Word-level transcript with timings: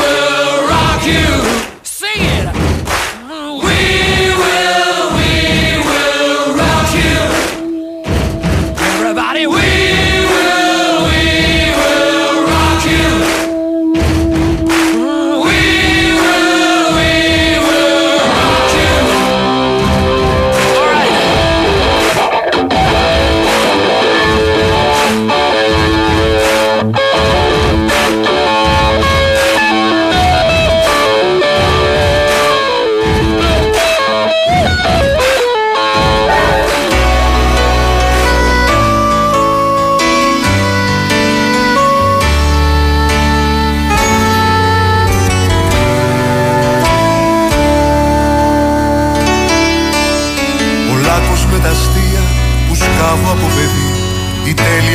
will 0.00 0.68
rock 0.68 1.02
you. 1.04 1.28
Sing 1.82 2.22
it. 2.36 2.46
We 3.64 3.78
will. 4.40 4.87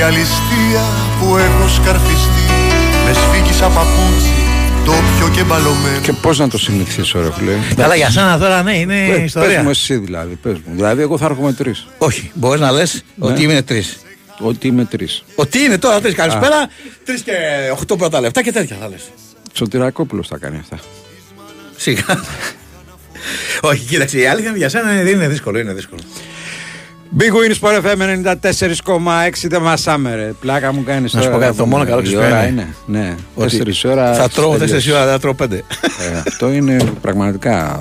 Η 0.04 0.06
τέλεια 0.06 0.20
ληστεία 0.20 0.84
που 1.20 1.38
έχω 1.38 1.68
σκαρφιστεί 1.68 2.46
Με 3.06 3.14
σφίγγισα 3.14 3.68
παπούτσι, 3.68 4.34
ντόπιο 4.84 5.36
και 5.36 5.44
μπαλωμένο 5.44 6.02
Και 6.02 6.14
πώς 6.14 6.40
να 6.40 6.50
το 6.50 6.58
συνηθίσω, 6.58 7.22
ρε 7.22 7.32
φίλε. 7.32 7.52
Καλά, 7.76 7.96
για 7.96 8.10
σένα 8.10 8.38
τώρα 8.40 8.64
ναι, 8.64 8.78
είναι 8.78 9.08
Πες 9.08 9.24
ιστορία. 9.24 9.64
μου 9.64 9.70
εσύ 9.70 9.96
δηλαδή. 9.96 10.36
Πες 10.36 10.54
μου. 10.54 10.76
Δηλαδή, 10.76 11.02
εγώ 11.02 11.18
θα 11.18 11.26
έρχομαι 11.26 11.54
τρεις. 11.54 11.88
Όχι, 11.98 12.32
μπορείς 12.34 12.62
να 12.62 12.72
λες 12.72 13.04
ότι 13.20 13.44
είναι 13.44 13.62
τρεις. 13.62 13.98
Ότι 14.40 14.68
είμαι 14.68 14.86
τρεις. 14.86 15.24
Ότι 15.36 15.60
είναι 15.60 15.78
τώρα 15.78 16.02
τρεις. 16.02 16.16
Καλησπέρα. 16.16 16.68
Τρεις 17.06 17.22
και 17.22 17.32
οχτώ 17.72 17.96
πρώτα 17.96 18.20
λεπτά 18.22 18.42
και 18.44 18.52
τέτοια 18.52 18.78
θα 18.82 18.88
λες. 18.88 19.02
Σωτηρακόπουλος 19.54 20.28
θα 20.28 20.38
κάνει 20.38 20.58
αυτά. 20.60 20.80
Σιγά. 21.76 22.24
Όχι, 23.62 23.86
κοίταξε, 23.86 24.20
η 24.20 24.28
αλήθεια 24.28 24.50
είναι 24.50 24.58
για 24.58 24.70
σένα 24.70 25.00
είναι, 25.00 25.10
είναι 25.10 25.28
δύσκολο. 25.28 25.60
Είναι 25.60 25.74
δύσκολο. 25.74 26.02
Big 27.18 27.32
Win 27.32 27.54
Sport 27.62 27.82
FM 27.86 28.02
94,6 28.02 29.48
δεν 29.48 29.62
μασάμε 29.62 30.16
ρε. 30.16 30.34
Πλάκα 30.40 30.74
μου 30.74 30.84
κάνεις 30.84 31.14
Να 31.14 31.22
σου 31.22 31.30
πω 31.30 31.38
κάτι, 31.38 31.58
το 31.58 31.66
μόνο 31.66 31.86
καλό 31.86 32.00
Η 32.00 32.04
ξυπνάει. 32.04 32.32
ώρα 32.32 32.46
είναι. 32.48 32.74
Ναι, 32.86 33.16
Ότι 33.36 33.62
4 33.84 33.90
ώρα. 33.92 34.14
Θα 34.14 34.30
τρώω 34.30 34.58
τελείωσε. 34.58 34.90
4 34.92 34.94
ώρα, 34.94 35.04
δεν 35.06 35.14
θα 35.14 35.20
τρώω 35.20 35.34
5. 35.34 35.52
Ε, 35.54 35.62
Αυτό 36.28 36.52
είναι 36.52 36.78
πραγματικά. 37.02 37.80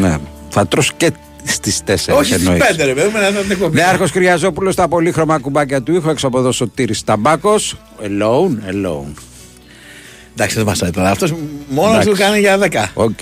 Ναι. 0.00 0.16
Θα 0.48 0.66
τρως 0.66 0.92
και 0.96 1.10
στις 1.44 1.80
4. 1.86 2.14
Όχι 2.16 2.32
στις 2.34 2.48
5, 2.48 2.84
ρε 2.84 2.94
παιδί 2.94 3.08
μου, 3.14 3.20
να 3.34 3.40
την 3.40 3.50
εκπομπή. 3.50 3.76
Νέαρχο 3.76 4.04
Κυριαζόπουλος 4.08 4.72
στα 4.72 4.88
πολύχρωμα 4.88 5.38
κουμπάκια 5.38 5.82
του 5.82 5.94
ήχου. 5.94 6.10
Έξω 6.10 6.26
από 6.26 6.38
εδώ 6.38 6.52
Σωτήρης 6.52 7.04
Ταμπάκος 7.04 7.76
Alone, 8.02 8.70
alone. 8.72 9.12
Εντάξει, 10.32 10.56
δεν 10.56 10.64
μας 10.64 10.78
τώρα. 10.78 11.10
Αυτός 11.10 11.34
μόνος 11.68 11.90
Εντάξει. 11.90 12.08
του 12.08 12.16
κάνει 12.16 12.38
για 12.38 12.58
10. 12.58 12.90
Οκ. 12.94 13.18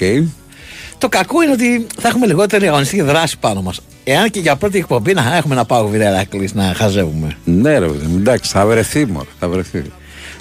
Το 1.03 1.09
κακό 1.09 1.43
είναι 1.43 1.53
ότι 1.53 1.87
θα 2.01 2.09
έχουμε 2.09 2.27
λιγότερη 2.27 2.69
αγωνιστική 2.69 3.03
δράση 3.03 3.39
πάνω 3.39 3.63
μας. 3.63 3.81
Εάν 4.05 4.31
και 4.31 4.41
για 4.41 4.57
πρώτη 4.57 4.79
εκπομπή 4.79 5.15
να 5.15 5.37
έχουμε 5.37 5.55
να 5.55 5.65
πάω 5.65 5.87
βιντεάκι 5.87 6.49
να 6.53 6.63
χαζεύουμε. 6.77 7.37
Ναι, 7.45 7.79
ρε 7.79 7.87
παιδί 7.87 8.07
μου, 8.07 8.17
εντάξει, 8.19 8.51
θα 8.53 8.67
βρεθεί 8.67 9.07
μόνο. 9.07 9.27
Θα 9.39 9.49
βρεθεί. 9.49 9.83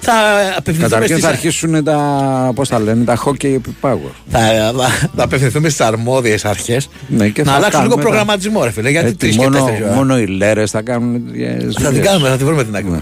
Θα 0.00 0.12
απευθυνθούμε 0.56 0.88
Καταρχήν 0.88 1.08
στις... 1.16 1.22
θα 1.22 1.28
αρχίσουν 1.28 1.84
τα. 1.84 2.52
Πώς 2.54 2.68
τα 2.68 2.78
λένε, 2.78 3.04
τα 3.04 3.18
hockey 3.24 3.44
επιπάγω. 3.44 4.10
θα, 4.30 4.38
θα, 4.76 4.88
θα 5.16 5.22
απευθυνθούμε 5.24 5.68
στις 5.68 5.86
αρμόδιες 5.86 6.44
αρχές 6.44 6.88
Ναι, 7.08 7.28
και 7.28 7.42
να 7.42 7.50
θα 7.50 7.56
αλλάξουν 7.56 7.80
λίγο 7.82 7.94
κάνουμε 7.94 8.02
τα- 8.04 8.08
προγραμματισμό, 8.10 8.64
ρε 8.64 8.70
φίλε. 8.70 8.90
Γιατί 8.90 9.06
Έτσι, 9.06 9.18
τρει 9.18 9.30
και 9.30 9.36
μόνο, 9.36 9.64
τέσσερι 9.64 9.84
ώρα. 9.84 9.92
μόνο 9.94 10.18
οι 10.18 10.26
λέρες 10.26 10.70
θα 10.70 10.82
κάνουν. 10.82 11.32
τις 11.32 11.42
Θα 11.74 11.80
την 11.80 11.84
δουλειές. 11.84 12.06
κάνουμε, 12.06 12.28
θα 12.28 12.36
τη 12.36 12.44
βρούμε 12.44 12.64
την 12.64 12.76
άκρη 12.76 12.98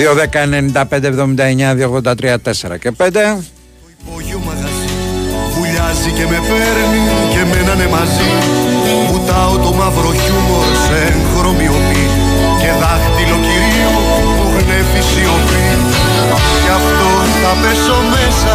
Ναι. 0.00 0.06
μας. 0.06 0.14
Δύο, 0.14 0.14
δέκα, 0.14 0.46
95, 0.46 1.06
79, 1.06 1.74
283, 1.74 2.38
4 2.38 2.78
και 2.78 2.90
5. 2.90 3.42
υπόγειο 4.04 4.38
μαγαζί 4.46 4.90
Βουλιάζει 5.54 6.10
και 6.18 6.26
με 6.32 6.38
παίρνει 6.48 7.02
και 7.32 7.42
μένανε 7.50 7.86
μαζί 7.96 8.30
Βουτάω 9.10 9.54
το 9.64 9.70
μαύρο 9.78 10.12
χιούμορ 10.22 10.68
σε 10.84 10.96
εγχρωμιοπή 11.08 12.04
Και 12.60 12.70
δάχτυλο 12.80 13.36
κυρίου 13.46 13.94
που 14.36 14.46
γνέφει 14.56 15.02
σιωπή 15.10 15.66
Γι' 16.64 16.74
αυτό 16.80 17.10
θα 17.40 17.52
πέσω 17.60 17.98
μέσα 18.14 18.54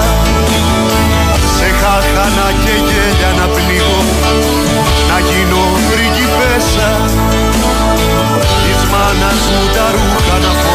Σε 1.55 1.67
χάχανα 1.79 2.47
και 2.63 2.75
γέλια 2.87 3.31
να 3.39 3.45
πνίγω 3.53 4.01
Να 5.09 5.17
γίνω 5.27 5.63
πριγκιπέσα 5.87 6.89
Της 8.63 8.79
μάνας 8.91 9.41
μου 9.53 9.63
τα 9.75 9.85
ρούχα 9.95 10.35
να 10.45 10.51
φορώ 10.61 10.74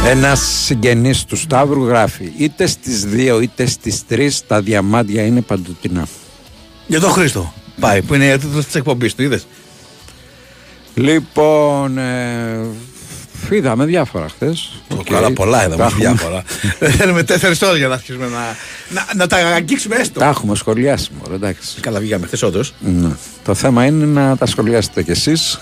χαθώ 0.00 0.10
Ένας 0.10 0.40
συγγενής 0.64 1.24
του 1.24 1.36
Σταύρου 1.36 1.86
γράφει: 1.86 2.32
Είτε 2.36 2.66
στις 2.66 3.06
2 3.12 3.38
είτε 3.42 3.66
στις 3.66 4.02
3 4.10 4.28
τα 4.46 4.60
διαμάντια 4.60 5.26
είναι 5.26 5.40
παντοτινά. 5.40 6.06
Για 6.86 7.00
τον 7.00 7.10
Χρήστο. 7.10 7.52
Πάει, 7.80 8.02
που 8.02 8.14
είναι 8.14 8.38
τίτλος 8.38 8.64
της 8.64 8.74
εκπομπής 8.74 9.14
του, 9.14 9.22
είδες; 9.22 9.46
Λοιπόν, 10.94 11.98
ε, 11.98 12.66
είδαμε 13.50 13.84
διάφορα 13.84 14.28
χθες. 14.28 14.82
Καλά, 15.10 15.32
πολλά 15.32 15.64
είδαμε, 15.66 15.84
όχι 15.84 15.94
διάφορα. 15.94 16.42
Δεν 16.78 16.90
θέλουμε 16.98 17.22
τέσσερις 17.22 17.62
ώρες 17.62 17.78
για 17.78 17.88
να 17.88 17.94
αρχίσουμε 17.94 18.26
να, 18.26 18.56
να, 18.88 19.06
να 19.14 19.26
τα 19.26 19.36
αγγίξουμε 19.36 19.96
έστω. 19.96 20.18
Τα 20.20 20.26
έχουμε 20.26 20.54
σχολιάσει, 20.56 21.10
μωρέ, 21.18 21.34
εντάξει. 21.34 21.80
Καλά, 21.80 22.00
βγήκαμε 22.00 22.26
χθες, 22.26 22.42
όντως. 22.42 22.74
Ναι. 22.80 23.10
Το 23.44 23.54
θέμα 23.54 23.84
είναι 23.84 24.04
να 24.04 24.36
τα 24.36 24.46
σχολιάσετε 24.46 25.02
κι 25.02 25.10
εσείς 25.10 25.58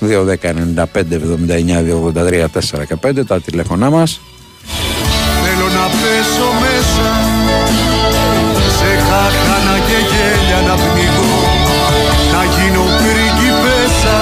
2, 0.00 0.24
10, 0.24 0.52
95, 0.52 1.18
79, 1.18 1.82
2, 1.82 2.00
83, 2.00 2.48
4 2.48 2.86
και 2.86 2.96
5 3.02 3.26
τα 3.26 3.40
τηλέφωνά 3.40 3.90
μας. 3.90 4.20
Θέλω 5.44 5.68
να 5.68 5.86
πέσω 5.86 6.48
μέσα 6.60 7.08
Σε 8.78 8.90
χάχανα 9.08 9.78
και 9.86 9.98
γέλια 10.10 10.60
να 10.68 10.74
πνίγω 10.74 11.24
Να 12.32 12.44
γίνω 12.44 12.82
πριγκιπέσα 12.98 14.18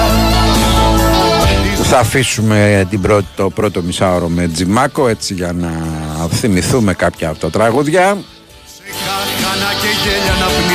Θα 1.83 1.99
αφήσουμε 1.99 2.87
την 2.89 3.01
πρώτη, 3.01 3.27
το 3.35 3.49
πρώτο 3.49 3.81
μισάωρο 3.81 4.27
με 4.27 4.47
τζιμάκο 4.47 5.07
έτσι 5.07 5.33
για 5.33 5.53
να 5.53 5.71
θυμηθούμε 6.31 6.93
κάποια 6.93 7.29
από 7.29 7.39
τα 7.39 7.49
τραγούδια. 7.49 8.17
Σε 8.75 8.83
χάχανα 9.05 9.71
και 9.81 9.87
γέλια 10.03 10.33
να 10.39 10.45
πνίγω 10.45 10.72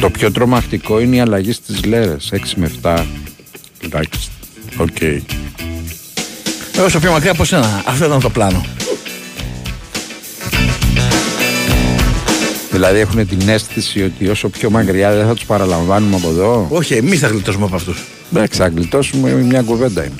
Το 0.00 0.10
πιο 0.10 0.18
πιο 0.18 0.32
τρομακτικό 0.32 1.00
είναι 1.00 1.16
η 1.16 1.20
αλλαγή 1.20 1.52
στις 1.52 1.84
λέρες 1.84 2.32
6 2.32 2.38
με 2.56 2.70
7 2.82 3.04
τουλάχιστον 3.78 4.32
Οκ 4.76 5.00
Εγώ 6.76 6.84
όσο 6.84 6.98
πιο 6.98 7.10
μακριά 7.10 7.30
από 7.30 7.44
σένα. 7.44 7.82
Αυτό 7.86 8.04
ήταν 8.04 8.20
το 8.20 8.30
πλάνο. 8.30 8.64
Δηλαδή 12.70 12.98
έχουν 12.98 13.28
την 13.28 13.48
αίσθηση 13.48 14.02
ότι 14.02 14.28
όσο 14.28 14.48
πιο 14.48 14.70
μακριά 14.70 15.14
δεν 15.14 15.26
θα 15.26 15.34
τους 15.34 15.44
παραλαμβάνουμε 15.44 16.16
από 16.16 16.28
εδώ; 16.28 16.66
Όχι, 16.70 16.94
εμείς 16.94 17.18
θα 17.20 17.26
γλιτώσουμε 17.26 17.64
από 17.64 17.76
αυτούς. 17.76 18.04
Εντάξει, 18.32 18.58
θα 18.58 18.68
γλιτώσουμε 18.68 19.32
μια 19.32 19.62
κουβέντα 19.62 20.04
είναι 20.04 20.14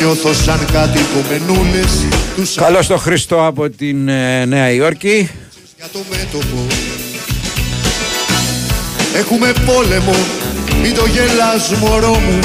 Νιώθω 0.00 0.34
σαν 0.34 0.66
κάτι 0.72 0.98
που 0.98 1.24
μενούλες 1.28 2.06
τους 2.36 2.54
Καλώς 2.54 2.86
το 2.86 2.96
Χριστό 2.96 3.46
από 3.46 3.70
την 3.70 4.08
ε, 4.08 4.44
Νέα 4.44 4.70
Υόρκη. 4.70 5.30
Για 5.76 5.86
το 5.92 5.98
μέτωπο. 6.10 6.66
Έχουμε 9.16 9.52
πόλεμο, 9.66 10.14
μην 10.82 10.94
το 10.94 11.06
γελάς 11.06 11.70
μωρό 11.70 12.18
μου. 12.18 12.38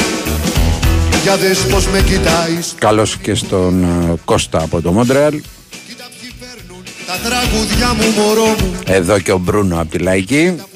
Για 1.23 1.37
δες 1.37 1.59
πως 1.59 1.87
με 1.87 2.01
κοιτάεις. 2.01 2.75
Καλώς 2.79 3.17
και 3.17 3.33
στον 3.33 3.83
ε, 3.83 4.13
Κώστα 4.25 4.61
από 4.61 4.81
το 4.81 4.91
Μόντρεαλ. 4.91 5.33
Κοίτα 5.87 6.07
ποιοι 6.21 6.31
παίρνουν 6.39 6.83
τα 7.05 7.13
τραγουδιά 7.29 7.93
μου 7.93 8.21
μωρό 8.21 8.55
μου. 8.59 8.79
Εδώ 8.85 9.19
και 9.19 9.31
ο 9.31 9.37
Μπρούνο 9.37 9.81
από 9.81 9.91
τη 9.91 9.97
Λαϊκή. 9.97 10.43
Πουλάνε 10.43 10.55
σαν 10.55 10.63
απορριπαντικά 10.63 10.75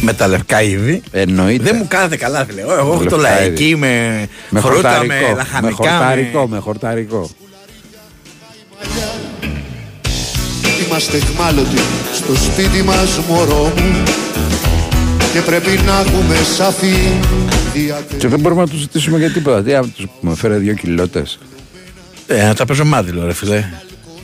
Με 0.00 0.12
τα 0.12 0.26
λευκά 0.26 0.62
είδη. 0.62 1.02
Εννοείται 1.10 1.62
Δεν 1.62 1.76
μου 1.76 1.86
κάνατε 1.88 2.16
καλά, 2.16 2.44
φίλε. 2.44 2.60
Εγώ 2.60 2.72
έχω 2.72 3.04
το 3.04 3.16
Λευκά 3.16 3.38
λαϊκή 3.40 3.64
είδη. 3.64 3.76
με, 3.76 4.26
με 4.48 4.60
φρούτα, 4.60 4.74
χορταρικό, 4.74 5.06
με 5.06 5.28
με 5.28 5.34
λαχανικά. 5.36 5.74
χορταρικό, 5.74 6.48
με 6.48 6.58
χορταρικό. 6.58 7.30
Είμαστε 10.86 11.16
εχμάλωτοι 11.16 11.80
στο 12.14 12.34
σπίτι 12.34 12.82
μας 12.82 13.18
μωρό 13.28 13.72
μου 13.76 14.02
Και 15.32 15.40
πρέπει 15.40 15.80
να 15.86 16.00
έχουμε 16.00 16.36
σαφή 16.56 16.94
Και 17.72 17.78
διακριτική 17.78 18.26
δεν 18.26 18.40
μπορούμε 18.40 18.60
να 18.60 18.68
τους 18.68 18.80
ζητήσουμε 18.80 19.18
για 19.18 19.30
τίποτα. 19.30 19.62
Τι, 19.62 19.72
να 19.72 19.82
τους 19.82 20.06
πούμε, 20.20 20.34
φέρε 20.34 20.56
δύο 20.56 20.74
κιλότες. 20.74 21.38
Ε, 22.26 22.40
ένα 22.40 22.54
τραπέζο 22.54 22.84
μάδιλο, 22.84 23.26
ρε 23.26 23.32
φίλε. 23.32 23.64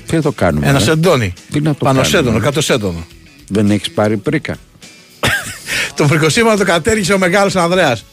Τι 0.06 0.16
θα 0.16 0.22
το 0.22 0.32
κάνουμε. 0.32 0.68
Ένα 0.68 0.78
ε; 0.78 0.82
σεντόνι. 0.82 1.32
Τι 1.52 1.60
να 1.60 1.70
το 1.70 1.84
Πάνω 1.84 2.00
κάνουμε, 2.00 2.16
σέντονο, 2.16 2.36
ε; 2.36 2.40
κάτω 2.40 2.60
σέντονο. 2.60 3.06
Δεν 3.48 3.70
έχεις 3.70 3.90
πάρει 3.90 4.16
πρίκα. 4.16 4.56
Το 5.96 6.06
φρικοσύμα 6.06 6.56
το 6.56 6.64
κατέργησε 6.64 7.12
ο 7.12 7.18
μεγάλος 7.18 7.56
Ανδρέας. 7.56 8.04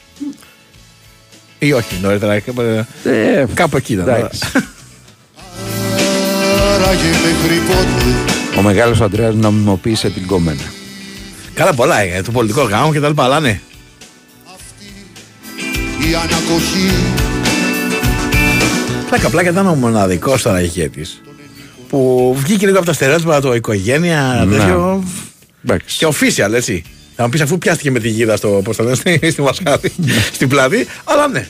Ή 1.59 1.73
όχι, 1.73 1.95
νωρίτερα. 2.01 2.33
ε, 2.33 2.43
Ε, 3.03 3.45
Κάπου 3.53 3.77
εκεί 3.77 3.93
ήταν. 3.93 4.07
εντάξει. 4.09 4.39
Άραγε 6.73 7.09
μέχρι 7.09 7.57
πότε 7.67 8.57
Ο 8.57 8.61
μεγάλος 8.61 9.01
Αντρέας 9.01 9.35
νομιμοποίησε 9.35 10.09
την 10.09 10.27
κόμενα. 10.27 10.61
Καλά, 11.53 11.73
πολλά 11.73 12.05
είναι. 12.05 12.21
Το 12.21 12.31
πολιτικό 12.31 12.61
γάμο 12.61 12.93
και 12.93 12.99
τα 12.99 13.07
λοιπά, 13.07 13.23
αλλά 13.23 13.39
ναι. 13.39 13.59
η 16.09 16.13
ανακοχή 16.15 16.91
Πλάκα, 19.09 19.29
πλάκα 19.29 19.49
ήταν 19.49 19.67
ο 19.67 19.75
μοναδικός 19.75 20.41
τώρα 20.41 20.61
ηγέτη. 20.61 21.05
Που 21.89 22.33
βγήκε 22.39 22.65
λίγο 22.65 22.77
από 22.77 22.85
τα 22.85 22.93
στερεότυπα 22.93 23.41
το 23.41 23.53
οικογένεια, 23.55 24.43
Ναι. 24.47 24.57
τέτοιο. 24.57 25.03
Εντάξει. 25.65 25.97
Και 25.97 26.07
official, 26.07 26.53
έτσι. 26.53 26.83
Θα 27.15 27.23
μου 27.23 27.29
πεις 27.29 27.41
αφού 27.41 27.57
πιάστηκε 27.57 27.91
με 27.91 27.99
τη 27.99 28.09
γίδα 28.09 28.35
στο, 28.37 28.61
πώς 28.63 28.75
το 28.75 28.83
λένε, 28.83 28.95
στη, 28.95 29.19
στη 29.31 29.41
μασχάτη, 29.41 29.91
στην 30.35 30.47
πλάτη. 30.49 30.87
Αλλά 31.03 31.27
ναι. 31.27 31.47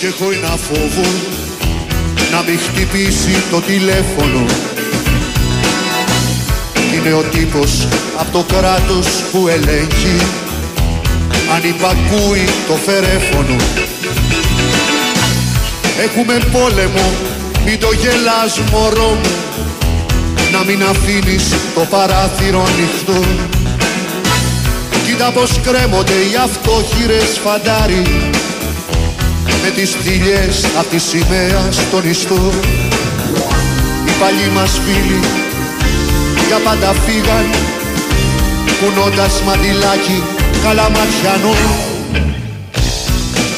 Και 0.00 0.06
έχω 0.06 0.24
ένα 0.32 0.48
φόβο 0.56 1.08
να 2.32 2.42
μην 2.42 2.58
χτυπήσει 2.58 3.34
το 3.50 3.60
τηλέφωνο 3.60 4.44
Είναι 6.94 7.12
ο 7.12 7.22
τύπος 7.22 7.88
από 8.18 8.32
το 8.32 8.54
κράτος 8.54 9.06
που 9.32 9.48
ελέγχει 9.48 10.16
Αν 11.54 11.62
υπακούει 11.68 12.44
το 12.68 12.74
φερέφωνο 12.74 13.56
Έχουμε 16.02 16.38
πόλεμο, 16.52 17.12
μην 17.64 17.78
το 17.80 17.88
γελάς 17.92 18.60
μωρό 18.70 19.18
μου 19.22 19.30
Να 20.52 20.64
μην 20.64 20.82
αφήνεις 20.82 21.44
το 21.74 21.80
παράθυρο 21.80 22.62
ανοιχτό. 22.70 23.28
Κοίτα 25.06 25.30
πως 25.30 25.60
κρέμονται 25.62 26.12
οι 26.12 26.36
αυτόχειρες 26.44 27.40
φαντάρι 27.44 28.02
με 29.62 29.70
τις 29.74 29.90
θηλιές 29.90 30.64
απ' 30.78 30.90
τη 30.90 30.98
σημαία 30.98 31.68
στον 31.70 32.10
ιστό. 32.10 32.52
Οι 34.06 34.12
παλιοί 34.20 34.50
μας 34.54 34.80
φίλοι 34.84 35.20
για 36.46 36.58
πάντα 36.64 36.92
φύγαν 37.04 37.46
κουνώντας 38.80 39.42
μαντιλάκι 39.46 40.22
καλαματιανό 40.62 41.54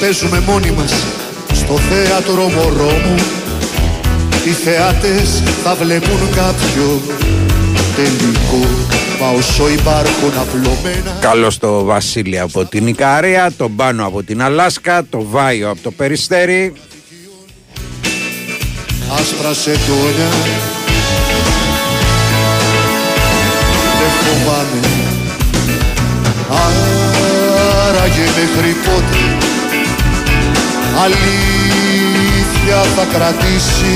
Παίζουμε 0.00 0.42
μόνοι 0.46 0.70
μας 0.70 0.92
στο 1.54 1.78
θέατρο 1.78 2.42
μωρό 2.48 2.92
μου 3.04 3.41
Οι 4.44 4.50
θεάτες 4.50 5.42
θα 5.64 5.74
βλέπουν 5.74 6.20
κάποιο 6.34 7.00
τελικό. 7.96 8.66
Μα 9.20 9.28
όσο 9.28 9.68
υπάρχουν 9.68 10.32
απλωμένα 10.40 11.16
Καλώς 11.20 11.58
το 11.58 11.84
Βασίλη 11.84 12.38
από 12.38 12.64
την 12.64 12.86
Ικαρία, 12.86 13.52
τον 13.56 13.76
Πάνο 13.76 14.06
από 14.06 14.22
την 14.22 14.42
Αλάσκα, 14.42 15.04
το 15.10 15.26
Βάιο 15.30 15.70
από 15.70 15.80
το 15.82 15.90
Περιστέρι. 15.90 16.72
άσπρα 19.18 19.54
σεντόνια 19.54 20.28
Δεν 23.98 24.10
φοβάμαι. 24.20 24.80
Άραγε 27.88 28.24
μέχρι 28.38 28.76
πότε. 28.84 29.46
Αλήθεια 31.04 32.82
θα 32.96 33.04
κρατήσει 33.12 33.94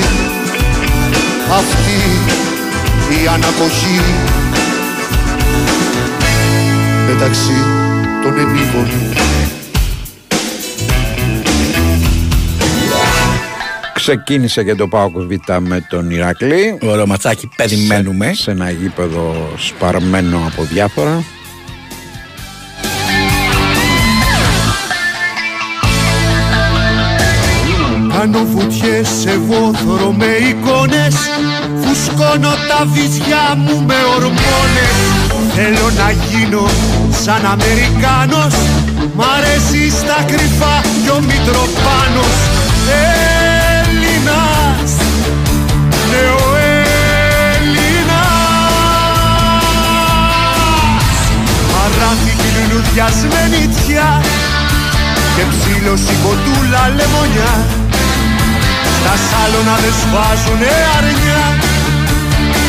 Αυτή 1.51 1.99
η 3.23 3.27
ανακοχή 3.27 4.01
Μεταξύ 7.07 7.51
των 8.23 8.37
ενήλων 8.37 8.87
Ξεκίνησε 13.93 14.63
και 14.63 14.75
το 14.75 14.87
Πάοκος 14.87 15.25
Β 15.25 15.31
με 15.59 15.85
τον 15.89 16.09
Ηρακλή. 16.09 16.77
Ωραίο 16.81 17.07
ματσάκι, 17.07 17.49
περιμένουμε. 17.55 18.33
Σε 18.33 18.51
ένα 18.51 18.69
γήπεδο 18.69 19.49
σπαρμένο 19.57 20.37
από 20.51 20.63
διάφορα. 20.63 21.23
Κάνω 28.19 28.45
βουτιές 28.45 29.07
σε 29.21 29.37
βόθρο 29.47 30.11
με 30.11 30.25
εικόνες. 30.25 31.15
Φουσκώνω 31.81 32.53
τα 32.69 32.85
βυζιά 32.93 33.45
μου 33.57 33.83
με 33.87 33.95
ορμόνες. 34.15 34.97
Θέλω 35.55 35.87
να 36.01 36.11
γίνω 36.11 36.65
σαν 37.23 37.45
Αμερικάνος. 37.45 38.55
Μ' 39.15 39.23
αρέσει 39.35 39.89
στα 39.99 40.17
κρυφά 40.27 40.75
κι 41.03 41.09
ο 41.09 41.19
Μητροπάνος. 41.27 42.37
Έλληνας 43.85 44.91
Ναι 46.09 46.23
ο 46.43 46.49
Έλληνας 47.55 47.77
Παράθηκη 51.73 52.49
λουλουδιασμένη 52.57 53.61
τιά 53.85 54.21
και 55.35 55.43
ψήλωση 55.51 56.15
κοντούλα 56.23 56.83
λεμονιά 56.95 57.76
Στα 59.07 59.17
σάλωνα 59.29 59.75
δεν 59.83 59.93
σβάζουνε 60.01 60.71
αρνιά. 60.97 61.45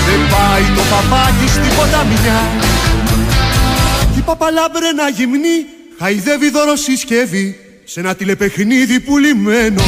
Δεν 0.06 0.20
πάει 0.32 0.66
το 0.76 0.82
παπάκι 0.92 1.48
στην 1.56 1.72
ποταμιά. 1.76 2.40
Κι 4.12 4.18
η 4.18 4.22
παπαλάμπρενα 4.22 5.08
γυμνή 5.16 5.58
χαϊδεύει 5.98 6.50
δωροσυσκεύη 6.50 7.46
σε 7.84 8.00
ένα 8.00 8.14
τηλεπαιχνίδι 8.14 9.00
πουλημένο 9.00 9.82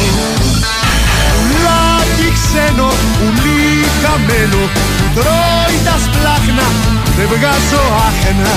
Πουλάκι 1.37 2.29
ξένο, 2.37 2.91
πουλί 3.19 3.85
χαμένο 4.03 4.63
που 4.97 5.07
τρώει 5.15 5.77
τα 5.87 5.97
σπλάχνα 6.05 6.67
δεν 7.17 7.27
βγάζω 7.33 7.83
άχνα 8.09 8.55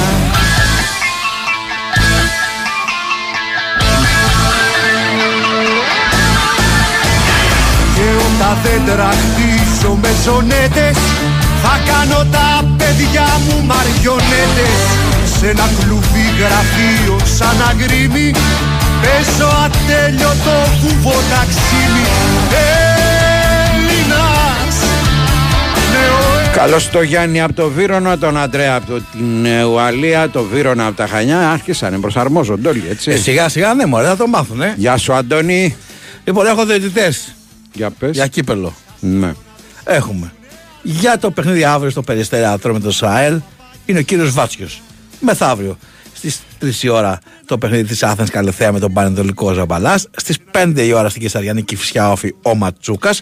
στα 8.44 8.58
δέντρα 8.64 9.10
χτίσω 9.10 9.94
με 10.02 10.12
Θα 11.64 11.80
κάνω 11.90 12.30
τα 12.32 12.76
παιδιά 12.78 13.28
μου 13.46 13.66
μαριονέτες 13.66 14.80
Σ' 15.38 15.44
ένα 15.44 15.70
κλουβί 15.80 16.28
γραφείο 16.40 17.18
σαν 17.38 17.58
αγρίμι 17.70 18.32
Παίζω 19.02 19.50
ατέλειωτο 19.66 20.58
κουβό 20.82 21.18
ταξίμι 21.32 22.06
Έλληνας 23.80 24.76
Καλώς 26.54 26.90
το 26.90 27.02
Γιάννη 27.02 27.42
από 27.42 27.54
το 27.54 27.70
Βύρονα, 27.70 28.18
τον 28.18 28.38
Αντρέα 28.38 28.76
από 28.76 29.02
την 29.12 29.46
ε, 29.46 29.64
Ουαλία, 29.64 30.30
το 30.30 30.44
Βύρονα 30.44 30.86
από 30.86 30.96
τα 30.96 31.08
Χανιά. 31.08 31.50
Άρχισαν, 31.50 32.00
προσαρμόζονται 32.02 32.70
όλοι, 32.70 32.84
έτσι. 32.90 33.12
Ε, 33.12 33.16
σιγά 33.16 33.50
σιγά 33.50 33.74
ναι, 33.74 33.86
μωρέ, 33.86 34.08
θα 34.08 34.16
το 34.16 34.28
μάθουνε. 34.28 34.74
Γεια 34.78 34.98
σου, 34.98 35.14
Αντώνη. 35.14 35.76
Λοιπόν, 36.24 36.46
έχω 36.46 36.66
διαιτητές. 36.66 37.34
Για 37.74 37.90
πες. 37.90 38.12
για 38.12 38.28
κύπελο. 38.28 38.74
Ναι. 39.00 39.34
Έχουμε. 39.84 40.34
Για 40.82 41.18
το 41.18 41.32
παιχνίδι 41.32 41.64
αύριο 41.64 41.92
στο 41.92 42.02
Περιστέρι 42.02 42.46
Άτρο 42.46 42.74
με 42.74 42.80
το 42.80 42.92
ΣΑΕΛ 42.92 43.40
είναι 43.86 44.00
ο 44.00 44.02
κύριος 44.02 44.32
Βάτσιος. 44.32 44.82
Μεθαύριο 45.20 45.78
στις 46.14 46.42
3 46.60 46.84
η 46.84 46.90
ώρα 46.90 47.20
το 47.46 47.58
παιχνίδι 47.58 47.84
της 47.84 48.04
Άθεν 48.04 48.28
Καλυθέα 48.28 48.72
με 48.72 48.80
τον 48.80 48.94
Πανετολικό 48.94 49.54
Ζαμπαλάς. 49.54 50.08
Στις 50.16 50.38
5 50.52 50.86
η 50.86 50.94
ώρα 50.94 51.10
στην 51.10 51.22
Κεσαριανή 51.22 51.64
Κυφσιά 51.64 52.12
Όφη 52.12 52.36
ο 52.42 52.56
Ματσούκας. 52.56 53.22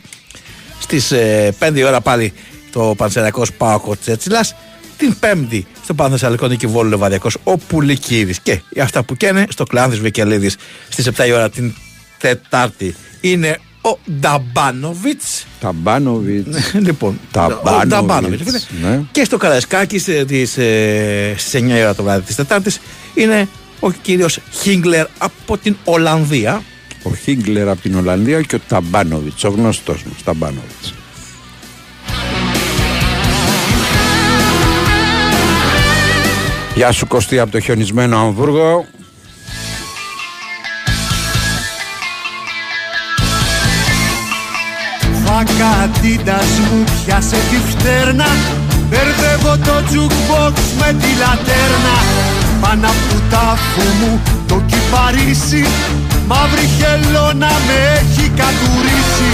Στις 0.79 1.13
5 1.59 1.75
η 1.75 1.83
ώρα 1.83 2.01
πάλι 2.01 2.33
το 2.71 2.93
Πανσεριακό 2.97 3.45
Πάοκο 3.57 3.95
Τσέτσιλας. 3.95 4.55
Την 4.97 5.15
5η 5.19 5.61
στο 5.83 5.93
Πανθεσσαλικό 5.93 6.47
Νικηβόλου 6.47 6.89
Λεβαδιακό 6.89 7.29
ο 7.43 7.57
Πουλικίδης. 7.57 8.39
Και 8.39 8.61
αυτά 8.81 9.03
που 9.03 9.15
καίνε 9.15 9.45
στο 9.49 9.63
Κλάνδης 9.63 9.99
Βικελίδης 9.99 10.55
στις 10.89 11.07
7 11.07 11.27
η 11.27 11.31
ώρα 11.31 11.49
την 11.49 11.73
Τετάρτη 12.17 12.95
είναι 13.21 13.59
ο 13.81 13.97
Νταμπάνοβιτς. 14.19 15.45
Ταμπάνοβιτς. 15.59 16.73
λοιπόν, 16.73 17.19
Ταμπάνοβιτς, 17.31 17.83
ο 17.83 17.87
Νταμπάνοβιτς, 17.87 18.67
ναι. 18.81 19.01
Και 19.11 19.23
στο 19.23 19.37
Καραϊσκάκη 19.37 19.99
στις, 19.99 20.57
ε, 20.57 21.33
στις 21.37 21.53
9 21.53 21.77
η 21.77 21.81
ώρα 21.81 21.95
το 21.95 22.03
βράδυ 22.03 22.25
της 22.25 22.35
Τετάρτης 22.35 22.79
είναι 23.13 23.47
ο 23.79 23.91
κύριος 23.91 24.39
Χίγκλερ 24.51 25.05
από 25.17 25.57
την 25.57 25.75
Ολλανδία. 25.83 26.63
Ο 27.03 27.15
Χίγκλερ 27.15 27.69
από 27.69 27.81
την 27.81 27.95
Ολλανδία 27.95 28.41
και 28.41 28.55
ο 28.55 28.59
Ταμπάνοβιτς, 28.67 29.43
ο 29.43 29.49
γνωστός 29.49 30.03
μας 30.03 30.23
Ταμπάνοβιτς. 30.23 30.93
Γεια 36.75 36.91
σου 36.91 37.07
Κωστή 37.07 37.39
από 37.39 37.51
το 37.51 37.59
χιονισμένο 37.59 38.17
Αμβούργο. 38.17 38.85
Φακατίτας 45.41 46.49
μου 46.59 46.83
πιάσε 46.83 47.39
τη 47.49 47.57
φτέρνα. 47.69 48.29
Μπερδεύω 48.89 49.53
το 49.67 49.75
jukebox 49.91 50.55
με 50.79 50.89
τη 51.01 51.09
λατέρνα. 51.21 51.95
Πάνω 52.61 52.87
από 52.87 53.03
του 53.09 53.21
τάφου 53.29 53.87
μου 53.99 54.21
το 54.47 54.61
κυπαρίσι. 54.69 55.65
Μαύρη 56.27 56.67
χελώνα 56.77 57.51
με 57.67 57.77
έχει 57.97 58.25
κατουρίσει. 58.41 59.29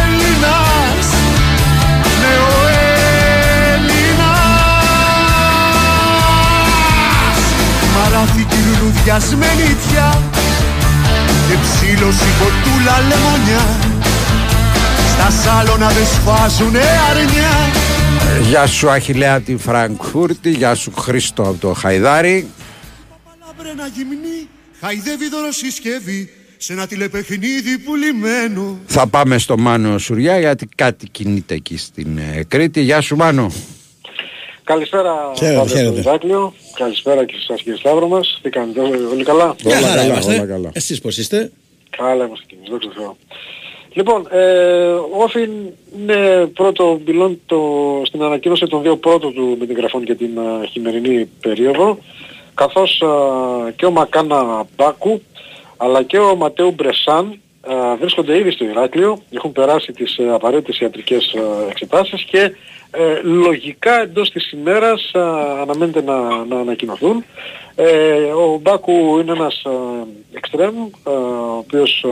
Έλληνας, 0.00 1.06
ναι 2.20 2.34
ο 2.50 2.58
Έλληνας 3.72 4.12
Μαράθηκη 7.94 8.58
λουλουδιασμένη 8.66 9.68
τιά 9.84 10.10
και 11.46 11.56
ψήλωση 11.62 12.30
κοτούλα 12.38 12.96
λεμονιά 13.08 13.91
Στα 15.12 15.30
σάλωνα 15.30 15.88
δεν 15.88 16.04
σφάζουνε 16.06 16.80
αρνιά 17.10 17.50
Γεια 18.48 18.66
σου 18.66 18.90
Αχιλέα 18.90 19.34
από 19.34 19.44
τη 19.46 19.56
Φραγκφούρτη. 19.56 20.50
Γεια 20.50 20.74
σου 20.74 20.92
Χρήστο 20.98 21.42
από 21.42 21.56
το 21.60 21.72
Χαϊδάρι. 21.72 22.48
Παλαβρένα 23.24 23.86
γυμνή 23.94 24.48
χαϊδεύει 24.80 25.28
δωροσυσκευή 25.28 26.30
σε 26.56 26.72
ένα 26.72 26.86
τηλεπαιχνίδι 26.86 27.78
πουλημένο 27.78 28.78
Θα 28.86 29.06
πάμε 29.06 29.38
στο 29.38 29.58
Μάνο 29.58 29.98
Σουριά 29.98 30.38
γιατί 30.38 30.68
κάτι 30.76 31.08
κινείται 31.08 31.54
εκεί 31.54 31.76
στην 31.76 32.18
ε, 32.18 32.44
Κρήτη. 32.48 32.80
Γεια 32.80 33.00
σου 33.00 33.16
Μάνο. 33.16 33.52
Καλησπέρα 34.64 35.12
Χαίρετε, 35.36 35.56
Παύλο, 35.58 35.74
χαίρετε. 35.76 36.00
στο 36.00 36.08
Ηράκλειο. 36.10 36.52
Καλησπέρα 36.78 37.24
και 37.24 37.34
σας 37.48 37.62
κύριε 37.62 37.78
Σταύρο 37.78 38.08
μας. 38.08 38.38
Τι 38.42 38.48
κάνετε 38.50 38.80
όλοι 38.80 39.24
καλά; 39.24 39.54
Μια 39.64 39.76
Όλα 39.78 39.86
χαρά 39.86 40.00
καλά, 40.00 40.12
είμαστε. 40.12 40.32
όλα 40.34 40.46
καλά. 40.46 40.70
Εσείς 40.72 41.00
πώς 41.00 41.18
είστε; 41.18 41.52
Καλά 41.96 42.24
είμαστε 42.24 42.44
κι 42.48 42.54
εμείς, 42.54 42.68
δόξα 42.70 42.88
τω 42.88 42.94
Θεώ. 43.00 43.16
Λοιπόν, 43.94 44.26
ε, 44.30 44.92
ο 44.92 45.22
Όφιν 45.22 45.50
είναι 45.98 46.46
πρώτο 46.46 47.00
μπιλόν 47.02 47.40
το, 47.46 47.60
στην 48.04 48.22
ανακοίνωση 48.22 48.66
των 48.66 48.82
δύο 48.82 48.96
πρώτων 48.96 49.34
του 49.34 49.56
με 49.58 49.66
την 49.66 49.76
γραφών 49.76 50.02
για 50.02 50.16
την 50.16 50.38
α, 50.38 50.66
χειμερινή 50.70 51.30
περίοδο, 51.40 51.98
καθώς 52.54 53.02
α, 53.02 53.08
και 53.76 53.86
ο 53.86 53.90
Μακάνα 53.90 54.66
Μπάκου, 54.76 55.22
αλλά 55.76 56.02
και 56.02 56.18
ο 56.18 56.36
Ματέου 56.36 56.70
Μπρεσάν 56.70 57.40
α, 57.60 57.96
βρίσκονται 57.96 58.38
ήδη 58.38 58.50
στο 58.50 58.64
Ηράκλειο, 58.64 59.22
έχουν 59.30 59.52
περάσει 59.52 59.92
τις 59.92 60.16
ε, 60.16 60.32
απαραίτητες 60.32 60.78
ιατρικές 60.78 61.34
α, 61.34 61.68
εξετάσεις 61.70 62.22
και 62.22 62.52
ε, 62.94 63.20
λογικά 63.22 64.00
εντός 64.00 64.30
της 64.30 64.52
ημέρας 64.52 65.10
α, 65.14 65.20
αναμένεται 65.60 66.02
να, 66.02 66.44
να 66.44 66.58
ανακοινωθούν. 66.58 67.24
Ε, 67.74 68.12
ο 68.14 68.58
Μπάκου 68.62 69.18
είναι 69.20 69.32
ένας 69.32 69.62
εξτρέμ, 70.32 70.74
ο 71.02 71.56
οποίος 71.58 72.04
α, 72.04 72.08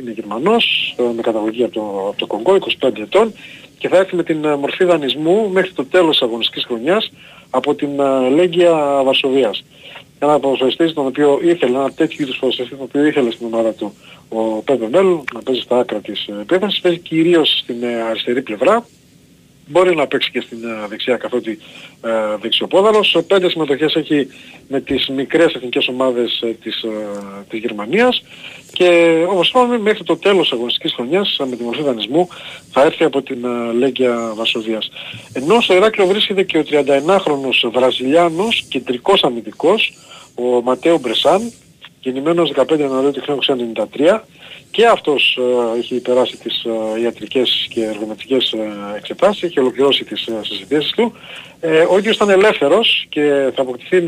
είναι 0.00 0.10
Γερμανός, 0.10 0.94
α, 1.00 1.02
με 1.02 1.22
καταγωγή 1.22 1.64
από 1.64 1.72
το, 1.72 2.04
από 2.08 2.14
το 2.16 2.26
Κονγκό, 2.26 2.58
25 2.80 2.98
ετών 2.98 3.32
και 3.78 3.88
θα 3.88 3.96
έρθει 3.96 4.16
με 4.16 4.22
την 4.22 4.46
α, 4.46 4.56
μορφή 4.56 4.84
δανεισμού 4.84 5.48
μέχρι 5.48 5.72
το 5.72 5.84
τέλος 5.84 6.18
της 6.18 6.22
αγωνιστικής 6.22 6.64
χρονιάς 6.64 7.12
από 7.50 7.74
την 7.74 8.00
α, 8.00 8.28
Λέγκια 8.28 9.02
Βαρσοβίας. 9.04 9.64
Ένα 10.18 10.38
ποδοσφαιριστής 10.38 10.92
τον 10.92 11.06
οποίο 11.06 11.40
ήθελε, 11.42 11.76
ένα 11.78 11.92
τέτοιο 11.92 12.24
είδους 12.24 12.38
ποδοσφαιριστή 12.38 12.76
τον 12.76 12.86
οποίο 12.88 13.04
ήθελε 13.04 13.30
στην 13.30 13.46
ομάδα 13.46 13.72
του 13.72 13.94
ο 14.28 14.62
Πέπε 14.62 14.88
Μέλ 14.90 15.06
να 15.34 15.42
παίζει 15.44 15.60
στα 15.60 15.78
άκρα 15.78 15.98
της 15.98 16.26
ε, 16.26 16.40
επίθεσης, 16.40 16.80
παίζει 16.80 16.98
κυρίως 16.98 17.58
στην 17.62 17.82
ε, 17.82 18.02
αριστερή 18.02 18.42
πλευρά, 18.42 18.86
μπορεί 19.70 19.94
να 19.96 20.06
παίξει 20.06 20.30
και 20.30 20.40
στην 20.40 20.64
ε, 20.64 20.86
δεξιά 20.88 21.16
καθότι 21.16 21.58
ε, 22.02 22.10
δεξιοπόδαλος. 22.40 23.14
Ε, 23.14 23.20
Πέντε 23.20 23.48
συμμετοχές 23.48 23.94
έχει 23.94 24.26
με 24.68 24.80
τις 24.80 25.08
μικρές 25.08 25.54
εθνικές 25.54 25.88
ομάδες 25.88 26.40
ε, 26.42 26.46
της, 26.46 26.82
ε, 26.82 26.88
της 27.48 27.58
Γερμανίας 27.58 28.22
και 28.72 29.22
όπως 29.28 29.48
είπαμε 29.48 29.78
μέχρι 29.78 30.04
το 30.04 30.16
τέλος 30.16 30.42
της 30.42 30.52
αγωνιστικής 30.52 30.92
χρονιάς 30.92 31.38
ε, 31.38 31.44
με 31.44 31.56
τη 31.56 31.62
μορφή 31.62 31.82
δανεισμού 31.82 32.28
θα 32.72 32.82
έρθει 32.82 33.04
από 33.04 33.22
την 33.22 33.44
ε, 33.44 33.72
Λέγκια 33.72 34.32
Βασοβίας. 34.34 34.90
Ενώ 35.32 35.60
στο 35.60 35.74
Ηράκλειο 35.74 36.06
βρίσκεται 36.06 36.42
και 36.42 36.58
ο 36.58 36.64
31χρονος 36.70 37.70
Βραζιλιάνος 37.72 38.64
κεντρικός 38.68 39.22
αμυντικός 39.22 39.92
ο 40.34 40.62
Ματέο 40.62 40.98
Μπρεσάν 40.98 41.52
γεννημένος 42.00 42.52
15 42.56 42.78
Ιανουαρίου 42.78 43.10
του 43.10 43.38
1993 43.98 44.20
και 44.70 44.86
αυτός 44.86 45.38
ε, 45.74 45.78
έχει 45.78 46.00
περάσει 46.00 46.36
τις 46.36 46.64
ε, 46.96 47.00
ιατρικές 47.00 47.66
και 47.70 47.84
εργοματικές 47.84 48.52
ε, 48.52 48.96
εξετάσεις, 48.96 49.42
έχει 49.42 49.60
ολοκληρώσει 49.60 50.04
τις 50.04 50.26
ε, 50.26 50.40
συζητήσεις 50.42 50.90
του. 50.90 51.12
Ε, 51.60 51.86
ο 51.90 51.98
ίδιος 51.98 52.16
ήταν 52.16 52.30
ελεύθερος 52.30 53.06
και 53.08 53.50
θα 53.54 53.62
αποκτηθεί 53.62 54.02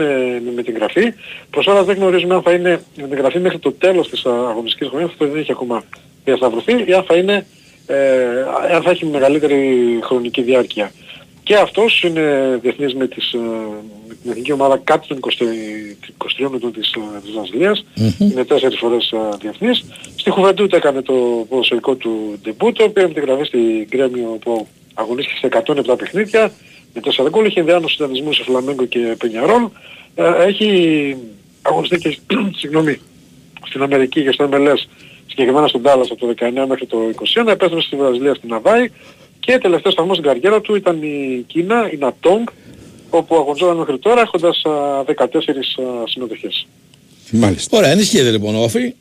με, 0.55 0.63
την 0.63 0.75
γραφή. 0.75 1.13
Προς 1.51 1.67
όλα 1.67 1.85
δεν 1.85 1.97
γνωρίζουμε 1.97 2.35
αν 2.35 2.43
θα 2.43 2.53
είναι 2.53 2.83
με 2.97 3.09
την 3.09 3.19
γραφή 3.19 3.39
μέχρι 3.39 3.59
το 3.59 3.73
τέλος 3.73 4.09
της 4.09 4.25
ε, 4.25 4.29
αγωνιστικής 4.29 4.89
χρονιάς, 4.89 5.11
αυτό 5.11 5.27
δεν 5.27 5.41
έχει 5.41 5.53
ακόμα 5.53 5.83
διασταυρωθεί, 6.25 6.85
ή 6.87 6.93
αν 6.93 7.05
θα 7.05 7.15
ε, 7.15 8.91
έχει 8.91 9.07
μεγαλύτερη 9.07 9.99
χρονική 10.03 10.43
διάρκεια. 10.43 10.93
Και 11.53 11.59
αυτός 11.59 12.03
είναι 12.03 12.59
διεθνής 12.63 12.95
με, 12.95 13.07
τις, 13.07 13.33
ε, 13.33 13.39
με 14.09 14.15
την 14.23 14.31
εθνική 14.31 14.53
ομάδα 14.53 14.81
κάτω 14.85 15.07
των 15.07 15.19
20 15.21 15.97
23 16.17 16.55
ετών 16.55 16.73
της, 16.73 16.93
ε, 16.93 17.21
της 17.23 17.33
Βραζιλίας. 17.33 17.85
Είναι 18.19 18.45
τέσσερις 18.45 18.79
φορές 18.79 19.13
ε, 19.13 19.37
διεθνής. 19.41 19.85
Στη 20.17 20.31
Χουβεντούτα 20.31 20.77
έκανε 20.77 21.03
το 21.03 21.47
ποδοσφαιρικό 21.49 21.95
του 21.95 22.39
ντεμπούτο, 22.43 22.89
πήρε 22.89 23.07
με 23.07 23.13
την 23.13 23.23
γραφή 23.23 23.45
στην 23.45 23.87
Γκρέμιο 23.89 24.39
που 24.41 24.67
αγωνίστηκε 24.95 25.39
σε 25.39 25.47
107 25.47 25.99
παιχνίδια. 25.99 26.53
Με 26.95 27.01
4 27.05 27.29
γκολ 27.31 27.47
είχε 27.47 27.61
ενδιάνωση 27.61 27.97
δανεισμού 27.99 28.33
σε 28.33 28.43
Φλαμέγκο 28.43 28.85
και 28.85 29.17
Πενιαρόλ. 29.19 29.69
Ε, 30.15 30.45
έχει 30.47 31.17
αγωνιστεί 31.63 31.99
και 31.99 32.19
συγγνώμη, 32.61 33.01
στην 33.69 33.83
Αμερική 33.83 34.23
και 34.23 34.33
στο 34.33 34.49
MLS 34.53 34.87
συγκεκριμένα 35.27 35.69
στον 35.69 35.83
Dallas 35.85 36.07
από 36.11 36.27
το 36.27 36.35
19 36.39 36.67
μέχρι 36.69 36.87
το 36.87 36.99
21, 37.45 37.47
επέστρεψε 37.47 37.87
στη 37.87 37.97
Βραζιλία 37.97 38.35
στην 38.35 38.53
Αβάη 38.53 38.91
και 39.45 39.59
τελευταίος 39.59 39.95
σταθμός 39.95 40.17
στην 40.17 40.29
καριέρα 40.29 40.61
του 40.61 40.75
ήταν 40.75 41.03
η 41.03 41.45
Κίνα, 41.47 41.91
η 41.93 41.97
Νατόγκ, 41.97 42.47
όπου 43.11 43.37
αγωνιζόταν 43.37 43.77
μέχρι 43.77 43.99
τώρα 43.99 44.21
έχοντας 44.21 44.63
α, 44.65 44.71
14 45.03 45.25
α, 45.25 46.07
συμμετοχές. 46.07 46.67
Μάλιστα. 47.31 47.77
Ωραία, 47.77 47.91
ενισχύεται 47.91 48.31
λοιπόν 48.31 48.55
ο 48.55 48.63
Όφη. 48.63 48.95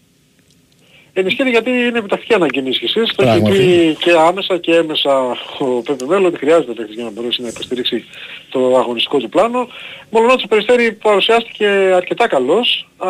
Ενισχύεται 1.13 1.50
γιατί 1.50 1.69
είναι 1.69 1.98
επιτακτική 1.98 2.33
ανάγκη 2.33 2.60
ενίσχυσης. 2.60 3.13
Το 3.15 3.24
έχει 3.24 3.31
Πράγματι. 3.31 3.57
πει 3.57 3.95
και 4.00 4.12
άμεσα 4.27 4.57
και 4.57 4.75
έμεσα 4.75 5.19
ο 5.60 5.65
Πέπε 5.65 6.05
Μέλλο 6.05 6.27
ότι 6.27 6.38
χρειάζεται 6.38 6.74
παίκτης 6.74 6.95
για 6.95 7.03
να 7.03 7.12
μπορέσει 7.12 7.41
να 7.41 7.48
υποστηρίξει 7.48 8.05
το 8.50 8.77
αγωνιστικό 8.77 9.17
του 9.17 9.29
πλάνο. 9.29 9.67
Μολονότι 10.10 10.43
ο 10.45 10.48
Περιστέρη 10.48 10.91
παρουσιάστηκε 10.91 11.67
αρκετά 11.95 12.27
καλός, 12.27 12.88
α, 12.98 13.07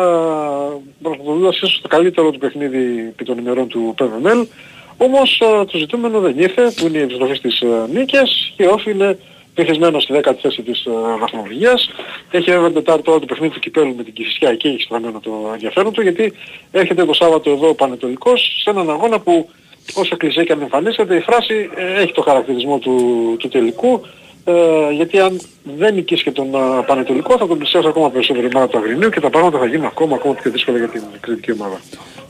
πραγματοποιώντας 1.02 1.56
ίσως 1.56 1.80
το 1.82 1.88
καλύτερο 1.88 2.30
του 2.30 2.38
παιχνίδι 2.38 3.06
επί 3.08 3.24
των 3.24 3.38
ημερών 3.38 3.68
του 3.68 3.94
Πέπε 3.96 4.18
Μέλ. 4.20 4.46
Όμως 4.96 5.40
α, 5.40 5.64
το 5.64 5.78
ζητούμενο 5.78 6.20
δεν 6.20 6.38
ήρθε, 6.38 6.72
που 6.76 6.86
είναι 6.86 6.98
η 6.98 7.02
επιστροφή 7.02 7.34
στις 7.34 7.62
α, 7.62 7.86
νίκες 7.92 8.52
και 8.56 8.66
όφη 8.66 8.90
είναι 8.90 9.18
πεθυσμένο 9.54 10.00
στη 10.00 10.14
10η 10.16 10.34
θέση 10.42 10.62
της 10.62 10.86
α, 10.86 11.18
βαθμολογίας. 11.18 11.90
Έχει 12.30 12.50
βέβαια 12.50 12.66
την 12.66 12.74
Τετάρτη 12.74 13.02
τώρα 13.02 13.18
το 13.18 13.26
παιχνίδι 13.26 13.54
του 13.54 13.60
Κυπέλου 13.60 13.94
με 13.96 14.02
την 14.02 14.12
Κηφισιά, 14.12 14.48
εκεί 14.48 14.68
έχει 14.68 14.82
στραμμένο 14.82 15.20
το 15.20 15.50
ενδιαφέρον 15.52 15.92
του, 15.92 16.02
γιατί 16.02 16.32
έρχεται 16.70 17.04
το 17.04 17.12
Σάββατο 17.12 17.50
εδώ 17.50 17.68
ο 17.68 17.74
Πανετολικός 17.74 18.60
σε 18.62 18.70
έναν 18.70 18.90
αγώνα 18.90 19.20
που 19.20 19.50
όσο 19.94 20.16
κλεισέ 20.16 20.44
και 20.44 20.52
αν 20.52 20.60
εμφανίζεται 20.60 21.16
η 21.16 21.20
φράση 21.20 21.70
ε, 21.76 22.02
έχει 22.02 22.12
το 22.12 22.22
χαρακτηρισμό 22.22 22.78
του, 22.78 22.96
του 23.38 23.48
τελικού 23.48 24.00
ε, 24.44 24.92
γιατί 24.92 25.18
αν 25.18 25.40
δεν 25.76 25.94
νικήσει 25.94 26.22
και 26.22 26.30
τον 26.30 26.50
uh, 26.54 26.84
Πανετολικό 26.86 27.36
θα 27.38 27.46
τον 27.46 27.58
πλησιάσει 27.58 27.86
ακόμα 27.86 28.10
περισσότερο 28.10 28.46
η 28.46 28.50
μάνα 28.54 28.68
του 28.68 28.78
Αγρινίου 28.78 29.08
και 29.08 29.20
τα 29.20 29.30
πράγματα 29.30 29.58
θα 29.58 29.66
γίνουν 29.66 29.86
ακόμα, 29.86 30.14
ακόμα 30.14 30.34
πιο 30.34 30.50
δύσκολα 30.50 30.78
για 30.78 30.88
την 30.88 31.02
κριτική 31.20 31.52
ομάδα. 31.52 31.80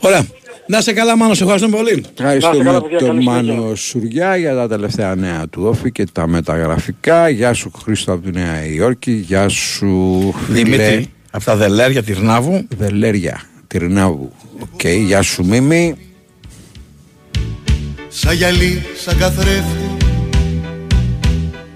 Ωραία. 0.01 0.27
Να 0.67 0.81
σε 0.81 0.93
καλά 0.93 1.17
Μάνος, 1.17 1.37
σε 1.37 1.43
ευχαριστούμε 1.43 1.77
πολύ. 1.77 2.05
Ευχαριστούμε 2.19 2.81
τον 2.99 3.23
Μάνο 3.23 3.75
Σουριά 3.75 4.37
για 4.37 4.55
τα 4.55 4.69
τελευταία 4.69 5.15
νέα 5.15 5.49
του 5.49 5.63
όφη 5.67 5.93
και 5.93 6.07
τα 6.13 6.27
μεταγραφικά. 6.27 7.29
Γεια 7.29 7.53
σου 7.53 7.71
Χρήστο 7.83 8.13
από 8.13 8.23
τη 8.23 8.31
Νέα 8.31 8.67
Υόρκη. 8.67 9.13
Γεια 9.13 9.49
σου 9.49 10.35
Δημήτρη. 10.49 11.11
Από 11.31 11.45
τα 11.45 11.57
Δελέρια 11.57 12.03
Τυρνάβου. 12.03 12.67
Δελέρια 12.77 13.41
Τυρνάβου. 13.67 14.33
OK, 14.61 14.69
okay. 14.83 15.03
γεια 15.07 15.23
σου 15.23 15.45
Μίμη. 15.45 15.97
Σαν 18.09 18.35
γυαλί, 18.35 18.83
σαν 18.97 19.19
καθρέφτη 19.19 19.97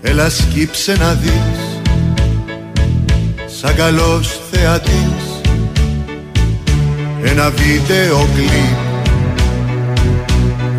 Έλα 0.02 0.30
σκύψε 0.30 0.96
να 0.96 1.14
δεις 1.14 1.80
Σαν 3.60 3.74
καλός 3.74 4.40
θεατής 4.50 5.25
Ένα 7.28 7.50
βίντεο 7.50 8.28
κλιπ 8.34 8.76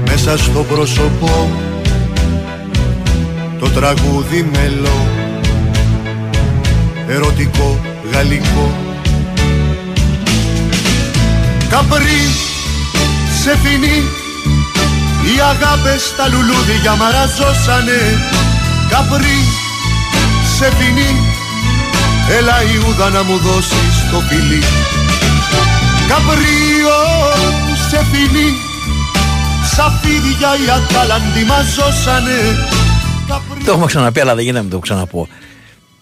Μέσα 0.06 0.38
στο 0.38 0.60
πρόσωπό 0.60 1.52
Το 3.60 3.70
τραγούδι 3.70 4.50
μελό 4.54 5.08
Ερωτικό, 7.10 7.80
γαλλικό. 8.12 8.72
Καπρί, 11.70 12.24
σε 13.42 13.58
φινί 13.64 14.04
Οι 15.26 15.40
αγάπες 15.40 16.16
τα 16.18 16.28
λουλούδια 16.28 16.96
μαραζώσανε. 16.96 18.02
Καπρί, 18.90 19.40
σε 20.58 20.72
ποινή 20.78 21.12
Έλα 22.38 22.56
Ιούδα 22.74 23.10
να 23.10 23.24
μου 23.24 23.38
δώσεις 23.38 24.12
το 24.12 24.20
φιλί 24.30 24.64
Καπρίο, 26.08 27.00
σε 27.90 27.98
ποινή 28.12 28.50
Σαφίδια 29.76 30.50
οι 30.56 30.70
ατάλαντοι 30.70 31.44
μαζώσανε 31.48 32.40
Το 33.66 33.72
έχουμε 33.72 33.86
ξαναπεί 33.86 34.20
αλλά 34.20 34.36
δεν 34.36 34.44
γίνεται 34.44 34.64
να 34.64 34.70
το 34.70 34.80
ξαναπώ 34.80 35.28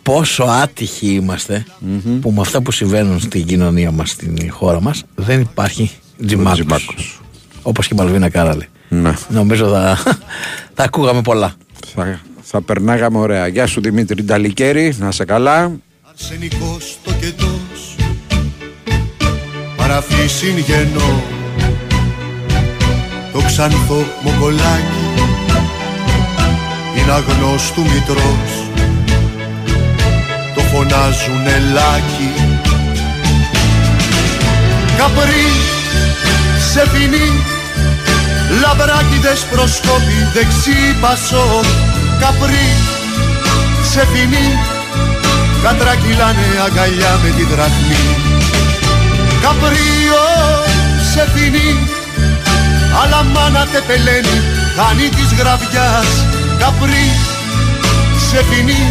Πόσο 0.04 0.44
άτυχοι 0.44 1.08
είμαστε 1.08 1.66
mm-hmm. 1.70 2.18
που 2.22 2.32
με 2.32 2.42
αυτά 2.42 2.62
που 2.62 2.72
συμβαίνουν 2.72 3.20
στην 3.20 3.46
κοινωνία 3.46 3.92
μας, 3.92 4.10
στην 4.10 4.52
χώρα 4.52 4.82
μας 4.82 5.04
δεν 5.16 5.42
υπάρχει 5.42 5.92
τζιμάκος. 6.26 7.20
Όπως 7.62 7.88
και 7.88 7.94
η 7.94 7.98
Μαλβίνα 7.98 8.30
Κάραλη. 8.30 8.68
Ναι. 8.90 9.14
Νομίζω 9.30 9.68
θα, 9.70 9.98
θα 10.74 10.84
ακούγαμε 10.84 11.22
πολλά. 11.22 11.54
Θα 11.96 12.20
θα 12.48 12.62
περνάγαμε 12.62 13.18
ωραία. 13.18 13.48
Γεια 13.48 13.68
σου 13.68 13.82
Δημήτρη 13.82 14.24
Νταλικέρη, 14.24 14.96
να 15.00 15.12
σε 15.12 15.26
καλά. 15.26 15.72
Αρσενικός 16.10 16.98
το 17.04 17.12
κετός, 17.20 17.95
παραφύσιν 19.88 20.58
γενό, 20.58 21.24
το 23.34 23.42
ξανθό 23.46 24.06
μοκολάκι, 24.22 25.06
είναι 26.98 27.12
αγνός 27.12 27.72
του 27.72 27.82
μητρός, 27.82 28.52
το 30.56 30.62
φωνάζουν 30.62 31.48
ελάκι. 31.48 32.32
Καπρί, 34.98 35.48
σε 36.72 36.90
ποινή, 36.92 37.32
λαμπράκιδες 38.62 39.46
προσκόπη, 39.52 40.18
δεξί 40.34 40.96
πασό, 41.02 41.60
καπρί 42.20 42.70
σε 43.92 44.08
ποινή 44.14 44.48
κατρακυλάνε 45.64 46.48
αγκαλιά 46.66 47.20
με 47.24 47.30
τη 47.30 47.44
δραχμή 47.44 48.25
Καπρίο 49.46 50.26
σε 51.14 51.30
ποινή 51.34 51.78
αλλά 53.02 53.24
μάνα 53.24 53.66
τεπελένει 53.66 54.42
χάνει 54.76 55.10
της 55.10 55.34
γραβιάς. 55.40 56.08
Καπρί 56.60 57.08
σε 58.30 58.44
ποινή 58.50 58.82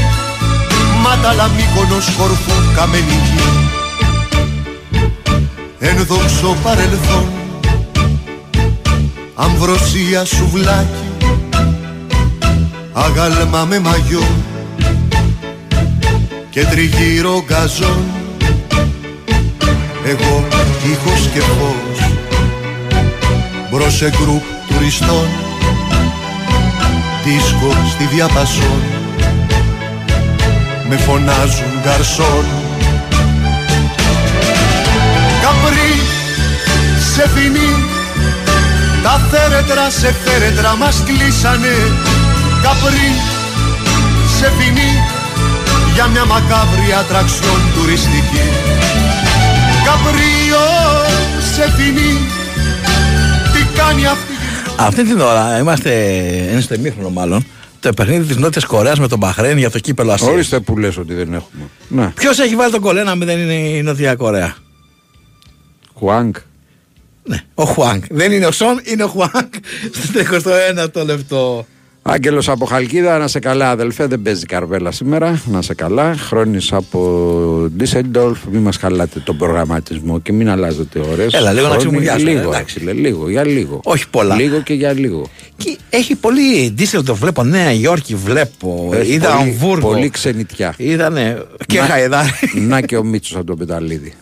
μάταλα 1.03 1.51
μήκονος 1.57 2.11
κορφού 2.19 2.53
καμενική 2.77 3.43
Ενδόξω 5.79 6.57
παρελθόν 6.63 7.29
αμβροσία 9.35 10.25
σουβλάκι 10.25 11.29
αγάλμα 12.93 13.65
με 13.65 13.79
μαγιό 13.79 14.27
και 16.51 16.65
τριγύρω 16.65 17.45
γκαζόν 17.47 18.24
εγώ 20.07 20.49
ήχος 20.93 21.29
και 21.33 21.41
φως. 21.41 22.11
Μπρος 23.71 23.97
σε 23.97 24.11
γκρουπ 24.11 24.43
τουριστών. 24.69 25.29
Δίσκο 27.25 27.77
στη 27.91 28.05
διαπασόν. 28.05 28.83
Με 30.89 30.97
φωνάζουν 30.97 31.73
γκαρσόν. 31.83 32.45
Καπρί 35.43 35.93
σε 37.15 37.31
ποινή 37.35 37.73
τα 39.03 39.21
θέρετρα 39.31 39.91
σε 39.91 40.15
φέρετρα 40.25 40.77
μας 40.77 41.03
κλείσανε. 41.07 41.77
Καπρί 42.63 43.11
σε 44.39 44.53
ποινή 44.59 44.93
για 45.95 46.07
μια 46.07 46.25
μακάβρη 46.25 46.93
ατραξιόν 47.01 47.61
τουριστική 47.75 48.47
Καπρίο 49.95 50.65
σε 51.55 51.75
ποινή 51.77 52.19
τι 53.53 53.79
κάνει 53.79 54.07
αυτή 54.07 54.33
αυτή 54.77 55.05
την 55.05 55.21
ώρα 55.21 55.59
είμαστε, 55.59 55.91
είναι 56.51 56.61
στο 56.61 56.75
ημίχρονο 56.75 57.11
μάλλον, 57.11 57.47
το 57.81 57.93
παιχνίδι 57.93 58.25
της 58.27 58.37
Νότιας 58.37 58.65
Κορέας 58.65 58.99
με 58.99 59.09
τον 59.09 59.19
Μπαχρέν 59.19 59.59
για 59.59 59.71
το 59.71 59.79
κύπελο 59.79 60.13
Ασίας. 60.13 60.31
Ορίστε 60.31 60.61
που 60.61 60.79
λες 60.79 60.97
ότι 60.97 61.15
δεν 61.15 61.33
έχουμε. 61.33 61.69
Ναι. 61.89 62.13
Ποιος 62.15 62.39
έχει 62.39 62.57
βάλει 62.57 62.73
τον 62.73 62.81
κολένα 62.81 63.15
μην 63.15 63.27
δεν 63.27 63.39
είναι 63.39 63.55
η 63.55 63.83
Νότια 63.83 64.15
Κορέα; 64.15 64.55
Χουάνκ. 65.95 66.37
Ναι, 67.25 67.41
ο 67.55 67.65
Χουάνκ. 67.65 68.05
Δεν 68.11 68.33
είναι 68.33 68.47
ο 68.47 68.53
Σον, 68.53 68.81
είναι 68.85 69.05
ο 69.05 69.09
Χουάνκ 69.09 69.55
στο 70.03 70.21
21ο 70.21 71.05
λεπτό. 71.05 71.67
Άγγελος 72.07 72.49
από 72.49 72.65
Χαλκίδα, 72.65 73.19
να 73.19 73.29
σε 73.29 73.39
καλά, 73.39 73.71
αδελφέ. 73.71 74.07
Δεν 74.07 74.23
παίζει 74.23 74.47
καρβέλα 74.47 74.91
σήμερα. 74.91 75.43
Να 75.51 75.63
σε 75.63 75.75
καλά. 75.75 76.15
Χρόνι 76.17 76.59
από 76.71 77.69
Ντίσεντολφ, 77.77 78.39
μην 78.51 78.61
μας 78.63 78.77
χαλάτε 78.77 79.21
τον 79.21 79.37
προγραμματισμό 79.37 80.21
και 80.21 80.33
μην 80.33 80.49
αλλάζετε 80.51 80.99
ώρες. 81.13 81.33
Έλα, 81.35 81.53
λίγο 81.53 81.69
να 81.69 81.77
ξεμουλιάσουμε. 81.77 82.31
Λίγο, 82.31 82.51
άξιλε, 82.51 82.93
λίγο, 82.93 83.31
για 83.31 83.45
λίγο. 83.47 83.81
Όχι 83.85 84.09
πολλά. 84.09 84.35
Λίγο 84.35 84.61
και 84.61 84.75
για 84.75 84.93
λίγο. 84.93 85.27
Και 85.57 85.77
έχει 85.91 86.15
πολύ 86.15 86.71
Ντίσεντολφ, 86.75 87.19
βλέπω 87.19 87.43
Νέα 87.43 87.73
Υόρκη, 87.73 88.15
βλέπω. 88.15 88.91
Έχει 88.95 89.13
είδα 89.13 89.29
πολύ- 89.37 89.51
Αμβούργο. 89.51 89.89
Πολύ 89.89 90.09
ξενιτιά. 90.11 90.75
Είδα, 90.77 91.11
ναι. 91.11 91.37
Και 91.67 91.79
Να- 91.79 91.85
Χαϊδάρη. 91.87 92.31
Να 92.55 92.81
και 92.81 92.97
ο 92.97 93.05
Μίτσος 93.05 93.37
από 93.37 93.47
τον 93.47 93.57
Πεταλίδη. 93.59 94.13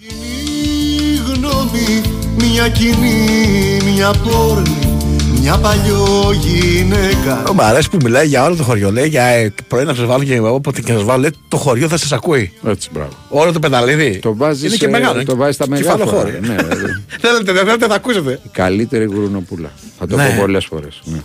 κοινή 0.00 1.34
γνώμη 1.34 2.00
μια 2.36 2.68
κοινή, 2.68 3.92
μια 3.94 4.10
πόρνη 4.10 4.93
μια 5.40 5.58
παλιό 5.58 6.32
γυναίκα 6.40 7.42
Μ' 7.54 7.60
αρέσει 7.60 7.90
που 7.90 7.96
μιλάει 8.02 8.26
για 8.26 8.44
όλο 8.44 8.56
το 8.56 8.62
χωριό. 8.62 8.90
Λέει 8.92 9.08
για 9.08 9.22
ε, 9.24 9.54
πρωί 9.68 9.84
να 9.84 9.94
σας 9.94 10.06
βάλω 10.06 10.24
και 10.24 10.40
όποτε 10.40 10.80
και 10.80 10.92
σας 10.92 11.02
βάλω, 11.02 11.20
λέει 11.20 11.30
το 11.48 11.56
χωριό 11.56 11.88
θα 11.88 11.96
σας 11.96 12.12
ακούει. 12.12 12.52
Έτσι, 12.66 12.88
μπράβο. 12.92 13.10
Όλο 13.28 13.52
το 13.52 13.58
πενταλίδι. 13.58 14.18
Το 14.18 14.36
βάζεις, 14.36 14.62
Είναι 14.64 14.76
και 14.76 14.84
ε, 14.86 14.88
μεγάλο. 14.88 15.24
το 15.24 15.36
βάζεις 15.36 15.54
στα 15.54 15.68
μεγάλα 15.68 15.96
Κεφαλοχώρια. 15.96 16.38
Ναι, 16.40 16.54
βέβαια. 16.54 17.02
Θέλετε, 17.22 17.52
δεν 17.52 17.64
θέλετε, 17.64 17.86
θα 17.86 17.94
ακούσετε. 17.94 18.40
Η 18.44 18.48
καλύτερη 18.52 19.04
γουρουνοπούλα. 19.04 19.72
Θα 19.98 20.06
το 20.06 20.16
Ναι. 20.16 20.26
πω 20.28 20.34
πολλές 20.40 20.64
φορές. 20.64 21.00
Ναι. 21.04 21.18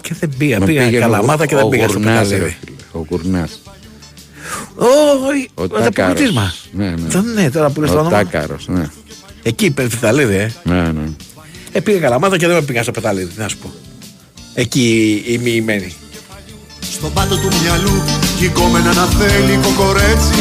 Και 0.00 0.14
δεν 0.20 0.32
πήγα. 0.38 0.58
Με 0.58 0.66
Πήγα 0.66 0.80
πήγαινε 0.84 0.98
καλαμάτα 1.00 1.42
ο- 1.42 1.46
και 1.46 1.54
δεν 1.54 1.64
ο 1.64 1.68
πήγα 1.68 1.88
στο 1.88 1.98
Γουρνάς, 1.98 2.28
ρε 2.28 2.34
πενταλίδι. 2.34 2.56
φίλε, 2.64 2.76
Ο 2.92 2.98
Κουρνά. 2.98 3.48
Όχι, 4.76 5.48
Ο 5.54 5.68
το 5.68 5.78
Τάκαρος. 5.78 6.10
αποκτήσμα. 6.12 6.52
Ναι, 6.72 6.88
ναι. 6.90 7.08
Το- 7.12 7.22
Ναι, 7.34 7.50
τώρα 7.50 7.70
που 7.70 7.80
λες 7.80 7.90
το 7.90 7.96
Ο 7.96 8.00
όνομα. 8.00 8.16
Τάκαρος. 8.16 8.68
Ναι. 8.68 8.86
Εκεί 9.42 9.70
πέρα 9.70 9.88
στη 9.88 9.98
Θαλίδη, 9.98 10.34
ε. 10.34 10.52
ναι, 10.64 10.74
ναι. 10.82 11.02
Ε, 11.76 11.80
πήγα 11.80 11.98
καλαμάτα 11.98 12.36
και 12.36 12.46
δεν 12.46 12.56
με 12.56 12.62
πήγα 12.62 12.82
στο 12.82 12.90
πεταλίδι, 12.92 13.30
να 13.36 13.48
σου 13.48 13.56
πω. 13.58 13.72
Εκεί 14.54 15.22
η 15.26 15.38
μοιημένη. 15.38 15.94
στον 16.92 17.12
πάτο 17.12 17.36
του 17.36 17.48
μυαλού 17.62 18.02
κικόμενα 18.38 18.92
να 18.94 19.04
θέλει 19.04 19.56
κοκορέτσι 19.62 20.34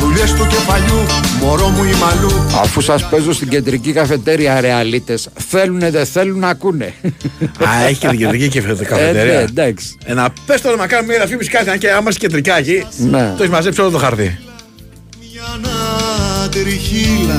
δουλειές 0.00 0.32
του 0.32 0.46
κεφαλιού 0.46 1.06
μωρό 1.40 1.68
μου 1.68 1.84
η 1.84 1.92
μαλλού 1.94 2.44
Αφού 2.62 2.80
σας 2.80 3.08
παίζω 3.08 3.32
στην 3.32 3.48
κεντρική 3.48 3.92
καφετέρια 3.92 4.60
ρεαλίτε, 4.60 5.18
θέλουνε 5.48 5.90
δεν 5.90 6.06
θέλουν 6.06 6.38
να 6.38 6.48
ακούνε. 6.48 6.94
Α, 7.68 7.84
έχει 7.88 7.98
και 7.98 8.08
την 8.08 8.18
κεντρική 8.18 8.48
και 8.48 8.58
Ε, 8.58 8.62
ναι, 8.62 8.74
καφετερία. 8.74 9.40
εντάξει. 9.40 9.96
Ε, 10.04 10.14
να 10.14 10.32
πες 10.46 10.60
τώρα 10.60 10.76
να 10.76 10.86
κάνουμε 10.86 11.08
μια 11.08 11.16
διαφήμιση 11.24 11.50
κάτι, 11.50 11.70
αν 11.70 11.78
και 11.78 11.90
άμα 11.92 12.10
είσαι 12.10 12.18
κεντρικά 12.18 12.58
εκεί, 12.58 12.86
Ναι. 12.96 13.32
το 13.36 13.42
έχεις 13.42 13.48
μαζέψει 13.54 13.80
όλο 13.80 13.90
το 13.90 13.98
χαρτί. 13.98 14.38
μια 15.32 16.48
τριχύλα 16.50 17.36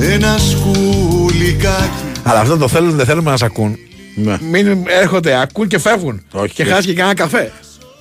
ένα 0.00 0.38
σκουλικάκι 0.38 2.04
Αλλά 2.22 2.40
αυτό 2.40 2.56
το 2.56 2.68
θέλουν, 2.68 2.96
δεν 2.96 3.06
θέλουμε 3.06 3.30
να 3.30 3.36
σε 3.36 3.44
ακούν. 3.44 3.78
Ναι. 4.14 4.36
Μην 4.50 4.66
έρχονται, 5.00 5.40
ακούν 5.40 5.68
και 5.68 5.78
φεύγουν. 5.78 6.22
Όχι. 6.32 6.54
Και 6.54 6.64
χάσει 6.64 6.86
και 6.86 6.94
κανένα 6.94 7.14
καφέ. 7.14 7.52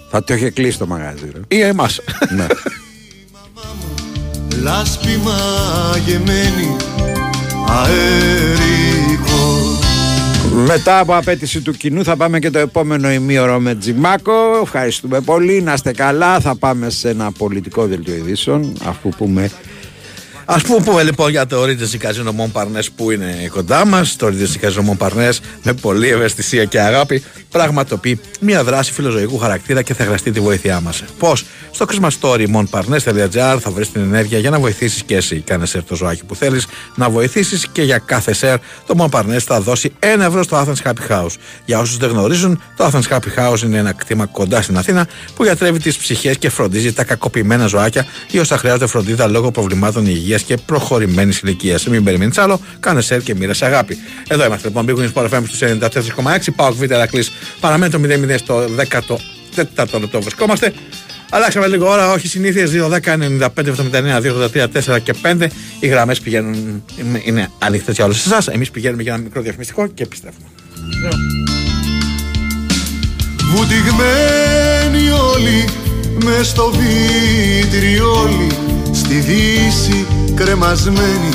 Θα 0.10 0.24
το 0.24 0.34
είχε 0.34 0.50
κλείσει 0.50 0.78
το 0.78 0.88
μαγαζί. 0.88 1.30
Ρε. 1.34 1.58
Ή 1.58 1.62
εμάς. 1.62 2.00
ναι. 2.30 2.46
Λάσπη 4.62 5.20
μαγεμένη 5.24 6.76
αέρικο 7.68 9.78
Μετά 10.66 11.00
από 11.00 11.16
απέτηση 11.16 11.62
του 11.62 11.72
κοινού 11.72 12.04
θα 12.04 12.16
πάμε 12.16 12.40
και 12.40 12.50
το 12.50 12.60
επόμενο 12.60 13.12
ημίωρο 13.12 13.60
με 13.60 13.76
Τζιμάκο. 13.76 14.34
Ευχαριστούμε 14.62 15.22
πολύ. 15.22 15.62
Να 15.62 15.74
είστε 15.74 15.92
καλά. 15.92 16.40
Θα 16.40 16.56
πάμε 16.56 16.90
σε 16.90 17.10
ένα 17.10 17.32
πολιτικό 17.32 17.86
δελτίο 17.86 18.16
ειδήσεων 18.16 18.74
αφού 18.86 19.10
πούμε 19.10 19.50
Α 20.50 20.60
πούμε, 20.60 20.84
πούμε 20.84 21.04
λοιπόν 21.04 21.30
για 21.30 21.46
το 21.46 21.64
Regency 21.64 22.06
Casino 22.06 22.28
Mon 22.28 22.52
Parnes 22.62 22.86
που 22.96 23.12
είναι 23.12 23.50
κοντά 23.52 23.86
μας. 23.86 24.16
Το 24.16 24.28
Regency 24.28 24.66
Casino 24.66 24.90
Mon 24.90 25.08
Parnes 25.08 25.38
με 25.64 25.74
πολλή 25.74 26.08
ευαισθησία 26.08 26.66
και 26.66 26.80
αγάπη 26.80 27.24
πραγματοποιεί 27.52 28.20
μια 28.40 28.64
δράση 28.64 28.92
φιλοζωικού 28.92 29.38
χαρακτήρα 29.38 29.82
και 29.82 29.94
θα 29.94 30.04
χρειαστεί 30.04 30.32
τη 30.32 30.40
βοήθειά 30.40 30.80
μας. 30.80 31.04
Πώς; 31.20 31.46
Στο 31.72 31.86
Christmas 31.90 32.10
Story 32.22 32.46
monparnes.gr 32.56 33.58
θα 33.60 33.72
βρεις 33.72 33.92
την 33.92 34.02
ενέργεια 34.02 34.40
για 34.40 34.50
να 34.50 34.60
βοηθήσεις 34.60 35.04
και 35.04 35.16
εσύ. 35.16 35.40
Κάνε 35.40 35.66
σερ 35.66 35.84
το 35.84 35.96
ζωάκι 35.96 36.24
που 36.24 36.36
θέλεις 36.36 36.68
να 36.96 37.10
βοηθήσεις 37.10 37.68
και 37.68 37.82
για 37.82 37.98
κάθε 37.98 38.34
σερ 38.34 38.58
το 38.86 38.96
Mon 38.98 39.10
Parnes 39.10 39.40
θα 39.40 39.62
δώσει 39.62 39.94
1 40.00 40.06
ευρώ 40.20 40.44
στο 40.44 40.66
Athens 40.66 40.90
Happy 40.90 41.12
House. 41.12 41.34
Για 41.66 41.80
όσους 41.80 41.98
δεν 41.98 42.10
γνωρίζουν, 42.10 42.62
το 42.78 42.86
Athens 42.86 43.16
Happy 43.16 43.52
House 43.54 43.62
είναι 43.62 43.78
ένα 43.78 43.92
κτήμα 43.92 44.26
κοντά 44.26 44.62
στην 44.62 44.78
Αθήνα 44.78 45.08
που 45.36 45.44
γιατρεύει 45.44 45.80
τις 45.80 45.98
ψυχές 45.98 46.38
και 46.38 46.50
φροντίζει 46.50 46.94
τα 46.94 47.04
κακοποιημένα 47.04 47.68
ζωάκια 47.68 48.06
ή 48.32 48.40
όσα 48.40 48.58
χρειάζονται 48.58 48.88
φροντίδα 48.88 49.28
λόγω 49.28 49.52
προβλημάτων 49.52 50.06
υγείας 50.06 50.37
και 50.44 50.58
προχωρημένης 50.58 51.40
ηλικίας. 51.40 51.88
Μην 51.88 52.04
περιμένεις 52.04 52.38
άλλο, 52.38 52.60
κάνε 52.80 53.02
σερ 53.02 53.22
και 53.22 53.36
μοίρασε 53.36 53.66
αγάπη. 53.66 53.98
Εδώ 54.28 54.46
είμαστε 54.46 54.68
λοιπόν, 54.68 54.86
Big 54.90 54.96
Wings 55.00 55.14
Sport 55.14 55.30
FM 55.30 55.42
στους 55.46 55.62
94,6. 55.62 56.52
Πάω 56.56 56.74
Β' 56.74 56.92
Ερακλής. 56.92 57.32
Παραμένει 57.60 57.92
το 57.92 58.00
0-0 58.00 58.38
στο 58.38 58.66
14ο 59.76 60.00
λεπτό 60.00 60.22
βρισκόμαστε. 60.22 60.74
Αλλάξαμε 61.30 61.68
λίγο 61.68 61.90
ώρα, 61.90 62.12
όχι 62.12 62.28
συνήθειες 62.28 62.72
2, 62.72 62.88
10, 62.88 63.18
95, 63.18 63.70
79, 63.70 64.22
2, 64.22 64.32
83, 64.32 64.68
4 64.68 65.00
και 65.00 65.14
5. 65.22 65.48
Οι 65.80 65.88
γραμμές 65.88 66.20
πηγαίνουν, 66.20 66.84
είναι 67.26 67.52
ανοιχτές 67.60 67.96
για 67.96 68.06
όλους 68.06 68.26
εσάς. 68.26 68.48
Εμείς 68.48 68.72
πηγαίνουμε 68.72 69.04
για 69.04 69.14
ένα 69.14 69.24
μικρό 69.24 69.42
διαφημιστικό 69.42 69.88
και 69.88 70.04
επιστρέφουμε. 70.04 70.48
Βουτυγμένοι 73.56 75.10
όλοι 75.10 75.66
μες 76.24 76.48
στο 76.48 76.72
βιτριόλι 76.72 78.48
στη 78.94 79.14
δύση 79.16 80.06
κρεμασμένοι 80.38 81.34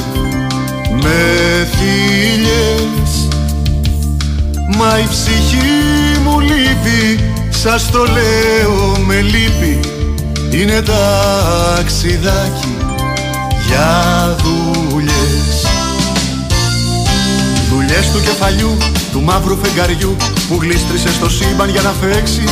με 1.03 1.19
θύλιες 1.73 3.29
Μα 4.79 4.99
η 4.99 5.07
ψυχή 5.09 6.19
μου 6.25 6.41
λείπει, 6.41 7.33
σας 7.51 7.91
το 7.91 7.99
λέω 7.99 8.97
με 9.07 9.21
λύπη. 9.21 9.81
Είναι 10.51 10.83
ταξιδάκι 10.83 12.77
για 13.67 14.37
δουλειές. 14.43 15.67
Δουλειές 17.71 18.11
του 18.13 18.21
κεφαλιού, 18.21 18.77
του 19.13 19.23
μαύρου 19.23 19.57
φεγγαριού 19.63 20.17
Που 20.49 20.59
γλίστρισε 20.61 21.13
στο 21.13 21.31
σύμπαν 21.31 21.69
για 21.71 21.83
να 21.83 21.91
φέξει. 21.91 22.45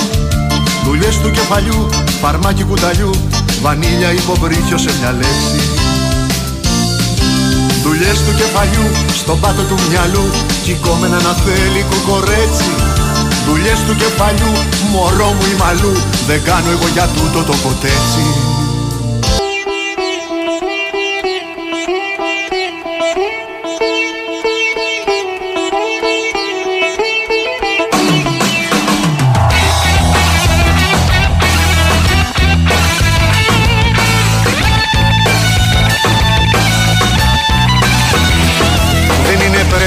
Δουλειές 0.84 1.18
του 1.18 1.30
κεφαλιού, 1.30 1.88
φαρμάκι 2.20 2.62
κουταλιού 2.62 3.10
Βανίλια 3.62 4.12
υποβρύχιο 4.12 4.78
σε 4.78 4.90
μια 5.00 5.12
λέξη 5.12 5.79
Δουλειές 7.82 8.18
του 8.24 8.34
κεφαλιού, 8.40 8.86
στον 9.20 9.40
πάτο 9.40 9.62
του 9.62 9.78
μυαλού. 9.88 10.26
Κικόμενα 10.62 11.18
να 11.26 11.32
θέλει 11.44 11.84
κουκορέτσι. 11.90 12.72
Δουλειές 13.46 13.80
του 13.86 13.94
κεφαλιού, 13.96 14.52
μωρό 14.92 15.30
μου 15.36 15.46
η 15.52 15.56
μαλλού 15.60 15.92
Δεν 16.26 16.42
κάνω 16.42 16.70
εγώ 16.70 16.88
για 16.92 17.06
τούτο 17.16 17.40
το 17.44 17.54
ποτέτσι 17.62 18.59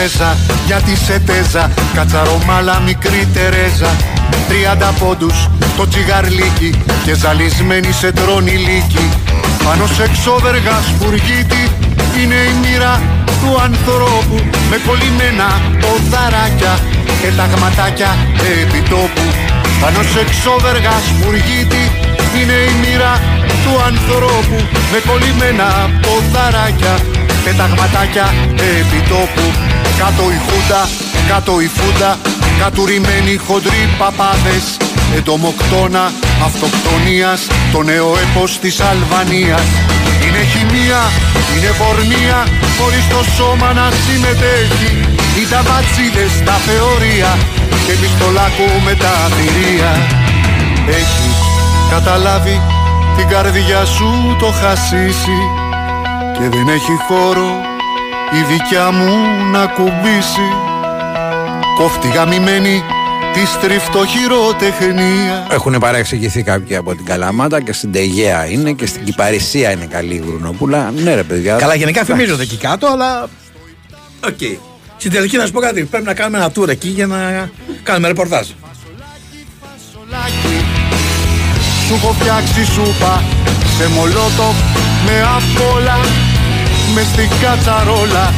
είναι 0.03 0.11
πρέζα 0.11 0.37
γιατί 0.65 0.95
σε 0.95 1.19
τέζα 1.19 1.71
Κατσαρομάλα 1.93 2.79
μικρή 2.79 3.27
Τερέζα. 3.33 3.91
Τριάντα 4.47 4.93
πόντους 4.99 5.49
το 5.77 5.87
τσιγαρλίκι 5.87 6.83
Και 7.05 7.13
ζαλισμένη 7.13 7.91
σε 7.91 8.11
τρώνει 8.11 8.51
λύκη 8.51 9.09
Πάνω 9.63 9.87
σε 9.87 10.09
ξόδεργα 10.13 10.77
σπουργίτη 10.89 11.63
Είναι 12.19 12.39
η 12.51 12.53
μοίρα 12.61 13.01
του 13.41 13.61
ανθρώπου 13.61 14.35
Με 14.69 14.77
κολλημένα 14.87 15.47
ποδαράκια 15.81 16.73
Και 17.21 17.29
ταγματάκια 17.37 18.11
επιτόπου. 18.61 19.25
Πάνω 19.81 20.01
σε 20.13 20.21
ξόδεργα 20.31 20.95
σπουργίτη 21.09 21.83
Είναι 22.37 22.57
η 22.71 22.73
μοίρα 22.81 23.13
του 23.63 23.73
ανθρώπου 23.89 24.57
Με 24.91 24.99
κολλημένα 25.07 25.67
ποδαράκια 26.03 26.95
πεταγματάκια 27.43 28.33
επιτόπου. 28.79 29.45
Κάτω 29.99 30.23
η 30.35 30.39
χούντα, 30.45 30.81
κάτω 31.27 31.53
η 31.61 31.67
φούντα 31.75 32.11
Κατουρημένοι 32.59 33.35
χοντροί 33.45 33.89
παπάδες. 33.97 34.65
Εντομοκτώνα 35.17 36.11
αυτοκτονίας 36.47 37.39
Το 37.71 37.83
νέο 37.83 38.09
έπος 38.23 38.59
της 38.59 38.79
Αλβανίας. 38.79 39.67
Είναι 40.23 40.43
χημεία, 40.51 41.01
είναι 41.53 41.71
πορνεία 41.79 42.39
Χωρίς 42.77 43.05
το 43.13 43.21
σώμα 43.35 43.73
να 43.73 43.87
συμμετέχει. 44.05 44.91
Οι 45.37 45.43
ταμπατσίδες 45.51 46.33
τα 46.45 46.57
θεωρία 46.67 47.31
Και 47.85 47.93
πιστολάκο 48.01 48.67
με 48.85 48.93
τα 49.03 49.13
θηρία. 49.35 49.91
Έχεις 50.99 51.37
καταλάβει 51.89 52.61
την 53.17 53.27
καρδιά 53.27 53.85
σου 53.85 54.35
το 54.39 54.49
χασίσει 54.61 55.62
και 56.43 56.49
δεν 56.49 56.67
έχει 56.67 56.91
χώρο 57.07 57.61
η 58.31 58.53
δικιά 58.53 58.91
μου 58.91 59.13
να 59.51 59.65
ακουμπήσει 59.65 60.47
Κόφτη 61.77 62.07
γαμημένη 62.07 62.83
της 63.33 63.49
στριφτοχειροτεχνία 63.49 65.47
Έχουν 65.49 65.77
παρεξηγηθεί 65.79 66.43
κάποιοι 66.43 66.75
από 66.75 66.95
την 66.95 67.05
Καλαμάτα 67.05 67.61
και 67.61 67.73
στην 67.73 67.91
Τεγέα 67.91 68.45
είναι 68.45 68.71
και 68.71 68.85
στην 68.85 69.03
Κυπαρισία 69.03 69.71
είναι 69.71 69.85
καλή 69.85 70.13
η 70.13 70.23
Γουρνοπούλα. 70.25 70.91
Ναι, 70.91 71.15
ρε 71.15 71.23
παιδιά. 71.23 71.55
Καλά, 71.55 71.75
γενικά 71.75 72.05
φημίζονται 72.05 72.43
εκεί 72.43 72.57
κάτω, 72.57 72.87
αλλά. 72.87 73.29
Οκ. 74.27 74.39
Στην 74.97 75.11
τελική 75.11 75.37
να 75.37 75.45
σου 75.45 75.51
πω 75.51 75.59
κάτι. 75.59 75.83
Πρέπει 75.83 76.05
να 76.05 76.13
κάνουμε 76.13 76.37
ένα 76.37 76.51
tour 76.55 76.67
εκεί 76.67 76.87
για 76.87 77.07
να 77.07 77.49
κάνουμε 77.83 78.07
ρεπορτάζ. 78.07 78.47
Σολάκι 79.91 80.65
Σου 81.87 81.93
έχω 81.93 82.13
φτιάξει 82.19 82.65
σούπα 82.65 83.23
σε 83.77 83.89
μολότοφ 83.89 84.55
με 85.05 85.21
απ' 85.21 85.75
όλα 85.75 86.22
με 86.95 87.01
στην 87.01 87.29
κατσαρόλα 87.41 88.33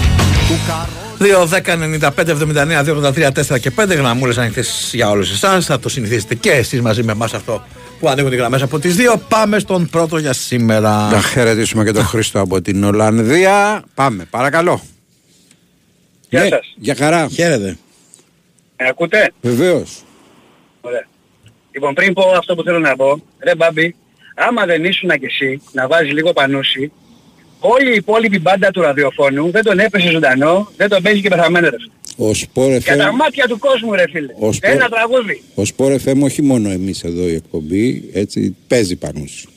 του 0.47 0.59
καρό 0.67 0.93
2, 1.19 1.47
10, 1.47 2.09
95, 2.15 2.29
79, 2.29 2.83
2, 2.83 2.95
83, 2.95 3.55
4 3.55 3.59
και 3.59 3.71
5 3.77 3.87
γραμμούλες 3.95 4.37
ανοιχτέ 4.37 4.63
για 4.91 5.09
όλους 5.09 5.31
εσάς. 5.31 5.65
Θα 5.65 5.79
το 5.79 5.89
συνηθίσετε 5.89 6.35
και 6.35 6.51
εσείς 6.51 6.81
μαζί 6.81 7.03
με 7.03 7.11
εμάς 7.11 7.33
αυτό 7.33 7.63
που 7.99 8.09
ανοίγουν 8.09 8.31
οι 8.31 8.35
γραμμές 8.35 8.61
από 8.61 8.79
τις 8.79 8.95
δύο. 8.95 9.17
Πάμε 9.27 9.59
στον 9.59 9.89
πρώτο 9.89 10.17
για 10.17 10.33
σήμερα. 10.33 11.09
Να 11.09 11.21
χαιρετήσουμε 11.21 11.83
και 11.83 11.91
τον 11.91 12.03
Χρήστο 12.05 12.39
από 12.39 12.61
την 12.61 12.83
Ολλανδία. 12.83 13.83
Πάμε, 13.93 14.25
παρακαλώ. 14.29 14.81
Γεια 16.29 16.41
Ναι, 16.43 16.47
σας. 16.47 16.73
Για 16.75 16.95
χαρά. 16.95 17.27
Χαίρετε. 17.27 17.77
Με 18.77 18.87
ακούτε; 18.87 19.31
Βεβαίως. 19.41 20.03
Ωραία. 20.81 21.07
Λοιπόν, 21.71 21.93
πριν 21.93 22.13
πω 22.13 22.23
αυτό 22.37 22.55
που 22.55 22.63
θέλω 22.63 22.79
να 22.79 22.95
πω, 22.95 23.23
ρε 23.39 23.55
Μπάμπη, 23.55 23.95
άμα 24.35 24.65
δεν 24.65 24.83
ήσουν 24.83 25.09
κι 25.09 25.25
εσύ 25.25 25.61
να 25.71 25.87
βάζεις 25.87 26.11
λίγο 26.11 26.33
πανούσι, 26.33 26.91
όλη 27.59 27.91
η 27.91 27.95
υπόλοιπη 27.95 28.39
μπάντα 28.39 28.71
του 28.71 28.81
ραδιοφώνου 28.81 29.51
δεν 29.51 29.63
τον 29.63 29.79
έπεσε 29.79 30.09
ζωντανό, 30.09 30.71
δεν 30.77 30.89
τον 30.89 31.01
παίζει 31.03 31.21
και 31.21 31.29
πεθαμένο 31.29 31.69
ρε. 31.69 31.75
φίλε. 31.77 31.89
Ο 32.29 32.33
Σπορ 32.33 32.75
Για 32.77 32.97
τα 32.97 33.09
FM, 33.11 33.15
μάτια 33.15 33.47
του 33.47 33.59
κόσμου 33.59 33.93
ρε 33.93 34.03
φίλε. 34.11 34.33
Ο 34.39 34.51
Σπορ- 34.51 34.73
Ένα 34.73 34.89
τραγούδι. 34.89 35.43
ο 35.55 35.61
Sport 35.77 35.95
FM 36.05 36.21
όχι 36.23 36.41
μόνο 36.41 36.69
εμείς 36.69 37.03
εδώ 37.03 37.27
η 37.27 37.33
εκπομπή, 37.33 38.09
έτσι 38.13 38.55
παίζει 38.67 38.95
πάνω 38.95 39.25
σου. 39.25 39.49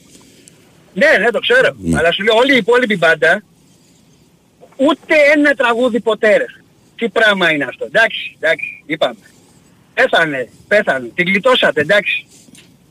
Ναι, 0.94 1.06
ναι, 1.24 1.30
το 1.30 1.38
ξέρω. 1.38 1.76
Ναι. 1.78 1.98
Αλλά 1.98 2.12
σου 2.12 2.22
λέω 2.22 2.37
όλη 2.37 2.54
η 2.54 2.56
υπόλοιπη 2.56 2.96
μπάντα, 2.96 3.42
ούτε 4.76 5.14
ένα 5.34 5.54
τραγούδι 5.54 6.00
ποτέ 6.00 6.37
ρε. 6.37 6.44
Τι 6.96 7.08
πράγμα 7.08 7.52
είναι 7.52 7.64
αυτό. 7.64 7.84
Εντάξει, 7.84 8.37
εντάξει, 8.40 8.82
είπαμε. 8.87 9.14
Πέθανε, 9.94 10.48
πέθανε. 10.68 11.11
Την 11.14 11.26
γλιτώσατε, 11.26 11.80
εντάξει. 11.80 12.26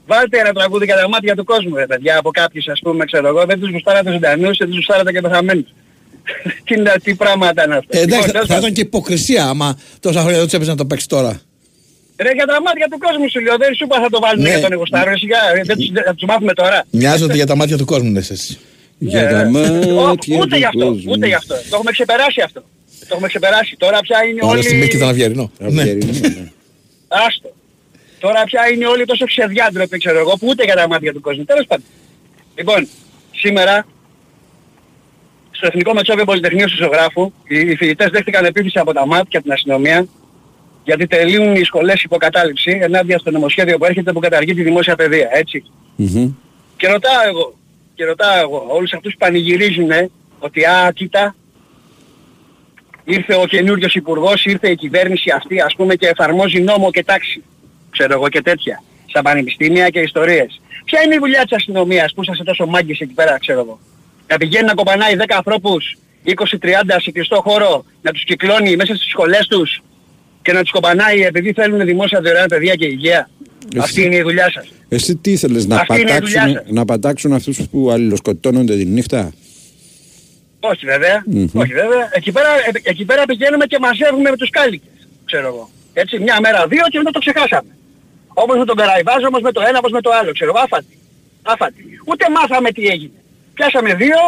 Βάλτε 0.08 0.40
ένα 0.40 0.52
τραγούδι 0.54 0.86
για 0.86 0.96
τα 0.96 1.10
μάτια 1.10 1.36
του 1.36 1.44
κόσμου, 1.44 1.76
ρε 1.76 1.86
παιδιά, 1.86 2.18
από 2.18 2.30
κάποιους 2.32 2.68
ας 2.68 2.80
πούμε, 2.84 3.06
ξέρω 3.06 3.28
εγώ, 3.28 3.46
δεν 3.46 3.60
τους 3.60 3.70
γουστάρατε 3.72 4.12
ζωντανούς, 4.12 4.58
δεν 4.58 4.68
τους 4.68 4.76
γουστάρατε 4.76 5.12
και 5.12 5.22
πεθαμένους. 5.22 5.70
τι, 6.68 6.78
να- 6.78 7.00
τι 7.04 7.16
πράγματα 7.16 7.64
είναι 7.66 7.76
αυτά. 7.76 7.98
Ε, 7.98 8.02
εντάξει, 8.02 8.16
Λοιπόν, 8.16 8.26
θα, 8.26 8.32
τέλος 8.32 8.48
θα 8.48 8.54
πάντων. 8.54 8.64
ήταν 8.64 8.74
και 8.74 8.82
υποκρισία 8.82 9.44
άμα 9.46 9.80
τόσα 10.00 10.20
χρόνια 10.20 10.38
δεν 10.38 10.46
τους 10.46 10.54
έπαιζε 10.54 10.70
να 10.70 10.78
το 10.78 10.86
παίξει 10.86 11.08
τώρα. 11.08 11.42
Ρε 12.20 12.30
για 12.34 12.46
τα 12.46 12.62
μάτια 12.62 12.88
του 12.92 12.98
κόσμου 12.98 13.30
σου 13.30 13.40
λέω, 13.40 13.58
δεν 13.58 13.76
σου 13.76 13.84
είπα 13.86 13.96
θα 14.02 14.10
το 14.10 14.20
βάλουμε 14.20 14.44
Ναι. 14.44 14.50
για 14.54 14.62
τον 14.62 14.72
εγωστάρο, 14.72 15.10
ρε, 15.12 15.18
σιγά, 15.18 15.38
ρε, 15.54 15.62
δεν 15.64 15.78
τους, 15.78 15.92
δεν- 15.92 16.04
θα 16.04 16.14
τους 16.16 16.28
μάθουμε 16.28 16.54
τώρα. 16.54 16.86
Μοιάζονται 16.90 17.36
για 17.36 17.46
τα 17.46 17.56
μάτια 17.56 17.78
του 17.78 17.86
κόσμου, 17.86 18.12
λες 18.12 18.30
εσύ. 18.30 18.58
Για 18.98 19.22
Ε, 19.22 19.32
τα 19.32 19.40
ο- 19.40 19.50
μάτια 19.50 20.38
Ούτε 20.38 20.48
του 20.48 20.58
γι' 20.58 20.66
αυτό, 20.66 20.86
κόσμου. 20.86 21.12
ούτε 21.12 21.28
γι' 21.28 21.34
αυτό. 21.34 21.54
Το 21.56 21.74
έχουμε 21.74 21.92
ξεπεράσει 21.92 22.42
αυτό. 22.42 22.60
Το 23.00 23.08
έχουμε 23.12 23.28
ξεπεράσει. 23.28 23.76
Τώρα 23.78 24.00
πια 24.00 24.18
είναι 24.30 24.40
Όλα 24.44 24.62
στην 24.62 24.78
Μίκη 24.78 24.96
ήταν 24.96 25.02
όλοι... 25.08 25.12
αυγερινό. 25.12 25.52
Ναι. 25.58 25.82
Αυγερινό, 25.82 26.12
ναι. 26.22 26.52
Άστο. 27.08 27.50
Τώρα 28.20 28.44
πια 28.44 28.70
είναι 28.70 28.86
όλοι 28.86 29.06
τόσο 29.06 29.26
ξεδιάντροποι, 29.26 29.98
ξέρω 29.98 30.20
εγώ, 30.20 30.38
που 30.38 30.48
ούτε 30.48 30.64
για 30.64 30.76
τα 30.76 30.88
μάτια 30.88 31.14
του 31.14 31.22
κόσμου. 31.22 31.44
Τέλος 31.44 31.66
πάντων. 31.68 31.86
Λοιπόν, 32.56 32.88
σήμερα 33.32 33.86
στο 35.52 35.68
Εθνικό 35.68 35.94
Μετσόβιο 35.94 36.26
Πολυτεχνείου 36.26 36.66
του 36.66 36.76
Ζωγράφου 36.76 37.32
οι, 37.48 37.60
οι 37.60 37.76
φοιτητές 37.76 38.10
δέχτηκαν 38.10 38.46
επίθεση 38.46 38.80
από 38.80 38.94
τα 38.94 39.06
ΜΑΤ 39.06 39.28
και 39.28 39.38
από 39.38 39.46
την 39.46 39.54
αστυνομία 39.54 40.08
γιατί 40.88 41.08
τελείουν 41.08 41.56
οι 41.56 41.64
σχολές 41.64 42.04
υποκατάληψη 42.04 42.80
ενάντια 42.82 43.18
στο 43.18 43.32
νομοσχέδιο 43.32 43.78
που 43.78 43.86
έρχεται 43.86 44.12
που 44.12 44.20
καταργεί 44.20 44.54
τη 44.54 44.64
δημόσια 44.64 44.96
παιδεία, 44.96 45.30
έτσι. 45.32 45.64
Μμμ. 45.96 46.34
Και 46.78 46.88
ρωτάω 46.88 47.28
εγώ, 47.28 47.54
και 47.96 48.06
ρωτάω 48.06 48.40
εγώ, 48.40 48.66
όλους 48.70 48.94
αυτούς 48.94 49.12
που 49.12 49.18
πανηγυρίζουν 49.18 49.90
ότι 50.40 50.66
α, 50.66 50.92
κοίτα, 50.96 51.36
ήρθε 53.04 53.36
ο 53.36 53.46
καινούριος 53.46 53.96
υπουργός, 53.96 54.46
ήρθε 54.46 54.70
η 54.70 54.76
κυβέρνηση 54.76 55.30
αυτή 55.30 55.62
ας 55.62 55.76
πούμε 55.76 55.96
και 55.96 56.08
εφαρμόζει 56.08 56.60
νόμο 56.62 56.92
και 56.92 57.04
τάξη, 57.04 57.44
ξέρω 57.98 58.14
εγώ 58.14 58.30
και 58.30 58.42
τέτοια, 58.42 58.84
στα 59.06 59.22
πανεπιστήμια 59.22 59.90
και 59.90 60.00
ιστορίες. 60.00 60.62
Ποια 60.86 61.02
είναι 61.04 61.16
η 61.16 61.18
δουλειά 61.18 61.42
της 61.44 61.52
αστυνομίας 61.56 62.14
που 62.14 62.22
είσαστε 62.22 62.44
τόσο 62.44 62.66
μάγκες 62.66 63.00
εκεί 63.00 63.14
πέρα, 63.14 63.38
ξέρω 63.40 63.60
εγώ; 63.60 63.80
Να 64.28 64.38
πηγαίνει 64.38 64.66
να 64.66 64.74
κοπανάει 64.74 65.16
10 65.16 65.36
ανθρώπους, 65.36 65.98
20-30 66.24 67.00
σε 67.02 67.12
κλειστό 67.12 67.42
χώρο, 67.42 67.86
να 68.02 68.12
τους 68.12 68.24
κυκλώνει 68.24 68.76
μέσα 68.76 68.96
στις 68.96 69.08
σχολές 69.10 69.48
τους 69.48 69.82
και 70.42 70.52
να 70.54 70.62
τους 70.62 70.72
κοπανάει 70.72 71.22
επειδή 71.22 71.54
θέλουν 71.54 71.86
δημόσια 71.86 72.22
δωρεάν 72.22 72.48
παιδεία 72.48 72.76
και 72.76 72.86
υγεία. 72.86 73.30
Εσύ- 73.70 73.80
Αυτή 73.84 74.02
είναι 74.04 74.16
η 74.16 74.22
δουλειά 74.22 74.52
σας. 74.52 74.68
Εσύ 74.90 75.16
τι 75.16 75.32
ήθελες 75.32 75.66
να 75.66 75.76
Αυτή 75.76 76.02
είναι 76.02 76.12
η 76.12 76.18
δουλειά 76.20 76.40
πατάξουν, 76.42 76.54
σας. 76.64 76.74
να 76.74 76.86
πατάξουν 76.86 77.34
αυτούς 77.34 77.60
που 77.72 77.92
αλληλοσκοτώνονται 77.92 78.76
τη 78.76 78.86
νύχτα; 78.86 79.34
Όχι 80.60 80.86
βέβαια, 80.86 81.24
Μμμ. 81.26 81.48
όχι 81.54 81.74
βέβαια. 81.74 82.10
Εκεί 82.14 82.32
πέρα, 82.32 82.48
ε, 82.50 82.90
εκεί 82.90 83.06
πέρα 83.06 83.24
πηγαίνουμε 83.26 83.66
και 83.66 83.78
μαζεύουμε 83.80 84.30
με 84.30 84.36
τους 84.38 84.50
κάλικες, 84.50 85.08
ξέρω 85.26 85.48
εγώ. 85.48 85.70
Έτσι, 85.94 86.20
μια 86.20 86.38
μέρα, 86.42 86.68
δύο 86.68 86.84
και 86.92 86.98
μετά 86.98 87.12
το 87.12 87.20
ξεχάσαμε. 87.20 87.77
Όπως 88.44 88.58
με 88.58 88.66
τον 88.66 88.76
Καραϊβάζο, 88.76 89.28
όπως 89.28 89.42
με 89.42 89.52
το 89.52 89.62
ένα, 89.68 89.78
όπως 89.78 89.92
με 89.92 90.02
το 90.02 90.12
άλλο, 90.20 90.32
ξέρω 90.32 90.52
εγώ, 90.54 90.60
άφατη. 90.64 90.98
Άφατη. 91.42 91.84
Ούτε 92.06 92.26
μάθαμε 92.30 92.72
τι 92.72 92.88
έγινε. 92.88 93.20
Πιάσαμε 93.54 93.94
δύο, 93.94 94.20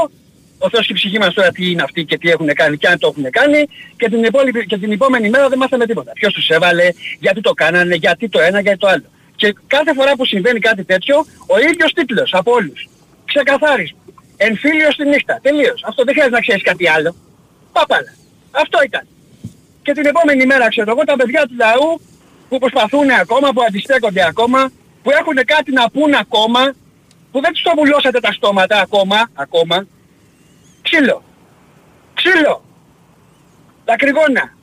ο 0.58 0.70
Θεός 0.70 0.86
και 0.88 0.94
η 0.94 0.96
ψυχή 0.96 1.18
μας 1.20 1.34
τώρα 1.34 1.52
τι 1.52 1.72
είναι 1.72 1.84
αυτοί 1.84 2.06
και 2.06 2.18
τι 2.18 2.30
έχουν 2.30 2.54
κάνει 2.54 2.78
και 2.78 2.88
αν 2.88 2.98
το 3.00 3.08
έχουν 3.08 3.32
κάνει 3.32 3.68
και 3.98 4.10
την, 4.10 4.24
υπόλοιπη, 4.24 4.66
και 4.66 4.78
την 4.78 4.92
επόμενη 4.92 5.30
μέρα 5.30 5.50
δεν 5.50 5.58
μάθαμε 5.58 5.86
τίποτα. 5.86 6.12
Ποιος 6.12 6.34
τους 6.34 6.50
έβαλε, 6.50 6.88
γιατί 7.20 7.42
το 7.42 7.54
κάνανε, 7.54 7.96
γιατί 7.96 8.30
το 8.30 8.40
ένα, 8.40 8.60
γιατί 8.60 8.78
το 8.78 8.88
άλλο. 8.88 9.04
Και 9.36 9.56
κάθε 9.68 9.94
φορά 9.94 10.16
που 10.16 10.26
συμβαίνει 10.26 10.60
κάτι 10.60 10.84
τέτοιο, 10.84 11.26
ο 11.48 11.60
ίδιος 11.60 11.94
τίτλος 11.94 12.34
από 12.34 12.52
όλους. 12.52 12.90
Ξεκαθάρισμα. 13.26 14.00
Εμφύλιο 14.38 14.92
στη 14.92 15.06
νύχτα. 15.06 15.40
Τελείως. 15.42 15.84
Αυτό 15.86 16.04
δεν 16.04 16.14
χρειάζεται 16.14 16.36
να 16.36 16.42
ξέρεις 16.42 16.64
κάτι 16.64 16.90
άλλο. 16.90 17.16
Πάπαλα. 17.72 18.14
Αυτό 18.52 18.78
ήταν. 18.84 19.08
Και 19.82 19.92
την 19.92 20.06
επόμενη 20.06 20.46
μέρα 20.46 20.68
ξέρω 20.70 20.92
εγώ 20.92 21.04
τα 21.04 21.16
παιδιά 21.16 21.42
του 21.48 21.56
λαού 21.58 22.02
που 22.50 22.58
προσπαθούν 22.58 23.10
ακόμα, 23.10 23.54
που 23.54 23.62
αντιστέκονται 23.68 24.26
ακόμα, 24.28 24.72
που 25.04 25.10
έχουν 25.12 25.36
κάτι 25.46 25.72
να 25.72 25.90
πούν 25.90 26.14
ακόμα, 26.14 26.74
που 27.32 27.42
δεν 27.42 27.52
τους 27.54 27.62
το 27.62 27.72
βουλώσατε 27.76 28.20
τα 28.20 28.32
στόματα 28.32 28.80
ακόμα, 28.82 29.30
ακόμα. 29.34 29.88
Ξύλο. 30.82 31.24
Ξύλο. 32.14 32.64
Τα 33.86 33.96
κρυγόνα. 33.96 34.54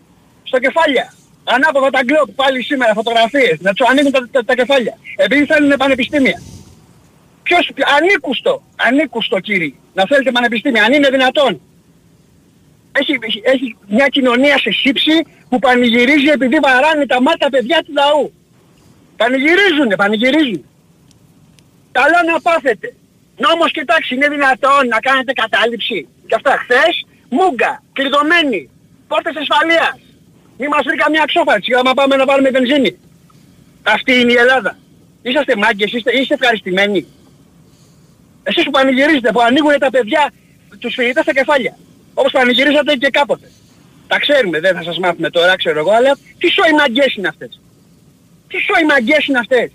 Στο 0.42 0.58
κεφάλια. 0.58 1.14
Ανάποδα 1.44 1.90
τα 1.90 2.00
γκλόπ 2.04 2.30
πάλι 2.30 2.62
σήμερα 2.62 2.94
φωτογραφίες. 2.94 3.56
Να 3.60 3.72
τους 3.72 3.88
ανοίγουν 3.88 4.12
τα, 4.12 4.28
τα, 4.30 4.44
τα 4.44 4.54
κεφάλια. 4.54 4.98
Επειδή 5.16 5.44
θέλουν 5.44 5.76
πανεπιστήμια. 5.76 6.42
Ποιος, 7.42 7.70
ανήκουστο, 7.98 8.62
ανήκουστο 8.76 9.40
κύριε, 9.40 9.72
να 9.94 10.04
θέλετε 10.06 10.30
πανεπιστήμια, 10.32 10.84
αν 10.84 10.92
είναι 10.92 11.08
δυνατόν. 11.10 11.60
Έχει, 12.92 13.18
έχει- 13.20 13.42
έχει 13.44 13.76
μια 13.88 14.08
κοινωνία 14.08 14.58
σε 14.58 14.70
σύψη 14.70 15.26
που 15.48 15.58
πανηγυρίζει 15.58 16.28
επειδή 16.28 16.58
βαράνε 16.62 17.06
τα 17.06 17.22
μάτια 17.22 17.48
παιδιά 17.50 17.82
του 17.84 17.92
λαού. 17.92 18.32
Πανηγυρίζουνε, 19.16 19.96
πανηγυρίζουν. 19.96 20.64
Καλό 21.92 22.18
να 22.32 22.40
πάθετε. 22.40 22.94
Νόμος 23.36 23.70
κοιτάξτε, 23.72 24.14
είναι 24.14 24.28
δυνατόν 24.28 24.82
να 24.88 24.98
κάνετε 25.00 25.32
κατάληψη. 25.32 26.08
Και 26.26 26.34
αυτά 26.34 26.52
χθες, 26.62 27.06
μούγκα, 27.28 27.82
κλειδωμένοι, 27.92 28.70
πόρτες 29.08 29.36
ασφαλείας. 29.36 29.98
Μη 30.58 30.66
μας 30.68 30.82
βρει 30.86 30.96
καμιά 30.96 31.24
ξόφαρξη 31.26 31.72
άμα 31.74 31.94
πάμε 31.94 32.16
να 32.16 32.24
βάλουμε 32.24 32.50
βενζίνη. 32.50 32.98
Αυτή 33.82 34.12
είναι 34.20 34.32
η 34.32 34.36
Ελλάδα. 34.36 34.78
Είσαστε 35.22 35.56
μάγκες, 35.56 35.92
είστε, 35.92 36.10
είστε 36.18 36.34
ευχαριστημένοι. 36.34 37.06
Εσείς 38.42 38.64
που 38.64 38.70
πανηγυρίζετε, 38.70 39.30
που 39.32 39.40
ανοίγουν 39.40 39.78
τα 39.78 39.90
παιδιά, 39.90 40.32
τους 40.78 40.94
φοιτητές 40.94 41.22
στα 41.22 41.32
κεφάλια. 41.32 41.76
Όπως 42.14 42.32
πανηγυρίζατε 42.32 42.94
και 42.94 43.10
κάποτε. 43.10 43.50
Τα 44.08 44.18
ξέρουμε, 44.18 44.60
δεν 44.60 44.74
θα 44.76 44.82
σας 44.82 44.98
μάθουμε 44.98 45.30
τώρα, 45.30 45.56
ξέρω 45.56 45.78
εγώ, 45.78 45.90
αλλά 45.90 46.16
τι 46.38 46.48
σόι 46.48 46.72
μαγκές 46.72 47.14
είναι 47.14 47.28
αυτές. 47.28 47.60
Τι 48.48 48.58
σόι 48.58 48.84
μαγκές 48.84 49.26
είναι 49.26 49.38
αυτές. 49.38 49.70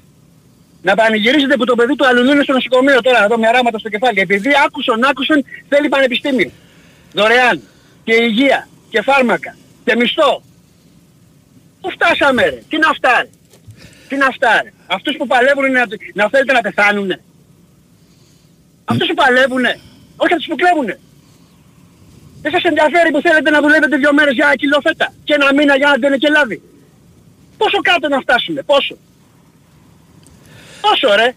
Να 0.81 0.95
πανηγυρίζετε 0.95 1.55
που 1.57 1.65
το 1.65 1.75
παιδί 1.75 1.95
του 1.95 2.07
αλλού 2.07 2.31
είναι 2.31 2.43
στο 2.43 2.53
νοσοκομείο 2.53 3.01
τώρα, 3.01 3.23
εδώ 3.23 3.37
με 3.37 3.51
ράματα 3.51 3.79
στο 3.79 3.89
κεφάλι. 3.89 4.19
Επειδή 4.19 4.49
άκουσον, 4.65 5.03
άκουσον, 5.03 5.45
θέλει 5.69 5.89
πανεπιστήμιο. 5.89 6.51
Δωρεάν. 7.13 7.61
Και 8.03 8.13
υγεία. 8.13 8.67
Και 8.89 9.01
φάρμακα. 9.01 9.55
Και 9.83 9.95
μισθό. 9.95 10.43
Πού 11.81 11.89
φτάσαμε 11.91 12.43
ρε; 12.43 12.61
Τι 12.69 12.75
είναι 12.75 12.85
αυτά 12.89 13.21
ρε. 13.21 13.29
Τι 14.07 14.15
είναι 14.15 14.25
αυτά 14.25 14.61
ρε. 14.63 14.73
Αυτούς 14.87 15.15
που 15.17 15.27
παλεύουν 15.27 15.71
να, 15.71 15.85
να 16.13 16.29
θέλετε 16.29 16.53
να 16.53 16.61
πεθάνουνε. 16.61 17.21
Αυτούς 18.85 19.07
που 19.07 19.13
παλεύουνε. 19.13 19.79
Όχι 20.17 20.33
αυτούς 20.33 20.47
που 20.47 20.55
κλέβουνε. 20.55 20.99
Δεν 22.41 22.51
σας 22.51 22.63
ενδιαφέρει 22.63 23.11
που 23.11 23.21
θέλετε 23.21 23.49
να 23.49 23.61
δουλεύετε 23.61 23.97
δύο 23.97 24.13
μέρες 24.13 24.33
για 24.33 24.45
ένα 24.45 24.55
κιλό 24.55 24.79
φέτα 24.83 25.13
και 25.23 25.33
ένα 25.33 25.53
μήνα 25.53 25.75
για 25.77 25.87
να 25.87 25.97
ντένε 25.99 26.17
και 26.17 26.29
λάδι; 26.29 26.61
Πόσο 27.57 27.77
κάτω 27.81 28.07
να 28.07 28.19
φτάσουμε, 28.19 28.61
πόσο; 28.61 28.97
Πόσο 30.81 31.15
ρε; 31.15 31.35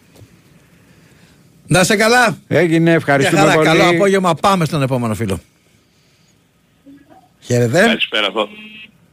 Να 1.67 1.81
είσαι 1.81 1.97
καλά; 1.97 2.39
Έγινε, 2.49 2.83
Για 2.85 2.93
ευχαριστούμε 2.93 3.41
χαρά, 3.41 3.55
πολύ. 3.55 3.67
καλό 3.67 3.89
απόγευμα. 3.89 4.35
Πάμε 4.35 4.65
στον 4.65 4.83
επόμενο 4.83 5.15
φίλο. 5.15 5.41
Χαίρετε. 7.41 7.81
Καλησπέρα, 7.81 8.31
Θο... 8.33 8.49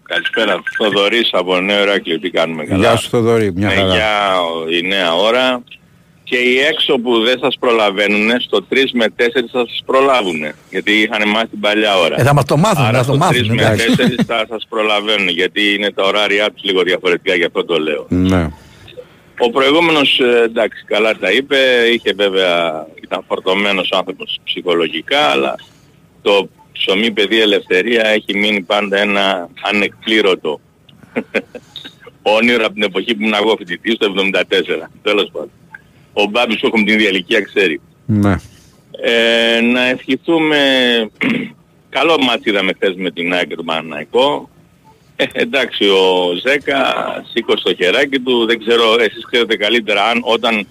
Καλησπέρα. 0.03 0.61
Θοδωρής 0.77 1.29
από 1.31 1.59
Νέο 1.59 1.81
Ηράκλειο. 1.81 2.19
Τι 2.19 2.29
κάνουμε 2.29 2.65
καλά; 2.65 2.79
Γεια 2.79 2.95
σου 2.95 3.09
Θοδωρή, 3.09 3.51
μια 3.55 3.67
Ναι, 3.67 3.73
χαρά. 3.73 3.93
για 3.95 4.09
η 4.79 4.87
νέα 4.87 5.13
ώρα. 5.15 5.63
Και 6.31 6.37
οι 6.37 6.57
έξω 6.59 6.97
που 6.97 7.23
δεν 7.23 7.39
σας 7.39 7.57
προλαβαίνουν, 7.59 8.41
στο 8.41 8.65
3 8.69 8.75
με 8.93 9.05
4 9.17 9.49
θα 9.51 9.65
σας 9.67 9.83
προλάβουν. 9.85 10.41
Γιατί 10.69 10.91
είχαν 10.91 11.29
μάθει 11.29 11.47
την 11.47 11.59
παλιά 11.59 11.97
ώρα. 11.97 12.21
Ε, 12.21 12.23
θα 12.23 12.33
μας 12.33 12.45
το 12.45 12.57
μάθουν, 12.57 12.85
Άρα 12.85 13.03
θα 13.03 13.05
το 13.05 13.13
στο 13.13 13.13
3 13.13 13.17
μάθουν. 13.17 13.55
με 13.55 13.61
εντάξει. 13.61 13.85
4 14.17 14.23
θα 14.27 14.45
σας 14.49 14.65
προλαβαίνουν. 14.69 15.27
Γιατί 15.29 15.73
είναι 15.73 15.91
τα 15.91 16.03
ωράρια 16.03 16.51
τους 16.51 16.63
λίγο 16.63 16.81
διαφορετικά, 16.81 17.35
γι' 17.35 17.43
αυτό 17.43 17.65
το 17.65 17.79
λέω. 17.79 18.05
Ναι. 18.09 18.49
Ο 19.39 19.49
προηγούμενος, 19.49 20.19
ε, 20.19 20.41
εντάξει, 20.43 20.83
καλά 20.85 21.17
τα 21.17 21.31
είπε, 21.31 21.57
είχε 21.93 22.13
βέβαια, 22.13 22.85
ήταν 23.03 23.23
φορτωμένος 23.27 23.91
άνθρωπος 23.91 24.39
ψυχολογικά, 24.43 25.19
αλλά 25.19 25.55
το 26.21 26.49
ψωμί 26.71 27.11
παιδί 27.11 27.41
ελευθερία 27.41 28.07
έχει 28.07 28.37
μείνει 28.37 28.61
πάντα 28.61 28.97
ένα 28.97 29.49
ανεκπλήρωτο 29.61 30.59
όνειρο 32.37 32.65
από 32.65 32.73
την 32.73 32.83
εποχή 32.83 33.15
που 33.15 33.21
ήμουν 33.21 33.33
εγώ 33.33 33.55
φοιτητής 33.57 33.97
το 33.97 34.13
74. 34.33 34.41
Τέλος 35.03 35.29
πάντων. 35.31 35.51
Ο 36.13 36.25
Μπάμπης 36.25 36.59
που 36.59 36.65
έχουμε 36.67 36.83
την 36.83 36.93
ίδια 36.93 37.09
ηλικία 37.09 37.41
ξέρει. 37.41 37.81
ναι. 38.05 38.35
Ε, 39.03 39.61
να 39.61 39.85
ευχηθούμε, 39.85 40.57
καλό 41.95 42.17
μάτς 42.21 42.45
είδαμε 42.45 42.73
χθες 42.73 42.95
με 42.95 43.11
την 43.11 43.33
ΑΕΚ 43.33 43.47
και 43.47 43.55
τον 43.55 43.65
Παναναϊκό. 43.65 44.49
Ε, 45.15 45.25
εντάξει, 45.31 45.85
ο 45.85 46.33
Ζέκα 46.47 46.85
σήκωσε 47.33 47.63
το 47.63 47.75
χεράκι 47.75 48.19
του, 48.19 48.45
δεν 48.45 48.59
ξέρω, 48.59 48.95
εσείς 48.99 49.25
ξέρετε 49.25 49.55
καλύτερα 49.55 50.03
αν 50.03 50.21
όταν 50.23 50.67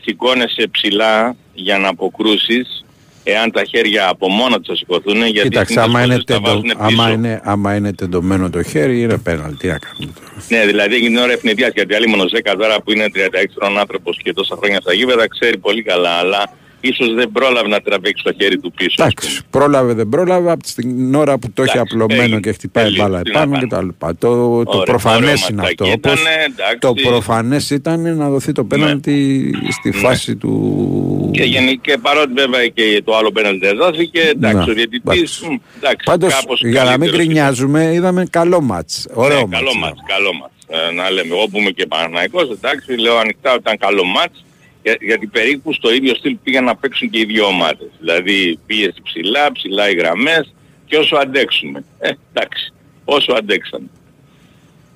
σηκώνεσαι 0.00 0.68
ψηλά 0.70 1.36
για 1.54 1.78
να 1.78 1.88
αποκρούσεις, 1.88 2.84
εάν 3.24 3.50
τα 3.50 3.64
χέρια 3.64 4.08
από 4.08 4.28
μόνα 4.28 4.56
τους 4.56 4.66
θα 4.66 4.76
σηκωθούν, 4.76 5.26
γιατί 5.26 5.48
Κοίταξε, 5.48 5.72
συνήθως 5.72 5.94
άμα 5.94 6.04
είναι, 6.04 6.16
τα 6.16 6.22
τεντω... 6.24 6.40
βάζουν 6.40 6.72
άμα, 6.76 6.86
πίσω. 7.04 7.12
είναι, 7.12 7.40
άμα 7.44 7.74
είναι 7.74 7.92
τεντωμένο 7.92 8.50
το 8.50 8.62
χέρι, 8.62 9.00
είναι 9.00 9.18
πέναλ. 9.18 9.56
Τι 9.56 9.66
να 9.66 9.78
κάνουμε 9.78 10.12
τώρα. 10.20 10.32
Ναι, 10.48 10.66
δηλαδή 10.66 10.94
εκείνη 10.94 11.08
την 11.14 11.18
ώρα 11.18 11.32
ευνηδιάς, 11.32 11.70
γιατί 11.74 11.94
άλλη 11.94 12.06
μόνο 12.06 12.28
Ζέκα 12.28 12.56
τώρα 12.56 12.80
που 12.80 12.92
είναι 12.92 13.06
36 13.14 13.18
χρόνων 13.58 13.78
άνθρωπος 13.78 14.18
και 14.22 14.32
τόσα 14.32 14.56
χρόνια 14.56 14.80
στα 14.80 14.92
γήπεδα 14.92 15.28
ξέρει 15.28 15.58
πολύ 15.58 15.82
καλά, 15.82 16.10
αλλά 16.10 16.50
ίσως 16.88 17.14
δεν 17.14 17.30
πρόλαβε 17.32 17.68
να 17.68 17.80
τραβήξει 17.80 18.24
το 18.24 18.32
χέρι 18.40 18.58
του 18.58 18.72
πίσω. 18.72 18.94
Εντάξει, 18.98 19.40
πρόλαβε 19.50 19.92
δεν 19.92 20.08
πρόλαβε 20.08 20.50
από 20.50 20.62
την 20.74 21.14
ώρα 21.14 21.38
που 21.38 21.50
το 21.54 21.62
έχει 21.62 21.72
Εντάξει, 21.76 21.94
απλωμένο 21.94 22.22
έγινε. 22.22 22.40
και 22.40 22.52
χτυπάει 22.52 22.84
Τελείωσε. 22.84 23.02
μπάλα 23.08 23.22
Τι 23.22 23.30
να 23.30 23.38
επάνω 23.38 23.52
πάμε. 23.52 23.64
και 23.64 23.74
τα 23.74 23.82
λοιπά. 23.82 24.16
Το, 24.16 24.28
το 24.28 24.70
Ωραίο, 24.70 24.82
προφανές 24.82 25.22
ωραίο 25.42 25.46
είναι 25.50 25.60
ματσάκι 25.62 25.82
αυτό. 25.82 25.84
Όπως 25.84 26.20
ήτανε, 26.20 26.44
εντάξει. 26.48 26.78
το 26.78 26.92
προφανές 26.94 27.70
ήταν 27.70 28.16
να 28.16 28.28
δοθεί 28.28 28.52
το 28.52 28.64
πέναλτι 28.64 29.50
στη 29.70 29.88
Ναι. 29.88 29.94
φάση 29.96 30.36
του... 30.36 31.30
Και, 31.32 31.42
γενι- 31.42 31.80
και 31.80 31.98
παρότι 32.02 32.32
βέβαια 32.32 32.66
και 32.66 33.02
το 33.04 33.16
άλλο 33.16 33.30
πέναλτι 33.32 33.58
δεν 33.66 33.76
δόθηκε, 33.76 34.20
εντάξει, 34.20 34.56
Ναι, 34.56 34.62
ο 34.70 34.74
διαιτητής, 34.74 35.00
εντάξει. 35.12 35.46
μ, 35.50 35.54
εντάξει, 35.76 36.04
Πάντως, 36.04 36.34
κάπως 36.34 36.60
για 36.64 36.70
να 36.84 36.90
μην 36.90 36.98
καλύτερος 37.00 37.16
γκρινιάζουμε, 37.16 37.90
είδαμε 37.94 38.26
καλό 38.30 38.60
μάτς. 38.60 39.06
Ωραίο 39.14 39.36
ναι, 39.38 39.42
μάτς. 39.44 39.52
καλό 39.56 39.70
είδαμε. 39.70 39.86
μάτς, 39.86 40.00
καλό 40.06 40.32
μάτς. 40.40 40.52
Ε, 40.90 40.92
να 40.94 41.10
λέμε, 41.10 41.34
εγώ 41.36 41.46
που 41.48 41.58
είμαι 41.58 41.70
και 41.70 41.86
Παναθηναϊκός, 41.86 42.48
εντάξει, 42.50 42.96
λέω 42.98 43.16
ανοιχτά 43.18 43.50
ότι 43.50 43.58
ήταν 43.60 43.76
καλό 43.78 44.04
μάτς, 44.04 44.44
για, 44.82 44.96
γιατί 45.00 45.26
περίπου 45.26 45.72
στο 45.72 45.92
ίδιο 45.94 46.14
στυλ 46.14 46.36
πήγαν 46.42 46.64
να 46.64 46.76
παίξουν 46.76 47.10
και 47.10 47.18
οι 47.18 47.24
δύο 47.24 47.44
ομάδες. 47.46 47.88
Δηλαδή 47.98 48.58
πίεση 48.66 49.02
ψηλά, 49.02 49.52
ψηλά 49.52 49.90
οι 49.90 49.94
γραμμές 49.94 50.54
και 50.86 50.96
όσο 50.96 51.16
αντέξουμε. 51.16 51.84
Ε, 51.98 52.10
εντάξει, 52.32 52.72
όσο 53.04 53.32
αντέξαμε. 53.32 53.86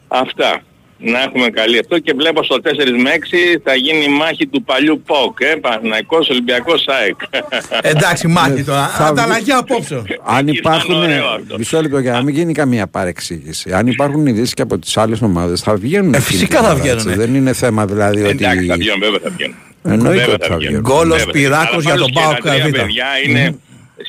Αυτά. 0.09 0.63
Να 0.99 1.23
έχουμε 1.23 1.49
καλή 1.51 1.79
αυτό 1.79 1.99
και 1.99 2.13
βλέπω 2.17 2.45
στο 2.45 2.57
4 2.63 2.69
με 3.03 3.11
6 3.57 3.61
θα 3.63 3.75
γίνει 3.75 4.05
η 4.05 4.09
μάχη 4.09 4.47
του 4.47 4.63
παλιού 4.63 5.03
ΠΟΚ, 5.07 5.41
ε, 5.41 5.55
Παναθηναϊκός 5.61 6.29
Ολυμπιακός 6.29 6.85
ΑΕΚ. 6.87 7.17
Εντάξει, 7.93 8.27
μάχη 8.29 8.65
τώρα. 8.65 8.85
Ε, 8.85 8.97
θα 8.97 9.05
Ανταλλαγή 9.07 9.53
απόψε. 9.53 9.95
Αν 10.25 10.47
Ήταν 10.49 10.55
υπάρχουν. 10.55 10.95
ωραίο 10.95 11.27
αυτό. 11.27 11.59
Μισό 11.59 11.81
λεπτό 11.83 11.99
για 11.99 12.13
να 12.13 12.23
μην 12.23 12.35
γίνει 12.35 12.53
καμία 12.53 12.87
παρεξήγηση. 12.87 13.73
Αν 13.73 13.87
υπάρχουν 13.87 14.27
ειδήσεις 14.27 14.55
και 14.55 14.63
από 14.63 14.79
τις 14.79 14.97
άλλες 14.97 15.23
ομάδες, 15.23 15.61
θα 15.61 15.75
βγαίνουν. 15.77 16.15
Ε, 16.15 16.17
εκείνη 16.17 16.23
φυσικά 16.31 16.57
την 16.59 16.67
θα 16.67 16.73
ώρα, 16.73 16.81
βγαίνουνε. 16.81 17.11
έτσι. 17.13 17.25
Δεν 17.25 17.35
είναι 17.35 17.53
θέμα 17.53 17.87
δηλαδή 17.87 18.23
ότι. 18.23 18.45
Εντάξει, 18.45 18.67
θα 18.67 18.75
βγαίνουν, 18.77 19.01
βέβαια 19.01 19.19
θα 19.23 19.31
βγαίνουν. 19.31 19.57
Εννοείται 19.87 20.19
Βέβαια 20.19 20.35
ότι 20.35 20.47
θα 20.47 20.57
βγαίνουν. 20.57 20.81
Γκόλος 20.81 21.19
Βέβαια. 21.25 21.33
Πυράκος 21.33 21.69
Αλλά 21.73 21.81
για 21.81 21.91
πάντως 21.91 22.05
τον 22.05 22.13
και 22.13 22.21
ΠΑΟΚ 22.21 22.41
τα 22.43 22.51
τρία 22.51 22.67
Β. 22.67 22.71
παιδιά 22.71 23.07
είναι 23.27 23.59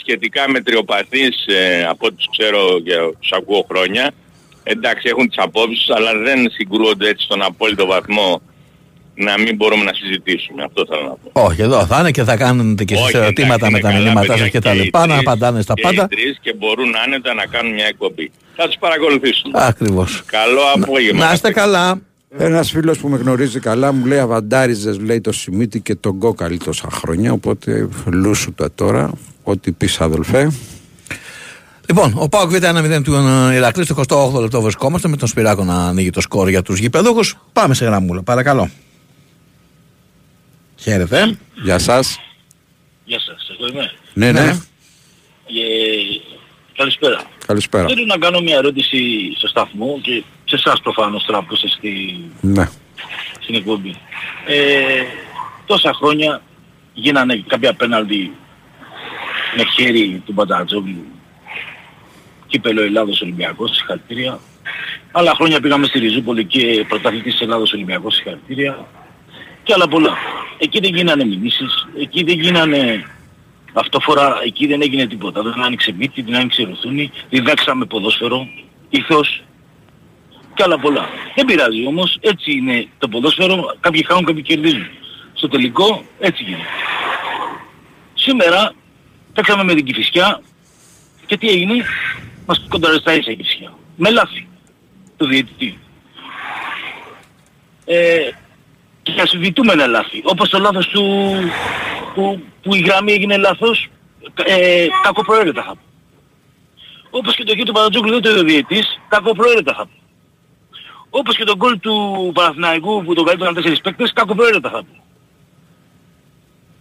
σχετικά 0.01 0.49
μετριοπαθείς 0.49 1.45
ε, 1.47 1.83
από 1.89 2.05
ό,τι 2.05 2.15
τους 2.15 2.29
ξέρω 2.37 2.79
και 2.83 2.93
τους 3.19 3.31
ακούω 3.31 3.65
χρόνια. 3.69 4.11
Εντάξει, 4.63 5.07
έχουν 5.11 5.27
τις 5.27 5.37
απόψεις, 5.37 5.89
αλλά 5.89 6.11
δεν 6.23 6.49
συγκρούονται 6.51 7.09
έτσι 7.09 7.23
στον 7.25 7.41
απόλυτο 7.41 7.85
βαθμό 7.85 8.41
να 9.15 9.37
μην 9.39 9.55
μπορούμε 9.55 9.83
να 9.83 9.93
συζητήσουμε. 9.93 10.63
Αυτό 10.63 10.85
θέλω 10.89 11.01
να 11.01 11.15
πω. 11.31 11.45
Όχι, 11.45 11.61
εδώ 11.61 11.85
θα 11.85 11.99
είναι 11.99 12.11
και 12.11 12.23
θα 12.23 12.35
κάνετε 12.37 12.83
και 12.83 12.93
εσείς 12.93 13.05
Όχι, 13.05 13.17
ερωτήματα 13.17 13.67
εντάξει, 13.67 13.71
με 13.71 13.77
είναι 13.77 13.87
τα 13.87 13.89
καλά 13.89 14.03
μηνύματά 14.03 14.27
παιδιά 14.27 14.37
σας 14.43 14.51
και 14.51 14.57
και 14.57 14.63
τα 14.67 14.73
οι 14.73 14.77
λοιπά, 14.77 14.99
να 14.99 15.05
τρεις, 15.05 15.19
απαντάνε 15.19 15.61
στα 15.61 15.73
και 15.73 15.81
πάντα. 15.81 16.07
Οι 16.11 16.15
τρεις 16.15 16.37
και 16.41 16.53
μπορούν 16.53 16.95
άνετα 17.05 17.33
να 17.33 17.45
κάνουν 17.45 17.73
μια 17.73 17.85
εκπομπή. 17.85 18.31
Θα 18.55 18.65
τους 18.65 18.77
παρακολουθήσουμε. 18.79 19.53
Ακριβώς. 19.53 20.23
Καλό 20.25 20.61
απόγευμα. 20.75 21.25
Να 21.25 21.33
είστε 21.33 21.51
καλά. 21.51 22.01
Ένας 22.39 22.71
φίλος 22.71 22.97
που 22.97 23.07
με 23.07 23.17
γνωρίζει 23.17 23.59
καλά 23.59 23.91
μου 23.91 24.05
λέει 24.05 24.19
Αβαντάριζες, 24.19 24.99
λέει 24.99 25.21
το 25.21 25.31
Σιμίτι 25.31 25.81
και 25.81 25.95
τον 25.95 26.19
Κόκαλη 26.19 26.57
τόσα 26.57 26.89
χρόνια. 26.91 27.31
Οπότε 27.31 27.89
λούσου 28.05 28.53
τα 28.53 28.71
τώρα. 28.71 29.11
Ό,τι 29.43 29.71
πεις, 29.71 30.01
αδελφέ. 30.01 30.51
Λοιπόν, 31.87 32.13
ο 32.15 32.29
Πάοκ 32.29 32.49
Β 32.49 32.55
1-0 32.55 33.01
του 33.03 33.13
ε, 33.13 33.55
Ηρακλής 33.55 33.87
στο 33.87 34.31
28 34.35 34.41
λεπτό 34.41 34.61
βρισκόμαστε 34.61 35.07
με 35.07 35.17
τον 35.17 35.27
Σπυράκο 35.27 35.63
να 35.63 35.87
ανοίγει 35.87 36.09
το 36.09 36.21
σκόρ 36.21 36.49
για 36.49 36.61
τους 36.61 36.79
γηπεδούχου. 36.79 37.19
Πάμε 37.53 37.73
σε 37.73 37.85
γραμμούλα, 37.85 38.23
παρακαλώ. 38.23 38.69
Χαίρετε. 40.75 41.37
Γεια 41.63 41.79
σας. 41.79 42.19
Γεια 43.05 43.19
σας, 43.19 43.51
εγώ 43.57 43.67
είμαι. 43.67 43.91
Ναι, 44.13 44.31
ναι. 44.31 44.41
Ναι. 44.41 44.49
Ε, 44.49 44.55
καλησπέρα. 46.77 47.21
Καλησπέρα. 47.45 47.87
Θέλω 47.87 48.05
να 48.05 48.17
κάνω 48.17 48.41
μια 48.41 48.57
ερώτηση 48.57 48.97
στο 49.37 49.47
σταθμό 49.47 49.99
και 50.01 50.23
σε 50.47 50.55
εσάς 50.55 50.81
προφανώς 50.81 51.23
τώρα 51.25 51.41
που 51.41 51.53
είστε 51.53 51.67
στη, 51.67 52.23
Ναι. 52.41 52.69
στην 53.39 53.55
εκπομπή. 53.55 53.95
Ε, 54.45 55.03
τόσα 55.65 55.93
χρόνια 55.93 56.41
γίνανε 56.93 57.43
κάποια 57.47 57.73
πέναλτι 57.73 58.31
με 59.57 59.63
χέρι 59.63 60.21
του 60.25 60.33
Μπατζατζόγλου 60.33 61.05
κύπελο 62.47 62.81
Ελλάδος 62.81 63.21
Ολυμπιακός, 63.21 63.75
συγχαρητήρια. 63.75 64.39
Άλλα 65.11 65.33
χρόνια 65.35 65.59
πήγαμε 65.61 65.85
στη 65.85 65.99
Ριζούπολη 65.99 66.45
και 66.45 66.85
πρωταθλητής 66.87 67.31
της 67.31 67.41
Ελλάδος 67.41 67.73
Ολυμπιακός, 67.73 68.15
συγχαρητήρια. 68.15 68.87
Και 69.63 69.73
άλλα 69.73 69.87
πολλά. 69.87 70.17
Εκεί 70.57 70.79
δεν 70.79 70.95
γίνανε 70.95 71.25
μηνύσεις, 71.25 71.87
εκεί 71.99 72.23
δεν 72.23 72.39
γίνανε 72.39 73.05
αυτοφορά, 73.73 74.39
εκεί 74.45 74.67
δεν 74.67 74.81
έγινε 74.81 75.05
τίποτα. 75.07 75.41
Δεν 75.41 75.63
άνοιξε 75.63 75.91
μύτη, 75.97 76.21
δεν 76.21 76.35
άνοιξε 76.35 76.63
ρουθούνη, 76.63 77.11
διδάξαμε 77.29 77.85
ποδόσφαιρο, 77.85 78.47
ηθός 78.89 79.43
και 80.57 80.63
άλλα 80.63 80.79
πολλά. 80.79 81.09
Δεν 81.35 81.45
πειράζει 81.45 81.85
όμως, 81.85 82.17
έτσι 82.21 82.51
είναι 82.51 82.87
το 82.97 83.07
ποδόσφαιρο, 83.07 83.75
κάποιοι 83.79 84.03
χάνουν, 84.03 84.25
κάποιοι 84.25 84.41
κερδίζουν. 84.41 84.87
Στο 85.33 85.47
τελικό 85.47 86.03
έτσι 86.19 86.43
γίνεται. 86.43 86.63
Σήμερα 88.13 88.73
παίξαμε 89.33 89.63
με 89.63 89.73
την 89.73 89.85
Κηφισιά 89.85 90.41
και 91.25 91.37
τι 91.37 91.49
έγινε, 91.49 91.85
μας 92.45 92.65
κονταρεστάρισε 92.69 93.31
η 93.31 93.35
Κηφισιά. 93.35 93.73
Με 93.95 94.09
λάθη 94.09 94.47
του 95.17 95.25
διαιτητή. 95.27 95.79
Ε, 97.85 98.29
και 99.03 99.21
ας 99.21 99.37
βιτούμε 99.37 99.73
ένα 99.73 99.87
λάθη. 99.87 100.21
Όπως 100.23 100.49
το 100.49 100.59
λάθος 100.59 100.87
του 100.87 101.33
που, 102.13 102.43
που 102.61 102.75
η 102.75 102.79
γραμμή 102.79 103.11
έγινε 103.11 103.37
λάθος, 103.37 103.89
ε, 104.45 104.87
κακοπροαίρετα 105.03 105.63
θα 105.63 105.71
πω. 105.71 105.81
Όπως 107.09 107.35
και 107.35 107.43
το 107.43 107.53
γιο 107.53 107.63
του 107.63 107.71
Παπατζόκλου 107.71 108.11
δεν 108.11 108.21
το 108.21 108.29
είδε 108.29 108.39
ο 108.39 108.43
διαιτής, 108.43 108.99
κακοπροαίρετα 109.07 109.73
θα 109.73 109.85
πω. 109.85 110.06
Όπως 111.09 111.35
και 111.35 111.43
το 111.43 111.55
γκολ 111.55 111.79
του 111.79 112.31
Παναθηναϊκού 112.33 113.03
που 113.03 113.13
τον 113.13 113.25
καλύπτωναν 113.25 113.53
τέσσερις 113.53 113.81
παίκτες, 113.81 114.13
κακοπροαίρετα 114.13 114.69
θα 114.69 114.83
πω. 114.83 115.03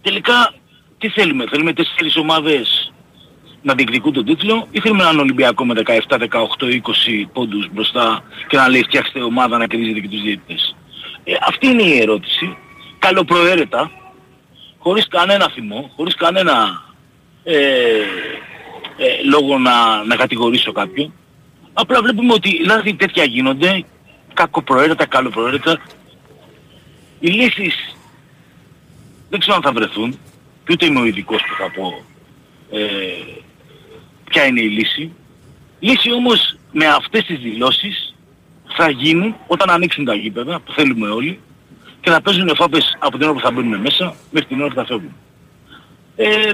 Τελικά, 0.01 0.53
τι 0.97 1.09
θέλουμε, 1.09 1.45
θέλουμε 1.47 1.73
τέσσερις 1.73 2.15
ομάδες 2.15 2.91
να 3.61 3.73
διεκδικούν 3.73 4.13
τον 4.13 4.25
τίτλο 4.25 4.67
ή 4.71 4.79
θέλουμε 4.79 5.03
έναν 5.03 5.19
Ολυμπιακό 5.19 5.65
με 5.65 5.73
17, 5.85 5.91
18, 6.09 6.25
20 6.65 7.25
πόντους 7.33 7.69
μπροστά 7.71 8.23
και 8.47 8.57
να 8.57 8.69
λέει 8.69 8.83
φτιάξτε 8.83 9.21
ομάδα 9.21 9.57
να 9.57 9.67
κερδίζετε 9.67 9.99
και 9.99 10.07
τους 10.07 10.21
διαιτητές. 10.21 10.75
Ε, 11.23 11.33
αυτή 11.47 11.67
είναι 11.67 11.83
η 11.83 11.99
ερώτηση. 11.99 12.57
Καλοπροαίρετα, 12.99 13.91
χωρίς 14.77 15.07
κανένα 15.07 15.49
θυμό, 15.53 15.91
χωρίς 15.95 16.15
κανένα 16.15 16.83
ε, 17.43 17.55
ε, 18.97 19.23
λόγο 19.29 19.57
να, 19.57 20.03
να 20.03 20.15
κατηγορήσω 20.15 20.71
κάποιον. 20.71 21.13
Απλά 21.73 22.01
βλέπουμε 22.01 22.33
ότι 22.33 22.63
λάθη 22.65 22.93
τέτοια 22.93 23.23
γίνονται, 23.23 23.85
κακοπροαίρετα, 24.37 25.05
καλοπροαίρετα. 25.05 25.81
Οι 27.19 27.29
λύσεις 27.29 27.95
δεν 29.29 29.39
ξέρω 29.39 29.55
αν 29.55 29.61
θα 29.61 29.71
βρεθούν, 29.71 30.11
και 30.65 30.71
ούτε 30.71 30.85
είμαι 30.85 30.99
ο 30.99 31.05
ειδικός 31.05 31.41
που 31.41 31.55
θα 31.57 31.71
πω 31.71 32.03
ε, 32.77 32.85
ποια 34.29 34.45
είναι 34.45 34.61
η 34.61 34.69
λύση. 34.69 35.11
Λύση 35.79 36.11
όμως 36.11 36.57
με 36.71 36.85
αυτές 36.87 37.25
τις 37.25 37.39
δηλώσεις 37.39 38.15
θα 38.75 38.89
γίνουν 38.89 39.35
όταν 39.47 39.69
ανοίξουν 39.69 40.05
τα 40.05 40.13
γήπεδα 40.13 40.59
που 40.59 40.71
θέλουμε 40.71 41.09
όλοι 41.09 41.39
και 42.01 42.09
θα 42.09 42.21
παίζουν 42.21 42.47
εφάπες 42.47 42.97
από 42.99 43.17
την 43.17 43.27
ώρα 43.27 43.33
που 43.33 43.39
θα 43.39 43.51
μπαίνουν 43.51 43.79
μέσα 43.79 44.15
μέχρι 44.31 44.47
την 44.47 44.59
ώρα 44.59 44.69
που 44.69 44.75
θα 44.75 44.85
φεύγουν. 44.85 45.15
Ε, 46.15 46.51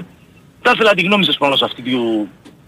θα 0.62 0.72
ήθελα 0.74 0.94
τη 0.94 1.02
γνώμη 1.02 1.24
σας 1.24 1.36
πάνω 1.36 1.56
σε 1.56 1.64
αυτή 1.64 1.82
τη, 1.82 1.90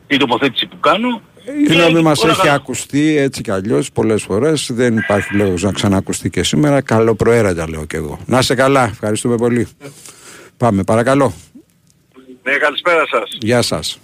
την 0.06 0.18
τοποθέτηση 0.18 0.66
που 0.66 0.80
κάνω. 0.80 1.20
Η 1.62 1.66
Και 1.66 1.72
γνώμη 1.74 2.02
μας 2.02 2.22
όλα 2.22 2.32
έχει 2.32 2.40
καλά. 2.40 2.52
ακουστεί 2.54 3.16
έτσι 3.16 3.42
κι 3.42 3.50
αλλιώς 3.50 3.92
πολλές 3.92 4.22
φορές. 4.22 4.70
Δεν 4.72 4.96
υπάρχει 4.96 5.34
λόγος 5.34 5.62
να 5.62 5.72
ξανακουστεί 5.72 6.30
και 6.30 6.42
σήμερα. 6.42 6.80
Καλοπροαίρετα 6.80 7.68
λέω 7.68 7.84
κι 7.84 7.96
εγώ. 7.96 8.20
Να 8.26 8.38
είσαι 8.38 8.54
καλά. 8.54 8.84
Ευχαριστούμε 8.92 9.36
πολύ. 9.36 9.68
Πάμε, 10.56 10.82
παρακαλώ. 10.84 11.34
Ναι, 12.42 12.52
καλησπέρα 12.56 13.06
σας. 13.10 13.36
Γεια 13.40 13.62
σας. 13.62 13.98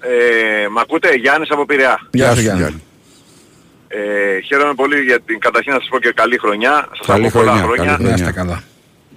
Ε, 0.00 0.68
μ' 0.68 0.78
ακούτε, 0.78 1.14
Γιάννης 1.14 1.50
από 1.50 1.64
Πειραιά. 1.66 2.08
Γεια 2.10 2.34
σου 2.34 2.40
Γιάννη. 2.40 2.82
Ε, 3.88 4.40
χαίρομαι 4.40 4.74
πολύ 4.74 5.00
για 5.00 5.20
την 5.20 5.38
καταρχήν 5.38 5.72
να 5.72 5.78
σας 5.78 5.88
πω 5.88 5.98
και 5.98 6.12
καλή 6.14 6.38
χρονιά. 6.38 6.88
Σας 6.96 7.06
Καλή 7.06 7.26
ακούω 7.26 7.40
πολλά 7.40 7.52
χρονιά, 7.52 7.66
χρόνια 7.66 7.84
καλή 7.92 7.96
χρονιά. 8.04 8.16
Να 8.16 8.28
είστε 8.28 8.40
καλά. 8.40 8.62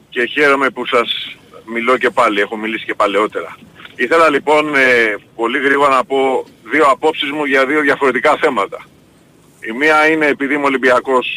και 0.10 0.25
χαίρομαι 0.25 0.69
που 0.69 0.86
σας 0.86 1.36
μιλώ 1.73 1.97
και 1.97 2.10
πάλι. 2.10 2.39
Έχω 2.39 2.58
μιλήσει 2.58 2.86
και 2.86 2.93
παλαιότερα. 2.93 3.56
Ήθελα 4.02 4.30
λοιπόν 4.30 4.76
ε, 4.76 5.16
πολύ 5.36 5.60
γρήγορα 5.60 5.96
να 5.96 6.04
πω 6.04 6.46
δύο 6.64 6.86
απόψεις 6.86 7.32
μου 7.32 7.46
για 7.46 7.66
δύο 7.66 7.82
διαφορετικά 7.82 8.38
θέματα. 8.38 8.86
Η 9.62 9.71
μία 9.71 10.08
είναι 10.08 10.25
επειδή 10.25 10.54
είμαι 10.54 10.65
Ολυμπιακός 10.65 11.28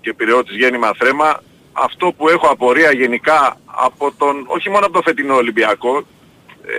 και 0.00 0.14
πηρεώτης 0.14 0.56
γέννημα 0.56 0.94
θρέμα, 0.98 1.42
αυτό 1.72 2.12
που 2.16 2.28
έχω 2.28 2.46
απορία 2.46 2.92
γενικά 2.92 3.56
από 3.64 4.12
τον, 4.18 4.44
όχι 4.46 4.70
μόνο 4.70 4.84
από 4.84 4.94
το 4.94 5.02
φετινό 5.02 5.34
Ολυμπιακό, 5.34 5.96
ε, 6.66 6.74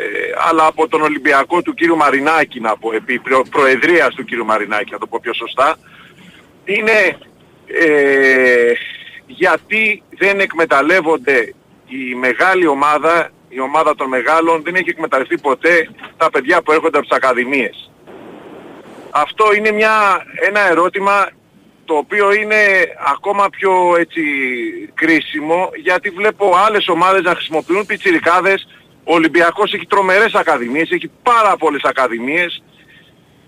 αλλά 0.50 0.66
από 0.66 0.88
τον 0.88 1.02
Ολυμπιακό 1.02 1.62
του 1.62 1.74
κύριου 1.74 1.98
Μαρινάκη 1.98 2.60
να 2.60 2.78
πω, 2.78 2.94
επί 2.94 3.20
προ, 3.20 3.46
προεδρίας 3.50 4.16
του 4.16 4.26
κύριου 4.26 4.46
Μαρινάκη, 4.46 4.92
να 4.92 4.98
το 4.98 5.08
πω 5.08 5.20
πιο 5.22 5.34
σωστά, 5.34 5.78
είναι 6.66 7.18
ε, 7.66 8.72
γιατί 9.28 10.04
δεν 10.18 10.40
εκμεταλλεύονται 10.40 11.54
η 11.88 12.16
μεγάλη 12.16 12.68
ομάδα, 12.68 13.30
η 13.50 13.60
ομάδα 13.60 13.96
των 13.96 14.08
μεγάλων 14.08 14.64
δεν 14.64 14.76
έχει 14.76 14.90
εκμεταλλευτεί 14.90 15.38
ποτέ 15.38 15.90
τα 16.18 16.30
παιδιά 16.30 16.62
που 16.62 16.72
έρχονται 16.72 16.98
από 16.98 17.08
τις 17.08 17.18
ακαδημίες. 17.18 17.92
Αυτό 19.10 19.54
είναι 19.54 19.72
μια, 19.72 19.92
ένα 20.48 20.70
ερώτημα 20.70 21.30
το 21.86 21.96
οποίο 21.96 22.34
είναι 22.34 22.56
ακόμα 23.14 23.50
πιο 23.50 23.72
έτσι 23.98 24.22
κρίσιμο 24.94 25.70
γιατί 25.76 26.10
βλέπω 26.10 26.56
άλλες 26.68 26.88
ομάδες 26.88 27.22
να 27.22 27.36
χρησιμοποιούν 27.36 27.86
πιτσιρικάδες 27.86 28.68
Ο 29.04 29.14
Ολυμπιακός 29.14 29.74
έχει 29.74 29.86
τρομερές 29.86 30.34
ακαδημίες, 30.34 30.92
έχει 30.92 31.12
πάρα 31.24 31.58
πολλές 31.58 31.82
ακαδημίες. 31.84 32.64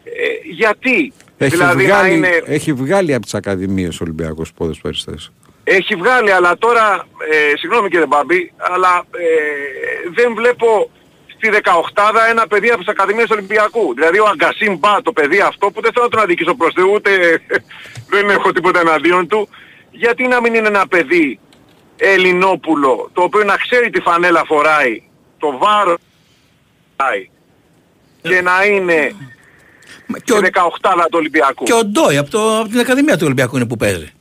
Ε, 0.04 0.50
γιατί, 0.52 1.14
Έχει, 1.38 1.52
δηλαδή 1.52 1.84
βγάλει, 1.84 2.10
να 2.10 2.28
είναι... 2.28 2.42
έχει 2.46 2.74
βγάλει 2.74 3.14
από 3.14 3.24
τις 3.24 3.34
ακαδημίες 3.34 4.00
ο 4.00 4.04
Ολυμπιακός 4.04 4.54
ποδοσφαιριστές. 4.54 5.32
Έχει 5.78 5.96
βγάλει, 5.96 6.32
αλλά 6.32 6.58
τώρα, 6.58 7.06
ε, 7.32 7.58
συγγνώμη 7.58 7.90
κύριε 7.90 8.06
Μπάμπη, 8.06 8.54
αλλά 8.58 9.04
ε, 9.12 10.10
δεν 10.14 10.34
βλέπω 10.36 10.90
στη 11.36 11.50
18 11.94 12.14
ένα 12.30 12.48
παιδί 12.48 12.70
από 12.70 12.78
τις 12.78 12.88
Ακαδημίες 12.88 13.26
του 13.28 13.36
Ολυμπιακού. 13.38 13.94
Δηλαδή 13.94 14.20
ο 14.20 14.28
Αγκασίν 14.32 14.78
Μπα, 14.78 15.02
το 15.02 15.12
παιδί 15.12 15.40
αυτό, 15.40 15.72
που 15.72 15.82
δεν 15.82 15.92
θέλω 15.94 16.06
να 16.06 16.12
τον 16.12 16.20
αδικήσω 16.20 16.56
προς 16.56 16.74
Θεού, 16.74 16.92
ούτε 16.94 17.12
δεν 18.14 18.30
έχω 18.30 18.52
τίποτα 18.52 18.80
εναντίον 18.80 19.28
του, 19.28 19.50
γιατί 19.92 20.28
να 20.28 20.42
μην 20.42 20.54
είναι 20.54 20.68
ένα 20.68 20.88
παιδί 20.88 21.40
Ελληνόπουλο, 21.98 23.10
το 23.14 23.22
οποίο 23.22 23.44
να 23.44 23.56
ξέρει 23.56 23.90
τι 23.90 24.02
φανέλα 24.02 24.44
φοράει, 24.46 25.04
το 25.38 25.58
βάρος 25.58 25.98
φοράει, 26.98 27.30
και 28.22 28.42
να 28.42 28.66
είναι 28.66 29.16
Και 30.24 30.34
ο, 30.34 30.38
στη 30.38 30.50
18 30.54 30.60
του 31.10 31.18
Ολυμπιακού. 31.22 31.64
και 31.64 31.74
ο 31.74 31.86
Ντόι 31.86 32.18
από, 32.18 32.30
το, 32.30 32.60
από 32.60 32.70
την 32.70 32.80
Ακαδημία 32.80 33.16
του 33.16 33.24
Ολυμπιακού 33.26 33.56
είναι 33.56 33.66
που 33.66 33.78
παίζει. 33.78 34.14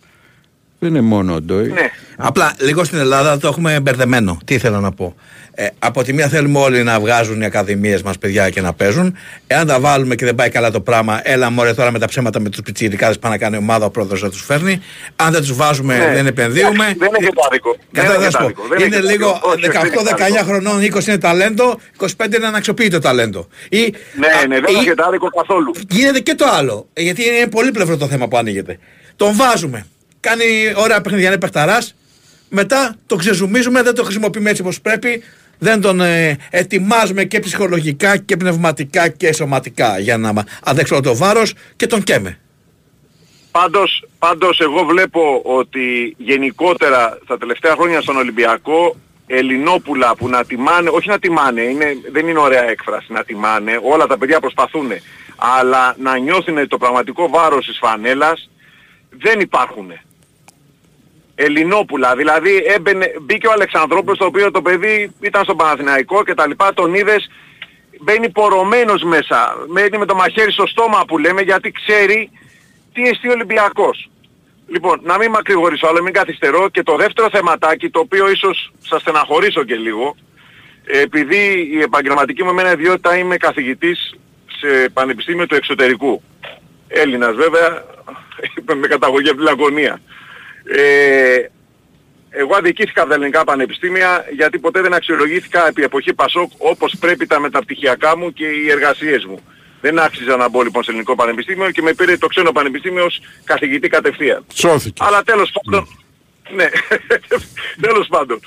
Δεν 0.82 0.88
είναι 0.90 1.00
μόνο 1.00 1.34
ο 1.34 1.40
Ντόι. 1.40 1.68
Ναι. 1.68 1.90
Απλά 2.16 2.54
λίγο 2.60 2.84
στην 2.84 2.98
Ελλάδα 2.98 3.38
το 3.38 3.48
έχουμε 3.48 3.80
μπερδεμένο. 3.80 4.38
Τι 4.44 4.54
ήθελα 4.54 4.80
να 4.80 4.92
πω. 4.92 5.14
Ε, 5.54 5.66
από 5.78 6.02
τη 6.02 6.12
μία 6.12 6.28
θέλουμε 6.28 6.58
όλοι 6.58 6.82
να 6.82 7.00
βγάζουν 7.00 7.40
οι 7.40 7.44
ακαδημίες 7.44 8.02
μας 8.02 8.18
παιδιά 8.18 8.50
και 8.50 8.60
να 8.60 8.72
παίζουν. 8.72 9.16
Εάν 9.46 9.66
τα 9.66 9.80
βάλουμε 9.80 10.14
και 10.14 10.24
δεν 10.24 10.34
πάει 10.34 10.48
καλά 10.48 10.70
το 10.70 10.80
πράγμα, 10.80 11.20
έλα 11.24 11.50
μωρέ 11.50 11.74
τώρα 11.74 11.90
με 11.90 11.98
τα 11.98 12.06
ψέματα 12.06 12.40
με 12.40 12.48
τους 12.48 12.60
πιτσιρικάδες 12.62 13.18
πάνε 13.18 13.34
να 13.34 13.40
κάνει 13.40 13.56
ομάδα 13.56 13.84
ο 13.86 13.90
πρόεδρος 13.90 14.22
να 14.22 14.30
τους 14.30 14.42
φέρνει. 14.42 14.80
Αν 15.16 15.32
δεν 15.32 15.40
τους 15.40 15.54
βάζουμε 15.54 15.98
Ναι. 15.98 16.12
δεν 16.14 16.26
επενδύουμε. 16.26 16.70
Εντάξει, 16.70 16.96
Δεν 16.98 17.08
έχει 17.20 17.32
το 17.32 17.42
άδικο. 17.46 17.76
Δεν 17.90 18.04
Κατά 18.04 18.14
έχει 18.14 18.22
θα 18.24 18.30
σου 18.30 18.36
το 18.36 18.38
πω. 18.38 18.44
άδικο. 18.44 18.62
Δεν 18.68 18.86
Είναι 18.86 18.96
έχει 18.96 19.04
το 19.04 19.10
λίγο 19.10 19.28
άδικο. 19.28 19.48
Όχι, 19.48 19.58
όχι, 19.60 19.70
δεν 19.70 19.86
έχει 19.86 19.96
το 19.96 20.02
18-19 20.02 20.22
άδικο. 20.22 20.44
χρονών, 20.44 20.80
20 20.82 21.06
είναι 21.06 21.18
ταλέντο, 21.18 21.80
25 21.98 22.36
είναι 22.36 22.46
αναξιοποιητό 22.46 22.98
ταλέντο. 22.98 23.48
Ή, 23.68 23.78
Ναι, 23.78 24.26
α, 24.42 24.46
ναι, 24.46 24.60
δεν 24.60 24.74
ή- 24.74 24.78
έχει 24.78 24.94
το 24.94 25.04
άδικο 25.06 25.28
καθόλου. 25.28 25.72
Γίνεται 25.90 26.20
και 26.20 26.34
το 26.34 26.44
άλλο. 26.58 26.88
ε, 26.92 27.02
Γιατί 27.02 27.22
είναι 27.26 27.46
πολύπλευρο 27.46 27.96
το 27.96 28.06
θέμα 28.06 28.28
που 28.28 28.36
ανοίγεται. 28.36 28.78
Τον 29.16 29.36
βάζουμε. 29.36 29.86
Κάνει 30.20 30.44
ωραία 30.76 31.00
παιχνίδια, 31.00 31.28
είναι 31.28 31.38
παιχταράς. 31.38 31.94
Μετά 32.48 32.96
τον 33.06 33.18
ξεζουμίζουμε, 33.18 33.82
δεν 33.82 33.94
το 33.94 34.04
χρησιμοποιούμε 34.04 34.50
έτσι 34.50 34.62
όπως 34.62 34.80
πρέπει. 34.80 35.22
Δεν 35.58 35.80
τον 35.80 36.00
ε, 36.00 36.36
ετοιμάζουμε 36.50 37.24
και 37.24 37.38
ψυχολογικά 37.40 38.16
και 38.16 38.36
πνευματικά 38.36 39.08
και 39.08 39.32
σωματικά 39.32 39.98
για 39.98 40.16
να 40.18 40.32
μα- 40.32 40.44
αντέξει 40.64 40.92
όλο 40.92 41.02
το 41.02 41.16
βάρος 41.16 41.54
και 41.76 41.86
τον 41.86 42.02
καίμε. 42.02 42.38
Πάντως, 43.50 44.04
πάντως 44.18 44.60
εγώ 44.60 44.84
βλέπω 44.84 45.40
ότι 45.44 46.14
γενικότερα 46.18 47.18
τα 47.26 47.38
τελευταία 47.38 47.72
χρόνια 47.74 48.00
στον 48.00 48.16
Ολυμπιακό 48.16 48.96
Ελληνόπουλα 49.26 50.16
που 50.16 50.28
να 50.28 50.44
τιμάνε, 50.44 50.90
όχι 50.92 51.08
να 51.08 51.18
τιμάνε, 51.18 51.60
είναι, 51.62 51.86
δεν 52.12 52.28
είναι 52.28 52.38
ωραία 52.38 52.64
έκφραση 52.70 53.12
να 53.12 53.24
τιμάνε, 53.24 53.80
όλα 53.82 54.06
τα 54.06 54.18
παιδιά 54.18 54.40
προσπαθούν, 54.40 54.90
αλλά 55.36 55.96
να 55.98 56.18
νιώθουν 56.18 56.68
το 56.68 56.78
πραγματικό 56.78 57.28
βάρος 57.28 57.66
της 57.66 57.78
φανέλας 57.78 58.50
δεν 59.10 59.40
υπάρχουν. 59.40 59.92
Ελληνόπουλα, 61.44 62.16
δηλαδή 62.16 62.62
έμπαινε, 62.66 63.12
μπήκε 63.20 63.46
ο 63.46 63.52
Αλεξανδρόπουλος 63.52 64.18
το 64.18 64.24
οποίο 64.24 64.50
το 64.50 64.62
παιδί 64.62 65.14
ήταν 65.20 65.44
στο 65.44 65.54
Παναθηναϊκό 65.54 66.24
και 66.24 66.34
τα 66.34 66.46
λοιπά, 66.46 66.74
τον 66.74 66.94
είδες 66.94 67.30
μπαίνει 68.00 68.30
πορωμένος 68.30 69.02
μέσα, 69.02 69.56
μένει 69.68 69.98
με 69.98 70.06
το 70.06 70.14
μαχαίρι 70.14 70.52
στο 70.52 70.66
στόμα 70.66 71.04
που 71.06 71.18
λέμε 71.18 71.40
γιατί 71.40 71.70
ξέρει 71.70 72.30
τι 72.92 73.08
εστί 73.08 73.28
ο 73.28 73.32
Ολυμπιακός. 73.32 74.10
Λοιπόν, 74.66 75.00
να 75.02 75.18
μην 75.18 75.30
μακρηγορήσω 75.30 75.86
άλλο, 75.86 76.02
μην 76.02 76.12
καθυστερώ 76.12 76.68
και 76.68 76.82
το 76.82 76.96
δεύτερο 76.96 77.28
θεματάκι 77.30 77.90
το 77.90 78.00
οποίο 78.00 78.30
ίσως 78.30 78.72
σας 78.82 79.00
στεναχωρήσω 79.00 79.64
και 79.64 79.74
λίγο 79.74 80.16
επειδή 80.84 81.70
η 81.72 81.80
επαγγελματική 81.80 82.42
μου 82.42 82.50
εμένα 82.50 82.72
ιδιότητα 82.72 83.16
είμαι 83.16 83.36
καθηγητής 83.36 84.14
σε 84.60 84.88
πανεπιστήμιο 84.88 85.46
του 85.46 85.54
εξωτερικού. 85.54 86.22
Έλληνας 86.88 87.34
βέβαια, 87.34 87.84
με 88.80 88.86
καταγωγή 88.86 89.28
από 89.28 89.38
τη 89.38 89.44
Λαγωνία. 89.44 90.00
Ε, 90.72 91.50
εγώ 92.30 92.54
αδικήθηκα 92.56 93.00
από 93.00 93.10
τα 93.10 93.14
ελληνικά 93.14 93.44
πανεπιστήμια 93.44 94.24
γιατί 94.32 94.58
ποτέ 94.58 94.80
δεν 94.80 94.94
αξιολογήθηκα 94.94 95.66
επί 95.66 95.82
εποχή 95.82 96.14
Πασόκ 96.14 96.50
όπως 96.58 96.96
πρέπει 97.00 97.26
τα 97.26 97.40
μεταπτυχιακά 97.40 98.16
μου 98.16 98.32
και 98.32 98.46
οι 98.46 98.70
εργασίες 98.70 99.24
μου. 99.24 99.38
Δεν 99.80 99.98
άξιζα 99.98 100.36
να 100.36 100.48
μπω 100.48 100.62
λοιπόν 100.62 100.82
σε 100.82 100.90
ελληνικό 100.90 101.14
πανεπιστήμιο 101.14 101.70
και 101.70 101.82
με 101.82 101.92
πήρε 101.92 102.16
το 102.16 102.26
ξένο 102.26 102.52
πανεπιστήμιο 102.52 103.04
ως 103.04 103.20
καθηγητή 103.44 103.88
κατευθείαν. 103.88 104.44
Σώθηκε. 104.52 105.04
Αλλά 105.06 105.22
τέλος 105.22 105.52
πάντων, 105.62 105.88
ναι, 106.54 106.68
τέλος 107.86 108.06
πάντων. 108.08 108.40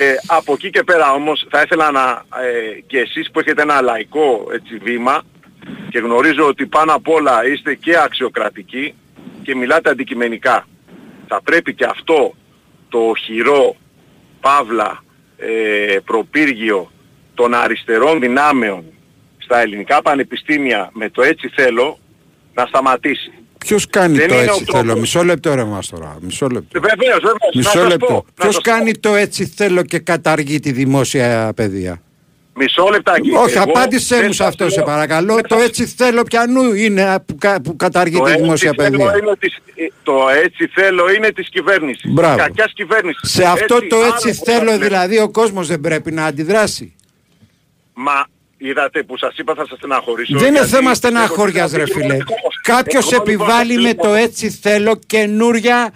Ε, 0.00 0.14
από 0.26 0.52
εκεί 0.52 0.70
και 0.70 0.82
πέρα 0.82 1.12
όμως 1.12 1.46
θα 1.50 1.62
ήθελα 1.62 1.90
να, 1.90 2.24
ε, 2.42 2.80
και 2.86 2.98
εσείς 2.98 3.30
που 3.30 3.40
έχετε 3.40 3.62
ένα 3.62 3.80
λαϊκό 3.80 4.48
έτσι, 4.52 4.76
βήμα 4.76 5.22
και 5.90 5.98
γνωρίζω 5.98 6.46
ότι 6.46 6.66
πάνω 6.66 6.94
απ' 6.94 7.08
όλα 7.08 7.46
είστε 7.46 7.74
και 7.74 7.98
αξιοκρατικοί 7.98 8.94
και 9.42 9.54
μιλάτε 9.54 9.90
αντικειμενικά. 9.90 10.66
Θα 11.28 11.42
πρέπει 11.42 11.74
και 11.74 11.84
αυτό 11.84 12.34
το 12.88 13.12
χειρό, 13.24 13.76
παύλα, 14.40 15.04
ε, 15.36 15.96
προπύργιο 16.04 16.90
των 17.34 17.54
αριστερών 17.54 18.20
δυνάμεων 18.20 18.84
στα 19.38 19.60
ελληνικά 19.60 20.02
πανεπιστήμια 20.02 20.90
με 20.92 21.10
το 21.10 21.22
έτσι 21.22 21.48
θέλω 21.54 21.98
να 22.54 22.66
σταματήσει. 22.66 23.32
Ποιος 23.58 23.86
κάνει 23.86 24.16
Δεν 24.16 24.28
το 24.28 24.34
είναι 24.34 24.42
ο 24.42 24.46
έτσι 24.52 24.64
τρόπος. 24.64 24.80
θέλω. 24.88 24.98
Μισό 25.00 25.24
λεπτό 25.24 25.54
ρε 25.54 25.64
μας 25.64 25.88
τώρα. 25.88 26.18
Μισό 26.20 26.46
λεπτό. 26.48 26.80
Βεβαίως, 26.80 27.18
βεβαίως. 27.20 27.38
να 27.54 27.58
Μισό 27.58 27.70
σας 27.70 27.88
λεπτό. 27.88 28.06
πω, 28.06 28.14
να 28.14 28.22
Ποιος 28.34 28.54
σας 28.54 28.62
πω. 28.64 28.70
κάνει 28.70 28.96
το 28.98 29.14
έτσι 29.14 29.46
θέλω 29.46 29.82
και 29.82 29.98
καταργεί 29.98 30.60
τη 30.60 30.72
δημόσια 30.72 31.52
παιδεία; 31.56 32.02
Μισό 32.58 32.88
λεπτάκι. 32.90 33.30
Όχι, 33.30 33.54
Εγώ 33.54 33.62
απάντησέ 33.62 34.16
δεν 34.16 34.24
μου 34.26 34.32
σε 34.32 34.36
σας 34.42 34.46
αυτό, 34.48 34.68
σε 34.70 34.76
λέω- 34.76 34.84
παρακαλώ. 34.86 35.34
δεν 35.34 35.42
Το 35.46 35.54
σας- 35.58 35.66
έτσι 35.68 35.86
θέλω 35.86 36.22
πιανού 36.22 36.72
είναι 36.74 37.18
που, 37.26 37.34
κα- 37.38 37.60
που 37.60 37.76
καταργεί 37.76 38.16
το 38.16 38.22
τη 38.24 38.30
έτσι 38.30 38.42
δημόσια 38.42 38.72
θέλω 38.76 38.90
παιδεία. 38.90 39.16
είναι 39.22 39.36
της- 39.38 39.56
ε, 39.74 39.86
το 40.02 40.14
έτσι 40.44 40.66
θέλω 40.74 41.10
είναι 41.10 41.30
της 41.32 41.48
κυβέρνησης. 41.48 42.10
Μπράβο. 42.12 42.36
Κακιάς 42.36 42.72
κυβέρνησης. 42.74 43.30
Σε 43.32 43.44
αυτό 43.44 43.86
το 43.86 43.96
άλλο 43.96 44.04
έτσι 44.06 44.28
που 44.38 44.44
θέλω 44.44 44.58
σας 44.70 44.78
λέω. 44.78 44.86
δηλαδή 44.88 45.18
ο 45.18 45.30
κόσμος 45.30 45.66
δεν 45.68 45.80
πρέπει 45.80 46.12
να 46.12 46.24
αντιδράσει. 46.24 46.94
Μα 47.94 48.26
είδατε 48.58 49.02
που 49.02 49.16
σας 49.18 49.36
είπα 49.38 49.54
θα 49.54 49.66
σας 49.68 49.78
στεναχωρήσω. 49.78 50.38
Δεν 50.38 50.48
είναι 50.48 50.56
γιατί 50.58 50.70
θέμα 50.72 50.84
έχω 50.90 50.94
στεναχώριας 50.94 51.72
ρε 51.72 51.82
πει 51.82 51.92
φίλε. 51.92 52.14
εγώ, 52.14 52.24
Κάποιος 52.62 53.12
εγώ, 53.12 53.22
λοιπόν, 53.26 53.44
επιβάλλει 53.46 53.74
με 53.74 53.88
λοιπόν, 53.88 54.08
το 54.08 54.14
έτσι 54.14 54.50
θέλω 54.50 54.98
καινούρια, 55.06 55.90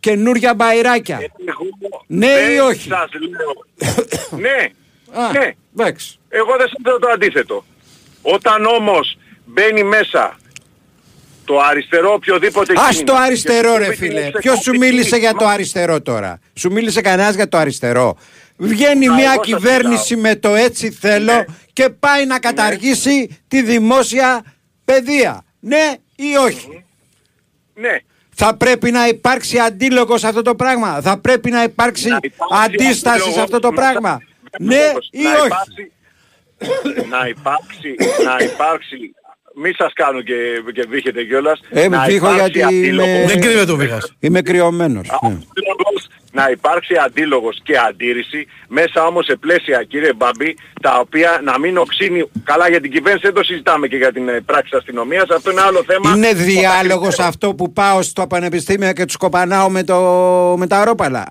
καινούρια 0.00 0.54
μπαϊράκια. 0.54 1.18
εγώ 1.44 1.64
Ναι 2.06 2.26
δεν 2.26 2.54
ή 2.54 2.58
όχι; 2.58 2.88
Σας 2.88 3.10
λέω. 3.12 4.40
ναι, 4.44 4.66
Α, 5.12 5.32
ναι. 5.32 5.50
εντάξει. 5.78 6.18
Εγώ 6.28 6.56
δεν 6.58 6.68
σας 6.68 6.78
λέω 6.84 6.98
το 6.98 7.08
αντίθετο. 7.08 7.64
Όταν 8.22 8.64
όμως 8.64 9.18
μπαίνει 9.44 9.82
μέσα 9.82 10.36
το 11.44 11.60
αριστερό 11.60 12.12
οποιοδήποτε 12.12 12.72
Ας 12.76 12.88
κίνημα 12.88 13.04
το 13.06 13.12
και 13.12 13.18
αριστερό 13.22 13.72
σου 13.72 13.78
ρε 13.78 13.88
πει 13.88 13.94
φίλε. 13.96 14.22
σε 14.22 14.30
Ποιος 14.30 14.58
σου 14.58 14.70
κόφτη 14.70 14.78
μίλησε 14.78 15.08
κίνημα, 15.08 15.18
για 15.30 15.34
το 15.34 15.46
αριστερό 15.46 16.00
τώρα; 16.02 16.38
Σου 16.54 16.72
μίλησε 16.72 17.00
κανένας 17.00 17.34
για 17.34 17.48
το 17.48 17.56
αριστερό; 17.58 18.16
Βγαίνει 18.56 19.08
Α, 19.08 19.14
μια 19.14 19.32
εγώ 19.32 19.44
σας 19.44 19.46
κυβέρνηση 19.46 20.16
με 20.16 20.36
το 20.36 20.54
έτσι 20.54 20.90
θέλω 20.90 21.32
Ναι. 21.32 21.44
και 21.72 21.88
πάει 21.88 22.26
να 22.26 22.38
καταργήσει 22.38 23.40
τη 23.48 23.62
δημόσια 23.62 24.42
παιδεία. 24.84 25.44
Ναι 25.60 25.94
ή 26.16 26.36
όχι; 26.44 26.84
Ναι. 27.74 27.96
Θα 28.34 28.56
πρέπει 28.56 28.90
να 28.90 29.08
υπάρξει 29.08 29.58
αντίλογος 29.58 30.20
σε 30.20 30.26
αυτό 30.28 30.42
το 30.42 30.54
πράγμα; 30.54 31.00
Θα 31.00 31.18
πρέπει 31.18 31.50
να 31.50 31.62
υπάρξει 31.62 32.08
Να 32.08 32.18
υπάρξει 32.22 32.64
αντίσταση 32.64 33.02
σε 33.02 33.10
αντίλογος 33.10 33.42
αυτό 33.42 33.58
το 33.58 33.70
μέσα- 33.72 33.90
πράγμα; 33.90 34.22
Ναι 34.58 34.74
Βεβαίως, 34.76 35.08
ή 35.12 35.22
να 35.22 35.30
όχι. 35.30 35.46
υπάρξει- 35.46 35.92
να 37.10 37.26
υπάρξει, 37.28 37.94
να 38.24 38.44
υπάρξει, 38.44 38.96
μη 39.62 39.72
σας 39.78 39.92
κάνω 39.92 40.20
και, 40.22 40.34
και 40.74 40.86
βήχετε 40.88 41.24
κιόλας, 41.24 41.60
Ε, 41.70 41.88
να 41.88 42.04
βήχω 42.04 42.16
υπάρξει 42.32 42.40
γιατί 42.58 42.58
είμαι- 42.58 42.66
αντίλογος, 42.66 43.32
Δεν 43.32 43.40
κρύβεται 43.40 43.72
ο 43.72 43.76
Βίχας. 43.76 44.12
Είμαι 44.18 44.40
κρυωμένος. 44.42 45.08
ναι. 45.22 45.28
αντίλογος, 45.28 46.06
να 46.32 46.50
υπάρξει 46.50 46.94
αντίλογος 47.04 47.58
και 47.62 47.78
αντίρρηση, 47.88 48.46
μέσα 48.68 49.06
όμως 49.06 49.24
σε 49.24 49.36
πλαίσια 49.36 49.82
κύριε 49.82 50.12
Μπαμπή, 50.12 50.56
τα 50.82 50.98
οποία 50.98 51.40
να 51.44 51.58
μην 51.58 51.76
οξύνει, 51.78 52.30
καλά 52.44 52.68
για 52.68 52.80
την 52.80 52.90
κυβέρνηση 52.90 53.24
δεν 53.26 53.34
το 53.34 53.42
συζητάμε 53.42 53.86
και 53.88 53.96
για 53.96 54.12
την 54.12 54.28
ε, 54.28 54.40
πράξη 54.40 54.70
της 54.70 54.78
αστυνομίας, 54.78 55.28
αυτό 55.30 55.50
είναι 55.50 55.60
άλλο 55.60 55.84
θέμα. 55.86 56.16
Είναι 56.16 56.28
Το 56.32 56.36
διάλογος 56.36 57.14
θα 57.14 57.24
αυτό 57.26 57.54
που 57.54 57.72
πάω 57.72 58.02
στο 58.02 58.26
πανεπιστήμιο 58.26 58.92
και 58.92 59.04
τους 59.04 59.16
κοπανάω 59.16 59.70
με, 59.70 59.82
το, 59.84 59.98
με 60.58 60.66
τα 60.66 60.84
ρόπαλα. 60.84 61.26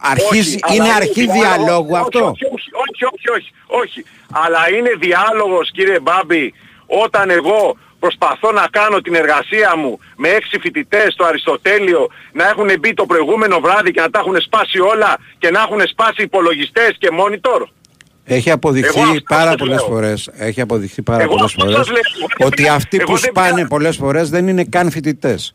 Αρχίζει, 0.00 0.58
Όχι, 0.62 0.80
αλλά 0.80 0.84
είναι 0.84 0.94
αρχή 0.94 1.12
διάλογος- 1.24 1.42
διαλόγου 1.56 1.90
όχι, 1.92 2.00
αυτό; 2.02 2.18
Όχι, 2.24 2.44
όχι, 2.44 2.70
όχι, 2.84 3.04
όχι, 3.14 3.28
όχι, 3.36 3.50
όχι. 3.82 4.04
Αλλά 4.32 4.58
είναι 4.76 4.90
διάλογος 4.98 5.70
κύριε 5.70 6.00
Μπάμπη 6.00 6.54
όταν 6.86 7.30
εγώ 7.30 7.76
προσπαθώ 7.98 8.52
να 8.52 8.66
κάνω 8.70 9.00
την 9.00 9.14
εργασία 9.14 9.76
μου 9.76 9.98
με 10.16 10.28
έξι 10.28 10.58
φοιτητές 10.58 11.12
στο 11.12 11.24
Αριστοτέλειο 11.24 12.06
να 12.32 12.48
έχουν 12.48 12.68
μπει 12.80 12.94
το 12.94 13.06
προηγούμενο 13.06 13.60
βράδυ 13.60 13.90
και 13.90 14.00
να 14.00 14.10
τα 14.10 14.18
έχουν 14.18 14.40
σπάσει 14.40 14.78
όλα 14.80 15.18
και 15.38 15.50
να 15.50 15.60
έχουν 15.60 15.80
σπάσει 15.88 16.22
υπολογιστές 16.22 16.90
και 16.98 17.08
monitor. 17.20 17.62
Έχει 18.24 18.50
αποδειχθεί 18.50 19.00
Εγώ 19.00 19.08
αυτό 19.08 19.22
πάρα 19.28 19.44
σας 19.50 19.54
πολλές 19.56 19.76
λέω. 19.78 19.86
φορές, 19.86 20.30
έχει 20.34 20.60
αποδειχθεί 20.60 21.02
πάρα 21.02 21.22
Εγώ 21.22 21.28
πολλές 21.30 21.44
αυτό 21.44 21.60
φορές 21.60 21.76
σας 21.76 21.88
λέω. 21.88 22.00
Εγώ 22.16 22.26
δεν 22.38 22.46
ότι 22.46 22.62
πήρα- 22.62 22.74
αυτοί 22.74 22.96
εγώ 22.96 23.12
που 23.12 23.18
δεν 23.18 23.30
σπάνε 23.30 23.54
πήρα- 23.54 23.66
πολλές 23.68 23.96
φορές 23.96 24.30
δεν 24.30 24.48
είναι 24.48 24.64
καν 24.64 24.90
φοιτητές. 24.90 25.54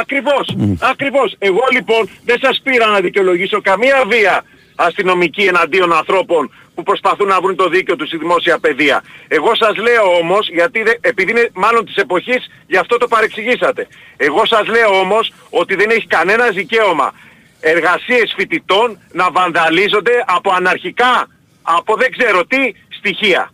Ακριβώς, 0.00 0.56
ακριβώς. 0.80 1.34
Εγώ 1.38 1.60
λοιπόν 1.72 2.08
δεν 2.24 2.38
σας 2.42 2.60
πήρα 2.62 2.86
να 2.86 3.00
δικαιολογήσω 3.00 3.60
καμία 3.60 4.04
βία 4.06 4.44
αστυνομική 4.76 5.42
εναντίον 5.42 5.92
ανθρώπων 5.92 6.52
που 6.74 6.82
προσπαθούν 6.82 7.26
να 7.28 7.40
βρουν 7.40 7.56
το 7.56 7.68
δίκαιο 7.68 7.96
τους 7.96 8.08
στη 8.08 8.16
δημόσια 8.16 8.58
παιδεία. 8.58 9.02
Εγώ 9.28 9.54
σας 9.54 9.76
λέω 9.76 10.16
όμως, 10.20 10.48
γιατί 10.48 10.82
δε- 10.82 10.94
επειδή 11.00 11.30
είναι 11.30 11.50
μάλλον 11.54 11.84
της 11.84 11.96
εποχής, 11.96 12.50
γι' 12.66 12.76
αυτό 12.76 12.96
το 12.96 13.08
παρεξηγήσατε. 13.08 13.86
Εγώ 14.16 14.46
σας 14.46 14.66
λέω 14.66 14.98
όμως 15.00 15.32
ότι 15.50 15.74
δεν 15.74 15.90
έχει 15.90 16.06
κανένα 16.06 16.48
δικαίωμα 16.48 17.12
εργασίες 17.60 18.34
φοιτητών 18.36 18.98
να 19.12 19.30
βανδαλίζονται 19.30 20.12
από 20.26 20.50
αναρχικά, 20.52 21.28
από 21.62 21.96
δεν 21.96 22.10
ξέρω 22.16 22.44
τι, 22.46 22.58
στοιχεία. 22.88 23.50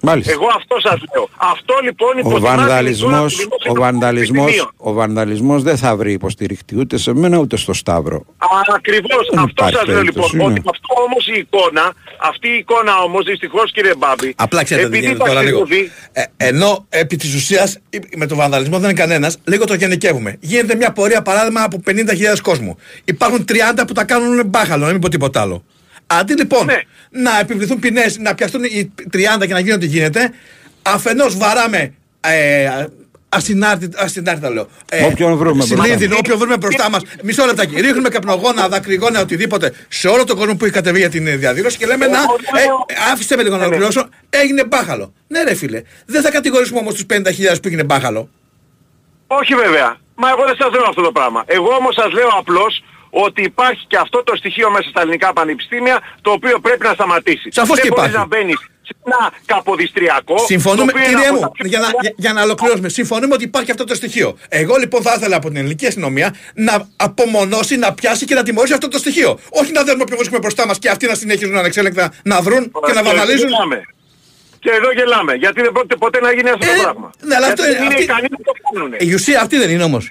Μάλιστα. 0.00 0.32
Εγώ 0.32 0.46
αυτό 0.56 0.76
σας 0.80 1.00
λέω. 1.14 1.28
Αυτό 1.36 1.74
λοιπόν 1.82 2.08
Ο 2.16 2.18
υποτιμά 2.18 2.38
την 2.38 2.46
εικόνα 2.46 2.56
βανδαλισμός, 2.56 3.32
του 3.34 3.42
δημόσιου 3.42 3.72
ο 3.72 3.74
βανδαλισμός, 3.74 4.36
πανεπιστημίων. 4.38 4.70
ο 4.76 4.92
βανδαλισμός 4.92 5.62
δεν 5.62 5.76
θα 5.76 5.96
βρει 5.96 6.12
υποστηριχτή 6.12 6.78
ούτε 6.78 6.96
σε 6.98 7.14
μένα 7.14 7.38
ούτε 7.38 7.56
στο 7.56 7.72
Σταύρο. 7.72 8.24
Ακριβώς, 8.76 9.28
Δεν 9.30 9.38
αυτό 9.38 9.50
υπάρχει 9.56 9.76
σας 9.76 9.86
λέω 9.86 10.02
λοιπόν. 10.02 10.22
περίπτωση, 10.22 10.36
ναι. 10.36 10.42
Ότι 10.44 10.62
αυτό 10.70 11.02
όμως 11.06 11.26
η 11.26 11.32
εικόνα, 11.38 11.92
αυτή 12.20 12.48
η 12.48 12.56
εικόνα 12.56 12.92
όμως 13.06 13.24
δυστυχώς 13.24 13.72
κύριε 13.72 13.94
Μπάμπη, 13.98 14.34
Απλά 14.36 14.62
ξέρετε 14.64 14.88
τι 14.88 14.96
επειδή 14.96 15.06
γίνεται 15.12 15.28
τώρα 15.28 15.42
λίγο. 15.42 15.58
ταξιδεύει- 15.58 15.90
Ε, 16.12 16.22
ενώ 16.36 16.86
επί 16.88 17.16
της 17.16 17.34
ουσίας 17.34 17.78
με 18.16 18.26
τον 18.26 18.36
βανδαλισμό 18.36 18.78
δεν 18.78 18.90
είναι 18.90 18.98
κανένας, 19.00 19.38
λίγο 19.44 19.64
το 19.64 19.74
γενικεύουμε. 19.74 20.36
Γίνεται 20.40 20.74
μια 20.74 20.92
πορεία 20.92 21.22
παράδειγμα 21.22 21.62
από 21.62 21.80
50.000 21.84 22.40
κόσμου. 22.42 22.76
Υπάρχουν 23.04 23.44
30 23.44 23.84
που 23.86 23.92
τα 23.92 24.04
κάνουν 24.04 24.46
μπάχαλο, 24.46 24.84
να 24.84 24.90
μην 24.92 25.00
πω 25.00 25.08
τίποτα 25.08 25.40
άλλο. 25.40 25.64
Αντί 26.10 26.34
λοιπόν 26.34 26.66
Ναι. 26.66 26.80
να 27.10 27.38
επιβληθούν 27.38 27.78
ποινές, 27.78 28.18
να 28.18 28.34
πιαστούν 28.34 28.64
οι 28.64 28.92
30 29.12 29.46
και 29.46 29.52
να 29.52 29.58
γίνει 29.60 29.72
ό,τι 29.72 29.86
γίνεται, 29.86 30.32
αφενός 30.82 31.36
βαράμε. 31.36 31.94
Ε, 32.20 32.84
Ασυνάρτητα, 33.30 34.02
ασυνάρτητα 34.02 34.50
λέω. 34.50 34.68
Ε, 34.90 35.04
Όποιον 35.04 35.36
βρούμε 35.36 35.52
μπροστά 35.56 35.74
Συνείδητο, 35.84 36.08
μας. 36.10 36.18
όποιον 36.18 36.38
βρούμε 36.38 36.56
μπροστά 36.56 36.90
μας. 36.90 37.02
Μισό 37.22 37.44
λεπτάκι. 37.46 37.80
Ρίχνουμε 37.80 38.08
καπνογόνα, 38.08 38.68
δακρυγόνα, 38.68 39.20
οτιδήποτε 39.20 39.72
σε 39.88 40.08
όλο 40.08 40.24
τον 40.24 40.36
κόσμο 40.36 40.56
που 40.56 40.64
έχει 40.64 40.74
κατεβεί 40.74 40.98
για 40.98 41.08
την 41.10 41.26
ε, 41.26 41.36
διαδήλωση 41.36 41.76
και 41.78 41.86
λέμε 41.86 42.06
να. 42.06 42.18
Ε, 42.18 42.22
άφησε 43.12 43.36
με 43.36 43.42
λίγο 43.42 43.56
να 43.56 43.64
ολοκληρώσω. 43.64 44.08
Έγινε 44.30 44.64
μπάχαλο. 44.64 45.12
Ναι, 45.28 45.42
ρε 45.42 45.54
φίλε. 45.54 45.82
Δεν 46.06 46.22
θα 46.22 46.30
κατηγορήσουμε 46.30 46.78
όμως 46.78 46.94
τους 46.94 47.04
50.000 47.10 47.22
που 47.62 47.68
έγινε 47.68 47.84
μπάχαλο. 47.84 48.28
Όχι 49.26 49.54
βέβαια. 49.54 49.96
Μα 50.14 50.28
εγώ 50.30 50.44
δεν 50.46 50.56
σας 50.58 50.70
λέω 50.72 50.84
αυτό 50.88 51.02
το 51.02 51.12
πράγμα. 51.12 51.42
Εγώ 51.46 51.68
όμως 51.80 51.94
σας 51.94 52.12
λέω 52.12 52.28
απλώς 52.38 52.84
ότι 53.10 53.42
υπάρχει 53.42 53.84
και 53.86 53.96
αυτό 53.96 54.22
το 54.24 54.36
στοιχείο 54.36 54.70
μέσα 54.70 54.88
στα 54.88 55.00
ελληνικά 55.00 55.32
πανεπιστήμια 55.32 56.00
το 56.20 56.30
οποίο 56.30 56.58
πρέπει 56.60 56.84
να 56.86 56.92
σταματήσει. 56.92 57.48
Σαφώς 57.52 57.74
δεν 57.76 57.84
και 57.84 57.90
μπορείς 57.94 58.10
υπάρχει. 58.10 58.16
να 58.30 58.36
μπαίνεις 58.36 58.56
σε 58.82 58.94
ένα 59.04 59.32
καποδιστριακό. 59.46 60.38
Συμφωνούμε, 60.38 60.92
το 60.92 60.98
οποίο 60.98 61.10
είναι 61.10 61.14
κύριε 61.14 61.28
από 61.28 61.34
μου, 61.36 61.40
τα 61.42 61.50
πιο 61.50 61.66
για 61.66 61.78
να, 61.78 61.84
πολλά- 61.90 61.98
για, 62.02 62.12
για 62.16 62.32
να 62.32 62.42
ολοκληρώσουμε. 62.42 62.88
Συμφωνούμε 62.88 63.34
ότι 63.34 63.44
υπάρχει 63.44 63.70
αυτό 63.70 63.84
το 63.84 63.94
στοιχείο. 63.94 64.36
Εγώ 64.48 64.76
λοιπόν 64.76 65.02
θα 65.02 65.14
ήθελα 65.16 65.36
από 65.36 65.46
την 65.48 65.56
ελληνική 65.56 65.86
αστυνομία 65.86 66.34
να 66.54 66.88
απομονώσει, 66.96 67.76
να 67.76 67.92
πιάσει 67.94 68.24
και 68.24 68.34
να 68.34 68.42
τιμωρήσει 68.42 68.72
αυτό 68.74 68.88
το 68.88 68.98
στοιχείο. 68.98 69.38
Όχι 69.50 69.72
να 69.72 69.80
δέρνουμε 69.82 70.02
όποιον 70.02 70.18
βρίσκουμε 70.18 70.40
μπροστά 70.40 70.66
μας 70.66 70.78
και 70.78 70.88
αυτοί 70.90 71.06
να 71.06 71.14
συνεχίζουν 71.14 71.56
ανεξέλεγκτα 71.56 72.12
να 72.24 72.40
βρουν 72.40 72.64
και 72.86 72.92
να 72.92 73.00
εδώ 73.00 73.08
βαναλίζουν. 73.10 73.48
γελάμε. 73.48 73.82
Και 74.60 74.70
εδώ 74.70 74.92
γελάμε. 74.92 75.34
Γιατί 75.34 75.62
δεν 75.62 75.72
πρόκειται 75.72 75.96
ποτέ 75.96 76.20
να 76.20 76.32
γίνει 76.32 76.50
αυτό 76.50 76.66
Ε, 76.70 76.74
το 76.76 76.82
πράγμα. 76.82 77.10
ναι, 77.20 77.34
αλλά 77.34 77.46
Γιατί 77.46 77.60
αυτό 77.60 77.72
δεν 77.72 77.82
είναι- 77.82 77.84
είναι 77.84 77.94
αυτή- 77.94 78.04
ικανοί 78.04 78.28
να 78.30 78.36
το 78.44 78.52
κάνουν. 78.72 78.94
Η 78.98 79.14
ουσία 79.14 79.40
αυτή 79.40 79.56
δεν 79.56 79.70
είναι 79.70 79.82
όμως. 79.82 80.10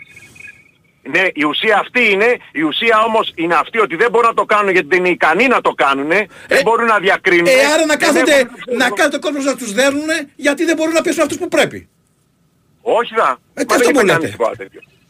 Ναι, 1.10 1.24
η 1.34 1.44
ουσία 1.44 1.78
αυτή 1.78 2.12
είναι, 2.12 2.38
η 2.52 2.62
ουσία 2.62 3.04
όμως 3.08 3.32
είναι 3.36 3.56
αυτή 3.56 3.80
ότι 3.80 3.96
δεν 3.96 4.10
μπορούν 4.12 4.28
να 4.28 4.34
το 4.34 4.46
κάνουν 4.46 4.72
γιατί 4.72 4.88
δεν 4.88 5.00
είναι 5.00 5.10
ικανοί 5.10 5.48
να 5.48 5.62
το 5.62 5.72
κάνουν, 5.72 6.10
δεν 6.48 6.62
μπορούν 6.64 6.86
να 6.86 7.00
διακρίνουν. 7.00 7.48
Ε, 7.48 7.52
άρα 7.74 7.86
να 7.86 7.98
και 7.98 8.06
δεν 8.06 8.14
κάθεται, 8.14 8.44
μπορούν 8.44 8.78
να 8.78 8.90
κάθεται 8.90 9.16
ο 9.16 9.20
κόσμο 9.20 9.42
να 9.42 9.56
τους 9.56 9.74
δέρνουν 9.74 10.10
γιατί 10.36 10.66
δεν 10.66 10.76
μπορούν 10.76 10.94
να 10.94 11.02
πέσουν 11.02 11.22
αυτούς 11.22 11.38
που 11.38 11.48
πρέπει. 11.48 11.90
Όχι 12.82 13.14
δα. 13.16 13.40
Ε, 13.54 13.64
τι 13.64 13.70
Μα 13.70 13.76
αυτό 13.76 13.92
δεν 13.92 14.06
μου 14.08 14.14
είπε 14.14 14.28
λέτε. 14.28 14.70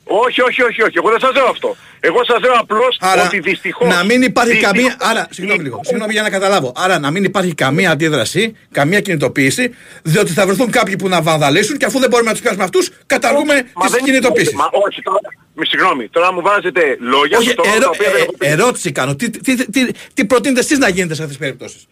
Κανείς 0.09 0.33
τίποτα 0.33 0.41
τέτοιο. 0.41 0.41
Όχι, 0.41 0.41
όχι, 0.41 0.61
όχι, 0.69 0.81
όχι. 0.87 0.97
Εγώ 0.97 1.09
δεν 1.09 1.19
σας 1.19 1.33
λέω 1.33 1.47
αυτό. 1.47 1.75
Εγώ 1.99 2.23
σας 2.25 2.39
λέω 2.41 2.53
απλώς 2.59 2.97
Άρα 3.01 3.25
ότι 3.25 3.39
δυστυχώς... 3.39 3.87
να 3.87 4.03
μην 4.03 4.21
υπάρχει 4.21 4.51
δυστυχώς- 4.51 4.73
καμία. 4.77 4.95
Άρα, 4.99 5.27
συγγνώμη 5.29 5.63
λίγο, 5.63 5.79
συγγνώμη 5.83 6.11
για 6.13 6.21
να 6.21 6.29
καταλάβω. 6.29 6.71
Άρα 6.75 6.99
να 6.99 7.11
μην 7.11 7.23
υπάρχει 7.23 7.53
καμία 7.53 7.91
αντίδραση, 7.91 8.55
καμία 8.71 8.99
κινητοποίηση, 9.01 9.75
διότι 10.03 10.31
θα 10.31 10.45
βρεθούν 10.45 10.71
κάποιοι 10.71 10.95
που 10.95 11.07
να 11.07 11.21
βανδαλίσουν 11.21 11.77
και 11.77 11.85
αφού 11.85 11.99
δεν 11.99 12.09
μπορούμε 12.09 12.27
να 12.29 12.33
τους 12.35 12.41
πιάσουμε 12.43 12.63
αυτούς, 12.63 12.89
καταργούμε 13.05 13.53
Μα 13.73 13.81
τις 13.85 13.91
δεν- 13.91 14.03
κινητοποίησεις. 14.03 14.53
Μα 14.53 14.69
όχι, 14.87 15.01
τώρα, 15.01 15.19
μη 15.53 15.65
συγγνώμη, 15.65 16.09
τώρα 16.09 16.33
μου 16.33 16.41
βάζετε 16.41 16.97
λόγια 16.99 17.37
Όχι, 17.37 17.49
στο 17.49 17.63
ερώ- 17.65 17.79
τα 17.83 17.89
οποία 17.89 18.09
δεν 18.11 18.19
ε, 18.19 18.23
έχω 18.23 18.31
πει. 18.37 18.47
ερώτηση 18.47 18.91
κάνω. 18.91 19.15
Τι, 19.15 19.29
τι, 19.29 19.55
τι, 19.55 19.69
τι, 19.71 19.91
τι 20.13 20.25
προτείνετε 20.25 20.59
εσείς 20.59 20.77
να 20.77 20.89
γίνετε 20.89 21.13
σε 21.15 21.21
αυτές 21.23 21.37
τις 21.37 21.45
περιπτώσεις; 21.45 21.85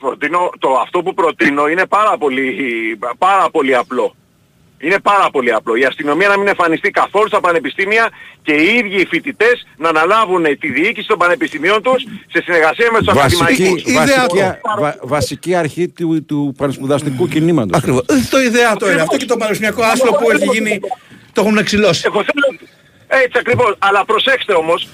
Προτείνω, 0.00 0.50
το, 0.58 0.68
αυτό 0.82 1.02
που 1.02 1.14
προτείνω 1.14 1.66
είναι 1.68 1.86
πάρα 1.86 2.18
πολύ, 2.18 2.44
πάρα 3.18 3.50
πολύ 3.50 3.74
απλό. 3.76 4.16
Είναι 4.78 4.98
πάρα 4.98 5.30
πολύ 5.30 5.52
απλό. 5.52 5.74
Η 5.76 5.84
αστυνομία 5.84 6.28
να 6.28 6.38
μην 6.38 6.48
εμφανιστεί 6.48 6.90
καθόλου 6.90 7.28
στα 7.28 7.40
πανεπιστήμια 7.40 8.08
και 8.42 8.52
οι 8.52 8.76
ίδιοι 8.76 9.00
οι 9.00 9.06
φοιτητές 9.06 9.66
να 9.76 9.88
αναλάβουν 9.88 10.44
τη 10.58 10.68
διοίκηση 10.72 11.06
των 11.06 11.18
πανεπιστημίων 11.18 11.82
τους 11.82 12.02
σε 12.32 12.42
συνεργασία 12.44 12.88
με 12.92 12.98
τους 12.98 13.14
Βασική, 13.14 13.42
ακαδημαϊκούς. 13.42 13.82
βασική, 13.92 14.12
Ιδεατό. 14.12 14.58
βα- 14.78 14.98
βασική 15.02 15.54
αρχή 15.54 15.88
του, 15.88 16.24
του 16.24 16.54
πανσπουδαστικού 16.56 17.28
κινήματος. 17.28 17.78
Ακριβώς. 17.78 18.02
Το 18.30 18.40
ιδεατό 18.40 18.90
είναι 18.90 19.00
αυτό 19.00 19.16
και 19.16 19.24
το 19.24 19.36
πανεπιστημιακό 19.36 19.82
άσυλο 19.82 20.10
που 20.12 20.30
έχει 20.30 20.44
γίνει. 20.52 20.80
Το 21.32 21.40
έχουν 21.40 21.56
εξηλώσει. 21.56 22.02
Εγώ 22.06 22.24
θέλω... 22.24 22.58
Έτσι 23.08 23.38
ακριβώς. 23.38 23.74
Αλλά 23.78 24.04
προσέξτε 24.04 24.52
όμως, 24.54 24.88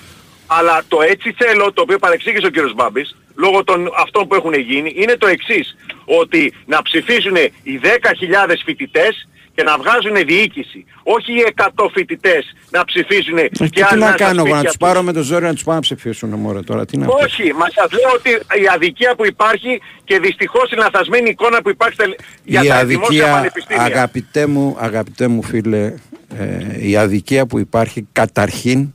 αλλά 0.46 0.82
το 0.88 1.02
έτσι 1.02 1.34
θέλω, 1.38 1.72
το 1.72 1.82
οποίο 1.82 1.98
παρεξήγησε 1.98 2.46
ο 2.46 2.50
κύριος 2.50 2.74
Μπάμπης, 2.74 3.16
λόγω 3.36 3.64
των 3.64 3.90
αυτών 3.98 4.26
που 4.28 4.34
έχουν 4.34 4.52
γίνει, 4.54 4.92
είναι 4.96 5.16
το 5.16 5.26
εξής. 5.26 5.76
Ότι 6.04 6.52
να 6.66 6.82
ψηφίσουν 6.82 7.36
οι 7.62 7.80
10.000 7.82 8.62
φοιτητές 8.64 9.28
και 9.54 9.62
να 9.62 9.78
βγάζουν 9.78 10.26
διοίκηση. 10.26 10.84
Όχι 11.02 11.32
οι 11.32 11.44
100 11.56 11.88
φοιτητές 11.92 12.54
να 12.70 12.84
ψηφίσουν 12.84 13.38
Ε, 13.38 13.48
και, 13.48 13.64
Και 13.64 13.68
τι 13.68 13.82
άλλοι 13.82 14.00
να 14.00 14.06
στα 14.06 14.16
κάνω 14.16 14.30
εγώ, 14.40 14.42
να 14.48 14.50
σπίτια 14.54 14.68
τους 14.68 14.76
πάρω 14.76 15.02
με 15.02 15.12
το 15.12 15.22
ζόρι 15.22 15.44
να 15.44 15.52
τους 15.54 15.64
πάω 15.64 15.74
να 15.74 15.80
ψηφίσουν 15.80 16.30
μωρέ 16.30 16.60
τώρα, 16.62 16.84
τι 16.86 16.96
να 16.96 17.06
πω. 17.06 17.16
Όχι, 17.22 17.52
μα 17.52 17.66
σας 17.74 17.92
λέω 17.92 18.12
ότι 18.14 18.30
η 18.62 18.66
αδικία 18.74 19.14
που 19.14 19.26
υπάρχει 19.26 19.80
και 20.04 20.18
δυστυχώς 20.18 20.70
η 20.70 20.76
λαθασμένη 20.76 21.30
εικόνα 21.30 21.62
που 21.62 21.70
υπάρχει 21.70 21.94
στα- 21.94 22.14
για 22.44 22.62
η 22.64 22.66
τα 22.68 22.84
δημόσια 22.84 23.06
αδικία, 23.24 23.32
πανεπιστήμια. 23.32 23.82
αγαπητέ 23.82 24.46
μου, 24.46 24.76
αγαπητέ 24.78 25.28
μου 25.28 25.42
φίλε, 25.42 25.94
ε, 26.38 26.86
η 26.88 26.96
αδικία 26.96 27.46
που 27.46 27.58
υπάρχει 27.58 28.06
καταρχήν 28.12 28.92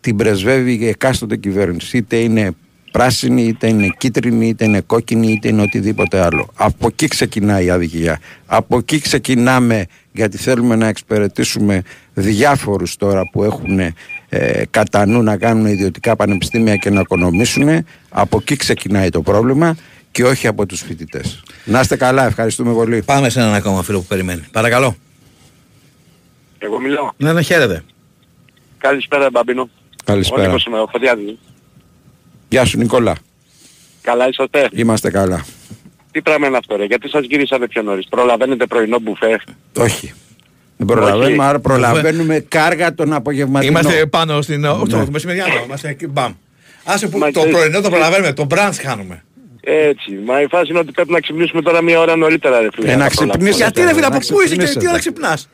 την 0.00 0.16
πρεσβεύει 0.16 0.74
η 0.74 0.88
εκάστοτε 0.88 1.36
κυβέρνηση. 1.36 1.96
Είτε 1.96 2.16
είναι 2.16 2.50
πράσινη, 2.96 3.42
είτε 3.42 3.68
είναι 3.68 3.94
κίτρινη, 3.98 4.48
είτε 4.48 4.64
είναι 4.64 4.80
κόκκινη, 4.80 5.32
είτε 5.32 5.48
είναι 5.48 5.62
οτιδήποτε 5.62 6.20
άλλο. 6.20 6.48
Από 6.54 6.86
εκεί 6.86 7.08
ξεκινάει 7.08 7.64
η 7.64 7.70
αδικία. 7.70 8.20
Από 8.46 8.78
εκεί 8.78 9.00
ξεκινάμε 9.00 9.86
γιατί 10.12 10.36
θέλουμε 10.36 10.76
να 10.76 10.86
εξυπηρετήσουμε 10.86 11.82
διάφορους 12.14 12.96
τώρα 12.96 13.22
που 13.32 13.44
έχουν 13.44 13.78
ε, 13.78 13.94
κατά 14.70 15.06
νου 15.06 15.22
να 15.22 15.36
κάνουν 15.36 15.66
ιδιωτικά 15.66 16.16
πανεπιστήμια 16.16 16.76
και 16.76 16.90
να 16.90 17.00
οικονομήσουν. 17.00 17.84
Από 18.08 18.38
εκεί 18.40 18.56
ξεκινάει 18.56 19.08
το 19.08 19.22
πρόβλημα 19.22 19.76
και 20.10 20.24
όχι 20.24 20.46
από 20.46 20.66
τους 20.66 20.80
φοιτητές. 20.80 21.42
Να 21.64 21.80
είστε 21.80 21.96
καλά, 21.96 22.26
ευχαριστούμε 22.26 22.72
πολύ. 22.72 23.02
Πάμε 23.02 23.28
σε 23.28 23.40
έναν 23.40 23.54
ακόμα 23.54 23.82
φίλο 23.82 23.98
που 23.98 24.06
περιμένει. 24.06 24.42
Παρακαλώ. 24.52 24.96
Εγώ 26.58 26.80
μιλάω. 26.80 27.10
Ναι, 27.16 27.32
ναι, 27.32 27.42
χαίρετε. 27.42 27.84
Καλησπέρα 28.78 29.30
Μπαμπίνο. 29.30 29.68
Καλησπέρα. 30.04 30.42
Ο 30.42 30.46
Νίκος 30.46 30.64
είμαι, 30.64 30.78
ο 30.78 30.86
Φωτιάδης. 30.86 31.38
Γεια 32.56 32.64
σου 32.64 32.78
Νικόλα. 32.78 33.14
Καλά 34.02 34.28
είσαστε. 34.28 34.68
Είμαστε 34.72 35.10
καλά. 35.10 35.44
Τι 36.10 36.22
πράγμα 36.22 36.46
είναι 36.46 36.56
αυτό 36.56 36.76
ρε, 36.76 36.84
γιατί 36.84 37.08
σας 37.08 37.24
γυρίσατε 37.24 37.66
πιο 37.66 37.82
νωρίς. 37.82 38.06
Προλαβαίνετε 38.08 38.66
πρωινό 38.66 38.98
μπουφέ; 38.98 39.40
Όχι. 39.78 40.12
Δεν 40.76 40.86
προλαβαίνουμε, 40.86 41.26
Όχι. 41.26 41.48
άρα 41.48 41.58
προλαβαίνουμε 41.60 42.38
κάργα 42.48 42.94
των 42.94 43.12
απογευματινών. 43.12 43.80
Είμαστε 43.82 44.06
πάνω 44.06 44.42
στην. 44.42 44.64
Όχι, 44.64 44.82
Ναι. 44.96 45.04
το 45.04 45.10
μεσημεριανό. 45.10 45.52
Είμαστε 45.64 45.88
εκεί, 45.88 46.06
μπαμ. 46.06 46.32
Άσε 46.84 47.06
που 47.08 47.18
Μα 47.18 47.30
το 47.30 47.32
ξέρεις- 47.40 47.56
πρωινό 47.56 47.80
το 47.80 47.88
προλαβαίνουμε, 47.90 48.32
το 48.32 48.44
μπραντς 48.44 48.78
χάνουμε. 48.78 49.24
Έτσι. 49.60 50.10
Μα 50.26 50.40
η 50.40 50.46
φάση 50.46 50.70
είναι 50.70 50.78
ότι 50.78 50.92
πρέπει 50.92 51.12
να 51.12 51.20
ξυπνήσουμε 51.20 51.62
τώρα 51.62 51.82
μία 51.82 52.00
ώρα 52.00 52.16
νωρίτερα 52.16 52.60
ρε 52.60 52.68
φίλε. 52.74 52.92
Ε, 52.92 52.96
να 52.96 53.02
να 53.02 53.08
ξυπνήσεις. 53.08 53.30
προλάβουμε. 53.30 53.50
Γιατί 53.50 53.80
ρε 53.80 53.88
φίλε, 53.88 54.00
να 54.00 54.06
από 54.06 54.16
πού 54.16 54.22
είσαι 54.24 54.34
και 54.34 54.44
ξυπνήσετε. 54.44 54.78
τι 54.80 54.88
ώρα 54.88 54.98
ξυπνάς; 54.98 55.48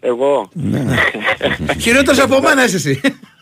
Εγώ. 0.00 0.48
Ναι. 0.52 0.84
Χειρότερος 1.82 2.18
από 2.20 2.40
μένα 2.40 2.64
είσαι 2.64 2.76
εσύ. 2.76 3.00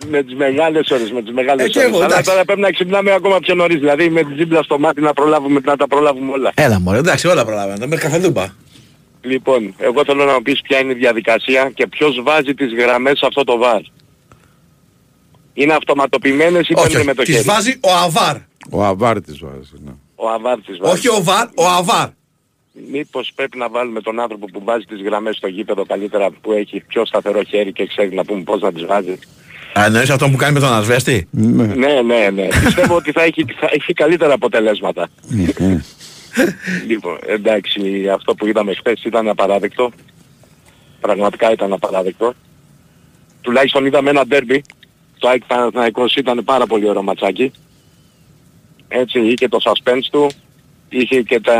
με 0.08 0.22
τις 0.22 0.34
μεγάλες 0.34 0.90
ώρες, 0.90 1.10
με 1.12 1.22
τις 1.22 1.32
μεγάλες 1.32 1.66
Ε, 1.66 1.68
και 1.68 1.78
ώρες. 1.78 1.90
εγώ, 1.90 1.96
Αλλά 1.98 2.06
εντάξει. 2.06 2.30
τώρα 2.30 2.44
πρέπει 2.44 2.60
να 2.60 2.70
ξυπνάμε 2.70 3.12
ακόμα 3.12 3.38
πιο 3.38 3.54
νωρίς. 3.54 3.78
Δηλαδή 3.78 4.10
με 4.10 4.22
την 4.24 4.34
τζίμπλα 4.34 4.62
στο 4.62 4.78
μάτι 4.78 5.00
να 5.00 5.12
προλάβουμε, 5.12 5.60
να 5.64 5.76
τα 5.76 5.86
προλάβουμε 5.86 6.32
όλα. 6.32 6.52
Έλα 6.54 6.80
μωρέ, 6.80 6.98
εντάξει, 6.98 7.26
όλα 7.26 7.44
προλαβαίνω. 7.44 7.86
Με 7.86 7.96
καφεδούπα. 7.96 8.54
Λοιπόν, 9.20 9.74
εγώ 9.78 10.04
θέλω 10.04 10.24
να 10.24 10.32
μου 10.32 10.42
πεις 10.42 10.60
ποια 10.60 10.78
είναι 10.78 10.92
η 10.92 10.94
διαδικασία 10.94 11.70
και 11.74 11.86
ποιος 11.86 12.20
βάζει 12.22 12.54
τις 12.54 12.72
γραμμές 12.74 13.18
σε 13.18 13.26
αυτό 13.26 13.44
το 13.44 13.56
βάρ. 13.56 13.80
Είναι 15.54 15.72
αυτοματοποιημένες 15.74 16.68
ή 16.68 16.72
Όχι, 16.74 16.82
παίρνουν 16.82 16.96
όχι. 16.96 17.06
με 17.06 17.14
το 17.14 17.22
Τις 17.22 17.34
χέρι; 17.34 17.44
βάζει 17.46 17.78
ο 17.80 17.90
Αβάρ. 18.04 18.36
Ο 18.70 18.84
Αβάρτης 18.84 19.38
βάζει. 19.38 19.70
Ναι. 19.84 19.92
Ο 20.14 20.28
αβάρ 20.30 20.60
τις 20.60 20.78
βάζει. 20.78 20.92
Όχι 20.98 21.08
ο 21.08 21.22
Βαρ, 21.22 21.46
ο 21.54 21.66
Αβάρ. 21.68 22.08
Μήπως 22.90 23.32
πρέπει 23.34 23.58
να 23.58 23.68
βάλουμε 23.68 24.00
τον 24.00 24.20
άνθρωπο 24.20 24.46
που 24.46 24.60
βάζει 24.64 24.84
τις 24.84 25.02
γραμμές 25.02 25.36
στο 25.36 25.46
γήπεδο 25.46 25.84
καλύτερα 25.84 26.30
που 26.30 26.52
έχει 26.52 26.80
πιο 26.80 27.06
σταθερό 27.06 27.42
χέρι 27.42 27.72
και 27.72 27.86
ξέρει 27.86 28.14
να 28.14 28.24
πούμε 28.24 28.42
πώς 28.42 28.60
να 28.60 28.72
τις 28.72 28.84
βάζει. 28.86 29.18
Α, 29.78 29.84
εννοείς 29.84 30.10
αυτό 30.10 30.28
που 30.28 30.36
κάνει 30.36 30.52
με 30.52 30.60
τον 30.60 30.72
ασβέστη; 30.72 31.28
Ναι. 31.30 31.66
Ναι, 31.66 32.00
ναι, 32.02 32.30
ναι. 32.34 32.46
Πιστεύω 32.64 32.96
ότι 32.96 33.12
θα 33.12 33.22
έχει, 33.22 33.44
θα 33.60 33.68
έχει 33.70 33.92
καλύτερα 33.92 34.34
αποτελέσματα. 34.34 35.08
Μμμ. 35.28 35.78
Λοιπόν, 36.86 37.18
εντάξει, 37.26 38.08
αυτό 38.12 38.34
που 38.34 38.46
είδαμε 38.46 38.74
χθες 38.74 39.04
ήταν 39.04 39.28
απαράδεκτο. 39.28 39.90
Πραγματικά 41.00 41.52
ήταν 41.52 41.72
απαράδεκτο. 41.72 42.34
Τουλάχιστον 43.40 43.86
είδαμε 43.86 44.10
ένα 44.10 44.26
ντέρμπι. 44.26 44.62
Το 45.18 45.28
ΑΕΚ 45.28 45.44
Παναθηναϊκός 45.46 46.14
ήταν 46.14 46.44
πάρα 46.44 46.66
πολύ 46.66 46.88
ωραίο 46.88 47.02
ματσάκι. 47.02 47.52
Έτσι, 48.88 49.18
είχε 49.20 49.48
το 49.48 49.58
suspense 49.62 50.06
του, 50.10 50.30
είχε 50.88 51.22
και 51.22 51.40
τα, 51.40 51.58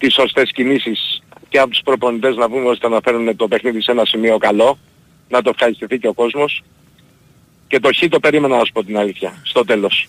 τις 0.00 0.14
σωστές 0.14 0.50
κινήσεις 0.52 1.22
και 1.48 1.58
από 1.58 1.70
τους 1.70 1.80
προπονητές 1.84 2.36
να 2.36 2.48
πούμε 2.48 2.68
ώστε 2.68 2.88
να 2.88 3.00
φέρουν 3.04 3.36
το 3.36 3.48
παιχνίδι 3.48 3.82
σε 3.82 3.90
ένα 3.90 4.04
σημείο 4.04 4.38
καλό, 4.38 4.78
να 5.28 5.42
το 5.42 5.50
ευχαριστηθεί 5.50 5.98
και 5.98 6.08
ο 6.08 6.12
κόσμος. 6.12 6.62
Και 7.66 7.80
το 7.80 7.88
χ 7.92 8.08
το 8.08 8.20
περίμενα 8.20 8.56
να 8.56 8.64
σου 8.64 8.72
πω 8.72 8.84
την 8.84 8.98
αλήθεια, 8.98 9.42
στο 9.44 9.64
τέλος. 9.64 10.08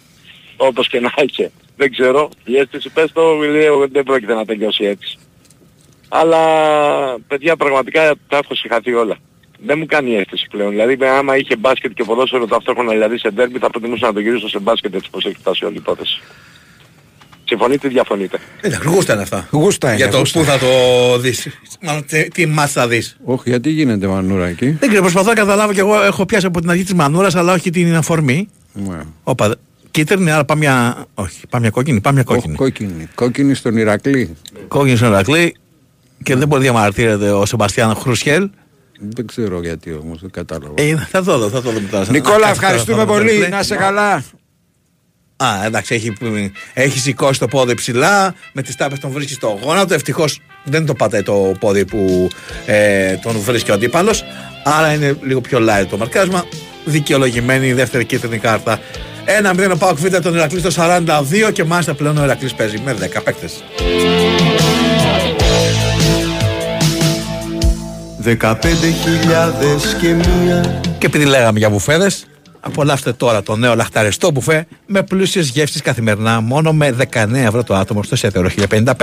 Όπως 0.58 0.88
και 0.88 1.00
να 1.00 1.14
είχε. 1.24 1.52
Δεν 1.78 1.92
ξέρω, 1.92 2.30
η 2.44 2.58
αίσθηση 2.58 2.90
πες 2.90 3.12
το, 3.12 3.34
λέω, 3.34 3.88
δεν 3.88 4.04
πρόκειται 4.04 4.34
να 4.34 4.46
τελειώσει 4.46 4.84
έτσι. 4.84 5.18
Αλλά 6.10 6.44
παιδιά 7.28 7.56
πραγματικά 7.56 8.16
τα 8.28 8.38
έχω 8.38 8.56
συγχαθεί 8.56 8.94
όλα. 8.94 9.18
Δεν 9.66 9.78
μου 9.78 9.86
κάνει 9.86 10.16
αίσθηση 10.16 10.48
πλέον. 10.52 10.70
Δηλαδή 10.70 10.98
με 10.98 11.08
άμα 11.08 11.38
είχε 11.38 11.56
μπάσκετ 11.56 11.92
και 11.94 12.04
ποδόσφαιρο 12.04 12.48
ταυτόχρονα 12.48 12.92
δηλαδή 12.92 13.18
σε 13.18 13.30
ντέρμπι 13.30 13.60
θα 13.60 13.70
προτιμούσα 13.70 14.06
να 14.06 14.14
το 14.14 14.20
γυρίσω 14.20 14.50
σε 14.50 14.60
μπάσκετ 14.60 14.96
έτσι 14.96 15.10
πως 15.10 15.26
έχει 15.26 15.36
φτάσει 15.36 15.66
όλη 15.66 15.74
η 15.74 15.78
υπόθεση. 15.80 16.22
Συμφωνείτε 17.52 17.88
ή 17.88 17.90
διαφωνείτε; 17.90 18.38
Εντάξει, 18.62 18.88
γούστα 18.90 19.14
είναι 19.14 19.22
αυτά. 19.22 19.48
Γούστα 19.52 19.88
είναι, 19.88 19.96
Για 19.96 20.10
το 20.10 20.18
γούστα. 20.18 20.40
πού 20.40 20.46
θα 20.46 20.58
το 20.58 20.68
δεις. 21.20 21.48
Μάλλον 21.82 22.06
τι, 22.06 22.28
τι 22.28 22.46
μάτς 22.46 22.72
θα 22.72 22.88
δεις. 22.88 23.18
Όχι, 23.24 23.50
γιατί 23.50 23.70
γίνεται 23.70 24.08
μανούρα 24.08 24.48
εκεί. 24.48 24.70
Δεν 24.72 24.88
ξέρω, 24.90 25.02
προσπαθώ 25.02 25.28
να 25.28 25.34
καταλάβω 25.36 25.74
κι 25.74 25.80
εγώ 25.80 26.02
έχω 26.04 26.26
πιάσει 26.26 26.46
από 26.46 26.60
την 26.62 26.70
αρχή 26.70 26.84
της 26.84 26.94
μανούρας 26.94 27.36
αλλά 27.36 27.54
όχι 27.54 27.70
την 27.70 27.96
αφορμή. 27.96 28.48
Ναι. 28.74 28.98
Όπα, 29.24 29.56
κίτρινη, 29.92 30.32
άρα 30.32 30.46
πάμε 30.46 30.60
μια... 30.60 31.06
Όχι, 31.14 31.40
πάμε 31.50 31.62
μια 31.64 31.70
κόκκινη, 31.72 32.02
πάμε 32.02 32.16
μια 32.16 32.24
Όχι, 32.28 32.38
κόκκινη. 32.40 32.56
κόκκινη. 32.56 33.08
Κόκκινη 33.16 33.54
στον 33.54 33.78
Ηρακλή. 33.78 34.36
Κόκκινη 34.68 34.96
στον 34.98 35.14
Ερακλή 35.14 35.56
και 36.24 36.36
δεν 36.36 36.48
μπορεί 36.48 36.66
να 36.66 36.72
διαμαρτύρεται 36.72 37.32
ο 37.32 37.46
Σεμπαστιάν 37.46 37.96
Χρουσιέλ. 37.96 38.50
Δεν 39.00 39.28
ξέρω 39.28 39.62
γιατί 39.62 39.94
όμως, 40.04 40.22
δεν 40.22 40.32
κατάλαβα. 40.32 40.74
Ε, 40.76 41.08
θα 41.10 41.24
το 41.24 41.38
δω, 41.38 41.50
θα 41.50 41.62
το 41.62 41.72
δω 41.72 41.80
μετά. 41.82 42.06
Νικόλα, 42.10 42.38
Να 42.38 42.46
κάτσει 42.46 42.60
ευχαριστούμε 42.64 42.98
τώρα, 42.98 43.08
θα 43.08 43.14
δω, 43.14 43.26
πολύ. 43.26 43.38
λέει. 43.40 43.50
Να 43.50 43.60
είσαι 43.60 43.76
καλά. 43.76 44.24
Α, 45.44 45.66
εντάξει, 45.66 45.96
έχει, 45.96 46.14
έχει 46.74 47.00
σηκώσει 47.00 47.40
το 47.40 47.48
πόδι 47.48 47.74
ψηλά, 47.74 48.34
με 48.54 48.62
τις 48.62 48.76
τάπες 48.76 49.00
τον 49.00 49.12
βρίσκει 49.12 49.34
στο 49.34 49.60
γόνατο. 49.64 49.94
Ευτυχώς 49.94 50.40
δεν 50.64 50.86
το 50.86 50.94
πατάει 50.94 51.24
το 51.24 51.54
πόδι 51.60 51.86
που 51.86 52.30
ε, 52.66 53.16
τον 53.16 53.40
βρίσκει 53.40 53.72
ο 53.72 53.74
αντίπαλος. 53.74 54.24
Άρα 54.64 54.94
είναι 54.94 55.18
λίγο 55.22 55.42
πιο 55.42 55.60
light 55.60 55.86
το 55.90 55.98
μαρκάσμα. 55.98 56.46
Δικαιολογημένη 56.86 57.68
η 57.68 57.74
δεύτερη 57.74 58.06
κίτρινη 58.06 58.38
κάρτα. 58.38 58.80
Ένα 59.26 59.54
μηδέν 59.54 59.72
ο 59.72 59.76
Πάοκ 59.76 59.98
Β' 59.98 60.18
τον 60.18 60.34
Ηρακλής 60.34 60.74
στο 60.74 60.84
42 60.84 61.52
και 61.54 61.64
μάλιστα 61.64 61.94
πλέον 61.94 62.18
ο 62.18 62.24
Ηρακλής 62.24 62.54
παίζει 62.54 62.82
με 62.86 62.96
10 63.16 63.24
παίκτες. 63.24 63.64
Δεκαπέντε 68.18 68.90
χιλιάδες 68.90 69.98
και 70.02 70.08
μία 70.08 70.82
Και 70.98 71.06
επειδή 71.06 71.26
λέγαμε 71.26 71.60
για 71.60 71.70
μπουφέδες, 71.70 72.26
απολαύστε 72.62 73.14
τώρα 73.14 73.44
το 73.44 73.56
νέο 73.56 73.76
λαχταριστό 73.76 74.32
μπουφέ 74.32 74.68
με 74.86 75.04
πλούσιες 75.04 75.50
γεύσεις 75.50 75.82
καθημερινά 75.82 76.42
μόνο 76.42 76.74
με 76.74 76.96
19 77.14 77.34
ευρώ 77.34 77.64
το 77.64 77.76
άτομο 77.76 78.04
στο 78.04 78.16
Σέτερο 78.16 78.50
1055. 78.70 78.94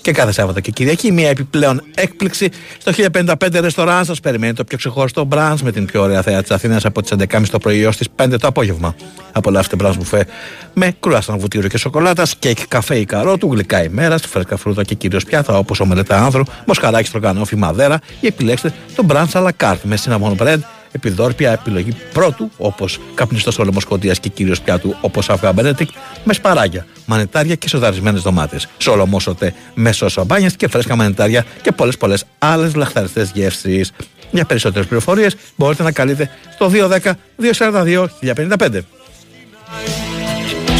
Και 0.00 0.12
κάθε 0.12 0.32
Σάββατο 0.32 0.60
και 0.60 0.70
Κυριακή 0.70 1.12
μια 1.12 1.28
επιπλέον 1.28 1.82
έκπληξη 1.94 2.48
στο 2.78 2.92
1055 3.12 3.34
ρεστοράν 3.60 4.04
σας 4.04 4.20
περιμένει 4.20 4.52
το 4.52 4.64
πιο 4.64 4.76
ξεχωριστό 4.76 5.24
μπραντς 5.24 5.62
με 5.62 5.72
την 5.72 5.86
πιο 5.86 6.02
ωραία 6.02 6.22
θέα 6.22 6.42
της 6.42 6.50
Αθήνας 6.50 6.84
από 6.84 7.02
τις 7.02 7.12
11.30 7.18 7.42
το 7.50 7.58
πρωί 7.58 7.82
έως 7.82 7.96
τις 7.96 8.08
5 8.16 8.34
το 8.40 8.46
απόγευμα. 8.46 8.94
Απολαύστε 9.32 9.76
μπραντς 9.76 9.96
μπουφέ 9.96 10.26
με 10.74 10.96
κρουάσαν 11.00 11.38
βουτύριο 11.38 11.68
και 11.68 11.78
σοκολάτας, 11.78 12.36
κέικ 12.36 12.58
καφέ 12.68 12.98
ή 12.98 13.04
καρότου, 13.04 13.52
γλυκά 13.52 13.84
ημέρα, 13.84 14.18
φρέσκα 14.18 14.56
φρούτα 14.56 14.84
και 14.84 14.94
κυρίως 14.94 15.24
πιάτα 15.24 15.58
όπως 15.58 15.80
ομελέτα 15.80 16.24
άνδρου, 16.24 16.42
μοσχαράκι 16.66 17.06
στρογγανόφι 17.06 17.56
μαδέρα 17.56 17.98
ή 18.20 18.26
επιλέξτε 18.26 18.72
το 18.96 19.02
μπραντς 19.02 19.32
à 19.34 19.42
la 19.42 19.50
carte 19.62 19.82
με 19.82 19.98
cinnamon 20.04 20.36
bread 20.36 20.58
επιδόρπια 20.92 21.52
επιλογή 21.52 21.96
πρώτου, 22.12 22.50
όπως 22.56 22.98
καπνιστό 23.14 23.58
σολομό 23.58 23.78
κοντία 23.88 24.12
και 24.12 24.28
κυρίως 24.28 24.60
πιάτου, 24.60 24.96
όπως 25.00 25.30
αυγά 25.30 25.52
Benedict, 25.52 25.88
με 26.24 26.32
σπαράγια, 26.32 26.86
μανιτάρια 27.06 27.54
και 27.54 27.68
σοταρισμένες 27.68 28.22
ντομάτες. 28.22 28.68
Σολομό 28.78 29.20
σωτέ 29.20 29.54
με 29.74 29.92
σος 29.92 30.24
σαμπάνιας 30.24 30.56
και 30.56 30.68
φρέσκα 30.68 30.96
μανιτάρια 30.96 31.44
και 31.62 31.72
πολλές 31.72 31.96
πολλές 31.96 32.24
άλλες 32.38 32.74
λαχταριστές 32.74 33.30
γεύσεις. 33.34 33.92
Για 34.30 34.44
περισσότερες 34.44 34.86
πληροφορίες 34.86 35.36
μπορείτε 35.56 35.82
να 35.82 35.92
καλείτε 35.92 36.30
στο 36.54 36.68
210-242-1055. 36.68 38.84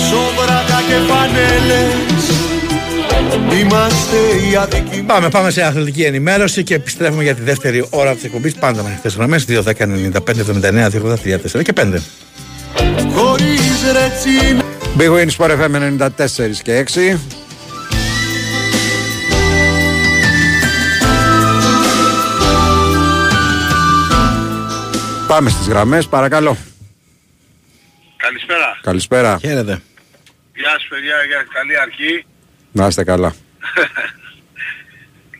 Σόβρακα 0.09 0.79
και 0.89 0.99
φανέλες 1.09 2.42
Είμαστε 3.61 4.17
οι 4.51 4.57
αδικοί 4.57 5.03
Πάμε, 5.03 5.29
πάμε 5.29 5.51
σε 5.51 5.63
αθλητική 5.63 6.03
ενημέρωση 6.03 6.63
και 6.63 6.75
επιστρέφουμε 6.75 7.23
για 7.23 7.35
τη 7.35 7.43
δεύτερη 7.43 7.87
ώρα 7.91 8.15
της 8.15 8.25
εκπομπής. 8.25 8.55
Πάντα 8.55 8.83
με 8.83 8.89
ανοιχτές 8.89 9.09
γραμμές 9.09 9.45
2-10-95-79-283 9.49 11.39
4 11.53 11.63
και 11.63 11.73
5. 11.77 12.01
Χωρίς 13.15 13.83
ρετσίνα 13.93 14.63
Big 14.99 15.11
Win 15.11 15.29
Sport 15.37 15.51
FM 15.51 15.75
94 15.99 16.63
και 16.63 16.79
6. 16.79 17.19
Πάμε 25.27 25.51
στις 25.51 25.69
γραμμές, 25.69 26.07
παρακαλώ. 26.07 26.57
Καλησπέρα. 28.17 28.79
Καλησπέρα. 28.83 29.39
Χαίρετε. 29.41 29.81
Γεια 30.55 30.71
σας 30.71 30.87
παιδιά, 30.89 31.17
για 31.27 31.47
καλή 31.53 31.79
αρχή. 31.79 32.25
Να 32.73 32.87
είστε 32.87 33.05
καλά. 33.05 33.35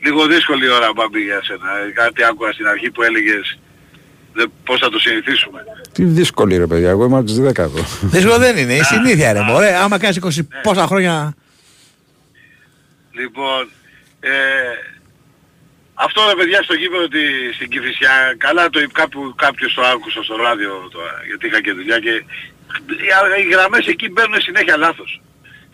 Λίγο 0.05 0.27
δύσκολη 0.27 0.71
ώρα 0.71 0.93
Μπάμπη 0.95 1.21
για 1.21 1.41
σένα. 1.45 1.79
Ε, 1.89 1.91
Κάτι 1.91 2.25
άκουγα 2.25 2.53
στην 2.53 2.67
αρχή 2.67 2.91
που 2.91 3.03
έλεγες 3.03 3.59
δεν, 4.33 4.53
πώς 4.65 4.79
θα 4.79 4.89
το 4.91 4.99
συνηθίσουμε. 4.99 5.65
Τι 5.93 6.05
δύσκολη 6.05 6.57
ρε 6.57 6.67
παιδιά, 6.67 6.91
εγώ 6.91 7.05
είμαι 7.05 7.17
από 7.17 7.27
τις 7.27 7.41
10 7.41 7.59
εδώ. 7.59 7.85
Δύσκολο 8.03 8.39
δεν 8.39 8.57
είναι, 8.57 8.75
η 8.75 8.83
συνήθεια 8.83 9.33
ρε 9.33 9.41
μωρέ. 9.41 9.77
Άμα 9.77 9.99
κάνεις 9.99 10.41
20 10.41 10.47
πόσα 10.63 10.87
χρόνια. 10.87 11.35
Λοιπόν, 13.13 13.69
ε, 14.21 14.31
αυτό 15.95 16.23
ρε 16.29 16.35
παιδιά 16.35 16.63
στο 16.63 16.75
γήπεδο 16.75 17.03
ότι 17.03 17.19
στην 17.55 17.69
Κηφισιά, 17.69 18.35
καλά 18.39 18.71
το 18.71 18.81
κάπου, 18.93 19.35
κάποιος 19.37 19.75
το 19.75 19.83
άκουσα 19.83 20.23
στο 20.23 20.37
ράδιο 20.37 20.89
τώρα, 20.91 21.13
γιατί 21.27 21.47
είχα 21.47 21.61
και 21.61 21.73
δουλειά 21.73 21.99
και 21.99 22.11
οι, 22.11 22.25
οι 23.47 23.51
γραμμές 23.53 23.87
εκεί 23.87 24.09
μπαίνουν 24.11 24.41
συνέχεια 24.41 24.77
λάθος. 24.77 25.21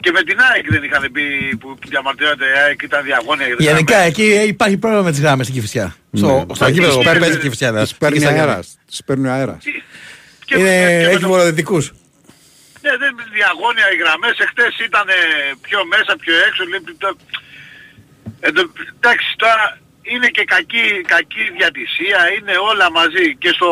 Και 0.00 0.10
με 0.12 0.22
την 0.22 0.38
ΑΕΚ 0.52 0.64
δεν 0.70 0.82
είχαν 0.82 1.12
πει 1.12 1.56
που 1.60 1.78
διαμαρτυρώνεται 1.88 2.44
η 2.44 2.58
ΑΕΚ 2.64 2.82
ήταν 2.82 3.04
διαγώνια. 3.04 3.46
για 3.46 3.56
τις 3.56 3.66
Γενικά 3.66 3.92
γραμμές. 3.94 4.10
εκεί 4.10 4.26
υπάρχει 4.54 4.76
πρόβλημα 4.78 5.04
με 5.04 5.10
τις 5.10 5.20
γράμμε 5.20 5.42
στην 5.42 5.54
Κυφσιά. 5.54 5.96
Στο, 6.12 6.26
Ναι. 6.48 6.54
στο 6.54 6.64
Τις 6.64 6.74
γήπεδο 6.74 6.96
που 6.96 7.02
παίρνει- 7.02 7.20
παίζει 7.22 7.36
η 7.36 7.40
Κυφσιά. 7.40 7.72
Τις 7.72 7.94
παίρνει 7.94 8.26
αέρας. 8.26 8.78
Τις 8.86 9.00
παίρνει 9.06 9.28
αέρας. 9.28 9.62
Και- 10.44 10.58
Είναι, 10.58 10.76
και 11.00 11.04
με 11.06 11.12
έχει 11.12 11.20
το- 11.20 11.28
βορειοδυτικούς. 11.28 11.84
Ναι, 12.82 12.92
δεν 13.02 13.12
διαγώνια 13.36 13.86
οι 13.92 13.96
γραμμές. 14.02 14.34
Εχθές 14.44 14.72
ήταν 14.88 15.06
πιο 15.66 15.78
μέσα, 15.92 16.12
πιο 16.24 16.34
έξω. 16.46 16.62
λέει, 16.70 16.80
το- 17.04 17.16
Ε, 18.40 18.50
το- 18.56 18.72
εντάξει, 18.96 19.28
τώρα 19.44 19.64
είναι 20.12 20.28
και 20.36 20.44
κακή, 20.54 20.86
κακή 21.14 21.44
διατησία, 21.58 22.18
είναι 22.36 22.54
όλα 22.70 22.86
μαζί. 22.98 23.26
Και 23.42 23.50
στο... 23.58 23.70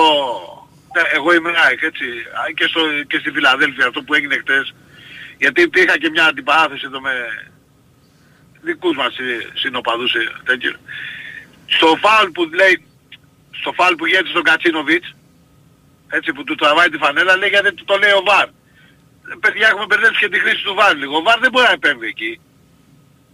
ναι, 0.94 1.02
Εγώ 1.18 1.28
είμαι 1.34 1.50
ΑΕΚ, 1.64 1.80
έτσι. 1.90 2.06
Α, 2.38 2.40
Και, 2.58 2.66
στο, 2.72 2.80
και 3.10 3.18
στη 3.22 3.30
Φιλαδέλφια 3.34 3.86
αυτό 3.90 4.00
που 4.02 4.14
έγινε 4.18 4.36
χτες. 4.42 4.66
Γιατί 5.38 5.70
είχα 5.74 5.98
και 5.98 6.10
μια 6.10 6.24
αντιπαράθεση 6.24 6.84
εδώ 6.86 7.00
με 7.00 7.12
δικούς 8.60 8.96
μας 8.96 9.18
ε, 9.18 9.50
συνοπαδούς 9.54 10.14
ε, 10.14 10.32
τέτοιο. 10.44 10.72
Στο 11.66 11.86
φάουλ 12.02 12.30
που 12.30 12.42
λέει, 12.60 12.74
στο 13.50 13.72
φάουλ 13.72 13.94
που 13.94 14.06
γίνεται 14.06 14.28
στον 14.28 14.42
Κατσίνοβιτς, 14.42 15.14
έτσι 16.08 16.32
που 16.32 16.44
του 16.44 16.54
τραβάει 16.54 16.88
τη 16.88 16.98
φανέλα, 16.98 17.36
λέει 17.36 17.48
γιατί 17.48 17.72
του 17.74 17.84
το 17.84 17.96
λέει 17.96 18.14
ο 18.20 18.22
Βαρ. 18.28 18.46
Ε, 18.48 19.34
Παιδιά 19.40 19.66
έχουμε 19.68 19.86
μπερδέψει 19.86 20.20
και 20.20 20.28
τη 20.28 20.38
χρήση 20.38 20.62
του 20.64 20.74
Βαρ 20.74 20.96
λίγο. 20.96 21.16
Ο 21.16 21.22
Βαρ 21.22 21.38
δεν 21.38 21.50
μπορεί 21.50 21.66
να 21.66 21.78
επέμβει 21.80 22.06
εκεί. 22.06 22.40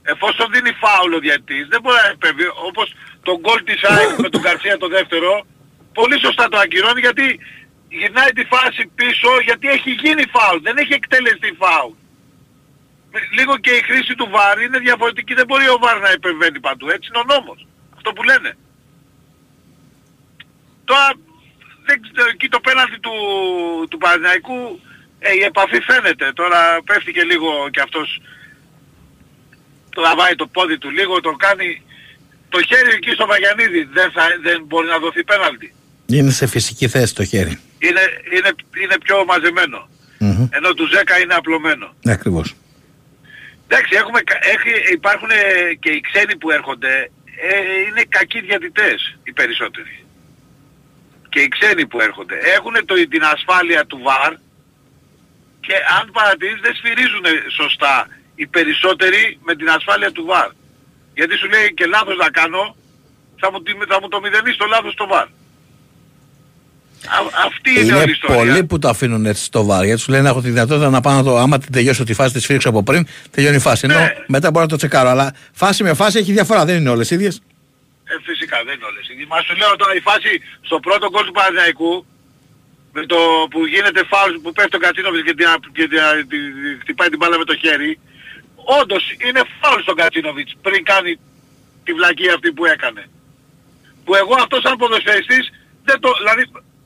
Εφόσον 0.02 0.46
δίνει 0.52 0.72
φάουλ 0.82 1.12
ο 1.14 1.18
διαιτητής, 1.18 1.66
δεν 1.72 1.80
μπορεί 1.80 1.96
να 2.04 2.10
επέμβει. 2.16 2.46
Όπως 2.68 2.94
τον 3.22 3.36
γκολ 3.40 3.60
της 3.64 3.82
ΑΕΚ 3.84 4.18
με 4.18 4.28
τον 4.28 4.42
Καρσία 4.42 4.76
το 4.78 4.88
δεύτερο, 4.88 5.46
πολύ 5.92 6.18
σωστά 6.20 6.48
το 6.48 6.58
ακυρώνει 6.58 7.00
γιατί 7.00 7.26
γυρνάει 7.98 8.32
τη 8.38 8.44
φάση 8.52 8.82
πίσω 8.98 9.30
γιατί 9.48 9.66
έχει 9.76 9.90
γίνει 10.02 10.24
φάουλ, 10.34 10.58
δεν 10.66 10.76
έχει 10.82 10.94
εκτελεστεί 11.00 11.50
φάουλ. 11.62 11.94
Λίγο 13.38 13.54
και 13.64 13.70
η 13.70 13.82
χρήση 13.88 14.14
του 14.14 14.28
ΒΑΡ 14.34 14.60
είναι 14.60 14.78
διαφορετική, 14.78 15.34
δεν 15.34 15.46
μπορεί 15.46 15.66
ο 15.68 15.78
ΒΑΡ 15.82 15.98
να 16.00 16.10
επεμβαίνει 16.10 16.60
παντού, 16.60 16.88
έτσι 16.88 17.06
είναι 17.08 17.22
ο 17.24 17.26
νόμος. 17.32 17.66
Αυτό 17.96 18.12
που 18.12 18.22
λένε. 18.22 18.50
Τώρα, 20.84 21.08
δεν 21.86 21.96
ξέρω, 22.02 22.28
εκεί 22.34 22.48
το 22.48 22.60
πέναλτι 22.60 22.98
του, 23.00 23.14
του 23.90 23.98
Παναθηναϊκού, 23.98 24.80
ε, 25.18 25.32
η 25.40 25.42
επαφή 25.50 25.80
φαίνεται. 25.80 26.32
Τώρα 26.32 26.58
πέφτει 26.84 27.12
και 27.12 27.22
λίγο 27.22 27.68
και 27.70 27.80
αυτός 27.80 28.20
τραβάει 29.94 30.34
το 30.34 30.46
πόδι 30.46 30.78
του 30.78 30.90
λίγο, 30.90 31.20
τον 31.20 31.36
κάνει 31.36 31.82
το 32.48 32.62
χέρι 32.62 32.90
εκεί 32.92 33.10
στο 33.10 33.26
Βαγιανίδη. 33.26 33.84
Δεν, 33.84 34.10
θα, 34.10 34.22
δεν 34.42 34.64
μπορεί 34.64 34.86
να 34.86 34.98
δοθεί 34.98 35.24
πέναλτι. 35.24 35.74
Είναι 36.06 36.30
σε 36.30 36.46
φυσική 36.46 36.88
θέση 36.88 37.14
το 37.14 37.24
χέρι. 37.24 37.60
Είναι, 37.86 38.04
είναι, 38.36 38.50
είναι 38.82 38.96
πιο 39.04 39.24
μαζεμένο. 39.24 39.88
Μμμ. 40.18 40.48
Ενώ 40.50 40.74
του 40.74 40.88
10 41.18 41.22
είναι 41.22 41.34
απλωμένο. 41.34 41.94
Ναι, 42.02 42.12
ακριβώς. 42.12 42.54
Εντάξει, 43.68 43.94
έχουμε, 43.96 44.20
κα- 44.20 44.38
έχει, 44.54 44.92
υπάρχουν 44.92 45.30
ε, 45.30 45.74
και 45.82 45.90
οι 45.90 46.00
ξένοι 46.00 46.36
που 46.36 46.50
έρχονται, 46.50 47.10
ε, 47.50 47.56
είναι 47.88 48.02
κακοί 48.08 48.40
διατητές 48.40 49.16
οι 49.24 49.32
περισσότεροι. 49.32 50.04
Και 51.28 51.40
οι 51.40 51.48
ξένοι 51.48 51.86
που 51.86 52.00
έρχονται. 52.00 52.36
Έχουν 52.56 52.74
το, 52.86 52.94
την 53.08 53.24
ασφάλεια 53.24 53.86
του 53.86 54.00
ΒΑΡ, 54.02 54.32
και 55.60 55.74
αν 56.00 56.10
παρατηρείς 56.12 56.60
δεν 56.60 56.74
σφυρίζουν 56.74 57.24
σωστά 57.56 58.08
οι 58.34 58.46
περισσότεροι 58.46 59.38
με 59.42 59.54
την 59.56 59.68
ασφάλεια 59.70 60.10
του 60.12 60.24
ΒΑΡ. 60.24 60.50
Γιατί 61.14 61.36
σου 61.36 61.48
λέει 61.48 61.74
και 61.74 61.86
λάθος 61.86 62.16
να 62.16 62.30
κάνω, 62.30 62.76
θα 63.40 63.50
μου, 63.52 63.62
τη- 63.62 63.84
θα 63.88 63.98
μου 64.00 64.08
το 64.08 64.20
μηδενίσει 64.20 64.58
το 64.58 64.66
λάθος 64.66 64.94
το 64.94 65.06
ΒΑΡ. 65.06 65.26
Α- 67.06 67.46
αυτή 67.46 67.70
είναι, 67.70 67.80
όλη 67.80 68.00
η 68.00 68.02
Είναι 68.02 68.10
ιστορία. 68.12 68.36
πολλοί 68.36 68.64
που 68.64 68.78
το 68.78 68.88
αφήνουν 68.88 69.26
έτσι 69.26 69.44
στο 69.44 69.64
βάρ. 69.64 69.84
Γιατί 69.84 70.00
σου 70.00 70.10
λένε 70.10 70.28
έχω 70.28 70.40
τη 70.40 70.48
δυνατότητα 70.48 70.90
να 70.90 71.00
πάω 71.00 71.14
να 71.14 71.22
το. 71.22 71.36
Άμα 71.38 71.58
την 71.58 71.72
τελειώσω 71.72 72.04
τη 72.04 72.14
φάση 72.14 72.32
τη 72.32 72.40
σφίριξα 72.40 72.68
από 72.68 72.82
πριν, 72.82 73.06
τελειώνει 73.30 73.56
η 73.56 73.64
φάση. 73.68 73.86
Ενώ 73.90 73.98
Ναι. 74.00 74.14
μετά 74.26 74.50
μπορώ 74.50 74.64
να 74.64 74.70
το 74.70 74.76
τσεκάρω. 74.76 75.08
Αλλά 75.08 75.34
φάση 75.52 75.82
με 75.82 75.94
φάση 75.94 76.18
έχει 76.18 76.32
διαφορά. 76.32 76.64
Δεν 76.64 76.76
είναι 76.76 76.90
όλες 76.90 77.10
ίδιες. 77.10 77.42
Ε, 78.04 78.14
φυσικά 78.28 78.56
δεν 78.66 78.74
είναι 78.74 78.84
όλες. 78.90 79.04
Μα 79.28 79.38
σου 79.46 79.54
λέω 79.56 79.76
τώρα 79.76 79.94
η 79.94 80.00
φάση 80.08 80.30
στο 80.68 80.76
πρώτο 80.86 81.08
γκολ 81.10 81.24
του 81.28 81.32
Παναθηναϊκού 81.38 82.06
με 82.92 83.02
το 83.12 83.18
που 83.50 83.60
γίνεται 83.66 84.00
φάουλ 84.12 84.32
που 84.42 84.52
πέφτει 84.56 84.76
ο 84.76 84.82
Κατσίνοβιτς 84.84 85.24
και, 85.28 85.34
την, 85.38 85.46
και 85.76 85.86
την, 85.92 85.98
την, 86.32 86.42
χτυπάει 86.82 87.08
την 87.12 87.18
μπάλα 87.20 87.36
με 87.42 87.44
το 87.50 87.54
χέρι. 87.62 87.92
Όντως 88.80 89.02
είναι 89.26 89.42
φάουλ 89.60 89.80
στον 89.86 89.96
Κατσίνοβιτς 90.00 90.52
πριν 90.66 90.80
κάνει 90.90 91.12
τη 91.84 91.90
βλακία 91.98 92.32
αυτή 92.36 92.48
που 92.56 92.64
έκανε. 92.74 93.02
Που 94.04 94.12
εγώ 94.22 94.34
αυτός 94.44 94.60
σαν 94.64 94.76
ποδοσφαιριστής 94.80 95.44
δεν 95.88 95.96
το... 96.04 96.08
Δηλαδή 96.22 96.42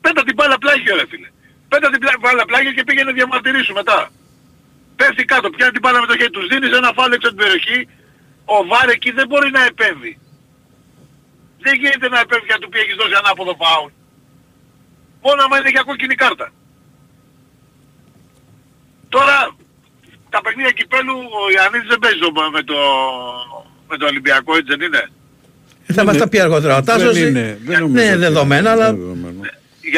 πέτα 0.07 0.21
την 0.27 0.35
μπάλα 0.37 0.57
πλάγιο 0.63 0.93
ρε 0.99 1.05
φίλε. 1.11 1.29
Πέτα 1.71 1.87
την 1.93 1.99
πλά- 2.03 2.19
μπάλα 2.23 2.43
πλάγιο 2.49 2.71
και 2.77 2.83
πήγαινε 2.87 3.07
να 3.09 3.15
διαμαρτυρήσου 3.17 3.73
μετά. 3.81 3.99
Πέφτει 4.99 5.23
κάτω, 5.33 5.47
πιάνει 5.55 5.71
την 5.77 5.81
μπάλα 5.83 5.99
με 6.03 6.07
το 6.11 6.15
χέρι, 6.19 6.33
τους 6.37 6.47
δίνεις 6.51 6.71
ένα 6.81 6.89
φάουλ 6.97 7.11
έξω 7.15 7.27
από 7.29 7.35
την 7.37 7.41
περιοχή. 7.43 7.79
Ο 8.55 8.57
Βάρ 8.71 8.87
εκεί 8.95 9.09
δεν 9.17 9.25
μπορεί 9.29 9.49
να 9.57 9.61
επέμβει. 9.71 10.13
Δεν 11.65 11.73
γίνεται 11.81 12.07
να 12.15 12.19
επέμβει 12.25 12.45
για 12.49 12.55
να 12.57 12.61
του 12.63 12.69
πει 12.71 12.77
έχεις 12.83 12.95
δώσει 13.01 13.15
ανάποδο 13.21 13.53
φάουλ. 13.61 13.89
Μόνο 15.25 15.39
άμα 15.45 15.55
είναι 15.59 15.71
για 15.75 15.83
κόκκινη 15.89 16.15
κάρτα. 16.23 16.47
Τώρα 19.15 19.37
τα 20.33 20.39
παιχνίδια 20.43 20.71
κυπέλου 20.79 21.15
ο 21.39 21.41
Ιωαννίδης 21.55 21.87
δεν 21.93 21.99
παίζει 22.03 22.19
το- 22.19 22.31
με 22.57 22.61
το, 22.69 22.77
με 23.89 23.95
το 23.97 24.05
Ολυμπιακό, 24.11 24.51
έτσι 24.59 24.71
δεν 24.75 24.81
είναι; 24.87 25.03
Θα 25.93 26.03
μας 26.05 26.17
τα 26.17 26.27
πει 26.29 26.39
αργότερα. 26.39 26.73
Ο 26.77 26.83
Τάσος 26.83 27.13
δεν 27.19 27.27
είναι, 27.27 27.57
δεν 27.63 27.79
νομίζω 27.79 28.03
Ναι, 28.03 28.09
ότι 28.11 28.19
δεδομένα, 28.19 28.71
είναι 28.73 28.83
αλλά. 28.83 28.95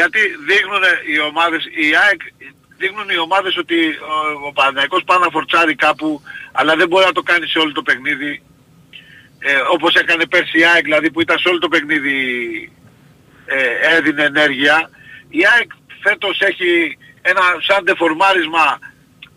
Δεδομένο. 0.00 0.08
Γιατί 0.08 0.20
δείχνουν 0.48 0.82
οι 1.12 1.18
ομάδες, 1.20 1.62
η 1.64 1.96
ΑΕΚ 2.04 2.20
δείχνουν 2.76 3.08
οι 3.10 3.18
ομάδες 3.18 3.56
ότι 3.56 3.78
ο, 3.88 4.46
ο 4.48 4.52
Παναθηναϊκός 4.52 5.02
πάει 5.04 5.18
να 5.18 5.30
φορτσάρει 5.30 5.74
κάπου, 5.74 6.22
αλλά 6.52 6.76
δεν 6.76 6.88
μπορεί 6.88 7.04
να 7.04 7.12
το 7.12 7.22
κάνει 7.22 7.46
σε 7.46 7.58
όλο 7.58 7.72
το 7.72 7.82
παιχνίδι. 7.82 8.42
Ε, 9.38 9.54
όπως 9.72 9.94
έκανε 9.94 10.26
πέρσι 10.26 10.58
η 10.58 10.64
ΑΕΚ, 10.64 10.84
δηλαδή 10.84 11.10
που 11.10 11.20
ήταν 11.20 11.38
σε 11.38 11.48
όλο 11.48 11.58
το 11.58 11.68
παιχνίδι 11.68 12.16
ε, 13.46 13.96
έδινε 13.96 14.24
ενέργεια. 14.24 14.90
Η 15.28 15.40
ΑΕΚ 15.54 15.70
φέτος 16.02 16.40
έχει 16.40 16.98
ένα 17.22 17.40
σαν 17.66 17.84
δεφορμάρισμα. 17.84 18.78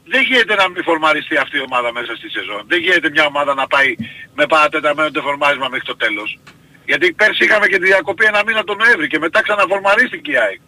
Δεν 0.05 0.21
γίνεται 0.21 0.55
να 0.55 0.69
μην 0.69 0.83
φορμαριστεί 0.83 1.37
αυτή 1.37 1.57
η 1.57 1.61
ομάδα 1.61 1.91
μέσα 1.91 2.15
στη 2.15 2.29
σεζόν. 2.29 2.63
Δεν 2.67 2.79
γίνεται 2.79 3.09
μια 3.09 3.25
ομάδα 3.25 3.53
να 3.53 3.67
πάει 3.67 3.95
με 4.35 4.45
παρατεταμένο 4.45 5.09
δεφορμάρισμα 5.09 5.67
μέχρι 5.67 5.85
το 5.85 5.95
τέλος. 5.95 6.39
Γιατί 6.85 7.13
πέρσι 7.13 7.43
είχαμε 7.43 7.67
και 7.67 7.77
τη 7.79 7.85
διακοπή 7.85 8.25
ένα 8.25 8.41
μήνα 8.45 8.63
τον 8.63 8.77
Νοέμβρη 8.77 9.07
και 9.07 9.19
μετά 9.19 9.41
ξαναφορμαρίστηκε 9.41 10.31
η 10.31 10.37
ΑΕΚ. 10.37 10.59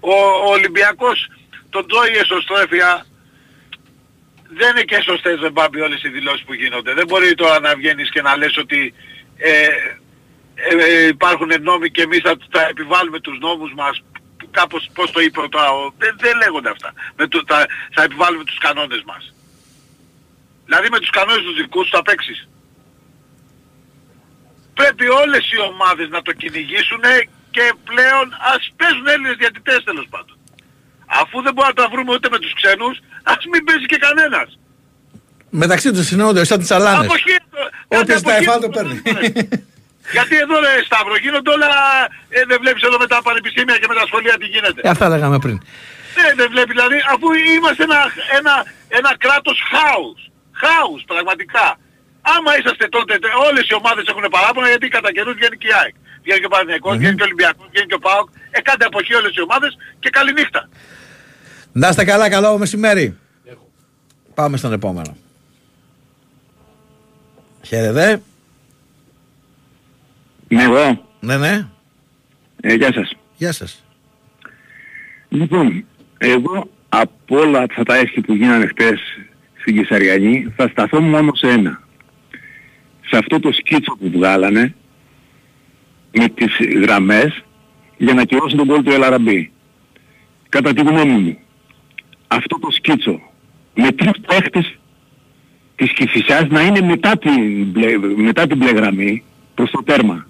Ο, 0.00 0.12
ο 0.46 0.50
Ολυμπιακός 0.50 1.30
τον 1.70 1.88
τρώει 1.88 2.10
η 2.14 2.18
εσωστρέφεια 2.18 3.06
δεν 4.56 4.70
είναι 4.70 4.82
και 4.82 5.00
σωστές 5.02 5.40
δεν 5.40 5.52
πάμπει 5.52 5.80
όλες 5.80 6.02
οι 6.02 6.08
δηλώσεις 6.08 6.44
που 6.44 6.54
γίνονται. 6.54 6.94
Δεν 6.94 7.06
μπορεί 7.06 7.34
τώρα 7.34 7.60
να 7.60 7.74
βγαίνεις 7.76 8.10
και 8.10 8.22
να 8.22 8.36
λες 8.36 8.56
ότι 8.56 8.94
ε, 9.36 9.50
ε, 10.54 10.84
ε, 10.84 11.06
υπάρχουν 11.06 11.50
νόμοι 11.62 11.90
και 11.90 12.02
εμείς 12.02 12.20
θα, 12.20 12.36
θα 12.50 12.66
επιβάλλουμε 12.68 13.20
τους 13.20 13.38
νόμους 13.38 13.72
μας 13.74 14.02
που 14.38 14.48
κάπως 14.50 14.90
πώς 14.94 15.10
το 15.10 15.20
είπε 15.20 15.40
τώρα, 15.50 15.70
ο- 15.72 15.92
δεν, 15.98 16.16
δεν 16.18 16.36
λέγονται 16.36 16.70
αυτά. 16.70 16.92
Με 17.16 17.26
το, 17.28 17.42
θα, 17.46 17.66
θα 17.92 18.02
επιβάλλουμε 18.02 18.44
τους 18.44 18.58
κανόνες 18.58 19.02
μας. 19.06 19.34
Δηλαδή 20.64 20.88
με 20.90 20.98
τους 20.98 21.10
κανόνες 21.10 21.42
τους 21.42 21.56
δικούς 21.56 21.84
σου 21.86 21.96
θα 21.96 22.02
παίξεις. 22.02 22.48
Πρέπει 24.78 25.06
όλες 25.22 25.44
οι 25.52 25.58
ομάδες 25.70 26.08
να 26.08 26.22
το 26.22 26.32
κυνηγήσουν 26.32 27.02
και 27.50 27.64
πλέον 27.84 28.26
ας 28.54 28.62
παίζουν 28.76 29.06
Έλληνες 29.14 29.36
διατητές 29.36 29.80
τέλος 29.84 30.06
πάντων. 30.10 30.36
Αφού 31.20 31.36
δεν 31.44 31.52
μπορούμε 31.54 31.74
να 31.76 31.82
τα 31.82 31.88
βρούμε 31.92 32.10
ούτε 32.16 32.28
με 32.34 32.38
τους 32.38 32.52
ξένους, 32.54 32.96
ας 33.22 33.40
μην 33.52 33.64
παίζει 33.64 33.86
και 33.86 33.96
κανένας. 34.06 34.48
Μεταξύ 35.50 35.92
τους 35.92 36.06
συνόδου, 36.06 36.44
σαν 36.44 36.58
τις 36.58 36.70
αλάνες. 36.70 37.06
Αποχή, 37.08 37.36
Όποιος 38.00 38.20
κάτι 38.20 38.22
τα 38.22 38.30
αποχή 38.30 38.44
εφάλ 38.48 38.60
το 38.60 38.66
που 38.68 38.74
παίρνει. 38.76 38.94
παίρνουν. 39.00 39.48
Γιατί 40.16 40.34
εδώ 40.44 40.54
ρε 40.60 40.72
Σταύρο 40.88 41.16
γίνονται 41.24 41.50
όλα, 41.56 41.68
ε, 42.28 42.40
δεν 42.50 42.58
βλέπεις 42.62 42.82
εδώ 42.88 42.98
με 42.98 43.06
τα 43.06 43.18
πανεπιστήμια 43.22 43.76
και 43.80 43.86
με 43.90 43.94
τα 43.94 44.04
σχολεία 44.06 44.34
τι 44.40 44.46
γίνεται. 44.54 44.80
Ε, 44.84 44.88
Αυτά 44.88 45.08
λέγαμε 45.08 45.38
πριν. 45.44 45.56
Ναι, 46.18 46.28
δεν 46.40 46.48
βλέπει 46.50 46.70
δηλαδή, 46.76 46.96
αφού 47.14 47.26
είμαστε 47.56 47.82
ένα, 47.88 48.00
ένα, 48.38 48.54
ένα 48.98 49.10
κράτος 49.24 49.58
χάους. 49.70 50.20
Χάους, 50.62 51.02
πραγματικά. 51.06 51.66
Άμα 52.34 52.50
είσαστε 52.58 52.86
τότε, 52.96 53.12
τε- 53.18 53.34
όλες 53.48 53.64
οι 53.68 53.74
ομάδες 53.74 54.04
έχουν 54.10 54.24
παράπονα 54.30 54.68
γιατί 54.68 54.88
κατά 54.88 55.12
καιρούς 55.12 55.34
βγαίνει 55.34 55.56
και 55.56 55.66
η 55.66 55.74
ΑΕΚ. 55.80 55.94
Βγαίνει 56.22 56.40
και 56.40 56.48
ο 56.50 56.52
Παναθηναϊκός, 56.54 56.96
βγαίνει 56.96 57.14
και 57.18 57.22
ο 57.22 57.28
Ολυμπιακός, 57.30 57.66
βγαίνει 57.72 57.86
και 57.86 57.94
ο 57.94 57.98
ΠΑΟΚ. 58.06 58.28
Ε, 58.50 58.60
κάντε 58.60 58.84
αποχή 58.84 59.14
όλες 59.14 59.32
οι 59.36 59.42
ομάδες 59.42 59.70
και 60.02 60.10
καλή 60.10 60.32
νύχτα. 60.32 60.68
Να 61.72 61.88
είστε 61.88 62.04
καλά, 62.04 62.30
καλό 62.30 62.58
μεσημέρι. 62.58 63.16
Πάμε 64.34 64.56
στον 64.56 64.72
επόμενο. 64.72 65.16
Χαίρετε. 67.62 68.22
Ναι, 70.48 70.62
εγώ. 70.62 71.06
Ναι, 71.20 71.36
ναι. 71.36 71.66
Ε, 72.60 72.74
γεια 72.74 72.92
σας. 72.92 73.12
Γεια 73.36 73.52
σας. 73.52 73.84
Λοιπόν, 75.28 75.84
εγώ 76.18 76.70
από 76.88 77.38
όλα 77.38 77.58
αυτά 77.60 77.82
τα 77.82 77.96
έσχη 77.96 78.20
που 78.20 78.34
γίνανε 78.34 78.66
χτες 78.66 79.00
στην 79.60 79.76
Κυσαριανή 79.76 80.52
θα 80.56 80.68
σταθώ 80.68 81.00
μόνο 81.00 81.34
σε 81.34 81.48
ένα. 81.48 81.82
Σε 83.10 83.16
αυτό 83.16 83.40
το 83.40 83.52
σκίτσο 83.52 83.96
που 84.00 84.10
βγάλανε 84.10 84.74
με 86.12 86.28
τις 86.28 86.56
γραμμές 86.82 87.44
για 87.96 88.14
να 88.14 88.24
κυρώσουν 88.24 88.58
τον 88.58 88.66
κόλ 88.66 88.82
του 88.82 88.92
Ελαραμπή. 88.92 89.52
Κατά 90.48 90.72
τη 90.72 90.80
γνώμη 90.80 91.12
μου, 91.12 91.38
αυτό 92.26 92.58
το 92.58 92.70
σκίτσο 92.70 93.20
με 93.74 93.92
τρεις 93.92 94.20
παίχτες 94.26 94.78
της 95.76 95.92
Κηφισιάς 95.92 96.48
να 96.48 96.62
είναι 96.62 96.80
μετά 96.80 97.18
την, 97.18 97.64
μπλε, 97.64 97.98
μετά 97.98 98.46
την 98.46 98.56
μπλε 98.56 98.70
γραμμή 98.70 99.22
προς 99.54 99.70
το 99.70 99.82
τέρμα. 99.82 100.26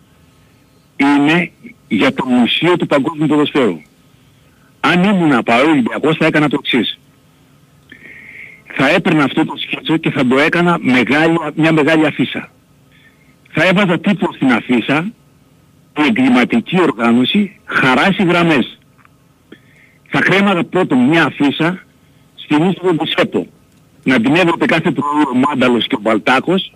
Είναι 0.96 1.50
για 1.88 2.14
το 2.14 2.24
μουσείο 2.26 2.76
του 2.76 2.86
παγκόσμιου 2.86 3.26
ποδοσφαίρου. 3.26 3.80
Αν 4.80 5.04
ήμουν 5.04 5.42
παρό 5.42 5.70
Ολυμπιακός 5.70 6.16
θα 6.16 6.26
έκανα 6.26 6.48
το 6.48 6.56
εξής. 6.60 6.98
Θα 8.74 8.88
έπαιρνα 8.88 9.24
αυτό 9.24 9.44
το 9.44 9.54
σκίτσο 9.56 9.96
και 9.96 10.10
θα 10.10 10.26
το 10.26 10.38
έκανα 10.38 10.78
μεγάλη, 10.80 11.38
μια 11.54 11.72
μεγάλη 11.72 12.06
αφίσα. 12.06 12.50
Θα 13.50 13.64
έβαζα 13.64 13.98
τίτλο 13.98 14.32
στην 14.34 14.52
αφίσα 14.52 15.12
η 15.96 16.02
εγκληματική 16.08 16.80
οργάνωση 16.80 17.60
χαράσει 17.64 18.22
γραμμές. 18.24 18.78
Θα 20.08 20.20
κρέμαγα 20.20 20.64
πρώτον 20.64 20.98
μια 20.98 21.24
αφίσα 21.24 21.82
στην 22.34 22.62
είσοδο 22.62 22.94
του 22.94 23.06
ΣΕΠΟ. 23.06 23.46
Να 24.04 24.20
την 24.20 24.34
έβλεπε 24.34 24.66
κάθε 24.66 24.90
πρωί 24.90 25.22
ο 25.34 25.38
Μάνταλος 25.38 25.86
και 25.86 25.94
ο 25.94 25.98
Μπαλτάκος 26.00 26.72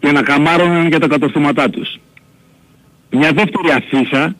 και 0.00 0.12
να 0.12 0.22
καμάρωναν 0.22 0.88
για 0.88 0.98
τα 0.98 1.06
κατορθώματά 1.06 1.70
τους. 1.70 1.98
Μια 3.10 3.32
δεύτερη 3.32 3.70
αφίσα 3.76 4.36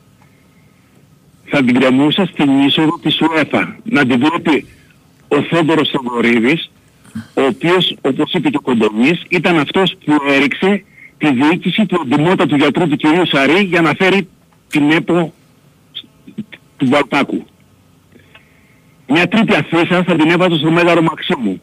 θα 1.45 1.63
την 1.63 1.79
κρεμούσα 1.79 2.25
στην 2.25 2.59
είσοδο 2.59 2.99
της 3.01 3.21
ΟΕΦΑ. 3.21 3.77
Να 3.83 4.05
την 4.05 4.19
βλέπει 4.19 4.67
ο 5.27 5.41
Θόδωρος 5.41 5.89
Θοδωρίδης, 5.89 6.71
ο 7.33 7.41
οποίος, 7.41 7.97
όπως 8.01 8.33
είπε 8.33 8.49
και 8.49 8.57
ο 8.57 8.61
Κοντομής, 8.61 9.23
ήταν 9.29 9.57
αυτός 9.57 9.95
που 10.05 10.13
έριξε 10.27 10.83
τη 11.19 11.33
διοίκηση 11.33 11.85
του 11.85 12.07
του 12.47 12.55
γιατρού 12.55 12.87
του 12.87 12.95
κυρίου 12.95 13.27
Σαρή 13.27 13.61
για 13.63 13.81
να 13.81 13.93
φέρει 13.93 14.27
την 14.69 14.91
ΕΠΟ 14.91 15.33
του 16.77 16.89
Βαλτάκου. 16.89 17.45
Μια 19.07 19.27
τρίτη 19.27 19.55
αφίσα 19.55 20.03
θα 20.03 20.15
την 20.15 20.29
έβαζα 20.29 20.55
στο 20.55 20.71
Μέγαρο 20.71 21.01
Μαξίμου. 21.01 21.61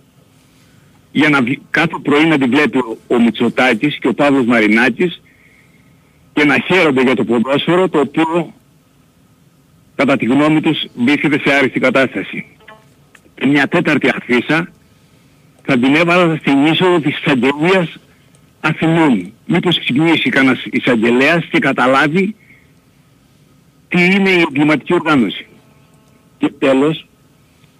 Για 1.12 1.28
να 1.28 1.42
βγει- 1.42 1.60
κάθε 1.70 1.94
πρωί 2.02 2.24
να 2.26 2.38
την 2.38 2.50
βλέπει 2.50 2.78
ο, 2.78 2.98
ο 3.06 3.20
Μητσοτάκης 3.20 3.98
και 3.98 4.08
ο 4.08 4.14
Παύλος 4.14 4.44
Μαρινάκης 4.46 5.20
και 6.32 6.44
να 6.44 6.56
χαίρονται 6.66 7.02
για 7.02 7.14
το 7.14 7.24
ποδόσφαιρο 7.24 7.88
το 7.88 7.98
οποίο 8.00 8.52
κατά 9.96 10.16
τη 10.16 10.24
γνώμη 10.24 10.60
τους 10.60 10.84
βρίσκεται 10.94 11.38
σε 11.44 11.54
άριστη 11.54 11.80
κατάσταση. 11.80 12.46
Και 13.34 13.46
μια 13.46 13.68
τέταρτη 13.68 14.08
αφίσα 14.08 14.68
θα 15.62 15.78
την 15.78 15.94
έβαλα 15.94 16.36
στην 16.36 16.66
είσοδο 16.66 17.00
της 17.00 17.18
εισαγγελίας 17.18 17.96
Αθηνών. 18.60 19.32
Μήπως 19.46 19.78
ξυπνήσει 19.78 20.28
κανένας 20.28 20.64
εισαγγελέας 20.70 21.44
και 21.50 21.58
καταλάβει 21.58 22.36
τι 23.88 24.04
είναι 24.04 24.30
η 24.30 24.40
εγκληματική 24.40 24.94
οργάνωση. 24.94 25.46
Και 26.38 26.52
τέλος, 26.58 27.06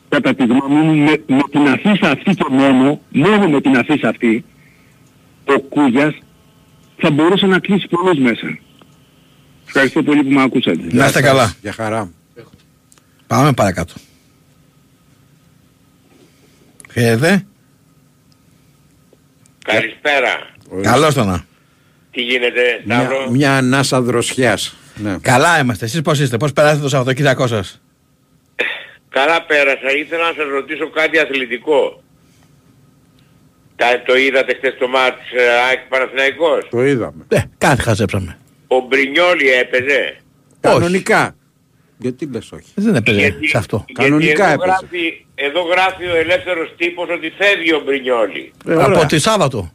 κατά 0.09 0.35
τη 0.35 0.45
γνώμη 0.45 0.75
μου, 0.75 0.95
με, 0.95 1.23
με 1.27 1.43
την 1.51 1.69
αφίσα 1.69 2.11
αυτή 2.11 2.35
και 2.35 2.45
μόνο, 2.51 3.01
μόνο 3.09 3.49
με 3.49 3.61
την 3.61 3.77
αφίσα 3.77 4.09
αυτή, 4.09 4.45
ο 5.45 5.61
Κούγιας 5.61 6.15
θα 6.97 7.11
μπορούσε 7.11 7.47
να 7.47 7.59
κλείσει 7.59 7.89
πολλούς 7.89 8.19
μέσα. 8.19 8.59
Ευχαριστώ 9.67 10.03
πολύ 10.03 10.23
που 10.23 10.31
με 10.31 10.43
ακούσατε. 10.43 10.81
Να 10.91 11.07
είστε 11.07 11.21
καλά. 11.21 11.55
Για 11.61 11.73
χαρά. 11.73 12.11
Πάμε 13.27 13.53
παρακάτω. 13.53 13.95
Χαίρετε. 16.93 17.47
Καλησπέρα. 19.65 20.55
Καλώς 20.83 21.15
το 21.15 21.25
να. 21.25 21.45
Τι 22.17 22.23
γίνεται, 22.23 22.81
Σταύρος; 22.85 23.19
Μια, 23.19 23.31
μια 23.31 23.57
ανάσα 23.57 24.01
δροσιάς. 24.01 24.75
Ναι. 24.97 25.17
Καλά 25.21 25.59
είμαστε. 25.61 25.85
Εσείς 25.85 26.01
πώς 26.01 26.19
είστε, 26.21 26.37
πώς 26.37 26.53
περάσετε 26.53 26.83
το 26.83 26.89
Σαββατοκύριακό 26.89 27.47
σας; 27.47 27.81
Καλά 29.09 29.43
πέρασα. 29.43 29.91
Ήθελα 29.97 30.23
να 30.29 30.35
σας 30.37 30.47
ρωτήσω 30.51 30.91
κάτι 30.91 31.19
αθλητικό. 31.19 32.03
Τα, 33.77 33.87
το 34.07 34.17
είδατε 34.17 34.55
χθες 34.55 34.75
το 34.79 34.89
μάτς 34.89 35.17
ε, 35.37 35.49
ΑΕΚ 35.69 35.79
Παναθηναϊκός; 35.89 36.69
Το 36.71 36.85
είδαμε. 36.85 37.25
Ε, 37.29 37.41
κάτι 37.59 37.83
χαζέψαμε. 37.83 38.39
Ο 38.67 38.81
Μπρινιόλι 38.81 39.49
έπαιζε; 39.51 40.17
Κανονικά. 40.61 41.37
Γιατί 41.99 42.29
λες 42.33 42.53
όχι; 42.53 42.73
Δεν 42.75 42.95
έπαιζε 42.95 43.19
Γιατί- 43.19 43.49
σε 43.49 43.59
αυτό. 43.59 43.85
γιατί 43.87 44.03
Κανονικά 44.03 44.45
εδώ 44.45 44.53
έπαιζε. 44.63 44.77
γράφει, 44.81 45.27
εδώ 45.35 45.63
γράφει 45.63 46.05
ο 46.07 46.17
ελεύθερος 46.17 46.75
τύπος 46.77 47.09
ότι 47.11 47.33
φεύγει 47.39 47.73
ο 47.73 47.81
Μπρινιόλι. 47.85 48.53
Ε, 48.69 48.73
ωραία. 48.75 48.87
από 48.87 49.07
τη 49.07 49.19
Σάββατο. 49.19 49.71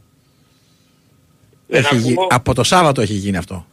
Δεν 1.73 1.79
Έχει 1.83 1.95
γι- 1.97 2.11
ακούω. 2.11 2.27
Από 2.29 2.53
το 2.53 2.63
Σάββατο 2.63 3.01
έχει 3.01 3.13
γίνει 3.13 3.37
αυτό. 3.37 3.65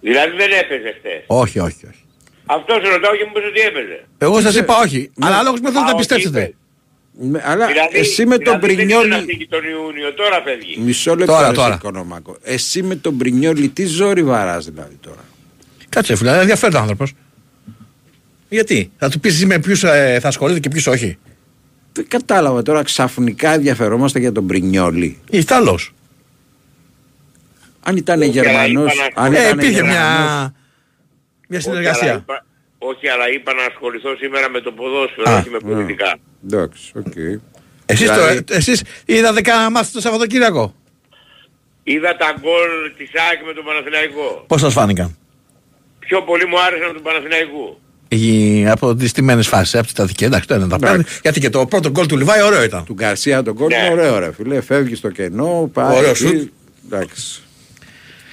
Δηλαδή 0.00 0.36
δεν 0.36 0.50
έπαιζε 0.50 0.94
χθες; 0.98 1.22
Όχι, 1.26 1.58
όχι, 1.58 1.86
όχι. 1.86 2.00
Αυτός 2.46 2.76
σε 2.84 2.88
ρωτάω 2.92 3.16
και 3.16 3.24
μου 3.24 3.30
είπες 3.36 3.48
ότι 3.50 3.60
έπαιζε. 3.60 4.04
Εγώ 4.18 4.40
σας 4.40 4.54
είπα 4.56 4.78
όχι. 4.78 5.10
Ναι. 5.14 5.26
Αλλά 5.26 5.42
λόγος 5.42 5.60
με 5.60 5.66
θέλετε 5.70 5.80
Α, 5.80 5.82
να 5.84 5.88
όχι, 5.88 5.96
πιστέψετε. 5.98 6.40
είπε. 6.42 6.54
Με- 7.20 7.42
αλλά 7.44 7.66
Δηλαδή, 7.66 7.98
εσύ 7.98 8.26
με 8.26 8.38
τον 8.38 8.60
δηλαδή 8.60 8.74
δεν 8.74 8.88
ήθελε 8.88 9.02
να 9.02 9.08
Πρινιόλι... 9.08 9.30
φύγει 9.32 9.46
τον 9.48 9.64
Ιούνιο, 9.64 10.12
τώρα 10.14 10.42
φεύγει. 10.44 10.78
Μισό 10.80 11.14
λεπτό 11.16 11.32
Τώρα, 11.32 11.48
ρε 11.48 11.54
τώρα. 11.54 11.74
Οικονομάκο. 11.74 12.36
Εσύ 12.42 12.82
με 12.82 12.94
τον 12.96 13.16
Πρινιόλι 13.18 13.68
τι 13.68 13.86
ζόρι 13.86 14.22
βαράς 14.22 14.64
δηλαδή 14.64 14.94
τώρα; 15.00 15.24
Κάτσε 15.88 16.16
φίλε, 16.16 16.38
ενδιαφέρον 16.40 16.80
άνθρωπος. 16.80 17.12
Γιατί, 18.48 18.90
θα 18.98 19.08
του 19.10 19.20
πεις 19.20 19.34
εσύ 19.34 19.46
με 19.46 19.58
ποιους 19.58 19.82
ε, 19.84 20.18
θα 20.20 20.28
ασχολείται 20.28 20.60
και 20.60 20.68
ποιους 20.68 20.86
όχι. 20.86 21.18
Δεν 21.96 22.08
κατάλαβα 22.08 22.62
τώρα 22.62 22.82
ξαφνικά 22.82 23.52
ενδιαφερόμαστε 23.52 24.18
για 24.18 24.32
τον 24.32 24.46
Πρινιόλι. 24.46 25.18
Ιταλός. 25.30 25.92
Αν 27.82 27.96
ήταν 27.96 28.20
Όχι, 28.20 28.30
Γερμανός... 28.30 28.92
αλλά 28.92 29.04
είπα 29.06 29.20
να- 29.20 29.26
αν 29.26 29.34
Ε, 29.34 29.38
ήταν 29.40 29.52
υπήρχε 29.58 29.70
Γερμανός- 29.72 29.96
μια, 29.98 30.54
μια 31.48 31.58
Όχι, 31.58 31.68
αλλά 31.68 31.76
συνεργασία. 31.78 32.12
είπα- 32.14 32.44
Όχι, 32.78 33.08
αλλά 33.08 33.30
είπα 33.30 33.52
να 33.54 33.64
ασχοληθώ 33.64 34.16
σήμερα 34.16 34.48
με 34.50 34.60
το 34.60 34.72
ποδόσφαιρο, 34.72 35.30
Α, 35.30 35.38
όχι 35.38 35.50
με 35.50 35.58
πολιτικά. 35.58 36.16
Εντάξει, 36.44 36.92
οκ. 36.96 37.16
Εσείς, 37.86 38.10
Δηλαδή- 38.10 38.42
το, 38.42 38.54
εσείς 38.54 38.82
είδατε 39.04 39.40
κανένα 39.40 39.70
ματς 39.70 39.92
το 39.92 40.00
Σαββατοκύριακο; 40.00 40.74
Είδα 41.82 42.16
τα 42.16 42.34
γκολ 42.40 42.70
της 42.96 43.10
ΑΕΚ 43.28 43.44
με 43.46 43.52
τον 43.52 43.64
Παναθηναϊκό. 43.64 44.44
Πώς 44.46 44.60
σας 44.60 44.72
φάνηκαν; 44.72 45.16
Πιο 45.98 46.22
πολύ 46.22 46.46
μου 46.46 46.60
άρεσαν 46.60 46.92
του 46.94 47.02
Παναθηναϊκού. 47.02 47.80
Η, 48.08 48.66
από 48.68 48.94
τις 48.94 49.12
στημένες 49.12 49.46
φάσεις, 49.48 49.74
από 49.74 49.82
τη 49.84 49.88
στατική, 49.90 50.24
εντάξει, 50.24 50.48
το 50.48 50.54
ένα 50.54 50.68
τα 50.68 50.78
παίρνει. 50.78 51.04
Γιατί 51.22 51.40
και 51.40 51.48
το 51.50 51.66
πρώτο 51.66 51.90
γκολ 51.90 52.06
του 52.06 52.16
Λιβάι 52.16 52.42
ωραίο 52.42 52.62
ήταν. 52.62 52.84
Του 52.84 52.94
Γκαρσία 52.94 53.42
τον 53.42 53.54
κόλπο, 53.54 53.76
Ναι. 53.76 53.88
ωραίο 53.92 54.18
ρε 54.18 54.32
φίλε. 54.32 54.60
Φεύγεις 54.60 54.98
στο 54.98 55.10
κενό, 55.10 55.70
πάει. 55.72 55.96
Ωραίο 55.96 56.10
εκεί. 56.10 56.18
σουτ. 56.18 56.50
Εντάξει. 56.86 57.40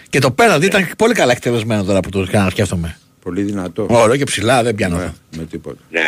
Και 0.09 0.19
το 0.19 0.32
πέναλτι 0.32 0.65
ήταν 0.65 0.89
πολύ 0.97 1.13
καλά 1.13 1.32
εκτελεσμένο 1.32 1.84
τώρα 1.84 1.99
που 1.99 2.09
το 2.09 2.19
έκανα 2.28 2.43
να 2.43 2.49
σκέφτομαι. 2.49 2.97
Πολύ 3.24 3.41
δυνατό. 3.41 3.86
Ωραίο 3.89 4.15
και 4.15 4.24
ψηλά, 4.24 4.63
δεν 4.63 4.76
πιάνω. 4.76 4.97
Ναι, 4.97 5.11
με 5.38 5.43
τίποτα. 5.45 5.78
Ναι. 5.89 6.01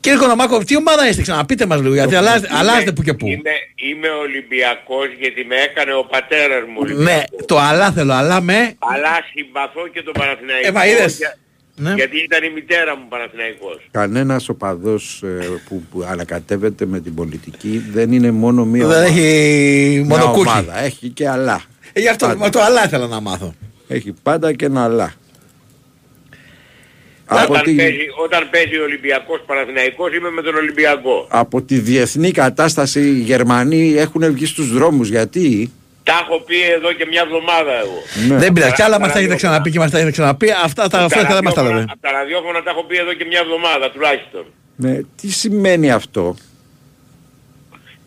Κύριε 0.00 0.18
Κονομάκο, 0.18 0.58
τι 0.64 0.76
ομάδα 0.76 1.08
είστε, 1.08 1.22
ξαναπείτε 1.22 1.66
μας 1.66 1.80
λίγο, 1.80 1.94
γιατί 1.94 2.14
αλλάζετε, 2.14 2.46
Είμαι- 2.50 2.58
αλλάζετε 2.58 2.92
που 2.92 3.02
και 3.02 3.14
που. 3.14 3.26
Είμαι, 3.26 3.50
είμαι 3.90 4.08
Ολυμπιακός 4.08 5.06
γιατί 5.20 5.44
με 5.44 5.54
έκανε 5.56 5.92
ο 5.94 6.04
πατέρας 6.04 6.62
μου 6.66 6.84
Ναι, 6.84 6.92
Ολυμπιακός. 6.92 7.46
το 7.46 7.58
αλλά 7.58 7.92
θέλω, 7.92 8.12
αλλά 8.12 8.40
με. 8.40 8.74
Αλλά 8.78 9.12
συμπαθώ 9.34 9.88
και 9.92 10.02
τον 10.02 10.12
Παναθηναϊκό. 10.12 10.68
Ε, 10.68 10.70
μα 10.70 10.86
είδες. 10.86 11.16
για- 11.16 11.36
Ναι. 11.76 11.94
Γιατί 11.94 12.22
ήταν 12.22 12.44
η 12.44 12.50
μητέρα 12.54 12.96
μου 12.96 13.04
Παναθηναϊκός. 13.08 13.88
Κανένας 13.90 14.48
οπαδός 14.48 15.22
ε, 15.22 15.48
που, 15.68 15.82
που 15.90 16.02
ανακατεύεται 16.10 16.86
με 16.86 17.00
την 17.00 17.14
πολιτική 17.14 17.84
δεν 17.92 18.12
είναι 18.12 18.30
μόνο 18.30 18.64
μία 18.64 18.86
Δεν 18.86 18.96
ομάδα. 18.96 19.12
έχει 19.18 20.02
Μια 20.06 20.16
μόνο 20.18 20.32
κούκι. 20.32 20.48
ομάδα. 20.48 20.78
Έχει 20.84 21.08
και 21.08 21.28
αλά. 21.28 21.62
Ε, 21.92 22.00
γι' 22.00 22.08
αυτό 22.08 22.26
Πάντα. 22.26 22.50
το 22.50 22.60
αλλά 22.60 22.84
ήθελα 22.84 23.06
να 23.06 23.20
μάθω. 23.20 23.54
Έχει 23.88 24.14
πάντα 24.22 24.52
και 24.52 24.64
ένα 24.64 24.84
αλά. 24.84 25.12
Από 27.24 27.52
Όταν, 27.52 27.64
τη, 27.64 27.74
παίζει, 27.74 27.98
όταν 28.24 28.48
παίζει 28.50 28.76
ο 28.78 28.82
Ολυμπιακός 28.82 29.40
Παναθηναϊκός 29.46 30.14
είμαι 30.14 30.30
με 30.30 30.42
τον 30.42 30.54
Ολυμπιακό. 30.54 31.26
από 31.30 31.62
τη 31.62 31.78
διεθνή 31.78 32.30
κατάσταση 32.30 33.00
οι 33.00 33.18
Γερμανοί 33.20 33.92
έχουν 33.96 34.32
βγει 34.32 34.46
στους 34.46 34.72
δρόμους. 34.72 35.08
Γιατί; 35.08 35.72
Τα 36.04 36.12
έχω 36.26 36.40
πει 36.40 36.60
εδώ 36.76 36.92
και 36.92 37.06
μια 37.06 37.22
εβδομάδα 37.26 37.72
εγώ. 37.84 37.98
ναι. 38.28 38.36
Δεν 38.36 38.52
πειράζει, 38.52 38.72
κι 38.74 38.82
άλλα 38.82 38.90
Παρα- 38.90 39.04
μας 39.04 39.12
τα 39.12 39.18
έχετε 39.18 39.34
ξαναπεί 39.36 39.70
και 39.70 39.78
μας 39.78 39.90
τα 39.90 39.96
έχετε 39.96 40.12
ξαναπεί. 40.12 40.48
Αυτά 40.64 40.88
τα 40.88 41.08
φρέσκα 41.08 41.34
δεν 41.34 41.44
μας 41.44 41.54
τα 41.54 41.62
λέτε. 41.62 41.84
Από 41.88 42.00
τα 42.00 42.10
ραδιόφωνα 42.10 42.62
τα 42.62 42.70
έχω 42.70 42.84
πει 42.84 42.96
εδώ 42.96 43.12
και 43.12 43.24
μια 43.24 43.38
εβδομάδα 43.40 43.90
τουλάχιστον. 43.90 44.44
Ναι, 44.76 45.00
τι 45.20 45.30
σημαίνει 45.30 45.90
αυτό; 45.90 46.36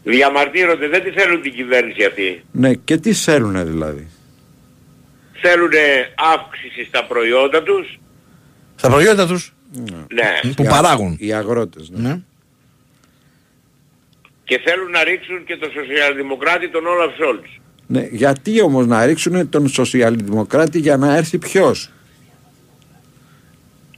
Διαμαρτύρονται, 0.04 0.88
δεν 0.88 1.04
τη 1.04 1.10
θέλουν 1.12 1.42
την 1.42 1.54
κυβέρνηση 1.54 2.04
αυτή. 2.06 2.44
Ναι, 2.52 2.74
και 2.74 2.98
τι 2.98 3.14
θέλουν 3.14 3.66
δηλαδή; 3.66 4.08
Θέλουν 5.42 5.72
αύξηση 6.34 6.86
στα 6.88 7.06
προϊόντα 7.06 7.64
τους. 7.64 8.00
Στα 8.76 8.90
προϊόντα 8.90 9.28
τους; 9.28 9.54
Ναι. 10.14 10.52
που 10.56 10.64
Οι 10.64 10.68
α- 10.68 10.70
παράγουν. 10.70 11.16
Οι 11.20 11.34
αγρότες. 11.34 11.90
Ναι. 11.90 12.10
Ναι. 12.10 12.20
Και 14.44 14.60
θέλουν 14.66 14.92
να 14.92 15.04
ρίξουν 15.04 15.46
και 15.46 15.58
τον 15.58 15.72
σοσιαλδημοκράτη 15.72 16.70
τον 16.70 16.86
Όλαφ 16.88 17.16
Σόλτς. 17.16 17.50
Ναι, 17.88 18.08
γιατί 18.12 18.62
όμως 18.62 18.88
να 18.88 19.06
ρίξουν 19.06 19.50
τον 19.50 19.68
σοσιαλδημοκράτη 19.68 20.80
για 20.80 20.98
να 20.98 21.16
έρθει 21.16 21.38
ποιος; 21.38 21.90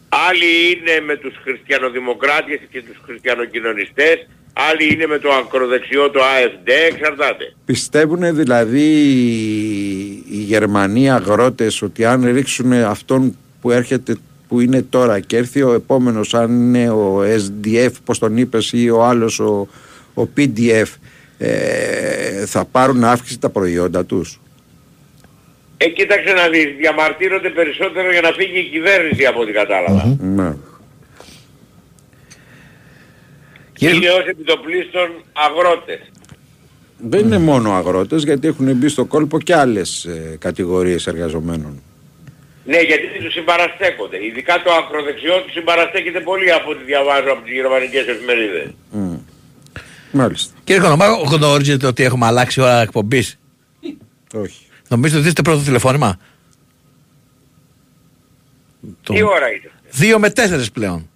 Άλλοι 0.10 0.46
είναι 0.72 1.06
με 1.06 1.16
τους 1.16 1.34
χριστιανοδημοκράτες 1.44 2.60
και 2.72 2.82
τους 2.82 2.98
χριστιανοκοινωνιστές. 3.06 4.28
Άλλοι 4.54 4.94
είναι 4.94 5.06
με 5.06 5.18
το 5.18 5.30
ακροδεξιό 5.30 6.10
το 6.10 6.20
AFD. 6.20 6.70
Εξαρτάται. 6.92 7.56
Πιστεύουν 7.66 8.36
δηλαδή 8.36 8.90
οι 10.30 10.38
Γερμανοί 10.38 11.12
αγρότες 11.12 11.82
ότι 11.82 12.06
αν 12.06 12.34
ρίξουν 12.34 12.74
αυτόν 12.74 13.38
που 13.62 13.72
έρχεται 13.72 14.18
που 14.48 14.60
είναι 14.60 14.82
τώρα 14.82 15.20
και 15.20 15.38
έρθει 15.38 15.62
ο 15.62 15.74
επόμενος 15.74 16.34
αν 16.34 16.52
είναι 16.52 16.90
ο 16.90 17.22
SDF 17.22 17.92
πως 18.06 18.20
τον 18.20 18.38
είπες 18.38 18.72
ή 18.74 18.90
ο 18.90 19.04
άλλος 19.04 19.40
ο, 19.40 19.68
ο 20.14 20.28
PDF 20.38 20.88
ε, 21.38 22.46
θα 22.46 22.66
πάρουν 22.66 23.04
αύξηση 23.04 23.40
τα 23.40 23.50
προϊόντα 23.50 24.06
τους. 24.06 24.40
Ε, 25.78 25.88
κοίταξε 25.90 26.34
να 26.34 26.48
δεις. 26.50 26.76
Διαμαρτύρονται 26.78 27.50
περισσότερο 27.50 28.12
για 28.12 28.22
να 28.22 28.32
φύγει 28.32 28.60
η 28.60 28.70
κυβέρνηση 28.70 29.26
από 29.26 29.40
ό,τι 29.42 29.52
κατάλαβα. 29.52 30.18
Ναι. 30.22 30.54
Κύριε- 33.74 33.96
Είναι 33.96 34.10
ως 34.10 34.26
επιτοπλίστων 34.28 35.10
αγρότες. 35.34 36.00
Δεν 36.98 37.20
είναι 37.26 37.38
μόνο 37.38 37.72
αγρότες 37.74 38.24
γιατί 38.24 38.48
έχουν 38.48 38.74
μπει 38.76 38.88
στο 38.88 39.06
κόλπο 39.06 39.40
και 39.40 39.56
άλλες 39.56 40.06
ε, 40.06 40.38
κατηγορίες 40.40 41.08
εργαζομένων. 41.08 41.82
Ναι, 42.66 42.80
γιατί 42.80 43.08
τους 43.24 43.34
συμπαραστέκονται. 43.34 44.26
Ειδικά 44.26 44.62
το 44.64 44.72
ακροδεξιό 44.72 45.42
τους 45.42 45.52
συμπαραστέκεται 45.54 46.20
πολύ 46.20 46.52
από 46.52 46.70
ό,τι 46.72 46.84
διαβάζω 46.84 47.32
από 47.32 47.42
τις 47.44 47.54
γερμανικές 47.54 48.08
εφημερίδες. 48.08 48.68
Μμ. 48.92 49.17
Μάλιστα. 50.12 50.54
Κύριε 50.64 50.82
Κονομάκο, 50.82 51.24
γνωρίζετε 51.24 51.88
ότι 51.88 52.04
έχουμε 52.04 52.26
αλλάξει 52.26 52.62
ώρα 52.62 52.82
εκπομπής. 52.82 53.40
Όχι. 54.34 54.66
Νομίζετε 54.88 55.20
ότι 55.20 55.28
είστε 55.28 55.42
πρώτο 55.42 55.64
τηλεφώνημα; 55.64 56.18
Το... 59.02 59.14
Τι 59.14 59.24
ώρα 59.24 59.48
είναι; 59.50 59.72
Δύο 59.92 60.20
με 60.20 60.30
τέσσερις 60.30 60.72
πλέον. 60.72 61.10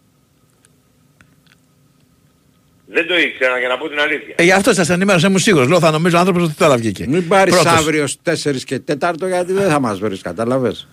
Δεν 2.94 3.08
το 3.08 3.18
ήξερα 3.18 3.60
για 3.60 3.68
να 3.68 3.78
πω 3.78 3.90
την 3.90 4.00
αλήθεια. 4.00 4.36
Ε, 4.38 4.44
γι' 4.44 4.52
αυτό 4.52 4.74
σας 4.74 4.90
ενημέρωσα, 4.90 5.28
είμαι 5.28 5.40
σίγουρος. 5.40 5.68
Λέω 5.68 5.80
θα 5.80 5.92
νομίζω 5.92 6.18
ο 6.18 6.20
άνθρωπος 6.20 6.44
ότι 6.44 6.54
τώρα 6.54 6.78
βγήκε. 6.78 7.06
Μην 7.08 7.28
πάρεις 7.28 7.54
Πρώτος. 7.54 7.72
αύριο 7.72 8.08
στις 8.08 8.44
4 8.48 8.64
και 8.64 8.82
4 9.00 9.14
γιατί 9.28 9.54
δεν 9.54 9.70
θα 9.70 9.80
μας 9.80 10.00
βρεις, 10.00 10.22
κατάλαβες; 10.22 10.88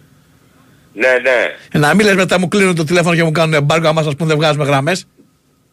Ναι, 0.95 1.09
ναι. 1.23 1.55
Ε, 1.73 1.79
να 1.79 1.95
μην 1.95 2.07
λες 2.07 2.15
μετά 2.15 2.39
μου 2.39 2.49
κλείνουν 2.49 2.75
το 2.75 2.85
τηλέφωνο 2.85 3.15
και 3.17 3.23
μου 3.23 3.31
κάνουν 3.31 3.55
εμπάργκο 3.55 3.89
άμα 3.89 4.03
σας 4.03 4.15
πούν 4.15 4.27
δεν 4.27 4.37
βγάζουμε 4.37 4.65
γραμμές. 4.65 5.07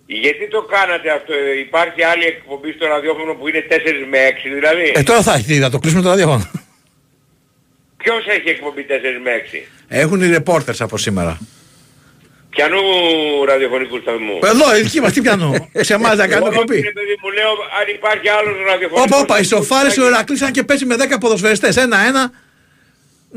Γιατί 0.06 0.48
το 0.48 0.62
κάνατε 0.62 1.10
αυτό, 1.12 1.34
ε, 1.34 1.60
υπάρχει 1.60 2.04
άλλη 2.04 2.26
εκπομπή 2.26 2.72
στο 2.72 2.86
ραδιόφωνο 2.88 3.34
που 3.34 3.48
είναι 3.48 3.62
4 3.70 4.06
με 4.10 4.18
6 4.28 4.50
δηλαδή; 4.54 4.92
Ε, 4.96 5.04
τώρα 5.04 5.22
θα 5.22 5.34
έχει, 5.34 5.60
θα 5.60 5.70
το 5.70 5.80
κλείσουμε 5.80 6.02
το 6.02 6.10
ραδιόφωνο. 6.10 6.50
Ποιος 7.98 8.26
έχει 8.28 8.50
εκπομπή 8.50 8.86
4 8.90 9.20
με 9.24 9.32
6. 9.32 9.68
Έχουν 9.88 10.22
οι 10.22 10.36
reporters 10.38 10.80
από 10.80 10.98
σήμερα. 10.98 11.40
Πιανού 12.50 12.80
ραδιοφωνικού 13.46 13.98
σταθμού. 14.02 14.40
Εδώ, 14.44 14.78
οι 14.78 14.82
δικοί 14.82 15.00
μας 15.02 15.12
τι 15.14 15.22
πιανού; 15.22 15.70
Σε 15.74 15.94
εμάς 15.94 16.18
να 16.18 16.28
κάνουμε 16.28 16.50
Όχι, 16.50 16.58
κοπή. 16.58 16.76
ρε 16.76 16.92
παιδί 16.92 17.16
μου, 17.22 17.30
λέω 17.32 17.52
αν 17.80 17.86
υπάρχει 17.96 18.30
άλλος 18.30 18.56
ραδιοφωνικός 18.68 19.06
Όπα, 19.12 19.18
όπα, 19.20 19.40
οι 19.40 19.44
σταθμός, 19.44 19.68
σοφάρες 19.68 19.92
ο 19.92 19.94
υπάρχει- 20.02 20.14
Ερακλής 20.14 20.42
αν 20.42 20.52
και 20.52 20.64
πέσει 20.64 20.86
με 20.86 20.96
10 20.96 21.18
ποδοσφαιριστές. 21.20 21.78
Ένα-ένα. 21.78 22.32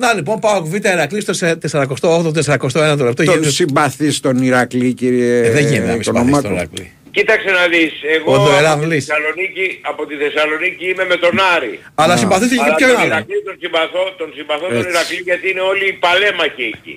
Να 0.01 0.13
λοιπόν, 0.15 0.39
πάω 0.39 0.63
Β' 0.65 0.85
Ερακλής 0.85 1.23
στο 1.23 1.35
48-49 1.35 2.97
το 2.99 3.05
λεπτό. 3.05 3.25
Τον 3.25 3.25
γίνεται- 3.35 3.51
συμπαθείς 3.51 4.21
τον 4.21 4.37
Ηρακλή 4.43 4.93
κύριε 4.95 5.39
Ε, 5.47 5.51
δεν 5.51 5.65
γίνεται 5.67 5.87
να 5.87 5.93
μην 5.93 6.03
συμπαθείς 6.03 6.29
Οικονομάκο. 6.29 6.43
τον 6.49 6.57
Ερακλή. 6.57 6.93
Κοίταξε 7.11 7.51
να 7.51 7.65
δεις, 7.73 7.93
εγώ 8.17 8.33
Ο 8.33 8.35
από 8.35 8.45
τη, 8.45 8.51
Δοεραβλής. 8.51 9.05
Θεσσαλονίκη, 9.05 9.67
από 9.91 10.07
τη 10.07 10.15
Θεσσαλονίκη 10.23 10.85
είμαι 10.93 11.05
με 11.13 11.17
τον 11.25 11.35
Άρη. 11.57 11.75
Αλλά 11.95 12.17
συμπαθείτε 12.17 12.55
και 12.55 12.61
Αλλά 12.63 12.75
ποιον 12.75 12.91
τον 12.91 12.99
άλλο; 13.01 13.07
Ηρακλή 13.13 13.39
τον 13.49 13.57
συμπαθώ, 13.63 14.03
τον 14.21 14.29
συμπαθώ 14.37 14.67
τον 14.67 14.77
Έτσι. 14.77 14.89
Ηρακλή 14.95 15.21
γιατί 15.29 15.47
είναι 15.53 15.61
όλοι 15.73 15.85
οι 15.93 15.97
παλέμαχοι 16.05 16.65
εκεί. 16.75 16.97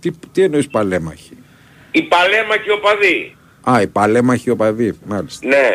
Τι, 0.00 0.08
τι 0.32 0.40
εννοείς 0.46 0.66
παλέμαχοι; 0.76 1.34
Οι 1.96 2.02
παλέμαχοι 2.14 2.70
οπαδοί. 2.78 3.18
Α, 3.70 3.72
οι 3.84 3.86
παλέμαχοι 3.96 4.48
οπαδοί, 4.56 4.88
μάλιστα. 5.12 5.42
Ναι. 5.52 5.68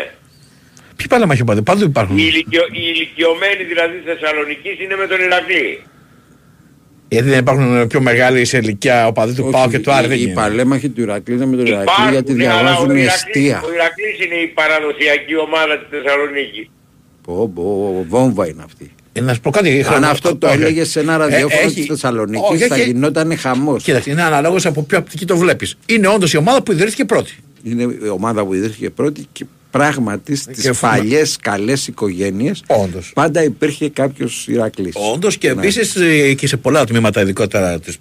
Ποιοι 0.98 1.08
παλέμαχοι 1.14 1.42
οπαδοί, 1.46 1.62
παντού 1.70 1.84
υπάρχουν. 1.92 2.18
Οι, 2.18 2.26
ηλικιο, 2.32 2.64
οι 2.78 2.82
ηλικιωμένοι 2.94 3.64
δηλαδή 3.72 3.94
της 4.00 4.08
Θεσσαλονικής 4.12 4.76
είναι 4.84 4.96
με 5.02 5.08
τον 5.12 5.20
Ηρακλή. 5.28 5.70
Γιατί 7.08 7.30
δεν 7.30 7.40
υπάρχουν 7.40 7.88
πιο 7.88 8.02
μεγάλοι 8.02 8.46
σε 8.46 8.58
ηλικία 8.58 9.08
οπαδοί 9.08 9.34
του 9.34 9.50
Πάου 9.52 9.70
και 9.70 9.80
του 9.80 9.92
Άρη. 9.92 10.08
δεν 10.08 10.18
Οι 10.18 10.20
γίνεται. 10.20 10.36
παλέμαχοι 10.42 10.90
του 10.90 11.02
Ηρακλή 11.02 11.34
είναι 11.36 11.46
με 11.46 11.56
τον 11.56 11.66
Ηρακλή 11.66 11.84
Υπάρχουν, 11.84 12.12
γιατί 12.12 12.34
ναι, 12.34 12.48
αλλά 12.48 12.60
ο 12.60 12.64
διαβάζουν 12.64 12.90
Ηρακλής- 12.90 13.14
αιστεία. 13.14 13.62
Ο 13.66 13.74
Ηρακλής 13.74 14.26
είναι 14.26 14.36
η 14.36 14.48
παραδοσιακή 14.48 15.38
ομάδα 15.38 15.78
της 15.80 15.88
Θεσσαλονίκη. 15.90 16.70
Πω, 17.24 17.52
πω, 17.56 18.06
βόμβα 18.10 18.48
είναι 18.48 18.62
αυτή. 18.66 18.92
Ε, 19.14 19.22
να 19.22 19.34
σου 19.34 19.40
πω 19.42 19.50
κάτι. 19.50 19.78
Αν 19.78 19.84
χρονο- 19.84 20.08
αυτό 20.08 20.36
το 20.36 20.48
όχι. 20.48 20.56
έλεγε 20.56 20.84
σε 20.84 21.00
ένα 21.00 21.18
ραδιόφωνο 21.18 21.62
Ε, 21.62 21.66
της 21.66 21.78
έχει- 21.78 21.88
Θεσσαλονίκης 21.88 22.50
όχι, 22.50 22.64
θα 22.68 22.76
έχει- 22.76 22.86
γινόταν 22.86 23.38
χαμός. 23.38 23.84
Κοίταξε, 23.84 24.10
είναι 24.12 24.22
αναλόγως 24.24 24.66
από 24.66 24.84
ποια 24.84 24.98
οπτική 24.98 25.26
το 25.26 25.38
βλέπεις. 25.38 25.78
Είναι 25.86 26.08
όντως 26.08 26.34
η 26.34 26.38
ομάδα 26.38 26.64
που 26.64 26.72
ιδρύθηκε 26.72 27.06
πρώτη. 27.06 27.36
Είναι 27.64 27.84
η 27.84 28.08
ομάδα 28.08 28.46
που 28.46 28.54
ιδρύθηκε 28.54 28.90
πρώτη 28.90 29.26
και 29.32 29.46
πράγματι 29.80 30.36
στις 30.36 30.62
Και 30.62 30.74
φμα- 30.74 30.90
παλιές 30.90 31.38
καλές 31.42 31.88
οικογένειες 31.88 32.64
Όντως. 32.68 33.12
πάντα 33.16 33.44
υπήρχε 33.44 33.90
κάποιος 33.90 34.48
Ηρακλής. 34.48 34.94
Όντως 35.14 35.38
και 35.38 35.54
Ναι. 35.54 35.62
επίσης 35.62 35.94
και 36.36 36.48
σε 36.48 36.58
πολλά 36.58 36.86
τμήματα, 36.86 37.22
ειδικότερα 37.22 37.80
τις 37.80 37.98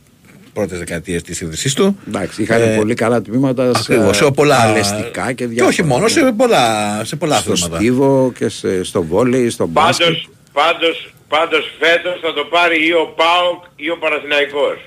πρώτες 0.52 0.78
δεκαετίες 0.78 1.22
της 1.22 1.40
ίδρυσής 1.40 1.74
του. 1.74 1.98
Εντάξει, 2.08 2.42
είχαν 2.42 2.62
Ε, 2.62 2.76
πολύ 2.76 2.94
καλά 2.94 3.22
τμήματα 3.22 3.70
Ακριβώς, 3.76 4.16
σε 4.16 4.24
σε 4.24 4.30
πολλά. 4.30 4.56
παλαιστικά 4.56 5.26
και 5.26 5.32
και 5.34 5.46
διάφορα. 5.46 5.68
όχι 5.68 5.82
μόνο, 5.82 6.08
σε 6.08 6.32
πολλά, 6.36 7.00
σε 7.04 7.16
πολλά 7.16 7.36
Στο 7.38 7.56
θέματα. 7.56 7.76
στίβο 7.76 8.32
και 8.38 8.48
σε, 8.48 8.84
στο 8.84 9.02
βόλεϊ, 9.02 9.48
στο 9.50 9.66
μπάσκετ. 9.66 10.06
Πάντως, 10.06 10.28
πάντως, 10.52 11.12
πάντως 11.28 11.72
φέτος 11.78 12.20
θα 12.22 12.32
το 12.34 12.44
πάρει 12.50 12.86
ή 12.86 12.92
ο 12.92 13.14
ΠΑΟΚ 13.16 13.64
ή 13.76 13.90
ο 13.90 13.98
Παναθηναϊκός. 13.98 14.78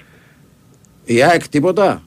Η 1.05 1.23
ΑΕΚ 1.23 1.47
τίποτα; 1.47 2.03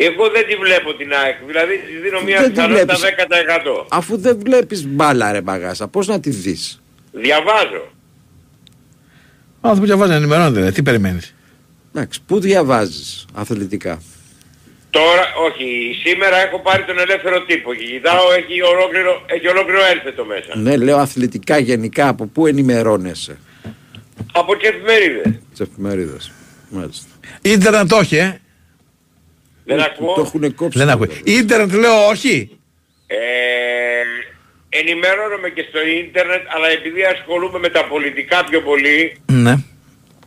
Εγώ 0.00 0.28
δεν 0.30 0.46
τη 0.46 0.54
βλέπω 0.56 0.94
την 0.94 1.12
ΑΕΚ, 1.12 1.36
δηλαδή 1.46 1.74
της 1.78 2.00
δίνω 2.02 2.20
μια 2.20 2.40
Δεν 2.40 2.48
τη 2.48 2.54
πιθανότητα 2.54 2.94
βλέπεις. 2.94 3.80
10%. 3.82 3.86
Αφού 3.88 4.18
δεν 4.18 4.38
βλέπεις 4.44 4.86
μπάλα 4.86 5.32
ρε 5.32 5.40
μπαγάσα, 5.40 5.88
πώς 5.88 6.06
να 6.06 6.20
τη 6.20 6.30
δεις; 6.30 6.82
Διαβάζω. 7.12 7.92
Ο 9.60 9.68
άνθρωπο 9.68 9.86
διαβάζει 9.86 10.10
να 10.10 10.16
ενημερώνεται, 10.16 10.60
ρε. 10.60 10.70
τι 10.72 10.82
περιμένεις; 10.82 11.34
Εντάξει, 11.94 12.20
πού 12.26 12.40
διαβάζεις 12.40 13.26
αθλητικά; 13.34 14.02
Τώρα, 14.90 15.22
όχι, 15.46 15.96
σήμερα 16.04 16.36
έχω 16.36 16.60
πάρει 16.60 16.84
τον 16.84 16.98
ελεύθερο 16.98 17.44
τύπο 17.44 17.74
και 17.74 17.84
κοιτάω, 17.84 18.32
έχει 18.38 18.62
ολόκληρο, 18.62 19.22
έχει 19.26 19.48
ολόκληρο 19.48 19.80
έλθετο 19.92 20.24
μέσα. 20.24 20.56
Ναι, 20.56 20.76
λέω 20.76 20.96
αθλητικά 20.96 21.58
γενικά, 21.58 22.08
από 22.08 22.26
πού 22.26 22.46
ενημερώνεσαι; 22.46 23.38
Από 24.32 24.56
τις 24.56 24.68
εφημερίδες. 24.68 25.40
Τις 25.50 25.60
εφημερίδες. 25.60 26.32
Μάλιστα. 26.70 27.06
Ιντερνετ 27.42 27.92
όχι, 27.92 28.16
ε. 28.16 28.40
Δεν 29.68 29.80
ακούω. 29.88 30.14
Το 30.14 30.20
έχουν 30.26 30.54
κόψει. 30.54 30.78
Δεν 30.78 30.88
ακούει. 30.90 31.08
Ιντερνετ 31.24 31.72
λέω 31.84 31.98
όχι. 32.14 32.36
Ε, 33.06 33.18
ενημερώνομαι 34.80 35.48
και 35.56 35.64
στο 35.68 35.80
ίντερνετ, 36.00 36.42
αλλά 36.54 36.68
επειδή 36.78 37.00
ασχολούμαι 37.14 37.58
με 37.58 37.68
τα 37.76 37.82
πολιτικά 37.92 38.38
πιο 38.50 38.60
πολύ, 38.68 38.98
Ναι. 39.44 39.54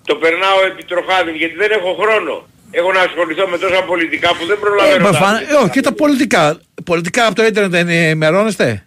το 0.09 0.15
περνάω 0.15 0.59
επί 0.69 0.83
τροχάδι, 0.91 1.31
γιατί 1.31 1.55
δεν 1.63 1.71
έχω 1.77 1.91
χρόνο. 2.01 2.33
Έχω 2.71 2.91
να 2.97 3.01
ασχοληθώ 3.01 3.47
με 3.47 3.57
τόσα 3.57 3.81
πολιτικά 3.91 4.29
που 4.37 4.45
δεν 4.49 4.57
Ε, 4.57 4.63
προλαβαίνω. 4.65 5.03
μα 5.03 5.11
να- 5.11 5.17
φάνε- 5.17 5.49
ε, 5.51 5.53
όχι, 5.53 5.69
και 5.69 5.81
τα 5.81 5.93
πολιτικά. 5.93 6.43
Πολιτικά 6.83 7.25
από 7.25 7.35
το 7.35 7.43
ίντερνετ 7.45 7.73
ενημερώνεστε; 7.73 8.85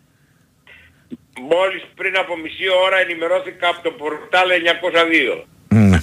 Μόλις 1.52 1.82
πριν 1.94 2.16
από 2.16 2.36
μισή 2.42 2.64
ώρα 2.86 2.96
ενημερώθηκα 3.04 3.68
από 3.68 3.80
το 3.82 3.90
πορτάλ 3.90 4.48
902. 4.50 5.44
Ναι. 5.68 5.98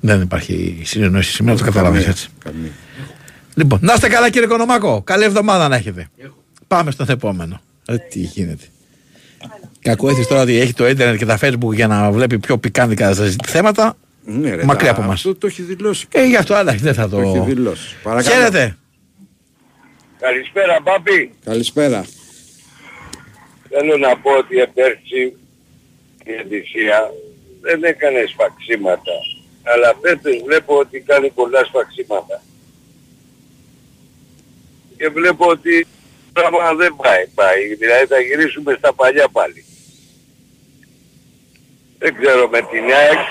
Δεν 0.00 0.20
υπάρχει 0.22 0.80
συνεννόηση 0.84 1.32
σήμερα, 1.32 1.56
το 1.58 1.64
καταλάβεις 1.64 2.04
Καμία, 2.04 2.10
έτσι. 2.10 2.28
Καμία. 3.58 3.62
Λοιπόν, 3.62 3.78
να 3.82 3.92
είστε 3.94 4.08
καλά 4.08 4.30
κύριε 4.30 4.48
Κονομάκο. 4.48 5.02
Καλή 5.02 5.24
εβδομάδα 5.24 5.68
να 5.68 5.76
έχετε. 5.76 6.08
Πάμε 6.66 6.90
στον 6.90 7.06
επόμενο. 7.10 7.60
Ε, 7.86 7.96
τι 7.96 8.18
γίνεται. 8.18 8.64
Κακό 9.80 10.08
έτσι 10.10 10.28
τώρα 10.28 10.42
ότι 10.42 10.56
έχει 10.58 10.72
το 10.72 10.88
ίντερνετ 10.88 11.18
και 11.18 11.26
τα 11.26 11.38
facebook 11.42 11.72
για 11.74 11.86
να 11.86 12.10
βλέπει 12.10 12.38
πιο 12.38 12.58
πικάντικα 12.58 13.14
θέματα. 13.46 13.96
Ναι, 14.24 14.54
ρε, 14.54 14.64
Μακριά 14.64 14.86
τα- 14.90 14.94
από 14.96 15.02
εμάς. 15.02 15.14
Αυτό 15.14 15.34
το 15.34 15.46
έχει 15.46 15.62
δηλώσει. 15.62 16.06
Ε, 16.10 16.24
γι' 16.26 16.36
αυτό 16.36 16.54
άλλα 16.54 16.72
δεν 16.72 16.94
θα 16.94 17.08
Το 17.08 17.20
έχει 17.20 17.36
το... 17.38 17.44
δηλώσει. 17.44 17.96
Παρακαλώ. 18.02 18.34
Χαίρετε. 18.36 18.76
Καλησπέρα 20.18 20.78
Μπάμπη. 20.82 21.32
Καλησπέρα. 21.44 22.04
Θέλω 23.68 23.96
να 23.96 24.16
πω 24.18 24.30
ότι 24.30 24.54
πέρσι 24.74 25.22
η 26.24 26.32
Εντυσσία 26.40 27.10
δεν 27.60 27.84
έκανε 27.84 28.24
σφαξίματα. 28.32 29.12
Αλλά 29.62 29.94
φέτος 30.02 30.42
βλέπω 30.46 30.78
ότι 30.78 31.00
κάνει 31.00 31.30
πολλά 31.30 31.64
σφαξίματα. 31.64 32.42
Και 34.98 35.08
βλέπω 35.08 35.46
ότι 35.46 35.86
το 36.32 36.40
πράγμα 36.40 36.74
δεν 36.74 36.96
πάει, 37.02 37.26
πάει. 37.34 37.74
Δηλαδή 37.74 38.06
θα 38.06 38.20
γυρίσουμε 38.20 38.74
στα 38.78 38.94
παλιά 38.94 39.28
πάλι. 39.28 39.64
Δεν 41.98 42.14
ξέρω 42.14 42.48
με 42.48 42.58
την 42.58 42.84
ΑΕΚ. 42.92 43.26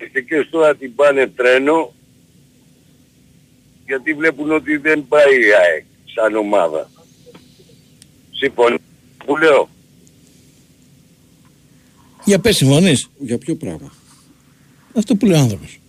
Οι 0.00 0.04
ηθικές 0.04 0.48
τώρα 0.50 0.76
την 0.76 0.94
πάνε 0.94 1.26
τρένο 1.26 1.94
γιατί 3.86 4.14
βλέπουν 4.14 4.50
ότι 4.50 4.76
δεν 4.76 5.06
πάει 5.08 5.40
η 5.40 5.52
ΑΕΚ 5.54 5.84
σαν 6.14 6.36
ομάδα. 6.36 6.90
Συμφωνώ 8.30 8.76
που 9.24 9.36
λέω; 9.36 9.68
Για 12.24 12.38
πες 12.38 12.56
συμφωνείς. 12.56 13.10
Για 13.18 13.38
ποιο 13.38 13.54
πράγμα; 13.54 13.92
Αυτό 14.96 15.14
που 15.16 15.26
λέει 15.26 15.38
ο 15.38 15.42
άνθρωπος. 15.42 15.79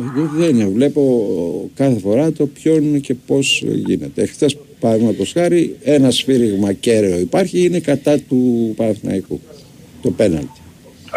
Εγώ 0.00 0.30
δεν 0.34 0.72
βλέπω 0.72 1.70
κάθε 1.74 1.98
φορά 1.98 2.32
το 2.32 2.46
ποιον 2.46 3.00
και 3.00 3.14
πώς 3.14 3.62
γίνεται. 3.66 4.22
Εχθές 4.22 4.56
παραδείγματος 4.80 5.32
χάρη 5.32 5.76
ένας 5.82 6.16
σφύριγμα 6.16 6.72
κέραιο 6.72 7.18
υπάρχει 7.18 7.64
είναι 7.64 7.80
κατά 7.80 8.18
του 8.18 8.72
Παναθηναϊκού. 8.76 9.40
Το 10.02 10.10
πέναλτι. 10.10 10.60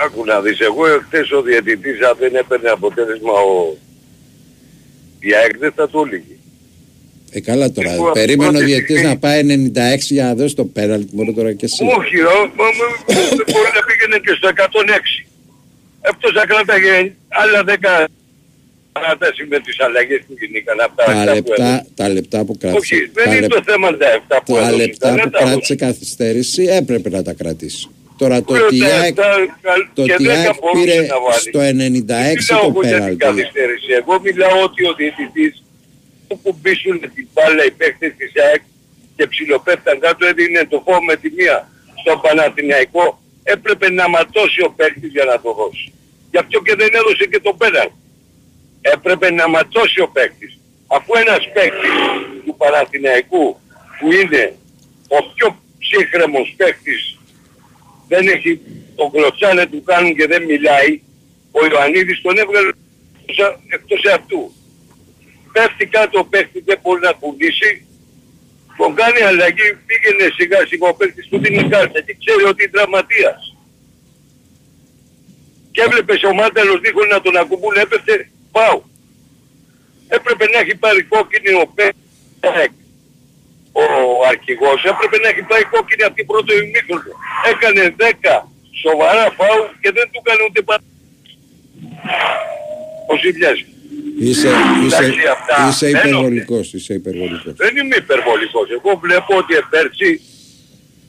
Άκου 0.06 0.26
να 0.26 0.42
δεις, 0.42 0.60
εγώ 0.60 0.84
χθες 1.06 1.32
ο 1.32 1.42
διαιτητής 1.42 2.02
αν 2.02 2.16
δεν 2.20 2.36
έπαιρνε 2.36 2.70
αποτέλεσμα 2.70 3.32
ο... 3.32 3.78
η 5.20 5.34
ΑΕΚ 5.36 5.58
δεν 5.58 5.72
θα 5.76 5.90
το 5.90 6.04
έλεγε. 6.08 6.24
Ε 7.32 7.40
καλά 7.40 7.72
τώρα. 7.72 7.92
Εγώ 7.94 8.12
Περίμενε 8.12 8.50
ο 8.50 8.52
πρώτη 8.52 8.66
διαιτητής 8.66 8.98
στιγμή- 8.98 9.14
να 9.14 9.20
πάει 9.20 9.42
96 9.96 10.00
για 10.00 10.24
να 10.24 10.36
δώσει 10.36 10.56
το 10.56 10.66
πέναλτι. 10.66 11.10
Μπορεί 11.16 11.34
τώρα 11.34 11.54
και 11.54 11.66
εσύ. 11.66 11.84
Όχι, 12.00 12.20
ο, 12.22 12.30
ο, 12.32 12.64
ο, 12.64 12.88
μπορεί 13.52 13.70
να 13.78 13.84
πήγαινε 13.88 14.18
και 14.26 14.34
στο 14.38 14.50
106. 14.56 15.26
Αυτός 16.12 16.32
θα 16.34 16.46
κράταγε 16.46 17.14
άλλα 17.28 17.64
10 18.04 18.06
παράταση 19.06 19.46
με 19.50 19.60
τις 19.60 19.80
αλλαγές 19.80 20.20
που 20.28 20.34
γινήκαν 20.40 20.78
από 20.86 20.96
τα, 20.96 21.04
Τα 21.04 21.12
αυτά 21.12 21.32
που 21.32 21.54
έδωσε. 21.54 21.62
λεπτά, 21.62 21.86
τα 21.96 22.06
λεπτά 22.10 22.40
που 22.46 22.54
κράτησε. 22.62 22.80
Όχι, 22.96 22.98
δεν 23.18 23.24
τα 23.26 23.32
είναι 23.32 23.40
λεπ- 23.40 23.54
το 23.56 23.62
θέμα 23.70 23.88
τα 23.98 24.08
7 24.12 24.42
που 24.46 24.54
τα 24.54 24.60
έδωσε. 24.68 24.76
λεπτά 24.82 25.08
δεν 25.14 25.24
που 25.24 25.30
τα 25.30 25.38
έδωσε. 25.40 25.52
κράτησε 25.52 25.76
καθυστέρηση 25.86 26.64
έπρεπε 26.80 27.10
να 27.10 27.22
τα 27.28 27.34
κρατήσει. 27.42 27.84
Τώρα 28.22 28.38
το 28.44 28.54
Λέω 28.54 28.66
ότι 28.66 28.76
η 28.76 28.80
τα 28.80 28.96
ΑΕΚ- 29.00 29.18
επτά, 29.18 29.30
καλ- 29.68 29.88
το 29.98 30.04
και 30.08 30.14
ότι 30.14 30.24
η 30.24 30.28
δέκα 30.28 30.40
ΑΕΚ 30.40 30.56
μπορούσε 30.62 30.84
πήρε 30.86 30.98
να 31.14 31.18
βάλει. 31.26 31.48
στο 31.52 31.60
96 31.72 32.46
Δεν 32.50 32.58
το 32.62 32.70
μιλάω 32.70 32.70
εγώ 32.70 32.82
για 32.82 33.00
την 33.08 33.18
πέναλτι. 33.18 33.24
καθυστέρηση. 33.26 33.90
Εγώ 34.02 34.14
μιλάω 34.28 34.58
ότι 34.68 34.82
ο 34.90 34.94
διαιτητής 35.00 35.54
που 36.28 36.36
κουμπίσουν 36.44 36.96
την 37.16 37.26
μπάλα 37.34 37.62
οι 37.68 37.72
παίκτες 37.80 38.12
της 38.20 38.32
ΑΕΚ 38.46 38.62
και 39.18 39.26
ψιλοπέφταν 39.32 39.96
κάτω 40.06 40.22
έδινε 40.32 40.62
το 40.74 40.78
φόβο 40.86 41.02
με 41.10 41.16
τη 41.22 41.28
μία 41.38 41.58
στον 42.02 42.18
Παναθηναϊκό 42.26 43.06
έπρεπε 43.54 43.88
να 44.00 44.06
ματώσει 44.16 44.60
ο 44.68 44.70
παίκτης 44.78 45.12
για 45.18 45.26
να 45.32 45.36
το 45.44 45.50
δώσει. 45.60 45.88
Γι' 46.32 46.40
αυτό 46.44 46.58
και 46.66 46.74
δεν 46.82 46.90
έδωσε 47.00 47.26
και 47.32 47.40
το 47.48 47.54
πέναλτι. 47.62 47.98
Έπρεπε 48.94 49.32
να 49.32 49.50
ματώσει 49.50 50.02
ο 50.02 50.08
παίκτης. 50.08 50.60
Αφού 50.88 51.12
ένας 51.24 51.44
παίκτης 51.54 51.96
του 52.46 52.56
Παναθηναϊκού 52.58 53.60
που 54.00 54.12
είναι 54.12 54.56
ο 55.08 55.18
πιο 55.34 55.48
ψύχρεμος 55.80 56.54
παίκτης 56.58 57.18
δεν 58.08 58.28
έχει 58.28 58.62
το 58.96 59.10
κλωτσάνε 59.14 59.66
του 59.66 59.84
κάνουν 59.84 60.16
και 60.16 60.28
δεν 60.28 60.44
μιλάει, 60.44 61.02
ο 61.52 61.66
Ιωαννίδης 61.66 62.22
τον 62.22 62.38
έβγαλε 62.38 62.70
εκτός- 63.26 63.60
εκτός 63.68 64.02
αυτού. 64.14 64.52
Πέφτει 65.54 65.86
κάτω 65.86 66.20
ο 66.20 66.26
παίκτης, 66.26 66.64
δεν 66.66 66.80
μπορεί 66.82 67.02
να 67.02 67.12
κουμπίσει, 67.12 67.72
τον 68.78 68.96
κάνει 68.96 69.22
αλλαγή, 69.22 69.68
πήγαινε 69.86 70.26
σιγά 70.38 70.60
σιγά 70.70 70.88
ο 70.88 70.94
παίκτης 70.94 71.28
του 71.28 71.38
δίνει 71.40 71.70
κάρτα 71.70 72.00
και 72.02 72.16
ξέρει 72.22 72.44
ότι 72.44 72.64
είναι 72.64 72.72
τραυματίας. 72.72 73.56
Και 75.72 75.82
έβλεπες 75.82 76.24
ο 76.24 76.34
Μάνταλος 76.34 76.80
δίχως 76.80 77.08
να 77.08 77.22
τον 77.22 77.38
ακουμπούν 77.38 77.76
έπεφτε, 77.84 78.30
πάω. 78.58 78.78
Έπρεπε 80.08 80.46
να 80.54 80.58
έχει 80.60 80.76
πάρει 80.84 81.02
κόκκινη 81.04 81.52
ο 81.64 81.66
παίκτης 81.76 82.04
ο 83.82 83.86
αρχηγός 84.32 84.80
έπρεπε 84.92 85.18
να 85.24 85.28
έχει 85.32 85.44
πάει 85.52 85.64
κόκκινη 85.76 86.04
από 86.08 86.16
την 86.20 86.26
πρώτη 86.32 86.52
ημίχρονο. 86.64 87.12
Έκανε 87.52 87.82
10 87.98 88.04
σοβαρά 88.84 89.26
φάου 89.38 89.64
και 89.82 89.90
δεν 89.98 90.06
του 90.12 90.20
έκανε 90.24 90.42
ούτε 90.48 90.62
πα... 90.68 90.76
Ο 93.12 93.14
Ζηλιάς. 93.22 93.60
Είσαι, 94.20 94.50
είσαι, 94.86 95.04
Εντάξει, 95.04 95.28
αυτά 95.38 95.56
είσαι 95.70 95.88
δεν 95.90 95.96
υπερβολικός, 96.00 96.74
είσαι 96.74 96.94
υπερβολικός. 96.94 97.54
Δεν 97.64 97.74
είμαι 97.78 97.96
υπερβολικός. 97.96 98.68
Εγώ 98.78 98.92
βλέπω 99.06 99.32
ότι 99.38 99.54
επέρσι 99.56 100.22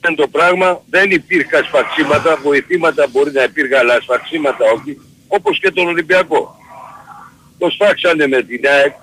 είναι 0.03 0.17
το 0.17 0.29
πράγμα, 0.29 0.83
δεν 0.91 1.11
υπήρχαν 1.11 1.65
σφαξίματα, 1.65 2.37
βοηθήματα 2.43 3.07
μπορεί 3.13 3.33
να 3.33 3.43
υπήρχαν, 3.43 3.79
αλλά 3.79 4.01
σφαξίματα 4.01 4.65
όχι, 4.75 5.01
όπως 5.29 5.59
και 5.59 5.71
τον 5.71 5.87
Ολυμπιακό. 5.87 6.56
Το 7.59 7.71
σφάξανε 7.71 8.27
με 8.27 8.43
την 8.43 8.61
ΑΕΚ 8.69 8.95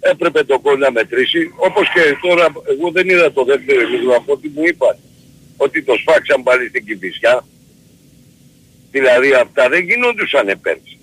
έπρεπε 0.00 0.44
το 0.44 0.60
γκολ 0.60 0.78
να 0.78 0.90
μετρήσει. 0.90 1.52
Όπως 1.56 1.88
και 1.94 2.16
τώρα, 2.22 2.46
εγώ 2.72 2.90
δεν 2.90 3.08
είδα 3.08 3.32
το 3.32 3.44
δεύτερο 3.44 3.88
λίγο 3.88 4.14
από 4.14 4.32
ό,τι 4.32 4.48
μου 4.48 4.62
είπαν. 4.64 4.96
Ότι 5.56 5.82
το 5.82 5.94
σφάξαν 5.94 6.42
πάλι 6.42 6.68
στην 6.68 6.86
Κηφισιά. 6.86 7.44
Δηλαδή 8.90 9.32
αυτά 9.32 9.68
δεν 9.68 9.84
γινόντουσαν 9.84 10.58
πέρσι. 10.62 10.98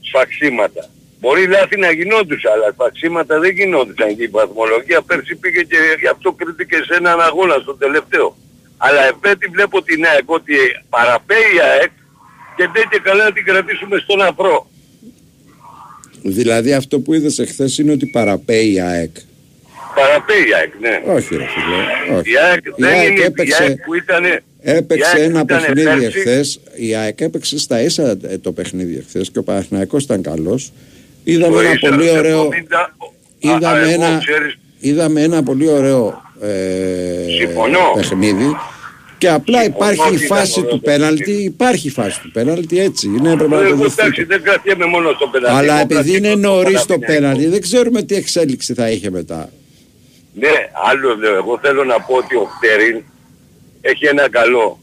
Σφαξίματα. 0.00 0.90
Μπορεί 1.20 1.46
λάθη 1.46 1.76
να 1.76 1.90
γινόντουσαν, 1.90 2.52
αλλά 2.52 2.70
σφαξίματα 2.72 3.38
δεν 3.38 3.50
γινόντουσαν 3.50 4.16
και 4.16 4.22
η 4.22 4.26
βαθμολογία 4.26 5.02
πέρσι 5.02 5.36
πήγε 5.36 5.62
και 5.62 5.76
γι' 6.00 6.06
αυτό 6.06 6.32
κρίθηκε 6.32 6.76
σε 6.76 6.94
έναν 6.94 7.20
αγώνα 7.20 7.56
στο 7.62 7.74
τελευταίο. 7.74 8.36
Αλλά 8.76 9.02
επέτη 9.06 9.46
βλέπω 9.46 9.82
την 9.82 10.04
ΑΕΚ 10.06 10.30
ότι 10.30 10.56
παραπέει 10.88 11.48
η 11.56 11.60
ΑΕΚ 11.60 11.90
και 12.56 12.68
δεν 12.72 12.88
και 12.90 12.98
καλά 12.98 13.24
να 13.24 13.32
την 13.32 13.44
κρατήσουμε 13.44 13.98
στον 13.98 14.22
αφρό. 14.22 14.66
Δηλαδή 16.22 16.72
αυτό 16.72 17.00
που 17.00 17.14
είδες 17.14 17.38
εχθές 17.38 17.78
είναι 17.78 17.92
ότι 17.92 18.06
παραπέει 18.06 18.72
η 18.72 18.80
ΑΕΚ. 18.80 19.10
Παραπέει 19.94 20.36
η 20.48 20.54
ΑΕΚ, 20.58 20.72
ναι. 20.80 21.12
Όχι 21.14 21.36
ρε 21.36 21.44
φίλε, 21.44 22.18
όχι. 22.18 22.30
Η 22.32 22.36
ΑΕΚ 22.38 22.60
δεν 22.76 22.88
ΑΕΚ 22.88 23.10
είναι 23.10 23.24
έπαιξε- 23.24 23.60
η 23.60 23.62
ΑΕΚ 23.64 23.80
που 23.84 23.94
ήταν... 23.94 24.24
Έπαιξε 24.62 25.16
η 25.16 25.20
ΑΕΚ 25.20 25.28
ένα 25.30 25.40
ήταν 25.40 25.46
παιχνίδι 25.46 25.84
πέρσι. 26.00 26.18
εχθές, 26.18 26.60
η 26.76 26.94
ΑΕΚ 26.94 27.20
έπαιξε 27.20 27.58
στα 27.58 27.82
ίσα 27.82 28.16
ε, 28.28 28.38
το 28.38 28.52
παιχνίδι 28.52 28.96
εχθές 28.96 29.30
και 29.30 29.38
ο 29.38 29.42
Παναθηναϊκός 29.42 30.02
ήταν 30.04 30.22
καλός. 30.22 30.72
Είδαμε 31.24 31.54
Το 31.54 31.60
ένα 31.60 31.70
ίσα, 31.72 31.88
πολύ 31.88 32.04
σε 32.08 32.18
ωραίο, 32.18 32.48
70, 32.48 32.52
α, 32.52 32.86
είδαμε 33.38 33.80
εγώ, 33.80 33.90
ένα, 33.90 34.18
ξέρεις, 34.26 34.58
είδαμε 34.78 35.22
ένα 35.22 35.42
πολύ 35.42 35.68
ωραίο 35.68 36.22
ε, 36.42 37.30
Συμφωνώ. 37.38 37.92
παιχνίδι 37.94 38.56
και 39.18 39.28
απλά 39.28 39.62
Συμφωνώ 39.62 39.84
υπάρχει 39.84 40.00
η 40.00 40.14
ότι 40.14 40.24
ήταν 40.24 40.38
φάση 40.38 40.60
ωραίος 40.60 40.72
του 40.74 40.80
πέναλτι, 40.80 41.32
υπάρχει 41.32 41.86
η 41.86 41.90
φάση 41.90 42.20
του 42.20 42.30
πέναλτι 42.30 42.78
έτσι, 42.80 43.06
είναι 43.06 43.36
πρέπει 43.36 43.50
να 43.50 43.58
το 43.58 43.64
Εγώ 43.64 43.76
δεχτείτε. 43.76 44.02
εντάξει 44.02 44.24
δεν 44.24 44.42
κρατιέμαι 44.42 44.84
μόνο 44.84 45.12
στο 45.12 45.26
πέναλτι. 45.26 45.56
Αλλά 45.58 45.74
Εγώ 45.74 45.82
επειδή 45.82 46.16
είναι 46.16 46.28
κρατιέμαι 46.28 46.46
στο 46.46 46.48
νωρίς 46.54 46.80
το 46.84 46.86
Παναθηναϊκό. 46.98 47.12
πέναλτι 47.12 47.46
δεν 47.46 47.60
ξέρουμε 47.60 48.02
τι 48.02 48.14
εξέλιξη 48.14 48.74
θα 48.74 48.90
είχε 48.90 49.10
μετά. 49.10 49.50
Ναι, 50.34 50.56
άλλο 50.90 51.16
λέω. 51.16 51.34
Εγώ 51.34 51.58
θέλω 51.62 51.84
να 51.84 52.00
πω 52.00 52.14
ότι 52.14 52.34
ο 52.36 52.46
Φτερίν 52.56 53.02
έχει 53.80 54.06
ένα 54.06 54.28
καλό. 54.30 54.78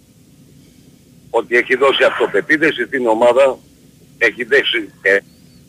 Ότι 1.29 1.55
έχει 1.55 1.75
δώσει 1.75 2.03
αυτοπεποίθηση 2.03 2.83
στην 2.85 3.07
ομάδα. 3.07 3.57
Έχει 4.17 4.43
δέσει 4.43 4.89
ε, 5.01 5.17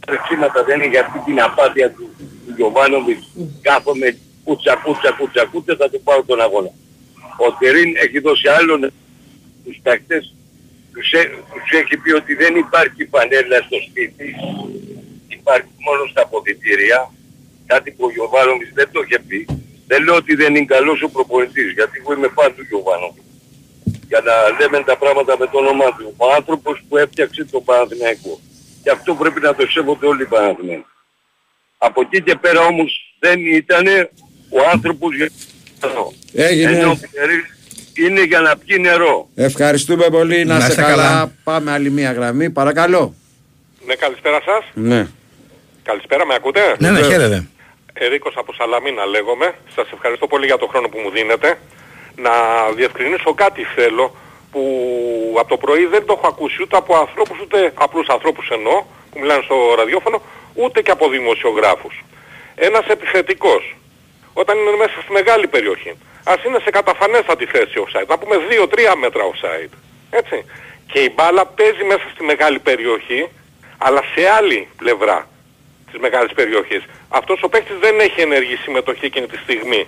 ρεξίματα 0.09 0.65
δεν 0.65 0.77
είναι 0.81 0.91
για 0.91 1.01
αυτή 1.01 1.19
την 1.25 1.41
απάθεια 1.41 1.91
του, 1.91 2.11
του 2.47 2.53
Γιωβάνοβιτς. 2.57 3.27
Κάθομαι 3.63 4.17
κούτσα 4.45 4.75
κούτσα 4.85 5.11
κούτσα 5.19 5.45
κούτσα 5.53 5.77
θα 5.79 5.91
του 5.91 6.01
πάρω 6.05 6.23
τον 6.27 6.41
αγώνα. 6.41 6.71
Ο 7.37 7.53
Φτερίν 7.57 7.97
έχει 7.97 8.19
δώσει 8.19 8.49
άλλον 8.49 8.81
τους 9.65 9.79
παίκτες. 9.83 10.35
Τους, 10.93 11.13
έ- 11.13 11.31
τους 11.53 11.71
έχει 11.81 11.97
πει 11.97 12.13
ότι 12.13 12.35
δεν 12.35 12.57
υπάρχει 12.57 13.05
πανέλα 13.05 13.59
στο 13.67 13.77
σπίτι. 13.89 14.35
Υπάρχει 15.29 15.69
μόνο 15.87 16.07
στα 16.11 16.23
αποδητήρια. 16.23 17.11
Κάτι 17.67 17.91
που 17.91 18.05
ο 18.05 18.11
Γιωβάνοβιτς 18.11 18.73
δεν 18.75 18.89
το 18.93 19.01
είχε 19.05 19.19
πει. 19.29 19.47
Δεν 19.87 20.05
λέω 20.05 20.15
ότι 20.15 20.35
δεν 20.35 20.55
είναι 20.55 20.65
καλός 20.65 21.03
ο 21.03 21.09
προπονητής, 21.09 21.73
γιατί 21.73 21.99
εγώ 21.99 22.13
είμαι 22.13 22.31
fan 22.37 22.51
του 22.57 22.65
Γιωβάνοβιτς. 22.69 23.27
Για 24.09 24.21
να 24.21 24.35
λέμε 24.59 24.85
τα 24.85 24.97
πράγματα 24.97 25.39
με 25.39 25.47
το 25.47 25.59
όνομά 25.59 25.89
του. 25.97 26.15
Ο 26.17 26.33
άνθρωπος 26.33 26.83
που 26.89 26.97
έφτιαξε 26.97 27.45
τον 27.45 27.65
Παναθηναϊκό. 27.65 28.41
Και 28.83 28.91
αυτό 28.91 29.15
πρέπει 29.15 29.41
να 29.41 29.55
το 29.55 29.67
σέβονται 29.67 30.07
όλοι 30.07 30.23
οι 30.23 30.27
Παναθηναϊκοί. 30.27 30.87
Από 31.79 32.01
εκεί 32.01 32.23
και 32.23 32.35
πέρα 32.35 32.61
όμως 32.61 33.17
δεν 33.19 33.47
ήταν 33.47 33.87
ο 34.51 34.59
άνθρωπος 34.73 35.17
για 36.33 36.47
Έγινε. 36.47 36.71
Ενώ 36.71 36.91
ο 36.91 36.99
Πιερής 37.11 37.45
είναι 37.95 38.23
για 38.25 38.41
να 38.41 38.57
πιει 38.57 38.77
νερό. 38.81 39.29
Ευχαριστούμε 39.35 40.07
πολύ, 40.11 40.45
να, 40.45 40.53
Να 40.53 40.59
είστε 40.59 40.71
είστε 40.71 40.83
καλά. 40.83 41.03
καλά. 41.03 41.33
Πάμε 41.45 41.71
άλλη 41.73 41.91
μία 41.91 42.13
γραμμή, 42.13 42.51
παρακαλώ. 42.51 43.15
Ναι, 43.87 43.95
καλησπέρα 43.95 44.41
σας. 44.45 44.65
Ναι. 44.75 45.07
Καλησπέρα, 45.83 46.27
με 46.27 46.35
ακούτε; 46.35 46.61
Ναι, 46.79 46.91
ναι, 46.91 47.03
χαίρετε. 47.03 47.47
Ερίκος 47.93 48.35
από 48.37 48.53
Σαλαμίνα 48.53 49.07
λέγομαι. 49.07 49.55
Σας 49.75 49.87
ευχαριστώ 49.93 50.27
πολύ 50.27 50.47
για 50.47 50.57
τον 50.59 50.69
χρόνο 50.69 50.89
που 50.89 50.99
μου 50.99 51.11
δίνετε. 51.11 51.59
Να 52.17 52.31
διευκρινίσω 52.77 53.35
κάτι 53.35 53.63
θέλω 53.75 54.17
που 54.53 54.63
από 55.39 55.49
το 55.49 55.57
πρωί 55.57 55.85
δεν 55.87 56.05
το 56.07 56.13
έχω 56.19 56.27
ακούσει 56.27 56.63
ούτε 56.63 56.77
από 56.77 56.97
ανθρώπους, 56.97 57.39
ούτε 57.41 57.73
απλούς 57.75 58.09
ανθρώπους 58.09 58.49
εννοώ, 58.49 58.85
που 59.11 59.19
μιλάνε 59.21 59.43
στο 59.45 59.57
ραδιόφωνο, 59.77 60.23
ούτε 60.55 60.83
και 60.83 60.91
από 60.91 61.09
δημοσιογράφους. 61.09 62.05
Ένας 62.55 62.87
επιθετικός, 62.87 63.77
όταν 64.41 64.55
είναι 64.59 64.77
μέσα 64.83 64.97
στη 65.03 65.13
μεγάλη 65.19 65.47
περιοχή, 65.55 65.93
ας 66.33 66.39
είναι 66.45 66.59
σε 66.65 66.71
καταφανέστατη 66.79 67.45
θέση 67.55 67.75
offside, 67.85 68.09
να 68.13 68.19
πούμε 68.19 68.37
2-3 68.51 68.95
μέτρα 69.05 69.23
offside, 69.33 69.73
έτσι. 70.21 70.37
Και 70.93 70.99
η 71.09 71.11
μπάλα 71.15 71.47
παίζει 71.47 71.85
μέσα 71.93 72.07
στη 72.15 72.23
μεγάλη 72.25 72.59
περιοχή, 72.59 73.29
αλλά 73.79 74.03
σε 74.15 74.23
άλλη 74.39 74.69
πλευρά 74.77 75.19
της 75.91 76.01
μεγάλης 76.01 76.33
περιοχής. 76.33 76.83
Αυτός 77.09 77.43
ο 77.43 77.49
παίκτης 77.49 77.77
δεν 77.81 78.01
έχει 78.01 78.21
ενεργή 78.21 78.57
συμμετοχή 78.57 79.05
εκείνη 79.05 79.27
τη 79.27 79.37
στιγμή 79.37 79.87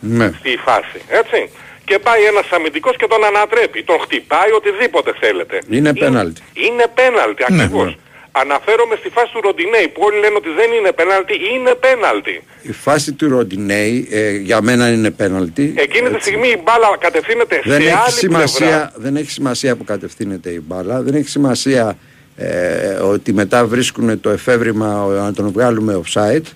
Ναι. 0.00 0.32
στη 0.38 0.56
φάση, 0.66 0.98
έτσι. 1.08 1.50
Και 1.84 1.98
πάει 1.98 2.22
ένας 2.24 2.46
αμυντικός 2.50 2.96
και 2.96 3.06
τον 3.06 3.24
ανατρέπει, 3.24 3.82
τον 3.84 3.98
χτυπάει, 4.00 4.50
οτιδήποτε 4.52 5.12
θέλετε. 5.20 5.58
Είναι 5.70 5.94
πέναλτι. 5.94 6.42
Είναι 6.52 6.84
πέναλτι 6.94 7.44
Ναι, 7.48 7.62
ακριβώς. 7.62 7.84
ναι. 7.86 7.94
Αναφέρομαι 8.40 8.96
στη 8.96 9.08
φάση 9.08 9.32
του 9.32 9.40
Ροντινέη 9.40 9.88
που 9.88 10.00
όλοι 10.04 10.18
λένε 10.18 10.36
ότι 10.36 10.48
δεν 10.48 10.72
είναι 10.72 10.92
πέναλτι, 10.92 11.34
είναι 11.54 11.74
πέναλτι. 11.74 12.42
Η 12.62 12.72
φάση 12.72 13.12
του 13.12 13.28
Ροντινέη 13.28 14.08
ε, 14.10 14.30
για 14.30 14.62
μένα 14.62 14.88
είναι 14.92 15.10
πέναλτι. 15.10 15.74
Εκείνη 15.76 16.10
τη 16.10 16.20
στιγμή 16.20 16.48
η 16.48 16.60
μπάλα 16.64 16.96
κατευθύνεται 16.98 17.60
Δεν 17.64 17.80
σε 17.80 17.86
έχει, 17.86 17.96
άλλη 17.96 18.10
σημασία, 18.10 18.66
πλευρά. 18.66 18.92
δεν 18.96 19.16
έχει 19.16 19.30
σημασία 19.30 19.76
που 19.76 19.84
κατευθύνεται 19.84 20.50
η 20.50 20.60
μπάλα. 20.66 21.02
Δεν 21.02 21.14
έχει 21.14 21.28
σημασία 21.28 21.98
ε, 22.36 22.94
ότι 22.94 23.32
μετά 23.32 23.66
βρίσκουν 23.66 24.20
το 24.20 24.30
εφεύρημα 24.30 25.06
ε, 25.10 25.14
να 25.20 25.32
τον 25.32 25.52
βγάλουμε 25.52 26.00
offside. 26.04 26.46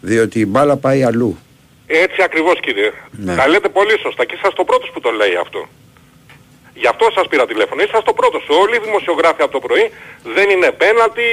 Διότι 0.00 0.40
η 0.40 0.46
μπάλα 0.48 0.76
πάει 0.76 1.02
αλλού. 1.02 1.38
Έτσι 1.86 2.22
ακριβώς 2.22 2.60
κύριε. 2.60 2.92
Ναι. 3.10 3.34
Τα 3.34 3.48
λέτε 3.48 3.68
πολύ 3.68 3.98
σωστά 4.02 4.24
και 4.24 4.34
είσαστε 4.34 4.60
ο 4.60 4.64
πρώτος 4.64 4.90
που 4.90 5.00
το 5.00 5.10
λέει 5.10 5.34
αυτό. 5.40 5.68
Γι' 6.80 6.86
αυτό 6.86 7.10
σας 7.14 7.26
πήρα 7.28 7.46
τηλέφωνο. 7.46 7.82
Είσαστε 7.82 8.10
ο 8.10 8.12
πρώτος. 8.20 8.48
Όλοι 8.48 8.76
οι 8.76 8.78
δημοσιογράφοι 8.78 9.42
από 9.42 9.52
το 9.52 9.60
πρωί 9.60 9.92
δεν 10.22 10.50
είναι 10.50 10.70
πέναλτι, 10.70 11.28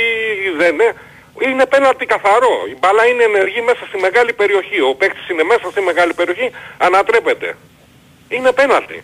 δεν 0.57 0.73
είναι... 0.73 0.95
Είναι 1.39 1.65
πέναλτι 1.65 2.05
καθαρό. 2.05 2.55
Η 2.73 2.75
μπάλα 2.79 3.05
είναι 3.05 3.23
ενεργή 3.23 3.61
μέσα 3.61 3.85
στη 3.85 3.97
μεγάλη 3.97 4.33
περιοχή. 4.33 4.81
Ο 4.81 4.95
παίκτης 4.95 5.29
είναι 5.29 5.43
μέσα 5.43 5.69
στη 5.71 5.81
μεγάλη 5.81 6.13
περιοχή, 6.13 6.51
ανατρέπεται. 6.77 7.57
Είναι 8.29 8.51
πέναλτι. 8.51 9.03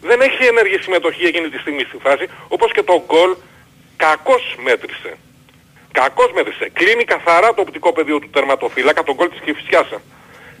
Δεν 0.00 0.20
έχει 0.20 0.44
ενεργή 0.44 0.78
συμμετοχή 0.78 1.24
εκείνη 1.24 1.48
τη 1.48 1.58
στιγμή 1.58 1.82
στη 1.82 1.96
φάση, 2.02 2.28
όπως 2.48 2.72
και 2.72 2.82
το 2.82 3.02
γκολ 3.06 3.36
κακώς 3.96 4.54
μέτρησε. 4.62 5.16
Κακώς 5.92 6.32
μέτρησε. 6.32 6.70
Κλείνει 6.72 7.04
καθαρά 7.04 7.54
το 7.54 7.60
οπτικό 7.60 7.92
πεδίο 7.92 8.18
του 8.18 8.30
τερματοφύλακα, 8.30 9.02
τον 9.02 9.14
γκολ 9.14 9.28
της 9.28 9.40
Κηφισιάς. 9.44 9.88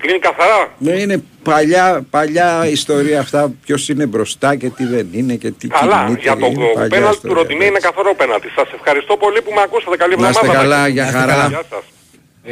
Κλείνει 0.00 0.18
καθαρά. 0.18 0.72
Ναι, 0.78 0.92
είναι 0.92 1.22
παλιά, 1.42 2.06
παλιά 2.10 2.68
ιστορία 2.70 3.20
αυτά. 3.20 3.52
Ποιος 3.64 3.88
είναι 3.88 4.06
μπροστά 4.06 4.54
και 4.56 4.68
τι 4.68 4.84
δεν 4.84 5.06
είναι 5.12 5.34
και 5.34 5.50
τι 5.50 5.68
Καλά, 5.68 6.02
κινείται. 6.04 6.20
για 6.22 6.36
το 6.36 6.46
είναι 6.46 6.64
παλιά 6.74 6.88
πέναλτι 6.88 7.20
του 7.20 7.26
ιστορία. 7.26 7.36
Ροντινέ 7.42 7.64
είναι 7.64 7.78
καθαρό 7.78 8.14
πέναλτι. 8.14 8.48
Σας 8.56 8.68
ευχαριστώ 8.74 9.16
πολύ 9.16 9.42
που 9.42 9.52
με 9.54 9.60
ακούσατε. 9.64 9.96
Καλή 9.96 10.16
Να 10.16 10.26
εβδομάδα. 10.28 10.46
είστε 10.46 10.56
καλά, 10.62 10.88
για 10.88 11.02
Να 11.02 11.08
είστε 11.08 11.20
χαρά. 11.20 11.32
καλά. 11.32 11.48
Γεια 11.48 11.62
σας. 11.70 11.84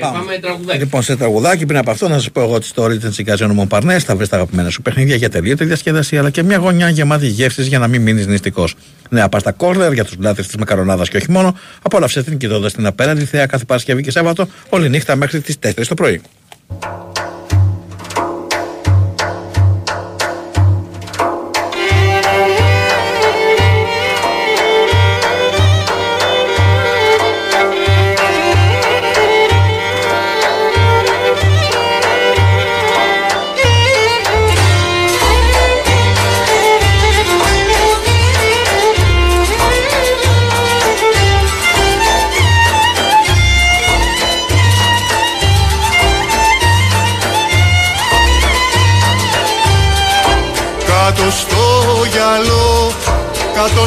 Πάμε 0.01 0.39
τραγουδάκι. 0.39 0.79
Λοιπόν, 0.79 1.03
σε 1.03 1.17
τραγουδάκι 1.17 1.67
πριν 1.67 1.79
από 1.79 1.91
αυτό 1.91 2.09
να 2.09 2.15
σας 2.15 2.31
πω 2.31 2.41
εγώ 2.41 2.55
ότι 2.55 2.67
στο 2.67 2.85
Origin 2.85 3.11
Συγκαζένου 3.13 3.55
Μονπαρνέ 3.55 3.99
θα 3.99 4.17
βρεις 4.17 4.29
τα 4.29 4.37
αγαπημένα 4.37 4.71
σου 4.71 4.83
παιχνίδια 4.83 5.17
για 5.17 5.31
τελείωτη 5.31 5.65
διασκέδαση 5.65 6.19
αλλά 6.19 6.31
και 6.31 6.43
μια 6.43 6.57
γωνιά 6.57 6.89
γεμάτη 6.89 7.27
γεύσει 7.27 7.63
για 7.63 7.79
να 7.79 7.89
μην 7.89 8.03
μείνεις 8.03 8.27
νηστικός. 8.27 8.75
Νέα 9.11 9.29
πάστα 9.29 9.53
κόρλερ 9.53 9.93
για 9.93 10.05
τους 10.05 10.15
λάτρε 10.21 10.43
της 10.43 10.57
μακαρονάδας 10.57 11.09
και 11.09 11.17
όχι 11.17 11.31
μόνο. 11.31 11.59
Απόλαυσε 11.83 12.23
την 12.23 12.39
κοιτώντας 12.39 12.73
την 12.73 12.87
απέναντι 12.87 13.25
θέα 13.25 13.47
κάθε 13.47 13.65
Παρασκευή 13.65 14.03
και 14.03 14.11
Σάββατο 14.11 14.49
όλη 14.69 14.89
νύχτα 14.89 15.17
μέχρι 15.17 15.41
τις 15.41 15.59
4 15.59 15.87
το 15.89 15.95
πρωί. 15.95 16.21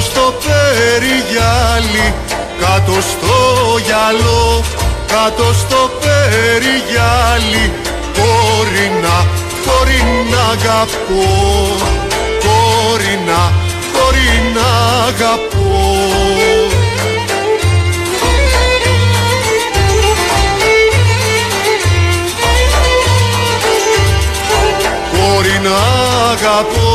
στο 0.01 0.33
περιγυάλι 0.43 2.13
κάτω 2.59 3.01
στο 3.01 3.37
γυαλό 3.85 4.63
κάτω 5.07 5.53
στο 5.53 5.89
περιγυάλι 6.01 7.71
κορίνα, 8.17 9.25
κορίνα 9.65 10.41
αγαπώ 10.51 11.99
κορίνα, 12.91 13.51
κορίνα 13.93 14.67
αγαπώ. 15.07 15.51
Να 25.63 25.69
αγαπώ 26.31 26.90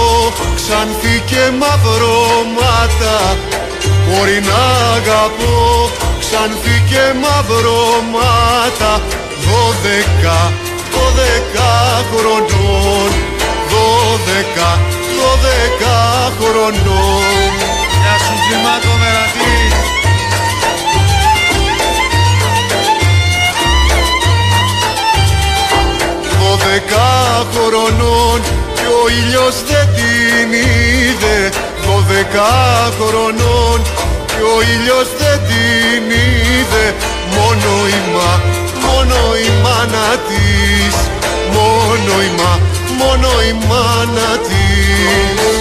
ξανθή 0.68 1.22
και 1.30 1.42
μαυρώματα 1.60 3.16
Μπορεί 4.06 4.40
να 4.50 4.62
αγαπώ. 4.96 5.90
Ξανθή 6.20 6.76
και 6.90 7.04
μαυρώματα 7.22 8.92
Δώδεκα, 9.46 10.52
δώδεκα 10.92 11.72
χρονών. 12.10 13.10
Δώδεκα, 13.70 14.70
δώδεκα 15.16 15.98
χρονών. 16.38 17.52
Γεια 18.02 18.16
σου 18.24 18.34
Τζιμάκο 18.42 18.92
Μερατή. 19.00 19.56
Δώδεκα 26.38 27.06
χρονών. 27.52 28.40
και 28.40 28.65
ο 28.86 29.02
ήλιος 29.20 29.56
δεν 29.68 29.86
την 29.96 30.52
είδε. 30.52 31.38
Δώδεκα 31.84 32.52
χρονών 32.98 33.80
και 34.26 34.42
ο 34.54 34.56
ήλιος 34.74 35.08
δεν 35.18 35.38
την 35.48 36.04
είδε. 36.10 36.86
Μόνο 37.36 37.72
η 37.96 38.00
μα, 38.14 38.32
μόνο 38.86 39.18
η 39.46 39.48
μάνα 39.62 40.08
της. 40.28 40.96
Μόνο 41.56 42.14
η 42.28 42.30
μα, 42.38 42.52
μόνο 43.00 43.28
η 43.48 43.52
μάνα 43.68 44.30
της. 44.46 45.56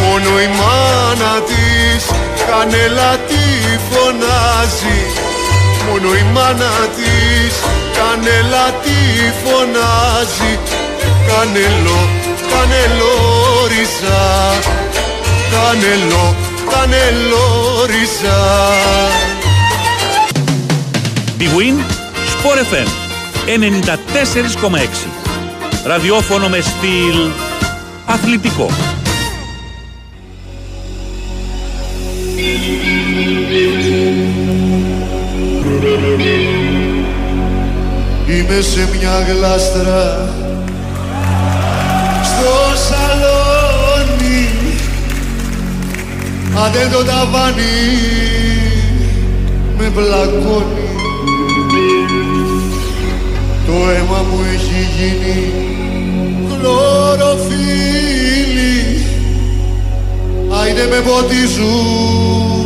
Μόνο 0.00 0.40
η 0.40 0.48
μάνα 0.60 1.40
της. 1.40 2.04
Κανέλα 2.48 3.10
τη 3.16 3.21
φωνάζει 4.62 5.00
Μόνο 5.88 6.14
η 6.14 6.22
μάνα 6.32 6.70
της 6.96 7.54
κανέλα 7.98 8.66
τη 8.82 8.98
φωνάζει. 9.44 10.58
Κανελό, 11.28 12.08
κανελό 12.52 13.14
ριζά 13.68 14.58
Κανελό, 15.50 16.34
κανελό 16.70 17.46
ριζά 17.86 18.40
Big 21.38 21.52
Win, 21.58 21.76
Sport 22.32 22.58
FM 22.72 22.88
94,6 24.66 25.08
Ραδιόφωνο 25.84 26.48
με 26.48 26.60
στυλ 26.60 27.30
αθλητικό. 28.06 28.70
Είμαι 38.26 38.60
σε 38.60 38.88
μια 38.98 39.26
γλάστρα 39.28 40.28
στο 42.24 42.76
σαλόνι. 42.88 43.72
Αν 46.56 46.72
δεν 46.72 46.90
το 46.90 47.04
ταβάνι 47.04 47.62
με 49.78 49.90
πλακώνει 49.94 50.90
Το 53.66 53.72
αίμα 53.72 54.24
μου 54.30 54.40
έχει 54.54 54.80
γίνει 54.96 55.52
χλωροφύλλι 56.48 57.54
Άιντε 60.60 60.86
με 60.86 61.00
ποτίζουν 61.00 62.61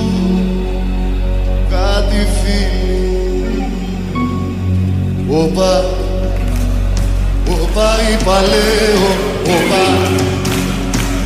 Όπα, 5.38 5.84
όπα 7.50 7.88
είπα 8.10 8.40
λέω, 8.40 9.06
όπα 9.54 9.84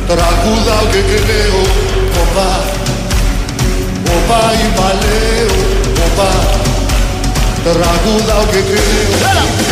Τραγούδαω 0.07 0.85
και 0.91 1.01
κλαίω, 1.01 1.61
όπα 2.21 2.49
Όπα 4.03 4.41
είπα 4.63 4.95
λέω, 5.01 5.55
όπα 6.05 6.31
Τραγούδαω 7.63 8.43
και 8.51 8.61
κλαίω 8.69 9.70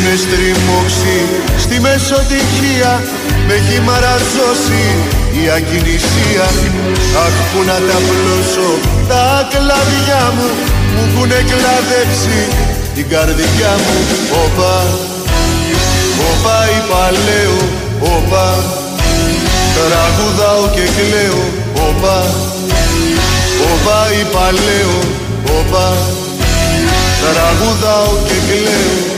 έχουνε 0.00 0.16
στριμώξει 0.24 1.16
στη 1.58 1.80
μεσοτυχία. 1.80 2.92
Με 3.46 3.54
έχει 3.54 3.80
μαραζώσει 3.88 4.84
η 5.40 5.42
ακινησία 5.56 6.46
Αχ 7.24 7.36
που 7.50 7.60
να 7.70 7.76
τα 7.88 7.98
πλώσω 8.08 8.70
τα 9.08 9.48
κλαδιά 9.52 10.24
μου 10.36 10.48
Μου 10.94 11.02
έχουνε 11.06 11.40
κλαδέψει 11.50 12.40
την 12.94 13.08
καρδιά 13.12 13.72
μου. 13.82 13.96
Όπα, 14.44 14.74
όπα 16.30 16.56
είπα 16.74 17.04
λέω, 17.26 17.56
όπα. 18.16 18.46
Τραγουδάω 19.76 20.64
και 20.74 20.84
κλαίω, 20.96 21.42
όπα. 21.88 22.18
Όπα 23.72 23.98
είπα 24.20 24.46
λέω, 24.66 24.94
όπα. 25.58 25.86
Τραγουδάω 27.22 28.12
και 28.26 28.38
κλαίω 28.48 29.10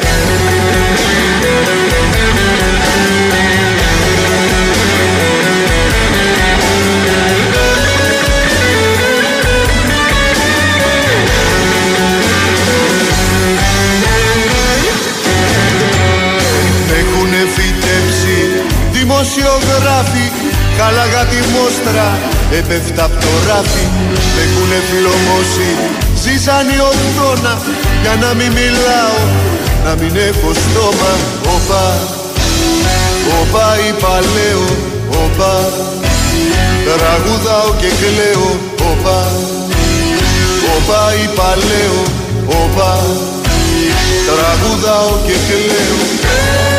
Χάλαγα 20.85 21.25
τη 21.33 21.41
μόστρα, 21.55 22.09
έπεφτα 22.59 23.05
απ' 23.05 23.17
το 23.23 23.33
ράφι 23.49 23.85
Με 24.35 24.41
έχουνε 24.45 24.79
φλωμώσει, 24.89 25.71
ζήσαν 26.23 26.67
η 26.77 26.79
οκτώνα 26.91 27.55
Για 28.03 28.15
να 28.23 28.31
μην 28.39 28.51
μιλάω, 28.59 29.19
να 29.85 29.93
μην 30.01 30.15
έχω 30.29 30.51
στόμα. 30.63 31.13
Όπα, 31.55 31.85
όπα 33.41 33.67
είπα 33.87 34.15
λέω, 34.35 34.67
όπα 35.23 35.55
Τραγουδάω 36.85 37.71
και 37.81 37.91
κλαίω, 38.01 38.49
όπα 38.91 39.19
Όπα 40.77 41.01
είπα 41.23 41.51
λέω, 41.69 41.99
όπα 42.61 42.93
Τραγουδάω 44.29 45.13
και 45.27 45.37
κλαίω 45.49 46.72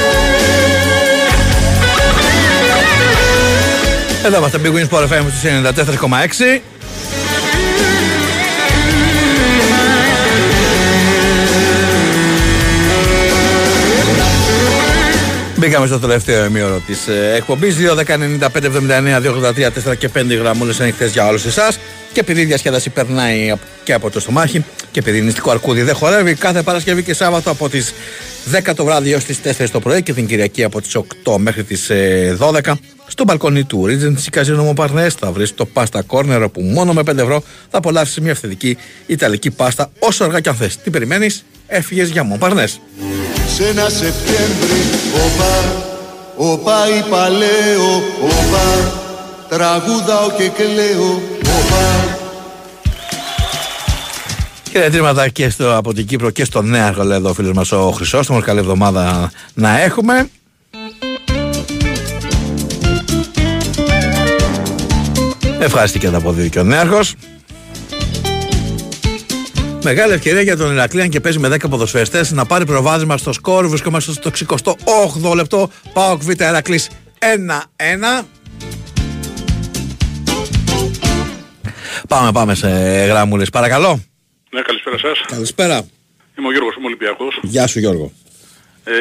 Εδώ 4.23 4.37
είμαστε, 4.37 4.59
Big 4.63 4.67
Wins 4.67 4.87
Sport 4.89 5.03
FM 5.07 5.21
στους 5.29 5.43
94,6. 5.43 6.61
Μπήκαμε 15.55 15.87
στο 15.87 15.99
τελευταίο 15.99 16.45
ημίωρο 16.45 16.81
της 16.87 16.99
εκπομπής. 17.35 17.75
2, 17.75 17.95
10, 17.95 18.17
95, 18.17 18.65
79, 18.65 19.19
283, 19.19 19.71
4 19.71 19.95
και 19.97 20.09
5 20.09 20.35
γραμμούλες 20.35 20.79
ανοιχτές 20.79 21.11
για 21.11 21.27
όλους 21.27 21.45
εσάς. 21.45 21.79
Και 22.13 22.19
επειδή 22.19 22.41
η 22.41 22.45
διασκέδαση 22.45 22.89
περνάει 22.89 23.51
απ- 23.51 23.59
και 23.83 23.93
από 23.93 24.09
το 24.09 24.19
στομάχι 24.19 24.65
και 24.91 24.99
επειδή 24.99 25.17
η 25.17 25.21
νηστικό 25.21 25.51
αρκούδι 25.51 25.81
δεν 25.81 25.95
χορεύει, 25.95 26.33
κάθε 26.35 26.61
Παρασκευή 26.61 27.03
και 27.03 27.13
Σάββατο 27.13 27.49
από 27.51 27.69
τις 27.69 27.93
10 28.51 28.73
το 28.75 28.85
βράδυ 28.85 29.11
έως 29.11 29.23
τις 29.23 29.39
4 29.41 29.69
το 29.71 29.79
πρωί 29.79 30.03
και 30.03 30.13
την 30.13 30.27
Κυριακή 30.27 30.63
από 30.63 30.81
τις 30.81 30.95
8 30.95 31.37
μέχρι 31.37 31.63
τις 31.63 31.91
12 32.37 32.73
στο 33.13 33.23
μπαλκόνι 33.23 33.63
του 33.63 33.85
Regency 33.87 34.37
Casino 34.37 34.73
Montparnasse 34.73 35.15
θα 35.19 35.31
βρει 35.31 35.49
το 35.49 35.67
Pasta 35.73 35.99
Corner 36.07 36.41
όπου 36.43 36.61
μόνο 36.61 36.93
με 36.93 37.01
5 37.01 37.17
ευρώ 37.17 37.43
θα 37.69 37.77
απολαύσεις 37.77 38.19
μια 38.19 38.31
αυθεντική 38.31 38.77
Ιταλική 39.05 39.51
πάστα 39.51 39.91
όσο 39.99 40.23
αργά 40.23 40.39
κι 40.39 40.49
αν 40.49 40.55
θες. 40.55 40.77
Τι 40.77 40.89
περιμένεις, 40.89 41.45
έφυγες 41.67 42.09
για 42.09 42.23
Montparnasse. 42.23 42.77
σε 43.55 43.67
ένα 43.67 43.89
Σεπτέμβρη 43.89 44.81
Όπα, 45.25 45.83
όπα 46.37 46.77
είπα 46.97 47.29
λέω 47.29 47.95
Όπα, 48.23 48.91
τραγούδαω 49.49 50.31
και 50.37 50.49
κλαίω 50.49 51.21
Όπα, 51.39 52.17
Χαιρετήματα 54.69 55.29
και 55.29 55.49
στο, 55.49 55.75
από 55.75 55.93
την 55.93 56.05
Κύπρο 56.05 56.29
και 56.29 56.45
στο 56.45 56.61
Νέαρχο, 56.61 57.03
λέει 57.03 57.17
εδώ 57.17 57.29
ο 57.29 57.33
φίλος 57.33 57.53
μας 57.53 57.71
ο 57.71 57.91
Χρυσόστομος. 57.91 58.43
Καλή 58.43 58.59
εβδομάδα 58.59 59.31
να 59.53 59.81
έχουμε. 59.81 60.29
Ευχαριστήκε 65.63 66.09
τα 66.09 66.21
ποδίου 66.21 66.49
και 66.49 66.59
ο 66.59 66.63
Νέαρχος. 66.63 67.15
Μεγάλη 69.83 70.13
ευκαιρία 70.13 70.41
για 70.41 70.57
τον 70.57 70.71
Ηρακλή, 70.71 71.01
αν 71.01 71.09
και 71.09 71.19
παίζει 71.19 71.39
με 71.39 71.47
10 71.47 71.69
ποδοσφαιριστές, 71.69 72.31
να 72.31 72.45
πάρει 72.45 72.65
προβάδισμα 72.65 73.17
στο 73.17 73.33
σκόρ. 73.33 73.67
Βρισκόμαστε 73.67 74.11
στο 74.11 74.31
68 75.21 75.33
λεπτό. 75.35 75.69
Πάω 75.93 76.17
Β 76.17 76.29
Ηρακλής 76.29 76.89
1-1. 77.19 78.25
Πάμε, 82.07 82.31
πάμε 82.31 82.55
σε 82.55 82.69
γράμμουλες. 83.05 83.49
Παρακαλώ. 83.49 84.03
Ναι, 84.49 84.61
καλησπέρα 84.61 84.97
σας. 84.97 85.21
Καλησπέρα. 85.27 85.85
Είμαι 86.37 86.47
ο 86.47 86.51
Γιώργος, 86.51 86.75
είμαι 86.75 86.85
Ολυμπιακός. 86.85 87.39
Γεια 87.41 87.67
σου 87.67 87.79
Γιώργο. 87.79 88.11
Ε, 88.85 88.93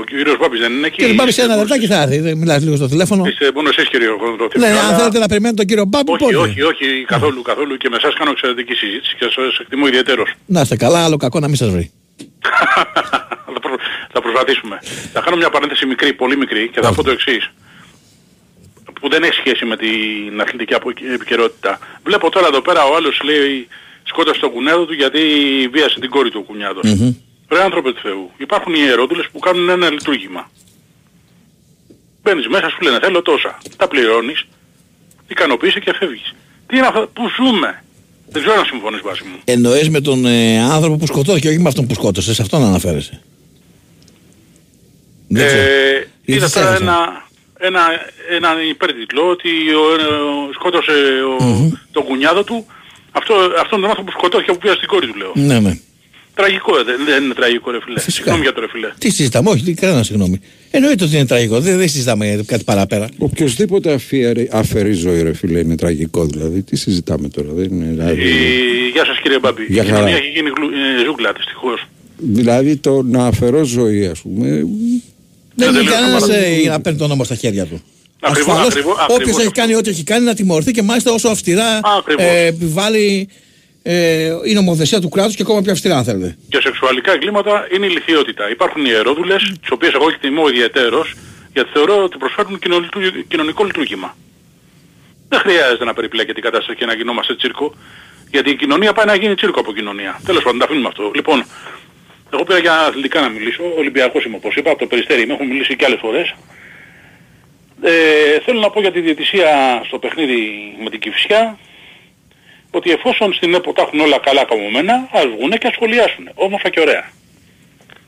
ο 0.00 0.04
κύριος 0.04 0.36
Μπάμπης 0.38 0.60
δεν 0.60 0.72
είναι 0.72 0.86
εκεί. 0.86 0.96
Κύριε 0.96 1.14
Μπάμπη, 1.14 1.32
σε 1.32 1.42
ένα 1.42 1.56
λεπτάκι 1.56 1.86
θα 1.86 2.02
έρθει. 2.02 2.18
Δεν 2.18 2.36
Μιλάς 2.38 2.62
λίγο 2.62 2.76
στο 2.76 2.88
τηλέφωνο. 2.88 3.24
Είστε 3.26 3.50
μόνο 3.54 3.68
εσείς 3.68 3.88
κύριε 3.88 4.08
Κοντρόφιλ. 4.08 4.60
Ναι, 4.60 4.66
αν 4.66 4.96
θέλετε 4.96 5.18
να 5.18 5.26
περιμένετε 5.26 5.56
τον 5.56 5.66
κύριο 5.66 5.84
Μπάμπη, 5.84 6.10
όχι, 6.12 6.22
πώς 6.24 6.34
όχι, 6.34 6.62
όχι, 6.62 7.04
καθόλου, 7.06 7.42
καθόλου 7.42 7.76
και 7.76 7.88
με 7.88 7.96
εσάς 7.96 8.14
κάνω 8.14 8.30
εξαιρετική 8.30 8.74
συζήτηση 8.74 9.16
και 9.18 9.24
σας 9.24 9.58
εκτιμώ 9.58 9.86
ιδιαίτερος. 9.86 10.34
Να 10.46 10.60
είστε 10.60 10.76
καλά, 10.76 11.04
άλλο 11.04 11.16
κακό 11.16 11.40
να 11.40 11.46
μην 11.46 11.56
σας 11.56 11.70
βρει. 11.70 11.90
θα, 13.54 13.60
προ... 13.60 13.74
θα 14.12 14.20
προσπαθήσουμε. 14.22 14.78
Θα 15.12 15.20
κάνω 15.20 15.36
μια 15.36 15.50
παρένθεση 15.50 15.86
μικρή, 15.86 16.12
πολύ 16.12 16.36
μικρή 16.36 16.68
και 16.72 16.80
θα 16.80 16.94
πω 16.94 17.02
το 17.02 17.10
εξής. 17.10 17.50
Που 19.00 19.08
δεν 19.08 19.22
έχει 19.22 19.32
σχέση 19.34 19.64
με 19.64 19.76
την 19.76 20.40
αθλητική 20.40 20.74
απο- 20.74 20.92
επικαιρότητα. 21.14 21.78
Βλέπω 22.04 22.30
τώρα 22.30 22.46
εδώ 22.46 22.60
πέρα 22.60 22.84
ο 22.84 22.96
άλλος 22.96 23.20
λέει 23.24 23.68
σκότωσε 24.02 24.40
τον 24.40 24.50
κουνέδο 24.50 24.84
του 24.84 24.92
γιατί 24.92 25.20
βίασε 25.72 26.00
την 26.00 26.10
κόρη 26.10 26.30
του 26.30 26.40
ο 26.42 26.46
κουνιάδος. 26.46 26.82
Ρε 27.48 27.62
άνθρωπε 27.62 27.92
του 27.92 28.00
Θεού, 28.02 28.30
υπάρχουν 28.36 28.74
οι 28.74 28.80
ιερόδουλες 28.82 29.28
που 29.32 29.38
κάνουν 29.38 29.68
ένα 29.68 29.90
λειτουργήμα. 29.90 30.50
Μπαίνεις 32.22 32.48
μέσα, 32.48 32.68
σου 32.68 32.78
λένε 32.80 32.98
θέλω 33.02 33.22
τόσα. 33.22 33.58
Τα 33.76 33.88
πληρώνεις, 33.88 34.46
ικανοποιείσαι 35.28 35.80
και 35.80 35.94
φεύγεις. 35.98 36.34
Τι 36.66 36.76
είναι 36.76 36.86
αυτό, 36.86 37.10
πού 37.12 37.22
ζούμε; 37.36 37.84
Δεν 38.28 38.42
ξέρω 38.42 38.58
αν 38.58 38.64
συμφωνείς 38.64 39.00
βάση 39.00 39.22
μου. 39.24 39.36
Εννοείς 39.44 39.90
με 39.90 40.00
τον 40.00 40.26
ε, 40.26 40.60
άνθρωπο 40.60 40.96
που 40.96 41.06
σκοτώθηκε, 41.06 41.48
όχι 41.48 41.58
με 41.58 41.68
αυτόν 41.68 41.86
που 41.86 41.94
σκότωσες. 41.94 42.34
Σε 42.34 42.42
αυτόν 42.42 42.62
αναφέρεσαι. 42.64 43.22
Δεν 45.28 45.46
ξέρω. 45.46 45.62
Ε, 45.62 46.08
Ή 46.24 46.34
είδα 46.34 46.46
τι 46.46 46.52
τώρα 46.52 46.66
θέλεις, 46.66 46.80
ένα, 46.80 47.26
ένα, 47.58 47.80
ένα 48.30 48.62
υπέρτιτλο 48.68 49.28
ότι 49.28 49.48
ο, 49.74 49.80
ο, 49.80 50.52
σκότωσε 50.52 50.92
ο, 51.40 51.78
τον 51.92 52.04
κουνιάδο 52.04 52.44
του 52.44 52.66
αυτό, 53.12 53.34
αυτόν 53.60 53.80
τον 53.80 53.88
άνθρωπο 53.88 54.10
που 54.10 54.18
σκοτώθηκε 54.18 54.52
που 54.52 54.58
πήγα 54.58 54.74
στην 54.74 54.88
κόρη 54.88 55.06
του 55.06 55.16
λέω. 55.16 55.32
Ναι, 55.34 55.60
ναι. 55.60 55.78
Τραγικό 56.40 56.78
ε, 56.78 56.82
δεν, 56.82 56.96
δεν 57.06 57.24
είναι 57.24 57.34
τραγικό 57.34 57.70
ρε 57.70 57.78
φίλε. 57.84 58.00
Συγγνώμη 58.00 58.42
για 58.42 58.52
το 58.52 58.60
ρε 58.60 58.68
φίλε. 58.68 58.88
Τι 58.98 59.10
συζητάμε, 59.10 59.50
όχι, 59.50 59.74
κανένα 59.74 60.02
συγγνώμη. 60.02 60.40
Εννοείται 60.70 61.04
ότι 61.04 61.16
είναι 61.16 61.26
τραγικό, 61.26 61.60
δεν, 61.60 61.78
δεν 61.78 61.88
συζητάμε 61.88 62.40
κάτι 62.46 62.64
παραπέρα. 62.64 63.08
Οποιοδήποτε 63.18 63.92
αφιερεί- 63.92 64.54
αφαιρεί 64.54 64.92
ζωή, 64.92 65.22
ρε 65.22 65.32
φίλε, 65.34 65.58
είναι 65.58 65.76
τραγικό 65.76 66.24
δηλαδή. 66.26 66.62
Τι 66.62 66.76
συζητάμε 66.76 67.28
τώρα, 67.28 67.48
δεν 67.52 67.64
είναι. 67.72 67.86
Δηλαδή, 67.90 68.20
Ε, 68.22 68.88
γεια 68.92 69.04
σας 69.04 69.20
κύριε 69.22 69.38
Μπάμπη. 69.38 69.64
Για 69.68 69.82
Η 69.82 69.86
χαρά. 69.86 69.98
κοινωνία 69.98 70.16
έχει 70.16 70.28
γίνει 70.34 70.50
γλου, 70.56 70.66
ε, 71.00 71.04
ζούγκλα 71.04 71.32
δυστυχώς. 71.32 71.86
δηλαδή 72.16 72.76
το 72.76 73.02
να 73.02 73.26
αφαιρώ 73.26 73.64
ζωή, 73.64 74.06
ας 74.06 74.20
πούμε. 74.20 74.48
Δεν 75.54 75.68
είναι 75.68 75.80
λέω 75.82 75.92
κανένας 75.92 76.20
σοβαρά. 76.22 76.44
ε, 76.44 76.60
για 76.60 76.70
να 76.70 76.80
παίρνει 76.80 76.98
τον 76.98 77.08
νόμο 77.08 77.24
στα 77.24 77.34
χέρια 77.34 77.64
του. 77.66 77.82
Ακριβώς, 78.20 78.48
Ασφαλώς, 78.52 78.72
ακριβώς, 78.72 78.92
όποιος 78.94 79.16
ακριβώς 79.18 79.40
έχει 79.42 79.52
κάνει 79.52 79.74
ό,τι 79.74 79.90
έχει 79.90 80.02
κάνει 80.04 80.24
να 80.24 80.34
τιμωρηθεί 80.34 80.70
και 80.72 80.82
μάλιστα 80.82 81.12
όσο 81.12 81.28
αυστηρά 81.28 81.80
Ακριβώς. 81.98 82.24
ε, 82.26 82.44
επιβάλλει 82.46 83.28
ε, 83.82 84.34
η 84.44 84.54
νομοθεσία 84.54 85.00
του 85.00 85.08
κράτους 85.08 85.34
και 85.34 85.42
ακόμα 85.42 85.62
πιο 85.62 85.72
αυστηρά 85.72 85.96
αν 85.96 86.04
θέλετε. 86.04 86.36
Και 86.48 86.60
σεξουαλικά 86.60 87.12
εγκλήματα 87.12 87.66
είναι 87.74 87.86
η 87.86 87.90
λιθιότητα. 87.90 88.50
Υπάρχουν 88.50 88.84
ιερόδουλες, 88.84 89.42
τις 89.60 89.70
οποίες 89.70 89.92
εγώ 89.92 90.08
εκτιμώ 90.08 90.48
ιδιαιτέρως, 90.48 91.14
γιατί 91.52 91.70
θεωρώ 91.72 92.02
ότι 92.02 92.16
προσφέρουν 92.18 92.58
κοινωνικό, 92.58 93.00
κοινωνικό 93.28 93.64
λειτουργήμα. 93.64 94.16
Δεν 95.28 95.38
χρειάζεται 95.38 95.84
να 95.84 95.94
περιπλέκεται 95.94 96.38
η 96.38 96.42
κατάσταση 96.42 96.78
και 96.78 96.86
να 96.86 96.94
γινόμαστε 96.94 97.36
τσίρκο, 97.36 97.74
γιατί 98.30 98.50
η 98.50 98.56
κοινωνία 98.56 98.92
πάει 98.92 99.06
να 99.06 99.14
γίνει 99.14 99.34
τσίρκο 99.34 99.60
από 99.60 99.72
κοινωνία. 99.72 100.20
Τέλος 100.24 100.42
πάντων, 100.42 100.58
τα 100.58 100.64
αφήνουμε 100.64 100.88
αυτό. 100.88 101.10
Λοιπόν, 101.14 101.44
εγώ 102.32 102.44
πήρα 102.44 102.58
για 102.58 102.78
αθλητικά 102.78 103.20
να 103.20 103.28
μιλήσω, 103.28 103.62
Ολυμπιακός 103.76 104.24
είμαι 104.24 104.36
όπως 104.36 104.54
είπα, 104.54 104.70
από 104.70 104.78
το 104.78 104.86
Περιστέρι 104.86 105.22
είμαι, 105.22 105.32
έχω 105.32 105.44
μιλήσει 105.44 105.76
και 105.76 105.84
άλλες 105.84 105.98
φορές. 106.00 106.34
Ε, 107.82 108.40
θέλω 108.44 108.60
να 108.60 108.70
πω 108.70 108.80
για 108.80 108.92
τη 108.92 109.00
διαιτησία 109.00 109.82
στο 109.86 109.98
παιχνίδι 109.98 110.40
με 110.82 110.90
την 110.90 111.00
Κυφσιά, 111.00 111.58
ότι 112.70 112.90
εφόσον 112.90 113.32
στην 113.32 113.54
ΕΠΟ 113.54 113.72
τα 113.72 113.82
έχουν 113.82 114.00
όλα 114.00 114.18
καλά 114.18 114.44
καμωμένα, 114.44 115.08
ας 115.12 115.24
βγουνε 115.26 115.56
και 115.56 115.66
ας 115.66 115.74
σχολιάσουν. 115.74 116.30
Όμορφα 116.34 116.68
και 116.68 116.80
ωραία. 116.80 117.10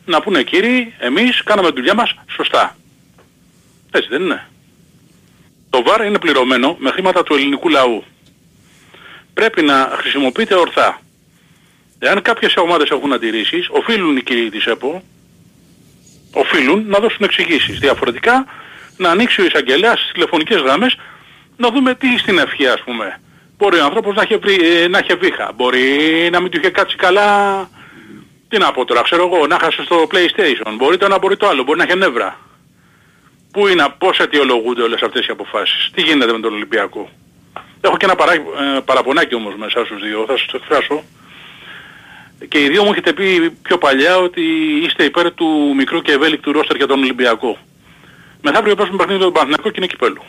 Να 0.04 0.20
πούνε 0.20 0.42
κύριοι, 0.42 0.94
εμείς 0.98 1.42
κάναμε 1.42 1.68
τη 1.68 1.74
δουλειά 1.74 1.94
μας 1.94 2.14
σωστά. 2.30 2.76
Έτσι 3.92 4.08
δεν 4.08 4.22
είναι. 4.22 4.48
Το 5.70 5.82
ΒΑΡ 5.82 6.04
είναι 6.04 6.18
πληρωμένο 6.18 6.76
με 6.78 6.90
χρήματα 6.90 7.22
του 7.22 7.34
ελληνικού 7.34 7.68
λαού. 7.68 8.04
Πρέπει 9.34 9.62
να 9.62 9.92
χρησιμοποιείται 9.92 10.54
ορθά. 10.54 11.00
Εάν 11.98 12.22
κάποιες 12.22 12.56
ομάδες 12.56 12.90
έχουν 12.90 13.12
αντιρρήσεις, 13.12 13.68
οφείλουν 13.70 14.16
οι 14.16 14.22
κύριοι 14.22 14.50
της 14.50 14.64
ΕΠΟ, 14.66 15.02
οφείλουν 16.32 16.84
να 16.86 16.98
δώσουν 16.98 17.24
εξηγήσεις. 17.24 17.78
Διαφορετικά, 17.78 18.46
να 18.96 19.10
ανοίξει 19.10 19.40
ο 19.40 19.44
εισαγγελέας 19.44 20.00
στις 20.00 20.12
τηλεφωνικές 20.12 20.60
γραμμές, 20.60 20.96
να 21.56 21.70
δούμε 21.70 21.94
τι 21.94 22.18
στην 22.18 22.38
ευχή 22.38 22.66
ας 22.66 22.82
πούμε. 22.82 23.20
Μπορεί 23.60 23.78
ο 23.78 23.84
άνθρωπος 23.84 24.14
να 24.14 24.22
έχει, 24.22 24.36
βρει, 24.36 24.54
ε, 24.54 24.88
να 24.88 24.98
έχει 24.98 25.14
βήχα. 25.14 25.52
Μπορεί 25.54 25.82
να 26.32 26.40
μην 26.40 26.50
του 26.50 26.58
είχε 26.58 26.70
κάτσει 26.70 26.96
καλά... 26.96 27.68
Τι 28.48 28.58
να 28.58 28.72
πω 28.72 28.84
τώρα, 28.84 29.02
ξέρω 29.02 29.30
εγώ, 29.32 29.46
να 29.46 29.58
χάσει 29.58 29.82
στο 29.82 30.06
PlayStation. 30.12 30.72
Μπορεί 30.76 30.96
το 30.96 31.04
ένα, 31.04 31.18
μπορεί 31.18 31.36
το 31.36 31.48
άλλο. 31.48 31.62
Μπορεί 31.62 31.78
να 31.78 31.84
έχει 31.84 31.96
νεύρα. 31.96 32.38
Πού 33.52 33.66
είναι, 33.66 33.86
πώς 33.98 34.18
αιτιολογούνται 34.18 34.82
όλες 34.82 35.02
αυτές 35.02 35.26
οι 35.26 35.30
αποφάσεις; 35.30 35.90
Τι 35.94 36.02
γίνεται 36.02 36.32
με 36.32 36.40
τον 36.40 36.52
Ολυμπιακό; 36.52 37.10
Έχω 37.80 37.96
και 37.96 38.04
ένα 38.04 38.14
παρά, 38.14 38.32
ε, 38.32 38.40
παραπονάκι 38.84 39.34
όμως 39.34 39.54
μέσα 39.56 39.84
στους 39.84 40.02
δύο, 40.02 40.24
θα 40.26 40.36
σας 40.36 40.46
το 40.46 40.58
εκφράσω. 40.62 41.04
Και 42.48 42.62
οι 42.62 42.68
δύο 42.68 42.84
μου 42.84 42.90
έχετε 42.90 43.12
πει 43.12 43.50
πιο 43.62 43.78
παλιά 43.78 44.18
ότι 44.18 44.42
είστε 44.84 45.04
υπέρ 45.04 45.34
του 45.34 45.72
μικρού 45.76 46.02
και 46.02 46.12
ευέλικτου 46.12 46.52
ρόστερ 46.52 46.76
για 46.76 46.86
τον 46.86 46.98
Ολυμπιακό. 46.98 47.58
Μεθαύριο 48.42 48.74
παίζουμε 48.74 48.96
παιχνίδι 48.96 49.18
με 49.18 49.24
τον 49.24 49.32
Παναθηναϊκό 49.32 49.70
και 49.70 49.76
είναι 49.76 49.86
κυπέλου. 49.86 50.22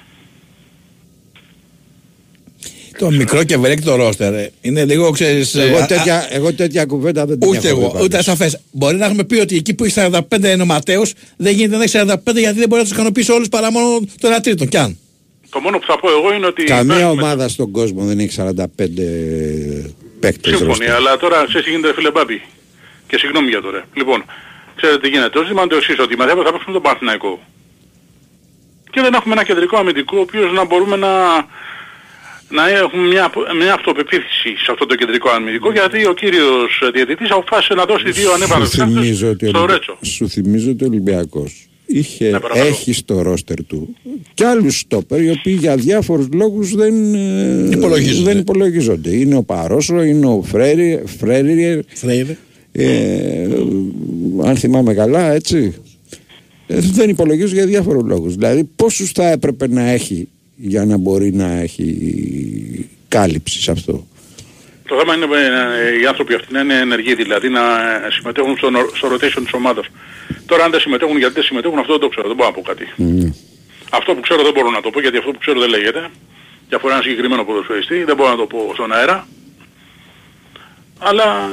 Το 2.97 3.11
μικρό 3.11 3.43
και 3.43 3.53
ευελίκτο 3.53 3.95
ρόστερ 3.95 4.33
ε, 4.33 4.51
είναι 4.61 4.85
λίγο, 4.85 5.09
ξέρεις... 5.11 5.55
ε, 5.55 5.63
Εγώ 5.63 5.77
α- 5.77 5.85
τέτοια, 5.85 6.27
εγώ 6.29 6.53
τέτοια 6.53 6.85
κουβέντα 6.85 7.25
δεν 7.25 7.39
την 7.39 7.49
Ούτε 7.49 7.67
έχω 7.67 7.79
εγώ, 7.79 7.93
δει 7.97 8.03
ούτε 8.03 8.17
ασαφές. 8.17 8.57
Μπορεί 8.71 8.97
να 8.97 9.05
έχουμε 9.05 9.23
πει 9.23 9.39
ότι 9.39 9.55
εκεί 9.55 9.73
που 9.73 9.83
έχει 9.85 9.93
45 10.11 10.19
είναι 10.39 10.61
ο 10.61 10.65
Ματέος, 10.65 11.13
δεν 11.37 11.53
γίνεται 11.55 11.77
να 11.77 11.83
έχει 11.83 11.97
45 12.01 12.15
γιατί 12.35 12.59
δεν 12.59 12.67
μπορεί 12.67 12.81
να 12.81 12.87
τους 12.87 12.91
ικανοποιήσει 12.91 13.31
όλους 13.31 13.49
παρά 13.49 13.71
μόνο 13.71 13.99
το 14.19 14.27
ένα 14.27 14.39
τρίτο. 14.41 14.65
Κι 14.65 14.77
αν. 14.77 14.97
Το 15.49 15.59
μόνο 15.59 15.77
που 15.79 15.85
θα 15.85 15.99
πω 15.99 16.09
εγώ 16.09 16.33
είναι 16.33 16.45
ότι... 16.45 16.63
Καμία 16.63 16.93
παίζουμε- 16.95 17.21
ομάδα 17.21 17.47
στον 17.47 17.71
κόσμο 17.71 18.03
δεν 18.05 18.19
έχει 18.19 18.37
45 18.39 18.55
παίκτες 20.19 20.49
Σύμφωνοι, 20.49 20.67
ρόστερ. 20.67 20.91
αλλά 20.93 21.17
τώρα 21.17 21.45
ξέρεις 21.47 21.65
τι 21.65 21.71
γίνεται 21.71 21.93
φίλε 21.93 22.11
Μπάμπη. 22.11 22.41
Και 23.07 23.17
συγγνώμη 23.17 23.49
για 23.49 23.61
το 23.61 23.69
ρε. 23.69 23.81
Λοιπόν, 23.93 24.23
ξέρετε 24.75 24.99
τι 24.99 25.07
γίνεται. 25.09 25.29
Το 25.29 25.41
ζήτημα 25.41 25.61
είναι 25.61 25.69
το 25.69 25.75
εξής, 25.75 25.99
ότι 25.99 26.15
μεθαύριο 26.17 26.43
θα 26.43 26.51
παίξουμε 26.51 26.73
τον 26.73 26.81
Παναθηναϊκό. 26.81 27.39
Και 28.91 29.01
δεν 29.01 29.13
έχουμε 29.13 29.33
ένα 29.33 29.43
κεντρικό 29.43 29.77
αμυντικό, 29.77 30.17
ο 30.17 30.21
οποίος 30.21 30.51
να 30.53 30.65
μπορούμε 30.65 30.95
να, 30.95 31.09
να 32.51 32.69
έχουμε 32.69 33.07
μια, 33.07 33.31
μια 33.61 33.73
αυτοπεποίθηση 33.73 34.49
σε 34.63 34.71
αυτό 34.71 34.85
το 34.85 34.95
κεντρικό 34.95 35.29
αμυντικό, 35.29 35.71
γιατί 35.71 36.05
ο 36.05 36.13
κύριος 36.13 36.81
διαιτητής 36.93 37.31
αποφάσισε 37.31 37.73
να 37.73 37.85
δώσει 37.85 38.11
δύο 38.11 38.27
Σου 38.29 38.33
ανέβανες 38.33 38.69
θυμίζω, 38.69 39.29
ότι 39.29 39.45
ο 39.45 39.49
στο 39.49 39.57
Ολυμπια- 39.59 39.75
Ρέτσο. 39.75 39.97
σου 40.01 40.29
θυμίζω 40.29 40.69
ότι 40.71 40.83
ο 40.83 40.87
Ολυμπιακός 40.87 41.65
είχε, 41.85 42.29
Ναι, 42.29 42.39
παρακαλώ. 42.39 42.67
έχει 42.69 42.93
στο 42.93 43.21
ρόστερ 43.21 43.65
του 43.65 43.95
και 44.33 44.45
άλλους 44.45 44.79
στόπερ 44.79 45.21
οι 45.23 45.29
οποίοι 45.29 45.57
για 45.59 45.75
διάφορους 45.75 46.27
λόγους 46.33 46.75
δεν 46.75 47.13
ε, 47.15 47.69
Υπολογίζονται. 47.71 48.29
δεν 48.31 48.37
υπολογίζονται. 48.41 49.09
Είναι 49.15 49.35
ο 49.35 49.43
Παρόσο, 49.43 50.01
είναι 50.03 50.25
ο 50.25 50.41
Φρέρι, 50.41 51.03
Φρέριε, 51.19 51.79
Φρέιρε. 51.93 52.37
ε, 52.71 53.47
αν 54.45 54.55
θυμάμαι 54.57 54.93
καλά 54.93 55.31
έτσι 55.31 55.73
ε, 56.67 56.79
δεν 56.79 57.09
υπολογίζονται 57.09 57.53
για 57.55 57.65
διάφορους 57.65 58.03
λόγους. 58.05 58.35
Δηλαδή 58.35 58.63
πόσους 58.75 59.11
θα 59.11 59.27
έπρεπε 59.31 59.67
να 59.67 59.81
έχει 59.89 60.27
για 60.61 60.85
να 60.85 60.97
μπορεί 60.97 61.33
να 61.33 61.51
έχει 61.51 62.89
κάλυψη 63.07 63.61
σε 63.61 63.71
αυτό. 63.71 64.07
Το 64.87 64.97
θέμα 64.99 65.15
είναι 65.15 65.25
ε, 65.25 66.01
οι 66.01 66.05
άνθρωποι 66.05 66.33
αυτοί 66.33 66.53
να 66.53 66.59
είναι 66.59 66.73
ενεργοί, 66.79 67.15
δηλαδή 67.15 67.49
να 67.49 67.61
ε, 67.61 68.11
συμμετέχουν 68.11 68.57
στο, 68.57 68.69
νο- 68.69 68.89
στο 68.95 69.07
rotation 69.13 69.41
της 69.43 69.53
ομάδας. 69.53 69.85
Τώρα 70.45 70.63
αν 70.63 70.71
δεν 70.71 70.79
συμμετέχουν 70.79 71.17
γιατί 71.17 71.33
δεν 71.33 71.43
συμμετέχουν 71.43 71.79
αυτό 71.79 71.91
δεν 71.91 72.01
το 72.01 72.07
ξέρω, 72.07 72.27
δεν 72.27 72.35
μπορώ 72.35 72.49
να 72.49 72.55
πω 72.55 72.61
κάτι. 72.61 72.85
Αυτό 73.91 74.13
που 74.13 74.19
ξέρω 74.19 74.43
δεν 74.43 74.53
μπορώ 74.53 74.69
να 74.69 74.81
το 74.81 74.89
πω 74.89 75.01
γιατί 75.01 75.17
αυτό 75.17 75.31
που 75.31 75.37
ξέρω 75.39 75.59
δεν 75.59 75.69
λέγεται. 75.69 76.09
Και 76.69 76.75
αφορά 76.75 76.93
ένα 76.93 77.03
συγκεκριμένο 77.03 77.43
ποδοσφαιριστή, 77.43 78.03
δεν 78.03 78.15
μπορώ 78.15 78.29
να 78.29 78.35
το 78.37 78.45
πω 78.45 78.71
στον 78.73 78.93
αέρα. 78.93 79.27
Αλλά 80.99 81.49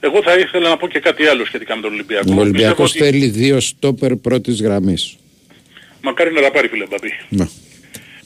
εγώ 0.00 0.22
θα 0.22 0.34
ήθελα 0.38 0.68
να 0.68 0.76
πω 0.76 0.88
και 0.88 0.98
κάτι 1.00 1.26
άλλο 1.26 1.44
σχετικά 1.44 1.76
με 1.76 1.82
τον 1.82 1.92
Ολυμπιακό. 1.92 2.34
Ο 2.36 2.40
Ολυμπιακός 2.40 2.92
Πιστεύω 2.92 3.08
ότι 3.08 3.18
θέλει 3.18 3.30
δύο 3.32 3.60
στόπερ 3.60 4.16
πρώτης 4.16 4.62
γραμμής. 4.62 5.16
Μακάρι 6.02 6.32
να 6.32 6.40
τα 6.40 6.50
πάρει 6.50 6.68
φίλε 6.68 6.86
Μπαμπή. 6.90 7.12
Ναι. 7.28 7.46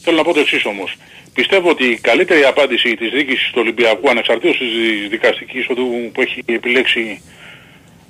Θέλω 0.01 0.17
να 0.17 0.23
πω 0.23 0.33
το 0.33 0.41
εξής 0.41 0.65
όμως. 0.65 0.97
Πιστεύω 1.35 1.71
ότι 1.71 1.85
η 1.85 1.99
καλύτερη 1.99 2.45
απάντηση 2.45 2.95
της 2.97 3.11
διοίκησης 3.11 3.51
του 3.51 3.61
Ολυμπιακού 3.61 4.11
ανεξαρτήτως 4.11 4.59
της 4.59 5.09
δικαστικής 5.09 5.69
οδού 5.69 6.11
που 6.13 6.21
έχει 6.21 6.43
επιλέξει 6.47 7.23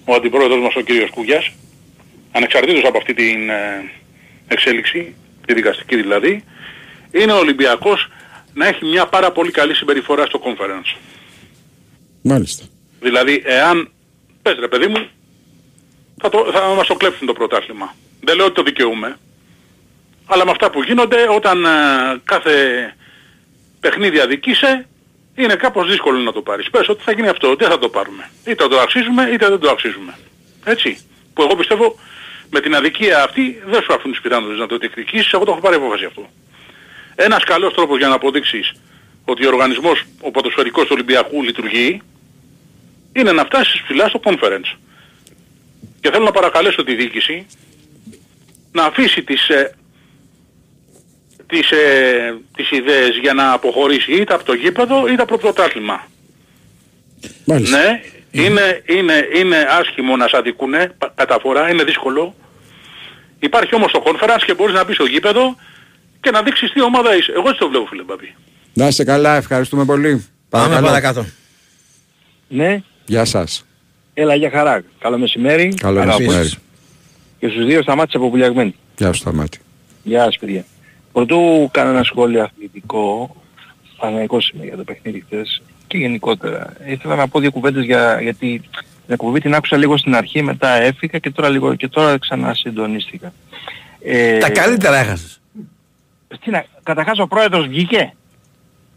ο 0.05 0.15
αντιπρόεδρος 0.15 0.61
μας 0.61 0.75
ο 0.77 0.81
κύριος 0.81 1.11
Κούγιας 1.11 1.53
ανεξαρτήτως 2.33 2.85
από 2.85 2.99
αυτή 2.99 3.15
την 3.15 3.51
ε, 3.51 3.91
εξέλιξη, 4.49 5.15
τη 5.47 5.55
δικαστική 5.55 5.97
δηλαδή, 5.97 6.45
είναι 7.11 7.33
ο 7.33 7.39
Ολυμπιακός 7.39 8.09
να 8.55 8.67
έχει 8.67 8.85
μια 8.85 9.07
πάρα 9.07 9.33
πολύ 9.33 9.51
καλή 9.51 9.75
συμπεριφορά 9.75 10.27
στο 10.27 10.41
conference. 10.45 10.99
Μάλιστα. 12.23 12.65
Δηλαδή, 13.01 13.43
εάν, 13.45 13.91
πες 14.43 14.57
ρε 14.59 14.69
παιδί 14.69 14.87
μου, 14.87 15.09
θα, 16.21 16.29
το, 16.29 16.51
θα 16.53 16.75
μας 16.77 16.87
το 16.87 16.95
κλέψουν 16.95 17.27
το 17.27 17.33
πρωτάθλημα. 17.33 17.95
Δεν 18.21 18.37
λέω 18.37 18.47
ότι 18.47 18.55
το 18.55 18.63
δικαιούμαι. 18.63 19.17
Αλλά 20.29 20.45
με 20.45 20.51
αυτά 20.51 20.71
που 20.71 20.83
γίνονται, 20.83 21.29
όταν 21.29 21.65
ε, 21.65 21.69
κάθε 22.25 22.55
παιχνίδι 23.81 24.21
αδικήσε, 24.21 24.87
είναι 25.35 25.55
κάπως 25.55 25.89
δύσκολο 25.89 26.19
να 26.19 26.33
το 26.33 26.43
πάρεις. 26.43 26.71
Πες 26.71 26.89
ότι 26.89 27.03
θα 27.03 27.13
γίνει 27.13 27.29
αυτό, 27.29 27.55
δεν 27.55 27.69
θα 27.69 27.79
το 27.79 27.89
πάρουμε. 27.89 28.31
Είτε 28.45 28.69
το 28.69 28.79
αξίζουμε, 28.79 29.29
είτε 29.33 29.49
δεν 29.49 29.59
το 29.59 29.71
αξίζουμε. 29.71 30.19
Έτσι. 30.65 30.99
Που 31.35 31.43
εγώ 31.43 31.57
πιστεύω 31.57 31.99
με 32.51 32.61
την 32.61 32.75
αδικία 32.75 33.23
αυτή 33.23 33.63
δεν 33.67 33.83
σου 33.83 33.95
αφήνουν 33.95 34.13
τις 34.13 34.21
πιθανότητες 34.21 34.59
να 34.59 34.67
το 34.67 34.77
διεκδικήσεις, 34.79 35.33
εγώ 35.33 35.45
το 35.45 35.51
έχω 35.51 35.61
πάρει 35.61 35.77
απόφαση 35.77 36.05
αυτό. 36.05 36.31
Ένας 37.15 37.45
καλός 37.45 37.75
τρόπος 37.75 37.99
για 37.99 38.09
να 38.09 38.15
αποδείξεις 38.15 38.73
ότι 39.25 39.47
ο 39.47 39.49
οργανισμός, 39.49 40.05
ο 40.21 40.31
ποδοσφαιρικός 40.31 40.83
του 40.85 40.91
Ολυμπιακού 40.93 41.43
λειτουργεί, 41.43 42.03
είναι 43.13 43.33
να 43.33 43.45
φτάσεις 43.45 43.83
ψηλά 43.83 44.09
στο 44.09 44.21
conference. 44.25 44.77
Και 46.01 46.11
θέλω 46.11 46.25
να 46.25 46.31
παρακαλέσω 46.31 46.85
τη 46.85 46.95
διοίκηση 46.95 47.47
να 48.73 48.85
αφήσει 48.85 49.23
τις, 49.23 49.49
ε, 49.49 49.75
τις, 51.49 51.71
ε, 51.71 52.39
τις 52.57 52.71
ιδέες 52.71 53.17
για 53.21 53.33
να 53.35 53.53
αποχωρήσει 53.53 54.13
είτε 54.13 54.35
από 54.35 54.45
το 54.45 54.53
γήπεδο 54.53 55.07
είτε 55.09 55.23
από 55.23 55.31
το 55.31 55.39
πρωτάθλημα. 55.39 56.07
Ναι, 57.45 58.01
είναι, 58.31 58.83
είναι, 58.87 59.29
είναι 59.35 59.57
άσχημο 59.81 60.17
να 60.17 60.29
σ' 60.29 60.35
αδικούνε 60.35 60.93
πα- 60.99 61.13
καταφορά, 61.15 61.71
είναι 61.71 61.85
δύσκολο. 61.85 62.35
Υπάρχει 63.39 63.75
όμως 63.75 63.93
το 63.93 64.03
conference 64.07 64.43
και 64.47 64.55
μπορείς 64.55 64.75
να 64.75 64.85
μπεις 64.85 64.95
στο 64.95 65.05
γήπεδο 65.05 65.57
και 66.21 66.31
να 66.31 66.43
δείξεις 66.43 66.73
τι 66.73 66.83
ομάδα 66.83 67.17
είσαι. 67.17 67.33
Εγώ 67.33 67.49
έτσι 67.49 67.59
το 67.61 67.69
βλέπω 67.69 67.87
φίλε 67.87 68.03
Μπαμπή. 68.03 68.35
Να 68.73 68.87
είστε 68.87 69.05
καλά, 69.05 69.37
ευχαριστούμε 69.37 69.85
πολύ. 69.85 70.11
Πάμε 70.49 70.65
Παρακαλώ. 70.65 70.87
παρακάτω. 70.87 71.27
Ναι, 72.49 72.83
Γεια 73.07 73.25
σας. 73.25 73.67
έλα 74.15 74.35
για 74.35 74.51
χαρά. 74.51 74.83
Καλό 74.99 75.19
μεσημέρι. 75.19 75.75
Καλό 75.81 76.01
Αγαπώ. 76.01 76.19
μεσημέρι. 76.23 76.49
Και 77.41 77.49
στους 77.49 77.65
δύο 77.67 77.83
σταμάτησε 77.83 78.17
από 78.17 78.31
πουλιαγμένη. 78.31 78.75
Γεια 78.97 79.13
σου 79.13 79.21
Σταμάτη. 79.21 79.59
Γεια 80.03 80.25
σας 80.25 80.39
παιδιά. 80.39 80.65
Πρωτού 81.19 81.69
κάνω 81.73 81.91
ένα 81.91 82.03
σχόλιο 82.03 82.43
αθλητικό, 82.43 83.37
παναϊκός 83.97 84.51
είμαι 84.51 84.65
για 84.65 84.77
το 84.77 84.85
παιχνίδι 84.85 85.25
χθες 85.27 85.63
και 85.87 85.99
γενικότερα. 85.99 86.73
Ήθελα 86.87 87.15
να 87.17 87.29
πω 87.29 87.41
δύο 87.41 87.51
κουβέντες 87.51 87.85
για, 87.85 88.21
γιατί 88.21 88.61
την 89.05 89.15
εκπομπή 89.15 89.41
την 89.41 89.55
άκουσα 89.55 89.77
λίγο 89.77 89.97
στην 89.97 90.15
αρχή, 90.15 90.43
μετά 90.43 90.69
έφυγα 90.69 91.19
και 91.19 91.31
τώρα, 91.31 91.49
λίγο, 91.49 91.75
και 91.75 91.89
τώρα 91.89 92.19
ξανασυντονίστηκα. 92.19 93.33
Ε, 94.03 94.39
Τα 94.39 94.51
καλύτερα 94.51 94.97
έχασες. 94.97 95.41
Τι 96.45 96.51
να, 96.51 96.65
καταρχάς 96.83 97.19
ο 97.19 97.27
πρόεδρος 97.27 97.67
βγήκε; 97.67 98.15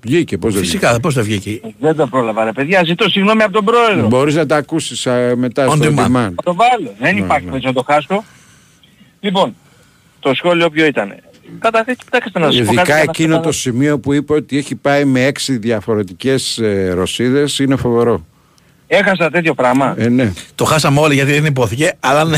Βγήκε, 0.02 0.38
πώς 0.38 0.54
δεν 0.54 0.64
Φυσικά, 0.64 1.00
πώς 1.00 1.14
δεν 1.14 1.24
βγήκε; 1.24 1.62
Δεν 1.80 1.96
το 1.96 2.08
πρόλαβα 2.08 2.44
ρε 2.44 2.52
παιδιά, 2.52 2.84
ζητώ 2.84 3.10
συγγνώμη 3.10 3.44
από 3.44 3.54
τον 3.54 3.66
πρόεδρο. 3.66 4.08
Μπορείς 4.08 4.36
να 4.36 4.46
τα 4.46 4.56
ακούσεις 4.56 5.08
α, 5.08 5.36
μετά 5.36 5.68
On 5.68 5.76
στο 5.76 5.86
demand. 5.86 6.06
demand. 6.06 6.34
Θα 6.36 6.44
το 6.44 6.56
βάλω. 6.56 6.94
Δεν 7.00 7.14
Ναι, 7.14 7.20
υπάρχει 7.20 7.46
ναι. 7.46 7.52
περίπτωση 7.52 7.66
να 7.66 7.74
το 7.74 7.84
χάσω. 7.88 8.24
Λοιπόν, 9.20 9.56
το 10.20 10.34
σχόλιο 10.34 10.70
ποιο 10.70 10.86
ήταν; 10.86 11.16
Καταρχάς, 11.60 11.96
κοιτάξτε 11.96 12.40
να 12.40 12.52
σας 12.52 12.56
πω 12.56 12.62
κάτι. 12.64 12.76
Ειδικά 12.76 12.84
για 12.86 12.96
να 12.96 13.00
εκείνο 13.02 13.28
το 13.28 13.34
καταλάβω. 13.34 13.52
σημείο 13.52 14.00
που 14.00 14.14
είπε 14.14 14.34
ότι 14.34 14.58
έχει 14.58 14.76
πάει 14.76 15.06
με 15.06 15.26
έξι 15.26 15.58
διαφορετικές 15.58 16.58
ε, 16.58 16.92
ρωσίδες 16.94 17.60
είναι 17.60 17.76
φοβερό. 17.76 18.26
Έχασα 18.88 19.30
τέτοιο 19.30 19.54
πράγμα. 19.54 19.96
Ε, 19.98 20.10
ναι. 20.10 20.32
Το 20.56 20.66
χάσαμε 20.66 21.00
όλοι 21.00 21.14
γιατί 21.14 21.32
δεν 21.32 21.46
υπόθηκε, 21.46 21.94
αλλά 22.00 22.26
ναι. 22.26 22.38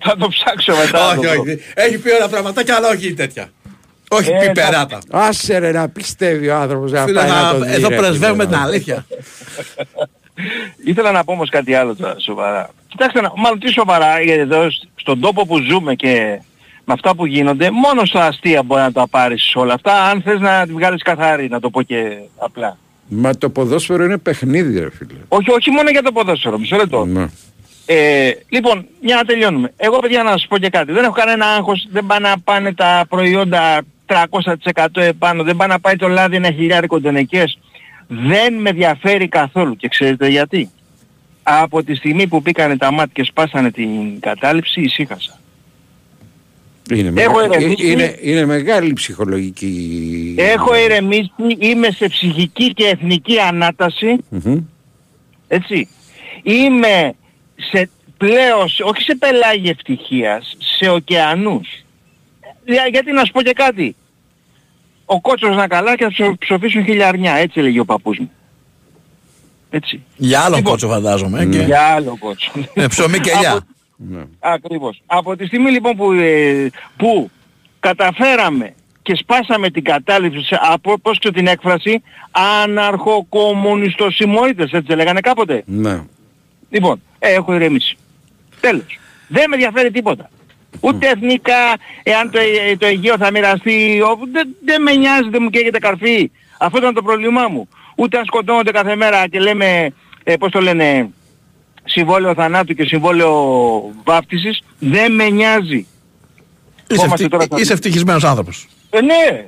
θα 0.00 0.16
το 0.18 0.28
ψάξω 0.28 0.72
μετά. 0.84 1.08
όχι, 1.10 1.26
όχι. 1.26 1.58
Έχει 1.74 1.98
πει 1.98 2.10
όλα 2.10 2.28
πραγματάκια, 2.28 2.76
αλλά 2.76 2.88
όχι 2.88 3.14
τέτοια. 3.14 3.48
Όχι 4.08 4.30
Ε, 4.30 4.46
πιπεράτα. 4.46 4.98
Άσε 5.10 5.58
ρε 5.58 5.72
να 5.72 5.88
πιστεύει 5.88 6.48
ο 6.48 6.56
άνθρωπος 6.56 6.92
να 6.92 7.04
Φίλε, 7.04 7.20
πάει 7.20 7.28
να 7.30 7.42
να- 7.42 7.50
το 7.52 7.58
δει, 7.64 7.72
Εδώ 7.72 7.88
ρε, 7.88 7.96
πρεσβεύουμε 7.96 8.44
φίλε. 8.44 8.56
την 8.56 8.64
αλήθεια. 8.64 9.06
Ήθελα 10.84 11.10
να 11.12 11.24
πω 11.24 11.32
όμως 11.32 11.48
κάτι 11.48 11.74
άλλο 11.74 11.96
τώρα 11.96 12.16
σοβαρά. 12.18 12.70
Κοιτάξτε, 12.88 13.20
να- 13.20 13.32
μάλλον 13.36 13.58
τι 13.58 13.72
σοβαρά, 13.72 14.20
γιατί 14.20 14.40
εδώ 14.40 14.70
σ- 14.70 14.82
στον 14.94 15.20
τόπο 15.20 15.46
που 15.46 15.58
ζούμε 15.58 15.94
και 15.94 16.40
με 16.84 16.92
αυτά 16.92 17.14
που 17.14 17.26
γίνονται, 17.26 17.70
μόνο 17.70 18.04
στα 18.04 18.26
αστεία 18.26 18.62
μπορεί 18.62 18.82
να 18.82 18.92
τα 18.92 19.08
πάρεις 19.08 19.52
όλα 19.54 19.74
αυτά, 19.74 20.04
αν 20.04 20.22
θες 20.22 20.40
να 20.40 20.66
τη 20.66 20.72
βγάλεις 20.72 21.02
καθαρή, 21.02 21.48
να 21.48 21.60
το 21.60 21.70
πω 21.70 21.82
και 21.82 22.16
απλά. 22.36 22.76
Μα 23.08 23.34
το 23.36 23.50
ποδόσφαιρο 23.50 24.04
είναι 24.04 24.18
παιχνίδι 24.18 24.78
ρε 24.80 24.90
φίλε. 24.90 25.18
Όχι, 25.28 25.50
όχι 25.50 25.70
μόνο 25.70 25.90
για 25.90 26.02
το 26.02 26.12
ποδόσφαιρο, 26.12 26.58
μισό 26.58 26.76
λεπτό. 26.76 27.04
Ναι. 27.04 27.26
Ε, 27.86 28.30
λοιπόν, 28.48 28.86
για 29.00 29.16
να 29.16 29.24
τελειώνουμε. 29.24 29.72
Εγώ 29.76 29.98
παιδιά 29.98 30.22
να 30.22 30.30
σας 30.30 30.46
πω 30.48 30.58
και 30.58 30.68
κάτι. 30.68 30.92
Δεν 30.92 31.04
έχω 31.04 31.12
κανένα 31.12 31.46
άγχος, 31.46 31.86
δεν 31.90 32.06
πάνε 32.06 32.28
να 32.28 32.38
πάνε 32.44 32.74
τα 32.74 33.04
προϊόντα 33.08 33.80
300% 34.06 35.00
επάνω, 35.00 35.42
δεν 35.42 35.56
πάνε 35.56 35.72
να 35.72 35.80
πάει 35.80 35.96
το 35.96 36.08
λάδι 36.08 36.36
ένα 36.36 36.50
χιλιάρικο 36.50 37.00
τενεκές. 37.00 37.58
Δεν 38.14 38.54
με 38.54 38.70
ενδιαφέρει 38.70 39.28
καθόλου. 39.28 39.76
Και 39.76 39.88
ξέρετε 39.88 40.28
γιατί. 40.28 40.70
Από 41.42 41.82
τη 41.82 41.94
στιγμή 41.94 42.26
που 42.26 42.42
πήκανε 42.42 42.76
τα 42.76 42.90
μάτια 42.92 43.12
και 43.12 43.24
σπάσανε 43.24 43.70
την 43.70 44.20
κατάληψη, 44.20 44.80
ησύχασα. 44.80 45.38
Είναι, 46.90 47.22
Έχω 47.22 47.34
μεγα- 47.40 47.56
ηρεμήσει. 47.58 47.90
είναι, 47.90 48.16
είναι 48.22 48.44
μεγάλη 48.46 48.92
ψυχολογική... 48.92 50.34
Έχω 50.38 50.76
ηρεμήσει, 50.76 51.30
είμαι 51.58 51.90
σε 51.90 52.08
ψυχική 52.08 52.72
και 52.72 52.84
εθνική 52.86 53.38
ανάταση, 53.38 54.16
Μμμ. 54.28 54.58
έτσι. 55.48 55.88
Είμαι 56.42 57.14
σε 57.56 57.90
πλέον, 58.16 58.68
σε- 58.68 58.82
όχι 58.82 59.02
σε 59.02 59.14
πελάγι 59.14 59.68
ευτυχίας, 59.68 60.56
σε 60.78 60.88
ωκεανούς. 60.90 61.68
Για- 62.64 62.88
γιατί 62.90 63.12
να 63.12 63.24
σου 63.24 63.32
πω 63.32 63.42
και 63.42 63.52
κάτι. 63.52 63.96
Ο 65.04 65.20
κότσος 65.20 65.56
να 65.56 65.66
καλά 65.68 65.96
και 65.96 66.04
θα 66.04 66.10
ψω- 66.10 66.38
ψοφήσουν 66.38 66.84
χιλιαρνιά, 66.84 67.34
έτσι 67.34 67.60
έλεγε 67.60 67.80
ο 67.80 67.84
παππούς 67.84 68.18
μου. 68.18 68.30
Έτσι. 69.70 70.02
Για 70.16 70.40
άλλον 70.40 70.56
Λοιπόν, 70.56 70.72
κότσο 70.72 70.88
φαντάζομαι. 70.88 71.46
και- 71.46 71.58
Για 71.62 71.80
άλλο 71.82 72.16
κότσο. 72.18 72.50
Με 72.74 72.86
ψωμί 72.86 73.18
και 73.18 73.30
Από- 73.30 73.38
ελιά. 73.38 73.60
Ναι. 73.96 74.22
Ακριβώς. 74.40 75.02
Από 75.06 75.36
τη 75.36 75.46
στιγμή 75.46 75.70
λοιπόν 75.70 75.96
που, 75.96 76.12
ε, 76.12 76.70
που 76.96 77.30
καταφέραμε 77.80 78.74
και 79.02 79.14
σπάσαμε 79.14 79.70
την 79.70 79.84
κατάληψη 79.84 80.42
σε- 80.44 80.58
από, 80.62 80.98
πώς 80.98 81.18
ξέρω 81.18 81.34
την 81.34 81.46
έκφραση, 81.46 82.02
αναρχοκομμουνιστοσημοίτες, 82.30 84.70
έτσι 84.72 84.92
λέγανε 84.94 85.20
κάποτε. 85.20 85.62
Ναι. 85.66 86.00
Λοιπόν, 86.70 87.02
ε, 87.18 87.32
έχω 87.32 87.54
ηρεμήσει. 87.54 87.96
Τέλος. 88.60 88.98
Δεν 89.28 89.44
με 89.48 89.54
ενδιαφέρει 89.54 89.90
τίποτα. 89.90 90.30
Ούτε 90.80 91.08
εθνικά, 91.08 91.76
εάν 92.02 92.30
το, 92.30 92.38
ε, 92.38 92.76
το 92.76 92.86
Αιγαίο 92.86 93.16
θα 93.16 93.30
μοιραστεί, 93.30 94.00
ο- 94.00 94.18
δεν, 94.32 94.56
δεν 94.64 94.82
με 94.82 94.92
νοιάζει, 94.94 95.28
δεν 95.30 95.42
μου 95.42 95.50
καίγεται 95.50 95.78
καρφί. 95.78 96.30
Αυτό 96.58 96.78
ήταν 96.78 96.94
το 96.94 97.02
πρόβλημά 97.02 97.48
μου. 97.48 97.68
Ούτε 97.96 98.18
αν 98.18 98.24
σκοτώνονται 98.24 98.70
κάθε 98.70 98.96
μέρα 98.96 99.28
και 99.28 99.40
λέμε, 99.40 99.92
ε, 100.24 100.36
πώς 100.36 100.50
το 100.50 100.60
λένε, 100.60 101.10
συμβόλαιο 101.84 102.34
θανάτου 102.34 102.74
και 102.74 102.84
συμβόλαιο 102.84 103.32
βάφτισης, 104.04 104.62
δεν 104.78 105.12
με 105.12 105.28
νοιάζει. 105.28 105.86
Είσαι, 106.88 107.00
Κόμαστε 107.00 107.12
ευτυχ- 107.12 107.30
τώρα 107.30 107.42
στα- 107.44 107.60
είσαι 107.60 107.72
ευτυχισμένος 107.72 108.24
άνθρωπος. 108.24 108.68
Ε, 108.90 109.00
ναι. 109.00 109.46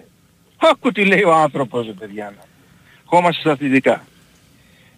Άκου 0.56 0.92
τι 0.92 1.04
λέει 1.04 1.22
ο 1.22 1.34
άνθρωπος, 1.34 1.86
ρε 1.86 1.92
παιδιά. 1.92 2.34
Χώμαστε 3.04 3.40
στα 3.40 3.52
αθλητικά. 3.52 4.04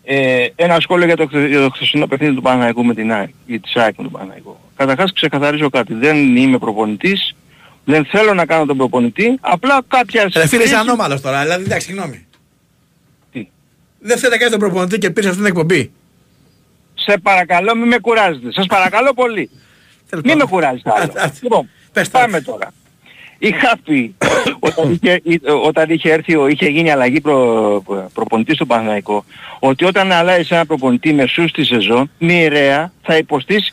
Ε, 0.09 0.47
ένα 0.57 0.81
σχόλιο 0.81 1.07
για 1.07 1.17
το, 1.17 1.27
χθε- 1.27 1.49
για 1.49 1.61
το 1.61 1.71
χθεσινό 1.71 2.07
παιχνίδι 2.07 2.35
του 2.35 2.43
Παναγικού 2.43 2.85
με 2.85 2.95
την 2.95 3.13
ΑΕΚ, 3.13 3.29
ή 3.47 3.61
της 3.61 3.77
ΑΕΚ 3.77 3.95
με 3.97 4.03
τον 4.03 4.13
Παναγικό. 4.13 4.61
Καταρχάς 4.77 5.13
ξεκαθαρίζω 5.13 5.71
κάτι. 5.71 5.95
Δεν 5.95 6.37
είμαι 6.37 6.59
προπονητής, 6.59 7.35
δεν 7.85 8.05
θέλω 8.05 8.35
να 8.35 8.47
κάνω 8.47 8.65
τον 8.67 8.77
προπονητή, 8.77 9.39
απλά 9.41 9.79
κάποια 9.89 10.23
Ρε 10.23 10.29
φίλε, 10.29 10.45
είσαι 10.45 10.57
σχέση- 10.57 10.75
ανώμαλος 10.75 11.21
τώρα, 11.21 11.43
δηλαδή 11.43 11.65
εντάξει, 11.65 11.87
συγγνώμη. 11.87 12.27
Τι; 13.33 13.49
Δεν 13.99 14.19
θέλει 14.19 14.33
να 14.33 14.39
κάνει 14.39 14.51
τον 14.51 14.61
προπονητή 14.61 14.99
και 14.99 15.11
πήρε 15.11 15.27
αυτή 15.27 15.39
την 15.39 15.49
εκπομπή. 15.49 15.91
Σε 16.95 17.19
παρακαλώ 17.19 17.77
μην 17.77 17.87
με 17.87 17.99
κουράζετε. 17.99 18.53
Σας 18.53 18.67
παρακαλώ 18.67 19.15
πολύ. 19.15 19.51
Μην 20.25 20.37
με 20.37 20.45
κουράζετε 20.45 20.91
άλλο. 20.97 21.13
λοιπόν, 21.43 21.69
πάμε 22.11 22.41
τώρα. 22.41 22.73
Είχα 23.39 23.79
πει 23.85 24.15
όταν 24.59 24.93
είχε, 24.93 25.21
όταν 25.65 25.91
είχε 25.91 26.13
έρθει, 26.13 26.37
ο- 26.37 26.47
είχε 26.49 26.67
γίνει 26.67 26.91
αλλαγή 26.91 27.21
προ, 27.21 27.83
προ- 27.87 28.11
προπονητής 28.15 28.55
στο 28.55 28.67
Παναθηναϊκό 28.67 29.25
ότι 29.59 29.85
όταν 29.85 30.13
αλλάζεις 30.13 30.51
ένα 30.51 30.67
προπονητή 30.67 31.13
μεσούς 31.13 31.51
στη 31.51 31.65
σεζόν 31.65 32.11
μοιραία 32.19 32.93
θα 33.03 33.17
υποστείς 33.17 33.73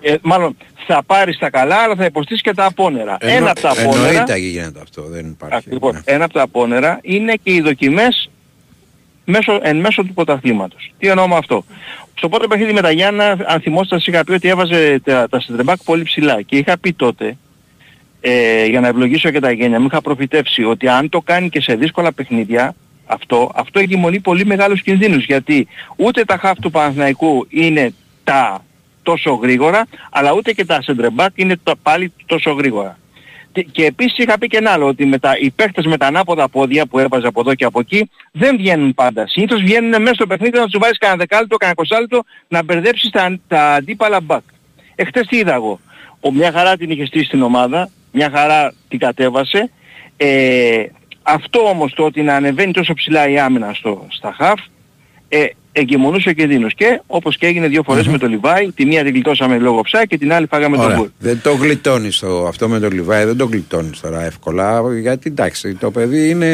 ε, 0.00 0.14
μάλλον 0.22 0.56
θα 0.86 1.02
πάρεις 1.06 1.38
τα 1.38 1.50
καλά 1.50 1.76
αλλά 1.76 1.94
θα 1.94 2.04
υποστείς 2.04 2.40
και 2.40 2.54
τα 2.54 2.64
απόνερα. 2.64 3.16
Εννο- 3.20 3.36
ένα 3.36 3.50
από 3.50 3.60
τα 3.60 3.70
απόνερα 3.70 4.08
Εννοείται 4.08 4.36
γίνεται 4.36 4.80
αυτό, 4.82 5.02
δεν 5.02 5.26
υπάρχει. 5.26 5.70
Λοιπόν, 5.70 6.02
ένα 6.04 6.24
από 6.24 6.32
τα 6.32 6.42
απόνερα 6.42 6.98
είναι 7.02 7.34
και 7.42 7.52
οι 7.54 7.60
δοκιμές 7.60 8.30
μέσω, 9.24 9.58
εν 9.62 9.76
μέσω 9.76 10.02
του 10.02 10.14
πρωταθλήματος. 10.14 10.92
Τι 10.98 11.08
εννοώ 11.08 11.28
με 11.28 11.36
αυτό; 11.36 11.64
Στο 12.14 12.28
πρώτο 12.28 12.46
παιχνίδι 12.48 12.72
με 12.72 12.80
τα 12.80 12.90
Γιάννα, 12.90 13.36
αν 13.46 13.60
θυμόσαστε, 13.60 13.96
σας 13.96 14.06
είχα 14.06 14.24
πει 14.24 14.32
ότι 14.32 14.48
έβαζε 14.48 15.00
τα, 15.04 15.28
τα 15.28 15.40
σεντρεμπάκ 15.40 15.78
πολύ 15.84 16.02
ψηλά. 16.02 16.42
Και 16.42 16.56
είχα 16.56 16.78
πει 16.78 16.92
τότε, 16.92 17.36
ε, 18.20 18.64
για 18.66 18.80
να 18.80 18.88
ευλογήσω 18.88 19.30
και 19.30 19.40
τα 19.40 19.50
γένια 19.52 19.80
μου, 19.80 19.86
είχα 19.86 20.00
προφητεύσει 20.00 20.64
ότι 20.64 20.88
αν 20.88 21.08
το 21.08 21.20
κάνει 21.20 21.48
και 21.48 21.60
σε 21.60 21.74
δύσκολα 21.74 22.12
παιχνίδια, 22.12 22.74
αυτό, 23.06 23.50
αυτό 23.54 23.80
εγκυμονεί 23.80 24.20
πολύ 24.20 24.46
μεγάλους 24.46 24.82
κινδύνους. 24.82 25.24
Γιατί 25.24 25.68
ούτε 25.96 26.24
τα 26.24 26.36
χαφ 26.36 26.58
του 26.58 26.70
Παναθηναϊκού 26.70 27.46
είναι 27.48 27.94
τα 28.24 28.64
τόσο 29.02 29.32
γρήγορα, 29.32 29.86
αλλά 30.10 30.32
ούτε 30.32 30.52
και 30.52 30.64
τα 30.64 30.82
σεντρεμπάκ 30.82 31.32
είναι 31.34 31.56
το, 31.62 31.72
πάλι 31.82 32.12
τόσο 32.26 32.50
γρήγορα. 32.50 32.98
Και, 33.52 33.62
και 33.62 33.84
επίσης 33.84 34.18
είχα 34.18 34.38
πει 34.38 34.46
και 34.46 34.56
ένα 34.56 34.70
άλλο, 34.70 34.86
ότι 34.86 35.06
με 35.06 35.18
τα, 35.18 35.36
οι 35.40 35.50
παίχτες 35.50 35.86
με 35.86 35.96
τα 35.96 36.06
ανάποδα 36.06 36.48
πόδια 36.48 36.86
που 36.86 36.98
έβαζε 36.98 37.26
από 37.26 37.40
εδώ 37.40 37.54
και 37.54 37.64
από 37.64 37.80
εκεί 37.80 38.10
δεν 38.32 38.56
βγαίνουν 38.56 38.94
πάντα. 38.94 39.26
Συνήθως 39.28 39.60
βγαίνουν 39.60 40.02
μέσα 40.02 40.14
στο 40.14 40.26
παιχνίδι 40.26 40.58
να 40.58 40.64
τους 40.64 40.78
βάλεις 40.80 40.98
κανένα 40.98 41.18
δεκάλεπτο, 41.18 41.56
κανένα 41.56 41.76
κοσάλεπτο 41.76 42.22
να 42.48 42.62
μπερδέψεις 42.62 43.10
τα, 43.10 43.38
τα 43.48 43.74
αντίπαλα 43.74 44.20
μπακ. 44.20 44.42
Εχθές 44.94 45.26
τι 45.26 45.36
είδα 45.36 45.54
εγώ. 45.54 45.80
Ο, 46.20 46.32
μια 46.32 46.52
χαρά 46.52 46.76
την 46.76 46.90
είχε 46.90 47.06
στήσει 47.06 47.24
στην 47.24 47.42
ομάδα, 47.42 47.90
μια 48.12 48.30
χαρά 48.30 48.74
την 48.88 48.98
κατέβασε. 48.98 49.70
Ε, 50.16 50.84
αυτό 51.22 51.60
όμως 51.60 51.94
το 51.94 52.04
ότι 52.04 52.22
να 52.22 52.34
ανεβαίνει 52.34 52.72
τόσο 52.72 52.94
ψηλά 52.94 53.28
η 53.28 53.38
άμυνα 53.38 53.72
στο, 53.74 54.06
στα 54.10 54.32
χαφ, 54.32 54.60
ε, 55.28 55.46
εγκυμονούσε 55.72 56.28
ο 56.28 56.32
κινδύνος. 56.32 56.74
Και 56.74 57.00
όπως 57.06 57.36
και 57.36 57.46
έγινε 57.46 57.68
δύο 57.68 57.82
φορές 57.82 58.06
με 58.06 58.18
το 58.18 58.26
Λιβάη, 58.26 58.72
τη 58.72 58.84
μία 58.84 59.02
την 59.02 59.12
γλιτώσαμε 59.12 59.58
λόγω 59.58 59.80
ψά 59.80 60.06
και 60.06 60.18
την 60.18 60.32
άλλη 60.32 60.46
φάγαμε 60.46 60.76
τον 60.76 60.94
γκολ. 60.94 61.08
Δεν 61.18 61.40
το 61.42 61.52
γλιτώνεις 61.52 62.18
το, 62.18 62.46
αυτό 62.46 62.68
με 62.68 62.80
τον 62.80 62.92
Λιβάη, 62.92 63.24
δεν 63.24 63.36
το 63.36 63.44
γλιτώνεις 63.44 64.00
τώρα 64.00 64.24
εύκολα, 64.24 64.82
γιατί 65.00 65.30
εντάξει, 65.30 65.74
το 65.74 65.90
παιδί 65.90 66.28
είναι... 66.28 66.46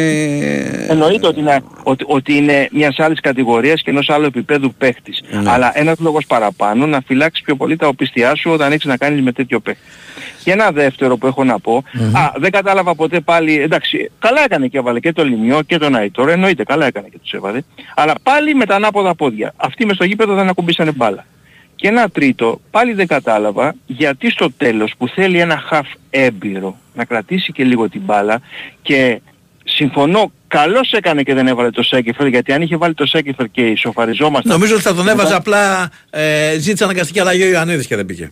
Εννοείται 0.89 1.27
ότι 1.27 1.41
είναι, 1.41 1.61
ότι, 1.83 2.05
ότι 2.09 2.37
είναι 2.37 2.69
μιας 2.73 2.99
άλλης 2.99 3.21
κατηγορίας 3.21 3.83
και 3.83 3.91
ενός 3.91 4.09
άλλου 4.09 4.25
επίπεδου 4.25 4.75
παίχτης. 4.79 5.23
Ναι. 5.31 5.51
Αλλά 5.51 5.73
ένας 5.75 5.99
λόγος 5.99 6.27
παραπάνω 6.27 6.87
να 6.87 7.01
φυλάξεις 7.07 7.45
πιο 7.45 7.57
πολύ 7.57 7.77
τα 7.77 7.89
οπίστια 7.89 8.35
σου 8.35 8.51
όταν 8.51 8.73
έχεις 8.73 8.85
να 8.85 8.97
κάνεις 8.97 9.23
με 9.23 9.33
τέτοιο 9.33 9.61
παίχτη. 9.61 9.83
Και 10.45 10.53
ένα 10.53 10.71
δεύτερο 10.71 11.17
που 11.17 11.27
έχω 11.27 11.45
να 11.45 11.59
πω, 11.59 11.83
α, 12.13 12.33
δεν 12.37 12.51
κατάλαβα 12.51 12.95
ποτέ 12.95 13.21
πάλι, 13.21 13.61
εντάξει, 13.61 14.11
καλά 14.19 14.41
έκανε 14.45 14.67
και 14.67 14.79
έβαλε 14.79 15.01
και 15.01 15.13
το 15.13 15.25
Λιμιό 15.25 15.63
και 15.63 15.79
τον 15.79 15.95
Αϊτόρ, 15.95 16.29
εννοείται 16.29 16.65
καλά 16.65 16.87
έκανε 16.87 17.09
και 17.09 17.19
τους 17.23 17.33
έβαλε, 17.33 17.61
αλλά 17.95 18.15
πάλι 18.23 18.55
με 18.55 18.67
τα 18.67 18.75
ανάποδα 18.75 19.06
πόδια. 19.15 19.53
Αυτοί 19.57 19.87
μες 19.87 19.95
στο 19.95 20.05
γήπεδο 20.05 20.35
δεν 20.35 20.49
ακουμπήσανε 20.49 20.93
μπάλα. 20.93 21.27
Και 21.75 21.89
ένα 21.89 22.09
τρίτο, 22.09 22.61
πάλι 22.71 22.93
δεν 22.93 23.07
κατάλαβα 23.07 23.75
γιατί 23.87 24.31
στο 24.31 24.53
τέλος 24.57 24.93
που 24.99 25.09
θέλει 25.09 25.39
ένα 25.39 25.63
χαφ 25.67 25.87
έμπειρο 26.11 26.77
να 26.95 27.05
κρατήσει 27.05 27.53
και 27.53 27.65
λίγο 27.65 27.89
την 27.89 28.01
μπάλα 28.05 28.41
και 28.83 29.21
συμφωνώ 29.65 30.33
καλώς 30.49 30.93
έκανε 30.93 31.23
και 31.23 31.35
δεν 31.35 31.47
έβαλε 31.47 31.71
το 31.71 31.83
Σέκεφερ 31.83 32.27
γιατί 32.27 32.53
αν 32.53 32.63
είχε 32.63 32.77
βάλει 32.77 32.95
το 32.95 33.07
Σέκεφερ 33.07 33.49
και 33.51 33.67
ισοφαριζόμασταν... 33.67 34.53
Νομίζω 34.53 34.75
ότι 34.75 34.83
θα 34.83 34.95
τον 34.95 35.09
έβαζε 35.09 35.23
μετά- 35.23 35.37
απλά, 35.37 35.91
ε, 36.11 36.59
ζήτησε 36.59 36.85
αναγκαστική 36.85 37.21
αλλαγή 37.21 37.43
ο 37.43 37.47
Ιωαννίδης 37.49 37.87
και 37.87 37.97
δεν 37.97 38.07
πήγε. 38.07 38.31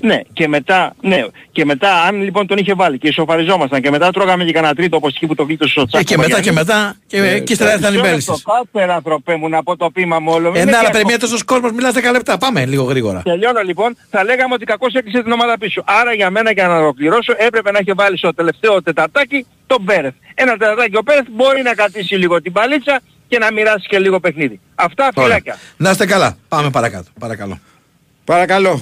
Ναι, 0.00 0.20
και 0.32 0.48
μετά, 0.48 0.94
ναι, 1.00 1.24
και 1.52 1.64
μετά 1.64 2.02
αν 2.02 2.22
λοιπόν 2.22 2.46
τον 2.46 2.58
είχε 2.58 2.74
βάλει 2.74 2.98
και 2.98 3.08
ισοφαριζόμασταν 3.08 3.80
και 3.80 3.90
μετά 3.90 4.10
τρώγαμε 4.10 4.44
και 4.44 4.52
κανένα 4.52 4.74
τρίτο 4.74 4.96
όπως 4.96 5.14
εκεί 5.14 5.26
που 5.26 5.34
το 5.34 5.44
κλείτωσε 5.44 5.80
ο 5.80 5.84
Τσάκ. 5.86 6.00
Ε, 6.00 6.04
και 6.04 6.16
μετά 6.16 6.40
και 6.40 6.52
μετά 6.52 6.94
και, 7.06 7.38
και 7.38 7.52
ύστερα 7.52 7.72
ήρθαν 7.72 7.94
οι 7.94 8.00
μπέλησες. 8.00 8.42
Κάτσε 8.72 8.92
ανθρωπέ 8.92 9.36
μου 9.36 9.48
να 9.48 9.62
πω 9.62 9.76
το 9.76 9.90
πείμα 9.90 10.18
μου 10.18 10.32
όλο. 10.32 10.48
Ε, 10.48 10.50
Μην 10.50 10.58
ναι, 10.58 10.64
με 10.64 10.70
αλλά 10.70 10.70
διακόπτεις. 10.70 10.92
περιμένει 10.92 11.18
τόσος 11.18 11.42
κόσμος, 11.44 11.72
μιλάς 11.72 11.94
10 11.94 12.12
λεπτά. 12.12 12.38
Πάμε 12.38 12.66
λίγο 12.66 12.82
γρήγορα. 12.84 13.22
Τελειώνω 13.22 13.60
λοιπόν, 13.60 13.96
θα 14.10 14.24
λέγαμε 14.24 14.54
ότι 14.54 14.64
κακώς 14.64 14.94
έκλεισε 14.94 15.22
την 15.22 15.32
ομάδα 15.32 15.58
πίσω. 15.58 15.82
Άρα 15.86 16.12
για 16.12 16.30
μένα 16.30 16.52
για 16.52 16.66
να 16.66 16.76
ολοκληρώσω 16.76 17.34
έπρεπε 17.36 17.70
να 17.70 17.78
έχει 17.78 17.92
βάλει 17.92 18.18
στο 18.18 18.34
τελευταίο 18.34 18.82
τεταρτάκι 18.82 19.46
τον 19.66 19.84
Πέρεθ. 19.84 20.14
Ένα 20.34 20.52
τεταρτάκι 20.56 20.96
ο 20.96 21.02
Πέρεθ 21.02 21.26
μπορεί 21.30 21.62
να 21.62 21.74
κρατήσει 21.74 22.14
λίγο 22.14 22.42
την 22.42 22.52
παλίτσα 22.52 23.00
και 23.28 23.38
να 23.38 23.52
μοιράσει 23.52 23.86
και 23.88 23.98
λίγο 23.98 24.20
παιχνίδι. 24.20 24.60
Αυτά 24.74 25.10
Ωραία. 25.14 25.28
φυλάκια. 25.28 25.58
Να 25.76 25.90
είστε 25.90 26.06
καλά. 26.06 26.36
Πάμε 26.48 26.70
παρακάτω. 26.70 27.08
Παρακαλώ. 27.18 27.58
Παρακαλώ, 28.24 28.80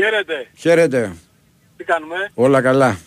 Χαίρετε. 0.00 0.46
χαίρετε, 0.56 1.16
Τι 1.76 1.84
κάνουμε; 1.84 2.30
όλα 2.34 2.62
καλά. 2.62 2.98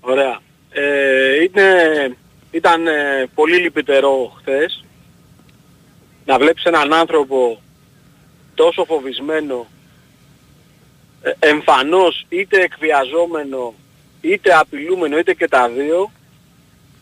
Ωραία. 0.00 0.40
Ε, 0.70 1.42
είναι, 1.42 2.16
ήταν 2.50 2.86
ε, 2.86 3.26
πολύ 3.34 3.56
λυπητερό 3.56 4.36
χθες 4.38 4.84
να 6.24 6.38
βλέπεις 6.38 6.64
έναν 6.64 6.92
άνθρωπο 6.92 7.62
τόσο 8.54 8.84
φοβισμένο 8.84 9.66
ε, 11.22 11.32
εμφανώς 11.38 12.26
είτε 12.28 12.60
εκβιαζόμενο 12.60 13.74
είτε 14.20 14.54
απειλούμενο 14.54 15.18
είτε 15.18 15.34
και 15.34 15.48
τα 15.48 15.68
δύο 15.68 16.12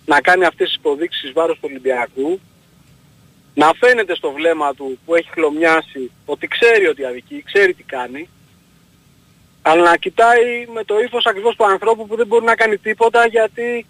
να 0.07 0.21
κάνει 0.21 0.45
αυτές 0.45 0.67
τις 0.67 0.77
υποδείξεις 0.77 1.33
βάρος 1.33 1.55
του 1.55 1.69
Ολυμπιακού 1.71 2.41
να 3.55 3.73
φαίνεται 3.73 4.15
στο 4.15 4.33
βλέμμα 4.33 4.75
του 4.75 4.99
που 5.05 5.15
έχει 5.15 5.31
χλωμιάσει 5.31 6.11
ότι 6.25 6.47
ξέρει 6.47 6.87
ότι 6.87 7.05
αδικεί, 7.05 7.43
ξέρει 7.43 7.75
τι 7.75 7.83
κάνει 7.83 8.29
αλλά 9.67 9.83
να 9.83 9.97
κοιτάει 9.97 10.67
με 10.75 10.85
το 10.85 10.99
ύφος 10.99 11.27
ακριβώς 11.27 11.57
του 11.57 11.65
ανθρώπου 11.65 12.07
που 12.07 12.17
δεν 12.17 12.27
μπορεί 12.27 12.45
να 12.45 12.55
κάνει 12.55 12.79
τίποτα 12.79 13.27
γιατί 13.27 13.87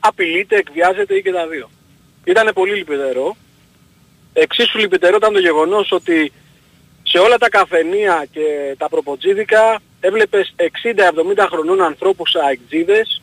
απειλείται, 0.00 0.56
εκβιάζεται 0.56 1.14
ή 1.14 1.22
και 1.22 1.32
τα 1.32 1.46
δύο. 1.46 1.70
Ήτανε 2.24 2.52
πολύ 2.52 2.74
λυπητερό. 2.74 3.36
Εξίσου 4.32 4.78
λυπητερό 4.78 5.16
ήταν 5.16 5.32
το 5.32 5.38
γεγονός 5.38 5.92
ότι 5.92 6.32
σε 7.02 7.18
όλα 7.18 7.38
τα 7.38 7.48
καφενεία 7.48 8.26
και 8.30 8.74
τα 8.78 8.88
προποτζίδικα 8.88 9.80
έβλεπες 10.00 10.54
60-70 10.56 11.46
χρονών 11.50 11.82
ανθρώπους 11.82 12.34
αεκτζίδες 12.34 13.22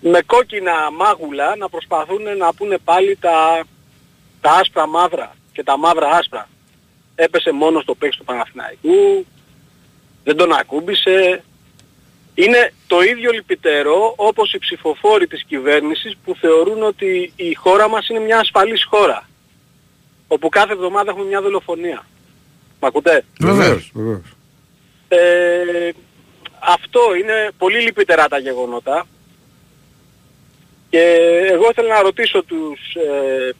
με 0.00 0.22
κόκκινα 0.26 0.90
μάγουλα 0.92 1.56
να 1.56 1.68
προσπαθούν 1.68 2.36
να 2.38 2.54
πούνε 2.54 2.78
πάλι 2.84 3.16
τα, 3.16 3.64
τα 4.40 4.50
άσπρα 4.50 4.86
μαύρα 4.86 5.34
και 5.52 5.62
τα 5.62 5.78
μαύρα 5.78 6.08
άσπρα. 6.08 6.48
Έπεσε 7.14 7.52
μόνος 7.52 7.82
στο 7.82 7.94
παίξι 7.94 8.18
του 8.18 8.24
Παναθηναϊκού, 8.24 9.26
δεν 10.24 10.36
τον 10.36 10.52
ακούμπησε. 10.52 11.44
Είναι 12.34 12.72
το 12.86 13.02
ίδιο 13.02 13.30
λυπητερό 13.30 14.12
όπως 14.16 14.52
οι 14.52 14.58
ψηφοφόροι 14.58 15.26
της 15.26 15.44
κυβέρνησης 15.44 16.16
που 16.24 16.34
θεωρούν 16.40 16.82
ότι 16.82 17.32
η 17.36 17.54
χώρα 17.54 17.88
μας 17.88 18.08
είναι 18.08 18.18
μια 18.18 18.38
ασφαλής 18.38 18.84
χώρα. 18.84 19.28
Όπου 20.28 20.48
κάθε 20.48 20.72
εβδομάδα 20.72 21.10
έχουμε 21.10 21.26
μια 21.26 21.40
δολοφονία. 21.40 22.06
Μ' 22.80 22.84
ακούτε; 22.84 23.24
Βεβαίως, 23.40 23.90
βεβαίως. 23.94 24.36
Ε, 25.08 25.90
αυτό 26.58 27.00
είναι 27.14 27.50
πολύ 27.58 27.80
λυπητερά 27.80 28.28
τα 28.28 28.38
γεγονότα. 28.38 29.06
Και 30.90 30.98
εγώ 31.50 31.68
ήθελα 31.70 31.94
να 31.94 32.02
ρωτήσω 32.02 32.42
τους 32.42 32.94
ε, 32.94 33.50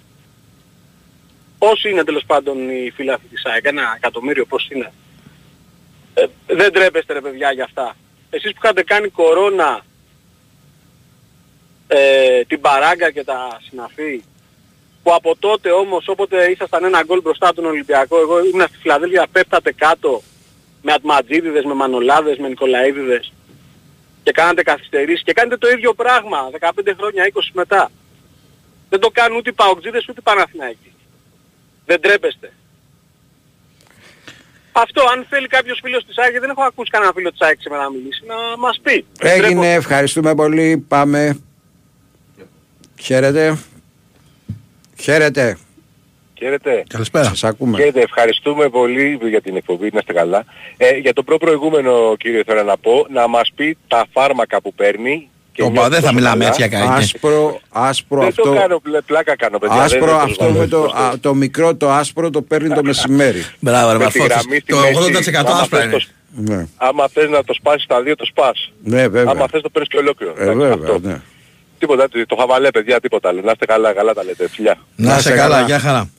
όσοι 1.59 1.91
είναι 1.91 2.05
τέλος 2.05 2.25
πάντων 2.27 2.71
οι 2.71 2.91
φίλαθλοι 2.95 3.29
της 3.29 3.45
ΑΕΚ, 3.45 3.65
ένα 3.65 3.93
εκατομμύριο 3.97 4.45
πώς 4.47 4.69
είναι; 4.71 4.93
Ε, 6.51 6.55
δεν 6.55 6.73
τρέπεστε 6.73 7.13
ρε 7.13 7.21
παιδιά 7.21 7.53
για 7.53 7.65
αυτά. 7.65 7.97
Εσείς 8.31 8.53
που 8.53 8.61
είχατε 8.63 8.83
κάνει 8.83 9.09
κορώνα 9.09 9.85
ε, 11.87 12.45
την 12.45 12.61
παράγκα 12.61 13.11
και 13.11 13.25
τα 13.25 13.61
συναφή 13.69 14.25
που 15.03 15.15
από 15.15 15.37
τότε 15.39 15.71
όμως 15.71 16.09
όποτε 16.09 16.51
ήσασταν 16.51 16.85
ένα 16.85 17.03
γκολ 17.03 17.21
μπροστά 17.21 17.47
από 17.47 17.57
τον 17.57 17.65
Ολυμπιακό 17.65 18.21
εγώ 18.21 18.45
ήμουν 18.45 18.67
στη 18.69 18.77
Φιλαδέλφια 18.77 19.27
πέφτατε 19.33 19.73
κάτω 19.73 20.23
με 20.83 20.93
Ατματζίδιδες, 20.93 21.65
με 21.65 21.75
Μανολάδες, 21.75 22.39
με 22.39 22.49
Νικολαίδιδες 22.49 23.33
και 24.23 24.33
κάνατε 24.33 24.63
καθυστερήσεις 24.63 25.23
και 25.23 25.33
κάνετε 25.33 25.57
το 25.57 25.69
ίδιο 25.69 25.95
πράγμα 25.95 26.51
15 26.61 26.71
χρόνια, 26.97 27.31
20 27.35 27.41
μετά. 27.53 27.91
Δεν 28.89 29.01
το 29.01 29.11
κάνουν 29.11 29.39
ούτε 29.39 29.51
οι 29.51 29.53
Παοκτζίδες 29.53 30.09
ούτε 30.09 30.21
οι 30.21 30.23
Παναθηναϊκοί. 30.23 30.93
Δεν 31.87 32.01
τρέπεστε. 32.01 32.53
Αυτό 34.73 35.03
αν 35.13 35.27
θέλει 35.29 35.47
κάποιος 35.47 35.81
φίλος 35.83 36.05
της 36.05 36.19
ΑΕΚ, 36.19 36.41
δεν 36.41 36.51
έχω 36.51 36.63
ακούσει 36.63 36.91
κανένα 36.91 37.13
φίλο 37.15 37.31
της 37.31 37.41
ΑΕΚ 37.41 37.61
σήμερα 37.61 37.83
να 37.83 37.91
μιλήσει, 37.91 38.23
να 38.27 38.35
μας 38.59 38.81
πει. 38.83 39.05
Έγινε, 39.21 39.73
ευχαριστούμε 39.73 40.35
πολύ. 40.35 40.85
Πάμε. 40.89 41.41
Χαίρετε. 43.01 43.59
Χαίρετε. 45.01 45.59
Χαίρετε. 46.39 46.85
Καλησπέρα. 46.89 47.25
Σας 47.25 47.45
ακούμε. 47.45 47.77
Χαίρετε, 47.77 48.01
ευχαριστούμε 48.01 48.69
πολύ 48.69 49.19
για 49.23 49.41
την 49.41 49.57
εκπομπή, 49.57 49.91
να 49.93 49.99
είστε 49.99 50.13
καλά. 50.13 50.45
Ε, 50.77 50.97
για 50.97 51.13
το 51.13 51.23
προ-προηγούμενο 51.23 52.17
κύριο 52.17 52.43
θέλω 52.47 52.63
να 52.63 52.77
πω, 52.77 53.07
να 53.11 53.27
μας 53.27 53.53
πει 53.55 53.77
τα 53.89 54.07
φάρμακα 54.13 54.61
που 54.61 54.75
παίρνει. 54.75 55.31
Και 55.53 55.63
Ωπα, 55.63 55.71
νιώθεις 55.73 55.91
δεν 55.91 56.01
θα 56.01 56.07
τόσο 56.07 56.15
μιλάμε 56.15 56.45
καλά. 56.45 56.49
έτσι 56.57 56.69
για 56.69 56.79
κάτι. 56.79 57.03
Άσπρο, 57.03 57.61
άσπρο 57.71 58.19
Δεν 58.21 58.29
αυτό. 58.29 58.43
το 58.43 58.55
κάνω, 58.55 58.79
πλε- 58.79 59.03
πλάκα 59.03 59.37
κάνω 59.37 59.59
παιδιά. 59.59 59.83
Άσπρο 59.83 60.07
δεν- 60.07 60.09
δεν 60.17 60.25
αυτό 60.25 60.45
το 60.47 60.51
με 60.53 60.67
το, 60.67 60.81
κάνω. 60.81 61.05
α, 61.07 61.19
το 61.19 61.35
μικρό 61.35 61.75
το 61.77 61.91
άσπρο 61.91 62.31
το 62.31 62.43
παίρνει 62.43 62.69
το 62.75 62.83
μεσημέρι. 62.91 63.45
Μπράβο, 63.61 63.93
ρε 63.93 63.99
Με 63.99 64.07
τη 64.11 64.19
Μαρφώτης. 64.19 64.27
γραμμή 64.45 64.59
στη 64.61 64.73
Το 64.73 64.79
μέση, 64.79 65.33
80% 65.33 65.51
άμα 65.51 65.59
άσπρα 65.61 65.79
θες 65.79 65.87
είναι. 65.89 65.99
το- 66.47 66.55
Ναι, 66.55 66.67
Άμα 66.77 67.09
θες 67.09 67.29
να 67.31 67.45
το 67.45 67.55
σπάσεις 67.55 67.87
τα 67.87 68.03
δύο, 68.03 68.17
το 68.17 68.25
σπάς. 68.25 68.73
ναι 68.83 69.09
βέβαια. 69.09 69.33
Άμα 69.33 69.47
θες 69.49 69.61
το 69.63 69.69
παίρνεις 69.71 69.89
και 69.91 69.97
ολόκληρο. 69.97 70.35
Ε, 70.39 70.43
Εντάξει, 70.43 70.59
βέβαια, 70.59 70.75
αυτό. 70.75 70.99
ναι. 71.09 71.21
Τίποτα, 71.79 72.09
το 72.27 72.37
χαβαλέ 72.37 72.71
παιδιά, 72.71 73.01
τίποτα 73.01 73.29
άλλο. 73.29 73.41
Να 73.45 73.51
είστε 73.51 73.67
καλά, 73.67 73.93
καλά 73.93 74.15
τα 74.15 74.25
λέτε. 74.25 74.49
Φιλιά. 74.49 74.79
Να 74.97 75.07
είστε 75.17 75.19
είστε 75.19 75.31
καλά, 75.43 75.55
καλά. 75.55 75.67
γεια 75.67 75.79
χαρά. 75.79 76.11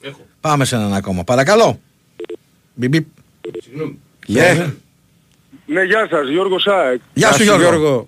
Πάμε 0.42 0.66
σε 0.66 0.76
έναν 0.76 0.94
ακόμα. 0.94 1.24
Παρακαλώ. 1.24 1.80
Μπιμπι. 2.74 3.08
Ναι. 4.28 4.74
Ναι, 5.66 5.82
γεια 5.84 6.08
σας, 6.10 6.28
Γιώργος 6.30 6.68
ΑΕΚ. 6.68 7.00
Γεια 7.14 7.32
σου 7.34 7.44
Γιώργο. 7.44 8.08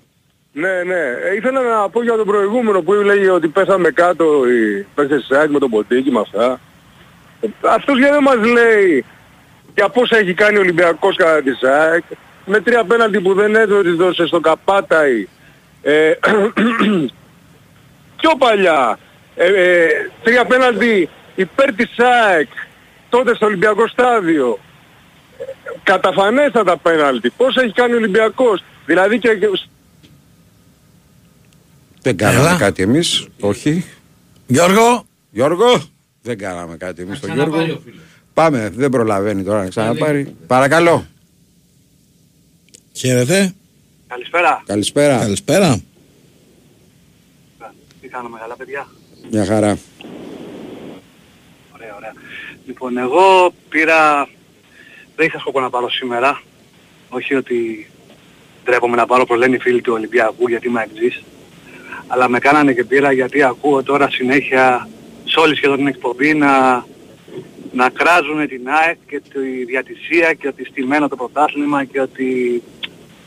Ναι, 0.54 0.84
ναι. 0.84 1.02
Ε, 1.30 1.36
ήθελα 1.36 1.62
να 1.62 1.90
πω 1.90 2.04
για 2.04 2.16
τον 2.16 2.26
προηγούμενο 2.26 2.82
που 2.82 2.94
έλεγε 2.94 3.30
ότι 3.30 3.48
πέσαμε 3.48 3.90
κάτω 3.90 4.50
οι 4.50 4.86
παίκτες 4.96 5.26
της 5.28 5.38
ΑΕΚ 5.38 5.50
με 5.50 5.60
τον 5.60 5.70
Ποντίκη 5.70 6.12
με 6.12 6.20
αυτά. 6.20 6.60
Ε, 7.42 7.48
Αυτός 7.62 7.98
γιατί 7.98 8.14
δεν 8.14 8.24
μας 8.24 8.52
λέει 8.52 9.06
για 9.76 9.90
πώς 9.90 10.12
έχει 10.12 10.34
κάνει 10.34 10.58
ο 10.58 10.60
Ολυμπιακός 10.60 11.16
κατά 11.16 11.42
της 11.42 11.64
ΑΕΚ 11.64 12.04
με 12.46 12.60
τρία 12.60 12.84
πέναλτι 12.84 13.22
που 13.22 13.34
δεν 13.34 13.56
έδωσε 13.56 14.26
στον 14.26 14.42
Καπάταη. 14.42 15.28
Ε, 15.82 16.12
πιο 18.20 18.32
παλιά. 18.38 19.00
Ε, 19.36 19.46
ε, 19.46 19.88
τρία 20.24 20.46
πέναλτι 20.46 21.10
υπέρ 21.36 21.74
της 21.74 22.00
ΑΕΚ 22.00 22.48
τότε 23.10 23.36
στο 23.36 23.46
Ολυμπιακό 23.46 23.88
στάδιο 23.88 24.60
καταφανέστατα 25.84 26.78
πέναλτι. 26.78 27.30
Πώς 27.30 27.56
έχει 27.56 27.74
κάνει 27.74 27.94
ο 27.94 27.98
Ολυμπιακός. 27.98 28.64
Δηλαδή 28.86 29.20
και... 29.20 29.30
Δεν 32.04 32.18
κάναμε 32.18 32.48
Έλα. 32.48 32.58
κάτι 32.58 32.84
εμείς, 32.84 33.28
όχι. 33.40 33.86
Γιώργο. 34.48 35.06
Γιώργο, 35.32 35.84
δεν 36.22 36.38
κάναμε 36.38 36.78
κάτι 36.78 37.02
εμείς 37.02 37.20
τον 37.20 37.30
ξαναπάρει 37.30 37.64
Γιώργο. 37.66 37.82
ο 37.82 37.90
φίλος. 37.90 38.02
Πάμε, 38.34 38.70
δεν 38.76 38.90
προλαβαίνει 38.90 39.44
τώρα 39.44 39.64
να 39.64 39.70
ξαναπάρει. 39.70 40.36
Παρακαλώ. 40.48 41.06
Χαίρετε. 42.94 43.54
Καλησπέρα. 44.08 44.64
Καλησπέρα. 44.66 45.18
Καλησπέρα. 45.18 45.80
Τι 48.02 48.08
κάνουμε 48.08 48.38
καλά 48.40 48.56
παιδιά; 48.56 48.88
Μια 49.32 49.46
χαρά. 49.46 49.78
Ωραία, 51.74 51.96
ωραία. 51.96 52.14
Λοιπόν, 52.66 52.98
εγώ 52.98 53.54
πήρα... 53.70 54.28
Δεν 55.16 55.26
είχα 55.26 55.40
σκοπό 55.40 55.60
να 55.60 55.70
πάρω 55.70 55.90
σήμερα. 55.90 56.42
Όχι 57.10 57.36
ότι 57.36 57.90
ντρέπομαι 58.66 58.96
να 58.96 59.06
πάρω, 59.06 59.22
όπως 59.22 59.38
λένε 59.38 59.56
οι 59.56 59.60
φίλοι 59.60 59.82
του 59.82 59.94
Ολυμπιακού, 59.94 60.48
γιατί 60.50 60.68
είμαι 60.68 60.88
εξής. 60.92 61.24
Αλλά 62.08 62.30
με 62.30 62.40
κάνανε 62.40 62.74
και 62.74 62.84
πήρα 62.84 63.12
γιατί 63.12 63.44
ακούω 63.44 63.84
τώρα 63.84 64.10
συνέχεια 64.10 64.90
σε 65.26 65.40
όλη 65.40 65.56
σχεδόν 65.56 65.78
την 65.78 65.88
εκπομπή 65.88 66.34
να, 66.34 66.86
να 67.72 67.90
κράζουν 67.90 68.48
την 68.48 68.62
ΑΕΚ 68.70 68.98
και 69.08 69.20
τη 69.20 69.66
διατησία 69.66 70.34
και 70.34 70.48
ότι 70.48 70.66
στημένο 70.66 71.08
το 71.08 71.16
πρωτάθλημα 71.16 71.84
και 71.84 72.02
ότι 72.02 72.62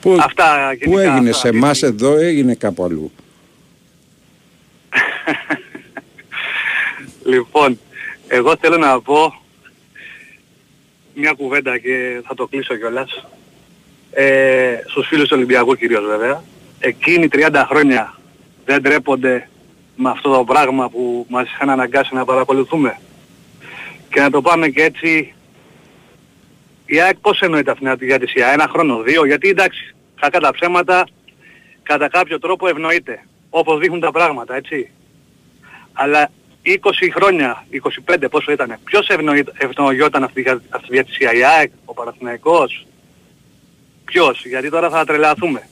Πού, 0.00 0.16
αυτά 0.20 0.76
πού 0.84 0.90
γενικά, 0.90 1.02
έγινε 1.02 1.30
αυτά, 1.30 1.40
σε 1.40 1.48
εμάς 1.48 1.82
εδώ, 1.82 2.16
έγινε 2.16 2.54
κάπου 2.54 2.84
αλλού. 2.84 3.12
Λοιπόν, 7.24 7.78
εγώ 8.28 8.56
θέλω 8.60 8.76
να 8.76 9.00
πω 9.00 9.34
μια 11.14 11.32
κουβέντα 11.32 11.78
και 11.78 12.22
θα 12.26 12.34
το 12.34 12.46
κλείσω 12.46 12.76
κιόλας. 12.76 13.26
Ε, 14.10 14.78
στους 14.86 15.06
φίλους 15.06 15.28
του 15.28 15.34
Ολυμπιακού 15.36 15.74
κυρίως 15.74 16.06
βέβαια. 16.06 16.42
Εκείνοι 16.78 17.28
30 17.32 17.64
χρόνια 17.68 18.18
δεν 18.66 18.82
τρέπονται 18.82 19.48
με 19.96 20.10
αυτό 20.10 20.32
το 20.34 20.44
πράγμα 20.44 20.88
που 20.90 21.26
μας 21.28 21.48
είχαν 21.48 21.70
αναγκάσει 21.70 22.14
να 22.14 22.24
παρακολουθούμε. 22.24 22.98
Και 24.10 24.20
να 24.20 24.30
το 24.30 24.40
πάμε 24.42 24.68
και 24.68 24.82
έτσι, 24.82 25.34
η 26.86 27.00
ΑΕΚ 27.00 27.16
πώς 27.16 27.40
εννοείται 27.40 27.70
αυτήν 27.70 27.98
την 27.98 28.06
διατησία, 28.06 28.52
ένα 28.52 28.68
χρόνο, 28.68 29.02
δύο, 29.02 29.26
γιατί 29.26 29.48
εντάξει, 29.48 29.94
κακά 30.20 30.40
τα 30.40 30.52
ψέματα, 30.52 31.06
κατά 31.82 32.08
κάποιο 32.08 32.38
τρόπο 32.38 32.68
ευνοείται, 32.68 33.24
όπως 33.50 33.78
δείχνουν 33.78 34.00
τα 34.00 34.10
πράγματα, 34.10 34.54
έτσι. 34.56 34.90
Αλλά 35.92 36.30
20 36.62 37.10
χρόνια, 37.14 37.64
25 37.70 38.28
πόσο 38.30 38.52
ήταν, 38.52 38.76
ποιος 38.84 39.08
ευνοεί- 39.08 39.52
ευνοϊόταν 39.58 40.24
αυτή, 40.24 40.40
η- 40.40 40.48
αυτή 40.68 40.86
η 40.86 40.90
διατησία, 40.90 41.32
η 41.32 41.44
ΑΕΚ, 41.44 41.70
ο 41.84 41.94
Παναθηναϊκός, 41.94 42.86
ποιος, 44.04 44.44
γιατί 44.46 44.70
τώρα 44.70 44.90
θα 44.90 45.04
τρελαθούμε. 45.04 45.68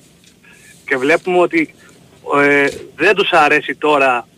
Και 0.87 0.97
βλέπουμε 0.97 1.39
ότι 1.39 1.75
ε, 2.41 2.67
δεν 2.97 3.15
τους 3.15 3.31
αρέσει 3.31 3.75
τώρα 3.75 4.29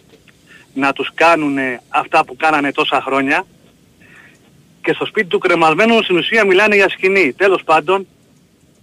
να 0.75 0.93
τους 0.93 1.11
κάνουν 1.15 1.57
αυτά 1.89 2.25
που 2.25 2.37
κάνανε 2.37 2.73
τόσα 2.73 3.03
χρόνια 3.03 3.47
και 4.83 4.93
στο 4.93 5.07
σπίτι 5.07 5.27
του 5.27 5.39
κρεμασμένου 5.39 6.03
στην 6.03 6.17
ουσία 6.17 6.47
μιλάνε 6.47 6.75
για 6.75 6.89
σκηνή. 6.89 7.33
Τέλος 7.33 7.63
πάντων, 7.65 8.07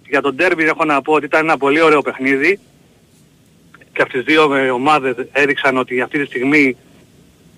για 0.07 0.21
τον 0.21 0.35
τέρμπι 0.35 0.63
έχω 0.63 0.85
να 0.85 1.01
πω 1.01 1.13
ότι 1.13 1.25
ήταν 1.25 1.43
ένα 1.43 1.57
πολύ 1.57 1.81
ωραίο 1.81 2.01
παιχνίδι 2.01 2.59
και 3.93 4.01
αυτές 4.01 4.23
τις 4.23 4.33
δύο 4.33 4.55
ε, 4.55 4.69
ομάδες 4.69 5.15
έδειξαν 5.31 5.77
ότι 5.77 6.01
αυτή 6.01 6.19
τη 6.19 6.25
στιγμή 6.25 6.77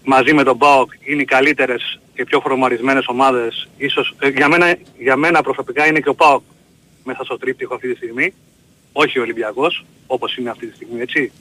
μαζί 0.04 0.34
με 0.34 0.44
τον 0.44 0.58
ΠΑΟΚ 0.58 0.92
είναι 1.04 1.22
οι 1.22 1.26
καλύτερες 1.26 2.00
και 2.14 2.24
πιο 2.24 2.40
φορμαρισμένες 2.40 3.08
ομάδες. 3.08 3.70
Ίσως, 3.78 4.16
ε, 4.20 4.28
για, 4.28 4.48
μένα, 4.48 4.76
για 4.98 5.16
μένα 5.16 5.42
προσωπικά 5.42 5.86
είναι 5.86 6.00
και 6.00 6.10
ο 6.10 6.16
ΠΑΟΚ 6.16 6.42
μέσα 7.04 7.24
στο 7.24 7.38
τρίπτυχο 7.38 7.74
αυτή 7.76 7.90
τη 7.90 7.96
στιγμή. 7.96 8.34
Όχι 8.98 9.20
ο 9.20 9.22
Ολυμπιακός, 9.22 9.86
όπως 10.08 10.38
είναι 10.38 10.50
αυτή 10.50 10.68
τη 10.68 10.76
στιγμή, 10.76 11.02
έτσι. 11.02 11.32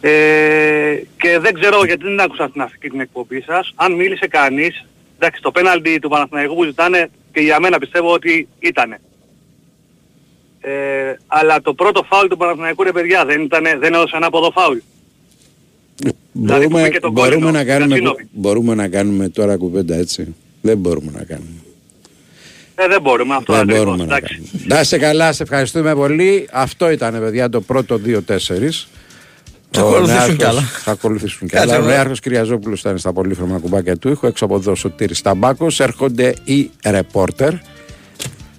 Ε, 0.00 1.02
και 1.16 1.38
δεν 1.38 1.54
ξέρω 1.54 1.84
γιατί 1.84 2.04
δεν 2.04 2.20
άκουσα 2.20 2.50
την 2.50 2.60
αυτή 2.60 2.90
την 2.90 3.00
εκπομπή 3.00 3.40
σας. 3.40 3.72
Αν 3.74 3.92
μίλησε 3.92 4.26
κανείς, 4.26 4.84
εντάξει 5.18 5.42
το 5.42 5.50
πέναλτι 5.50 5.98
του 5.98 6.08
Παναθηναϊκού 6.08 6.54
που 6.54 6.64
ζητάνε 6.64 7.10
και 7.32 7.40
για 7.40 7.60
μένα 7.60 7.78
πιστεύω 7.78 8.12
ότι 8.12 8.48
ήτανε. 8.58 9.00
Ε, 10.60 11.14
αλλά 11.26 11.60
το 11.60 11.74
πρώτο 11.74 12.02
φάουλ 12.02 12.26
του 12.26 12.36
Παναθηναϊκού 12.36 12.82
ρε 12.82 12.92
παιδιά 12.92 13.24
δεν, 13.24 13.42
ήτανε, 13.42 13.76
δεν 13.78 13.94
έδωσε 13.94 14.16
ένα 14.16 14.26
από 14.26 14.50
φάουλ. 14.54 14.78
Δηλαδή, 16.32 16.66
μπορούμε, 16.66 16.66
πούμε 16.66 16.88
και 16.88 17.00
τον 17.00 17.12
μπορούμε, 17.12 17.34
κόλληνο, 17.34 17.50
να 17.58 17.64
κάνουμε, 17.64 17.86
Γιασίνοβιτ. 17.86 18.26
μπορούμε 18.32 18.74
να 18.74 18.88
κάνουμε 18.88 19.28
τώρα 19.28 19.56
κουβέντα 19.56 19.96
έτσι. 19.96 20.34
Δεν 20.62 20.78
μπορούμε 20.78 21.10
να 21.14 21.24
κάνουμε. 21.24 21.65
Ε, 22.78 22.88
δεν 22.88 23.00
μπορούμε 23.02 23.34
αυτό 23.34 23.52
Δεν 23.52 23.62
ακριβώς, 23.62 23.84
μπορούμε 23.84 24.04
να 24.04 24.16
εντάξει. 24.16 24.34
κάνουμε. 24.34 24.74
Να 24.74 24.80
είσαι 24.80 24.98
καλά, 24.98 25.32
σε 25.32 25.42
ευχαριστούμε 25.42 25.94
πολύ. 25.94 26.48
Αυτό 26.52 26.90
ήταν 26.90 27.18
παιδιά 27.20 27.48
το 27.48 27.60
πρώτο 27.60 28.00
2-4. 28.04 28.88
Θα 29.70 29.80
ακολουθήσουν 29.80 30.06
Νέαρχος- 30.16 30.36
κι 30.36 30.44
άλλα. 30.44 30.60
Θα 30.60 30.90
ακολουθήσουν 30.90 31.48
κι 31.48 31.54
Κάτσε, 31.54 31.74
άλλα. 31.74 31.84
Ο 31.84 31.86
ρε. 31.88 31.92
Νέαρχος 31.94 32.20
Κυριαζόπουλος 32.20 32.80
ήταν 32.80 32.98
στα 32.98 33.12
πολύχρωμα 33.12 33.58
κουμπάκια 33.58 33.96
του 33.96 34.08
ήχου. 34.08 34.26
Έξω 34.26 34.44
από 34.44 34.56
εδώ 34.56 34.70
ο 34.70 34.74
Σωτήρης 34.74 35.22
Ταμπάκος. 35.22 35.80
Έρχονται 35.80 36.34
οι 36.44 36.70
ρεπόρτερ. 36.86 37.50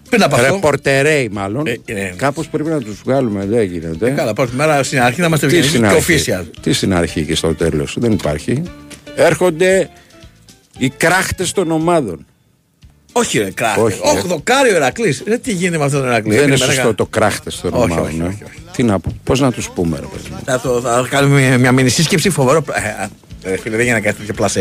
Πριν 0.10 0.24
από 0.24 0.36
αυτό. 0.36 0.54
Ρεπορτερέοι 0.54 1.30
μάλλον. 1.32 1.68
Ε, 1.68 1.78
ε, 1.86 2.14
Κάπως 2.16 2.48
πρέπει 2.48 2.70
να 2.70 2.80
τους 2.82 3.02
βγάλουμε, 3.06 3.46
δεν 3.46 3.64
γίνεται. 3.64 4.10
Καλά, 4.10 4.34
πρώτη 4.34 4.56
μέρα 4.56 4.84
στην 4.84 5.02
αρχή 5.02 5.20
να 5.20 5.26
είμαστε 5.28 5.48
Τι 5.48 5.62
στην 5.62 5.84
ευγενικοί 5.84 6.06
και 6.06 6.14
αρχή; 6.14 6.32
official. 6.32 6.58
Τι 6.62 6.74
στην 6.74 6.94
αρχή 6.94 7.26
και 7.26 7.36
στο 7.36 7.56
τέλος; 7.56 7.96
Δεν 8.00 8.12
υπάρχει. 8.12 8.62
Έρχονται 9.16 9.90
οι 10.78 10.90
κράχτες 10.90 11.52
των 11.52 11.72
ομάδων. 11.72 12.26
Όχι, 13.18 13.38
ρε, 13.40 13.52
κράχτε. 13.52 13.82
Όχι, 13.82 14.00
Όχι, 14.04 14.16
ρε. 14.16 14.22
δοκάρι 14.28 14.70
ο 14.72 14.76
Ερακλής. 14.76 15.24
Ρε, 15.28 15.38
τι 15.38 15.52
γίνεται 15.52 15.78
με 15.78 15.84
αυτόν 15.84 16.00
τον 16.00 16.10
Ερακλή; 16.10 16.30
Δεν 16.36 16.38
είναι 16.48 16.48
Περίμενα 16.58 16.72
σωστό 16.74 16.88
κα- 16.90 16.96
το 16.96 17.06
κράχτες 17.06 17.60
των 17.62 17.74
Όχι, 17.74 17.84
ομάδων. 17.92 18.06
όχι, 18.06 18.20
ε. 18.22 18.24
όχι, 18.24 18.44
Τι 18.76 18.84
να 18.84 19.00
πω, 19.00 19.16
πώς 19.24 19.40
να 19.40 19.52
τους 19.52 19.70
πούμε 19.70 20.00
ρε 20.00 20.06
παιδί 20.06 20.28
μου. 20.32 20.38
Θα, 20.46 20.60
το, 20.60 20.82
θα 20.82 21.08
κάνουμε 21.10 21.40
μια, 21.42 21.58
μια 21.58 21.72
μήνυ 21.72 21.90
σύσκεψη 21.90 22.30
φοβερό. 22.30 22.64
Ε, 22.74 22.80
α, 23.04 23.10
ρε, 23.44 23.58
φίλε, 23.58 23.76
δεν 23.76 23.86
γίνεται 23.86 24.02
κάτι 24.06 24.18
τέτοιο 24.18 24.34
πλασέ. 24.34 24.60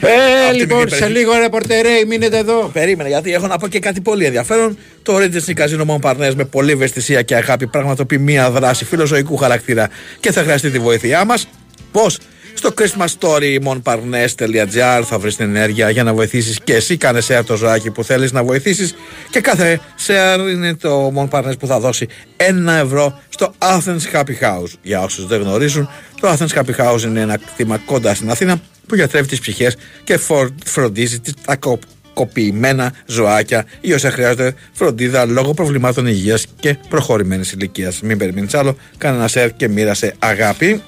Ε, 0.00 0.06
Αυτή 0.46 0.56
λοιπόν, 0.58 0.80
την 0.80 0.88
σε 0.88 0.96
υπερ- 0.96 1.10
λίγο 1.10 1.32
ρεπορτερέοι, 1.38 2.04
μείνετε 2.06 2.38
εδώ. 2.38 2.70
Περίμενε, 2.72 3.08
γιατί 3.08 3.32
έχω 3.32 3.46
να 3.46 3.58
πω 3.58 3.68
και 3.68 3.78
κάτι 3.78 4.00
πολύ 4.00 4.24
ενδιαφέρον. 4.24 4.78
Το 5.02 5.16
Rangers 5.16 5.54
Casino 5.58 5.86
Mon 5.86 5.98
Parnes 6.10 6.32
με 6.36 6.44
πολλή 6.44 6.72
ευαισθησία 6.72 7.22
και 7.22 7.34
αγάπη 7.36 7.66
πραγματοποιεί 7.66 8.18
μία 8.22 8.50
δράση 8.50 8.84
φιλοζωικού 8.84 9.36
χαρακτήρα 9.36 9.88
και 10.20 10.32
θα 10.32 10.42
χρειαστεί 10.42 10.70
τη 10.70 10.78
βοήθειά 10.78 11.24
μας. 11.24 11.48
Πώς; 11.92 12.18
Στο 12.58 12.70
Christmas 12.78 13.06
Story 13.18 13.58
monparnes.gr 13.64 15.02
θα 15.04 15.18
βρεις 15.18 15.36
την 15.36 15.56
ενέργεια 15.56 15.90
για 15.90 16.02
να 16.04 16.14
βοηθήσεις 16.14 16.60
και 16.64 16.74
εσύ. 16.74 16.96
Κάνε 16.96 17.20
share 17.28 17.42
το 17.46 17.56
ζωάκι 17.56 17.90
που 17.90 18.04
θέλεις 18.04 18.32
να 18.32 18.44
βοηθήσεις 18.44 18.94
και 19.30 19.40
κάθε 19.40 19.80
share 20.06 20.38
είναι 20.50 20.74
το 20.74 21.12
Mon 21.16 21.28
Parnes 21.28 21.58
που 21.58 21.66
θα 21.66 21.80
δώσει 21.80 22.06
ένα 22.36 22.72
ευρώ 22.72 23.18
στο 23.28 23.54
Athens 23.58 24.12
Happy 24.12 24.38
House. 24.40 24.72
Για 24.82 25.00
όσους 25.02 25.26
δεν 25.26 25.40
γνωρίζουν, 25.40 25.88
το 26.20 26.28
Athens 26.28 26.48
Happy 26.58 26.76
House 26.76 27.02
είναι 27.02 27.20
ένα 27.20 27.36
κτήμα 27.38 27.76
κοντά 27.78 28.14
στην 28.14 28.30
Αθήνα 28.30 28.60
που 28.86 28.94
γιατρεύει 28.94 29.28
τις 29.28 29.40
ψυχές 29.40 29.76
και 30.04 30.16
φορ- 30.16 30.50
φροντίζει 30.64 31.20
τις- 31.20 31.34
τα 31.44 31.56
κο- 31.56 31.78
κοποιημένα 32.14 32.92
ζωάκια 33.06 33.64
ή 33.80 33.92
όσα 33.92 34.10
χρειάζονται 34.10 34.54
φροντίδα 34.72 35.24
λόγω 35.24 35.54
προβλημάτων 35.54 36.06
υγείας 36.06 36.46
και 36.60 36.76
προχωρημένης 36.88 37.52
ηλικίας. 37.52 38.00
Μην 38.00 38.18
περιμένεις 38.18 38.54
άλλο, 38.54 38.76
κάνε 38.98 39.16
ένα 39.16 39.28
share 39.34 39.50
και 39.56 39.68
μοίρασε 39.68 40.14
αγάπη. 40.18 40.82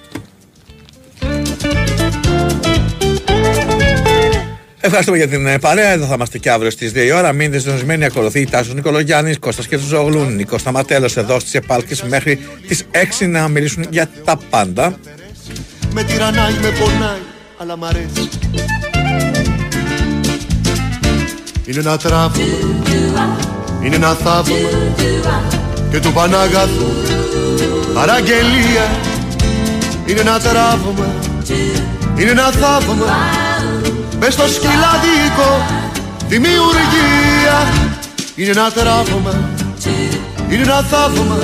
Ευχαριστούμε 4.82 5.16
για 5.16 5.28
την 5.28 5.46
ε, 5.46 5.58
παρέα. 5.58 5.88
Εδώ 5.88 6.06
θα 6.06 6.14
είμαστε 6.14 6.38
και 6.38 6.50
αύριο 6.50 6.70
στις 6.70 6.92
2 6.92 6.96
η 6.96 7.12
ώρα. 7.12 7.32
Μείνετε 7.32 7.58
συντονισμένοι. 7.58 8.04
Ακολουθεί 8.04 8.40
η 8.40 8.46
Τάσος 8.46 8.74
Νικολογιάννης, 8.74 9.38
Κώστας 9.38 9.66
και 9.66 9.76
Ζόγλου, 9.76 10.24
Νίκος 10.24 10.60
Σταματέλος 10.60 11.16
εδώ 11.16 11.40
στις 11.40 11.54
Επάλκες 11.54 12.02
μέχρι 12.02 12.38
τις 12.66 12.84
6 13.20 13.26
να 13.26 13.48
μιλήσουν 13.48 13.86
για 13.90 14.10
τα 14.24 14.38
πάντα. 14.50 14.98
Με 15.92 16.02
τυραννάει, 16.02 16.52
με 16.52 16.68
πονάει, 16.78 17.18
αλλά 17.58 17.76
μ' 17.76 17.84
αρέσει 17.84 18.28
Είναι 21.66 21.80
ένα 21.80 21.96
τραύμα, 21.96 23.38
είναι 23.84 23.96
ένα 23.96 24.14
θαύμα 24.14 24.56
Και 25.90 26.00
του 26.00 26.12
Πανάγαθου 26.12 26.86
παραγγελία 27.94 28.90
Είναι 30.06 30.20
ένα 30.20 30.40
τραύμα, 30.40 31.14
είναι 32.16 32.30
ένα 32.30 32.50
θαύμα 32.50 33.49
Μες 34.20 34.32
στο 34.32 34.48
σκυλαδίκο 34.48 35.66
δημιουργία. 36.28 37.72
Είναι 38.34 38.50
ένα 38.50 38.70
τραύμα, 38.70 39.50
είναι 40.50 40.62
ένα 40.62 40.82
θαύμα 40.90 41.38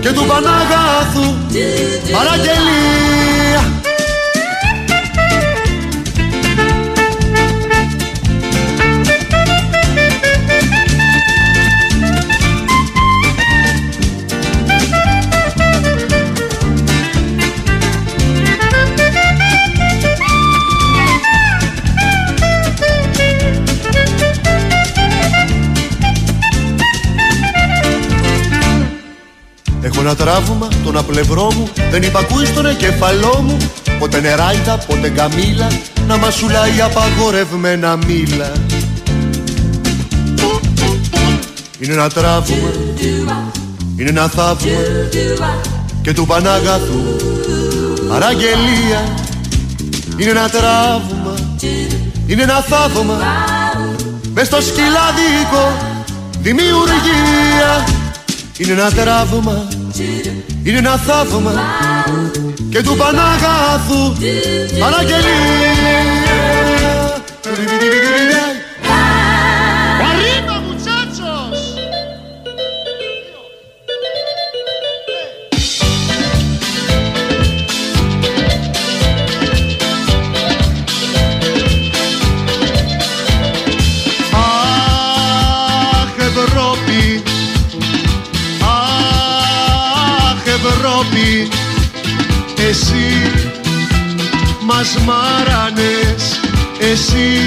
Και 0.00 0.12
του 0.12 0.24
Πανάγαθου 0.26 1.34
παραγγελία 2.12 3.25
ένα 30.00 30.16
τραύμα 30.16 30.68
τον 30.84 30.96
απλευρό 30.96 31.52
μου 31.52 31.68
Δεν 31.90 32.02
υπακούει 32.02 32.46
στον 32.46 32.66
εγκεφαλό 32.66 33.44
μου. 33.46 33.56
Πότε 33.98 34.20
νεράιδα, 34.20 34.78
πότε 34.86 35.10
γκαμίλα 35.10 35.66
Να 36.06 36.16
μασουλάει 36.16 36.80
απαγορευμένα 36.80 37.96
μήλα. 37.96 38.52
Είναι 41.78 41.92
ένα 41.92 42.08
τραύμα 42.08 42.70
Είναι 43.96 44.10
ένα 44.10 44.28
θαύμα 44.28 44.70
Και 46.02 46.12
του 46.12 46.26
Πανάγαθου 46.26 47.00
Παραγγελία. 48.08 49.14
Είναι 50.16 50.30
ένα 50.30 50.48
τραύμα 50.48 51.34
Είναι 52.26 52.42
ένα 52.42 52.60
θαύμα. 52.60 53.18
Μες 54.34 54.46
στο 54.46 54.60
σκυλάδικο 54.60 55.76
Δημιουργία 56.40 57.95
Είναι 58.58 58.72
ένα 58.72 58.90
τραύμα 58.90 59.68
Είναι 60.62 60.78
ένα 60.78 60.96
θαύμα 60.96 61.52
Και 62.70 62.82
του 62.82 62.96
Πανάγαθου 62.96 64.12
Παραγγελία 64.78 66.26
Εσύ 92.68 93.32
μας 94.66 94.96
μάρανες 95.04 96.40
Εσύ 96.80 97.46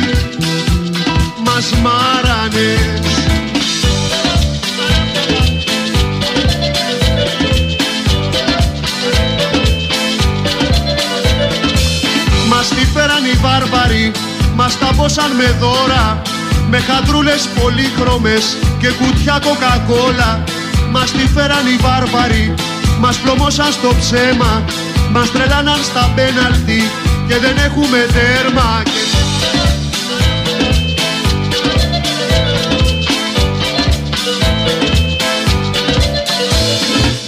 μας 1.46 1.70
μάρανες. 1.82 2.90
Μας 12.48 12.68
τη 12.68 12.86
φέραν 12.94 13.26
οι 13.26 13.38
βάρβαροι 13.42 14.12
Μας 14.56 14.78
τα 14.80 14.94
πόσαν 14.98 15.32
με 15.32 15.58
δώρα 15.60 16.22
Με 16.70 16.78
χατρούλες 16.80 17.48
πολύχρωμες 17.62 18.58
Και 18.80 18.88
κουτιά 18.88 19.42
κοκακόλα. 19.44 20.44
Μας 20.92 21.12
τη 21.12 21.28
φέραν 21.34 21.68
οι 21.68 21.76
βάρβαροι 21.82 22.54
Μας 23.00 23.18
πλωμώσαν 23.18 23.72
στο 23.72 23.90
ψέμα 24.00 24.64
Μας 25.12 25.32
τρελάναν 25.32 25.80
στα 25.84 26.12
πέναλτι 26.16 26.90
Και 27.28 27.38
δεν 27.40 27.56
έχουμε 27.66 27.98
τέρμα 28.14 28.82
Και- 28.84 29.18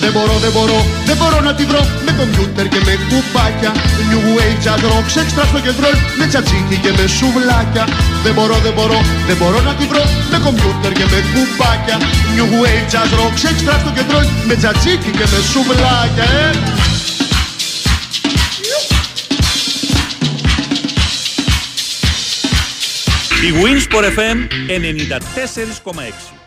Δεν 0.03 0.11
μπορώ, 0.11 0.35
δεν 0.43 0.51
μπορώ, 0.55 0.79
δεν 1.05 1.17
μπορώ 1.19 1.39
να 1.47 1.53
τη 1.57 1.63
βρω 1.65 1.81
Με 2.05 2.11
κομπιούτερ 2.19 2.65
και 2.73 2.81
με 2.87 2.93
κουπάκια. 3.09 3.71
New 4.09 4.23
Age 4.45 4.59
jazz 4.65 4.81
rock, 4.91 5.05
sex 5.15 5.27
trash 5.35 5.51
rock 5.55 5.67
and 5.71 5.79
roll 5.83 5.97
Με 6.19 6.25
τσατσίκι 6.31 6.75
και 6.83 6.91
με 6.97 7.05
σουβλάκια. 7.17 7.83
Δεν 8.23 8.33
μπορώ, 8.35 8.55
δεν 8.65 8.73
μπορώ, 8.77 8.99
δεν 9.27 9.35
μπορώ 9.39 9.59
να 9.67 9.73
τη 9.79 9.85
βρω 9.91 10.03
Με 10.31 10.37
κομπιούτερ 10.45 10.91
και 10.99 11.05
με 11.13 11.19
κουπάκια. 11.33 11.97
New 12.35 12.49
Age 12.71 12.87
jazz 12.93 13.11
rock, 13.19 13.33
sex 13.43 13.55
trash 13.65 13.83
rock 13.85 13.97
and 14.01 14.09
roll 14.13 14.27
Με 14.49 14.55
τσατσίκι 14.59 15.11
και 15.17 15.25
με 15.31 15.39
σουβλάκια 15.51 16.25
ε. 16.43 16.49
Η 23.41 23.51
Winsport 23.63 24.05
FM 24.17 24.37
94,6 24.67 26.40